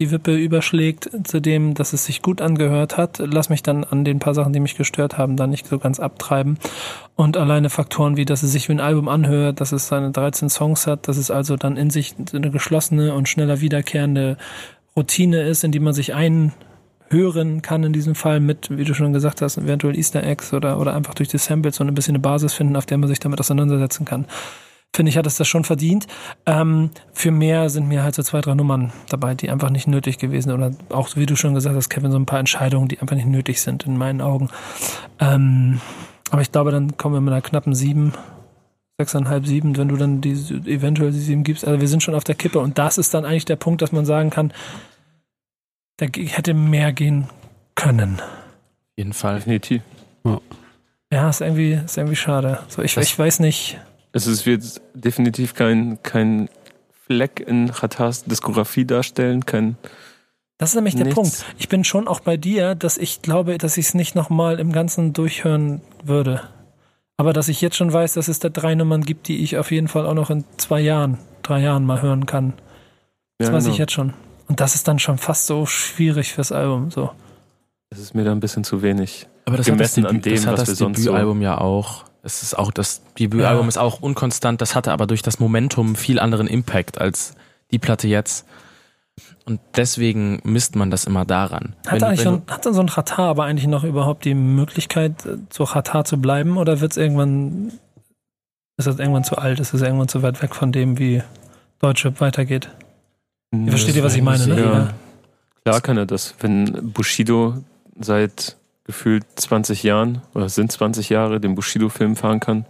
die 0.02 0.12
Wippe 0.12 0.36
überschlägt 0.36 1.10
zu 1.24 1.40
dem, 1.40 1.74
dass 1.74 1.94
es 1.94 2.06
sich 2.06 2.22
gut 2.22 2.42
angehört 2.42 2.98
hat. 2.98 3.20
Lass 3.20 3.48
mich 3.48 3.64
dann 3.64 3.86
an 3.86 4.04
den 4.04 4.20
paar 4.20 4.34
Sachen, 4.34 4.52
die 4.52 4.60
mich 4.60 4.76
gestört 4.76 5.18
haben, 5.18 5.38
dann 5.38 5.52
nicht 5.52 5.68
so 5.68 5.80
ganz 5.80 6.02
abtreiben. 6.02 6.58
Und 7.16 7.38
alleine 7.38 7.70
Faktoren 7.70 8.18
wie, 8.18 8.26
dass 8.26 8.44
es 8.44 8.52
sich 8.52 8.68
wie 8.68 8.74
ein 8.74 8.82
Album 8.82 9.08
anhört, 9.08 9.62
dass 9.62 9.72
es 9.72 9.88
seine 9.88 10.12
13 10.12 10.50
Songs 10.50 10.86
hat, 10.86 11.08
dass 11.08 11.16
es 11.16 11.32
also 11.32 11.56
dann 11.56 11.78
in 11.78 11.92
sich 11.92 12.14
eine 12.34 12.52
geschlossene 12.52 13.14
und 13.14 13.30
schneller 13.30 13.62
wiederkehrende 13.62 14.38
Routine 14.98 15.42
ist, 15.44 15.64
in 15.64 15.72
die 15.72 15.80
man 15.80 15.94
sich 15.94 16.14
einhören 16.14 17.62
kann 17.62 17.84
in 17.84 17.94
diesem 17.94 18.16
Fall 18.16 18.40
mit, 18.40 18.70
wie 18.76 18.86
du 18.86 18.94
schon 18.94 19.14
gesagt 19.14 19.42
hast, 19.42 19.58
eventuell 19.58 19.98
Easter 19.98 20.24
Eggs 20.24 20.54
oder, 20.54 20.80
oder 20.80 20.94
einfach 20.94 21.14
durch 21.14 21.30
die 21.30 21.38
Samples 21.38 21.76
so 21.76 21.84
ein 21.84 21.94
bisschen 21.94 22.16
eine 22.16 22.22
Basis 22.22 22.54
finden, 22.54 22.76
auf 22.76 22.86
der 22.86 22.98
man 22.98 23.10
sich 23.10 23.20
damit 23.20 23.40
auseinandersetzen 23.40 24.06
kann. 24.06 24.26
Finde 24.96 25.10
ich, 25.10 25.18
hat 25.18 25.28
es 25.28 25.36
das 25.36 25.50
schon 25.50 25.66
verdient. 25.66 26.08
Ähm, 26.46 26.90
für 27.12 27.30
mehr 27.30 27.70
sind 27.70 27.90
mir 27.90 28.04
halt 28.04 28.16
so 28.16 28.24
zwei, 28.24 28.40
drei 28.40 28.54
Nummern 28.54 28.94
dabei, 29.10 29.36
die 29.36 29.50
einfach 29.50 29.70
nicht 29.70 29.88
nötig 29.88 30.18
gewesen 30.20 30.54
oder 30.54 30.72
auch, 30.88 31.10
wie 31.16 31.26
du 31.26 31.36
schon 31.36 31.54
gesagt 31.54 31.76
hast, 31.76 31.90
Kevin, 31.90 32.12
so 32.12 32.18
ein 32.18 32.26
paar 32.26 32.40
Entscheidungen, 32.40 32.88
die 32.88 33.00
einfach 33.00 33.18
nicht 33.18 33.28
nötig 33.28 33.62
sind 33.62 33.86
in 33.86 33.98
meinen 33.98 34.22
Augen. 34.22 34.50
Ähm, 35.20 35.82
aber 36.32 36.42
ich 36.42 36.52
glaube, 36.54 36.72
dann 36.72 36.96
kommen 36.96 37.16
wir 37.16 37.22
mit 37.22 37.34
einer 37.34 37.42
knappen 37.42 37.76
sieben, 37.76 38.14
sechseinhalb, 38.98 39.46
sieben, 39.46 39.76
wenn 39.78 39.90
du 39.90 39.98
dann 39.98 40.22
die, 40.22 40.32
eventuell 40.32 41.12
die 41.12 41.20
sieben 41.20 41.44
gibst. 41.44 41.66
Also 41.68 41.82
wir 41.82 41.88
sind 41.88 42.02
schon 42.04 42.16
auf 42.16 42.24
der 42.24 42.36
Kippe 42.36 42.60
und 42.60 42.78
das 42.78 42.98
ist 42.98 43.14
dann 43.14 43.26
eigentlich 43.26 43.46
der 43.46 43.58
Punkt, 43.58 43.82
dass 43.82 43.92
man 43.92 44.06
sagen 44.06 44.30
kann, 44.30 44.54
da 45.98 46.06
hätte 46.08 46.54
mehr 46.54 46.94
gehen 46.94 47.28
können. 47.76 48.20
Auf 48.20 48.98
jeden 48.98 49.14
Fall. 49.14 49.36
Definitiv. 49.36 49.82
Ja, 51.12 51.30
ist 51.30 51.42
irgendwie, 51.42 51.74
ist 51.74 51.98
irgendwie 51.98 52.16
schade. 52.16 52.60
So, 52.68 52.82
ich, 52.82 52.96
Das- 52.96 53.06
ich 53.06 53.18
weiß 53.18 53.40
nicht. 53.40 53.80
Es 54.12 54.46
wird 54.46 54.82
definitiv 54.94 55.54
kein, 55.56 56.02
kein 56.02 56.50
Fleck 57.06 57.42
in 57.46 57.70
Ratars 57.70 58.24
Diskografie 58.24 58.86
darstellen, 58.86 59.46
kein 59.46 59.76
Das 60.58 60.70
ist 60.70 60.76
nämlich 60.76 60.96
der 60.96 61.04
Nichts. 61.06 61.16
Punkt. 61.16 61.46
Ich 61.58 61.68
bin 61.68 61.84
schon 61.84 62.08
auch 62.08 62.22
bei 62.22 62.38
dir, 62.38 62.76
dass 62.76 62.98
ich 62.98 63.22
glaube, 63.22 63.58
dass 63.58 63.76
ich 63.78 63.88
es 63.88 63.94
nicht 63.94 64.16
nochmal 64.16 64.60
im 64.60 64.72
Ganzen 64.72 65.12
durchhören 65.12 65.82
würde. 66.02 66.42
Aber 67.18 67.32
dass 67.34 67.48
ich 67.48 67.62
jetzt 67.62 67.78
schon 67.78 67.92
weiß, 67.94 68.14
dass 68.14 68.28
es 68.28 68.40
da 68.40 68.50
drei 68.50 68.76
Nummern 68.76 69.02
gibt, 69.04 69.28
die 69.28 69.44
ich 69.44 69.58
auf 69.58 69.72
jeden 69.72 69.88
Fall 69.88 70.06
auch 70.06 70.14
noch 70.14 70.30
in 70.30 70.44
zwei 70.58 70.82
Jahren, 70.82 71.18
drei 71.44 71.62
Jahren 71.62 71.86
mal 71.86 72.02
hören 72.02 72.26
kann. 72.26 72.54
Das 73.38 73.48
Ja, 73.50 73.54
weiß 73.54 73.64
ich 73.66 73.72
genau. 73.74 73.80
jetzt 73.80 73.94
schon. 73.94 74.14
Und 74.48 74.60
das 74.60 74.76
ist 74.76 74.88
dann 74.88 75.00
schon 75.00 75.18
fast 75.18 75.48
so 75.48 75.66
schwierig 75.66 76.34
fürs 76.34 76.52
Album. 76.52 76.92
So. 76.92 77.10
Das 77.90 78.00
ist 78.00 78.14
mir 78.16 78.24
da 78.26 78.32
ein 78.32 78.40
bisschen 78.42 78.64
zu 78.64 78.82
wenig. 78.82 79.28
Aber 79.46 79.58
das 79.58 79.66
Gemessen 79.66 80.04
hat 80.04 80.10
das, 80.12 80.16
an 80.16 80.22
dem, 80.22 80.36
das, 80.36 80.46
hat 80.46 80.54
was 80.54 80.60
das 80.62 80.68
wir 80.70 80.76
sonst 80.76 80.98
so- 81.00 81.04
Debütalbum 81.12 81.42
ja 81.42 81.58
auch. 81.60 82.04
Es 82.22 82.42
ist 82.44 82.58
auch 82.58 82.72
das 82.72 83.02
Debütalbum 83.18 83.64
Ja. 83.66 83.70
ist 83.70 83.78
auch 83.78 84.02
unkonstant. 84.02 84.60
Das 84.60 84.76
hatte 84.76 84.92
aber 84.92 85.08
durch 85.08 85.22
das 85.22 85.40
Momentum 85.40 85.96
viel 85.96 86.20
anderen 86.20 86.48
Impact 86.48 87.00
als 87.00 87.36
die 87.72 87.80
Platte 87.80 88.08
jetzt. 88.08 88.46
Und 89.48 89.60
deswegen 89.76 90.40
misst 90.44 90.76
man 90.76 90.90
das 90.90 91.06
immer 91.06 91.24
daran. 91.24 91.76
Hat, 91.86 91.94
Wenn- 92.02 92.04
eigentlich 92.04 92.20
wenn 92.20 92.24
so, 92.26 92.30
ein- 92.38 92.44
hat 92.50 92.66
dann 92.66 92.74
so 92.74 92.82
ein 92.82 92.90
Ratar 92.90 93.28
aber 93.30 93.44
eigentlich 93.46 93.68
noch 93.68 93.84
überhaupt 93.84 94.26
die 94.26 94.34
Möglichkeit, 94.34 95.26
äh, 95.26 95.38
so 95.52 95.64
Ratar 95.66 96.04
zu 96.06 96.18
bleiben? 96.20 96.58
Oder 96.58 96.82
wird 96.82 96.92
es 96.92 96.98
irgendwann, 96.98 97.72
ist 98.78 98.88
das 98.88 98.98
irgendwann 99.00 99.24
zu 99.24 99.38
alt? 99.38 99.60
Ist 99.60 99.74
es 99.74 99.82
irgendwann 99.84 100.08
zu 100.08 100.24
weit 100.24 100.42
weg 100.42 100.56
von 100.56 100.72
dem, 100.72 100.98
wie 100.98 101.22
Deutsche 101.80 102.20
weitergeht? 102.20 102.70
Ihr 103.54 103.70
versteht 103.70 103.96
ihr, 103.96 104.04
was 104.04 104.16
ich 104.16 104.24
meine, 104.24 104.48
ne? 104.48 104.60
Ja. 104.60 104.90
Klar 105.64 105.82
kann 105.82 105.98
er 105.98 106.06
das. 106.08 106.34
Wenn 106.40 106.92
Bushido 106.92 107.56
seit 108.00 108.56
gefühlt 108.84 109.26
20 109.36 109.84
Jahren 109.84 110.22
oder 110.34 110.50
sind 110.50 110.72
20 110.72 111.10
Jahre 111.10 111.40
den 111.40 111.56
Bushido-Film 111.56 112.16
fahren 112.16 112.40
kann, 112.40 112.66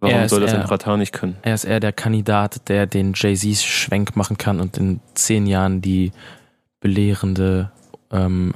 warum 0.00 0.14
Er 0.16 0.28
soll 0.28 0.40
das 0.40 0.52
ein 0.54 0.62
Ratar 0.62 0.96
nicht 0.96 1.12
können? 1.12 1.36
Er 1.42 1.54
ist 1.54 1.64
eher 1.64 1.80
der 1.80 1.92
Kandidat, 1.92 2.68
der 2.68 2.86
den 2.86 3.12
Jay-Z-Schwenk 3.14 4.16
machen 4.16 4.36
kann 4.38 4.60
und 4.60 4.76
in 4.78 5.00
zehn 5.14 5.46
Jahren 5.46 5.80
die 5.80 6.12
belehrende 6.80 7.70
ähm, 8.10 8.54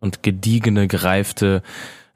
und 0.00 0.22
gediegene, 0.22 0.88
gereifte 0.88 1.62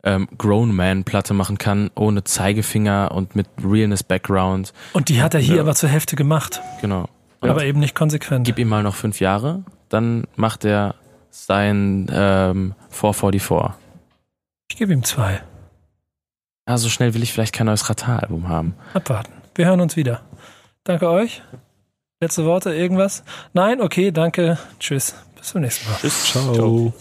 ähm, 0.03 0.29
Grown 0.39 0.75
Man 0.75 1.05
Platte 1.05 1.35
machen 1.35 1.59
kann, 1.59 1.91
ohne 1.95 2.25
Zeigefinger 2.25 3.13
und 3.15 3.37
mit 3.37 3.47
Realness 3.63 4.03
Background. 4.03 4.73
Und 4.93 5.09
die 5.09 5.23
hat 5.23 5.35
er 5.35 5.41
hier 5.41 5.57
Ja. 5.57 5.63
aber 5.63 5.75
zur 5.75 5.89
Hälfte 5.89 6.17
gemacht. 6.17 6.61
Genau. 6.81 7.09
Aber 7.43 7.65
eben 7.65 7.81
nicht 7.81 7.95
konsequent. 7.95 8.47
Gib 8.47 8.59
ihm 8.59 8.69
mal 8.69 8.83
noch 8.83 8.95
fünf 8.95 9.21
Jahre, 9.21 9.65
dann 9.89 10.25
macht 10.37 10.65
er 10.65 10.95
sein 11.31 12.07
ähm, 12.13 12.75
444. 12.91 13.75
Ich 14.71 14.77
gebe 14.77 14.93
ihm 14.93 15.05
zwei. 15.05 15.41
Ja, 16.71 16.79
so 16.79 16.89
schnell 16.89 17.15
will 17.15 17.23
ich 17.25 17.33
vielleicht 17.33 17.53
kein 17.53 17.67
neues 17.67 17.91
Rata-Album 17.91 18.49
haben. 18.49 18.77
Abwarten. 18.95 19.33
Wir 19.57 19.67
hören 19.67 19.81
uns 19.81 19.97
wieder. 19.97 20.21
Danke 20.85 21.11
euch. 21.11 21.43
Letzte 22.21 22.45
Worte, 22.45 22.73
irgendwas? 22.73 23.25
Nein? 23.53 23.81
Okay, 23.81 24.13
danke. 24.13 24.57
Tschüss. 24.79 25.17
Bis 25.37 25.49
zum 25.49 25.63
nächsten 25.63 25.91
Mal. 25.91 25.99
Tschüss. 26.01 26.27
Ciao. 26.27 26.93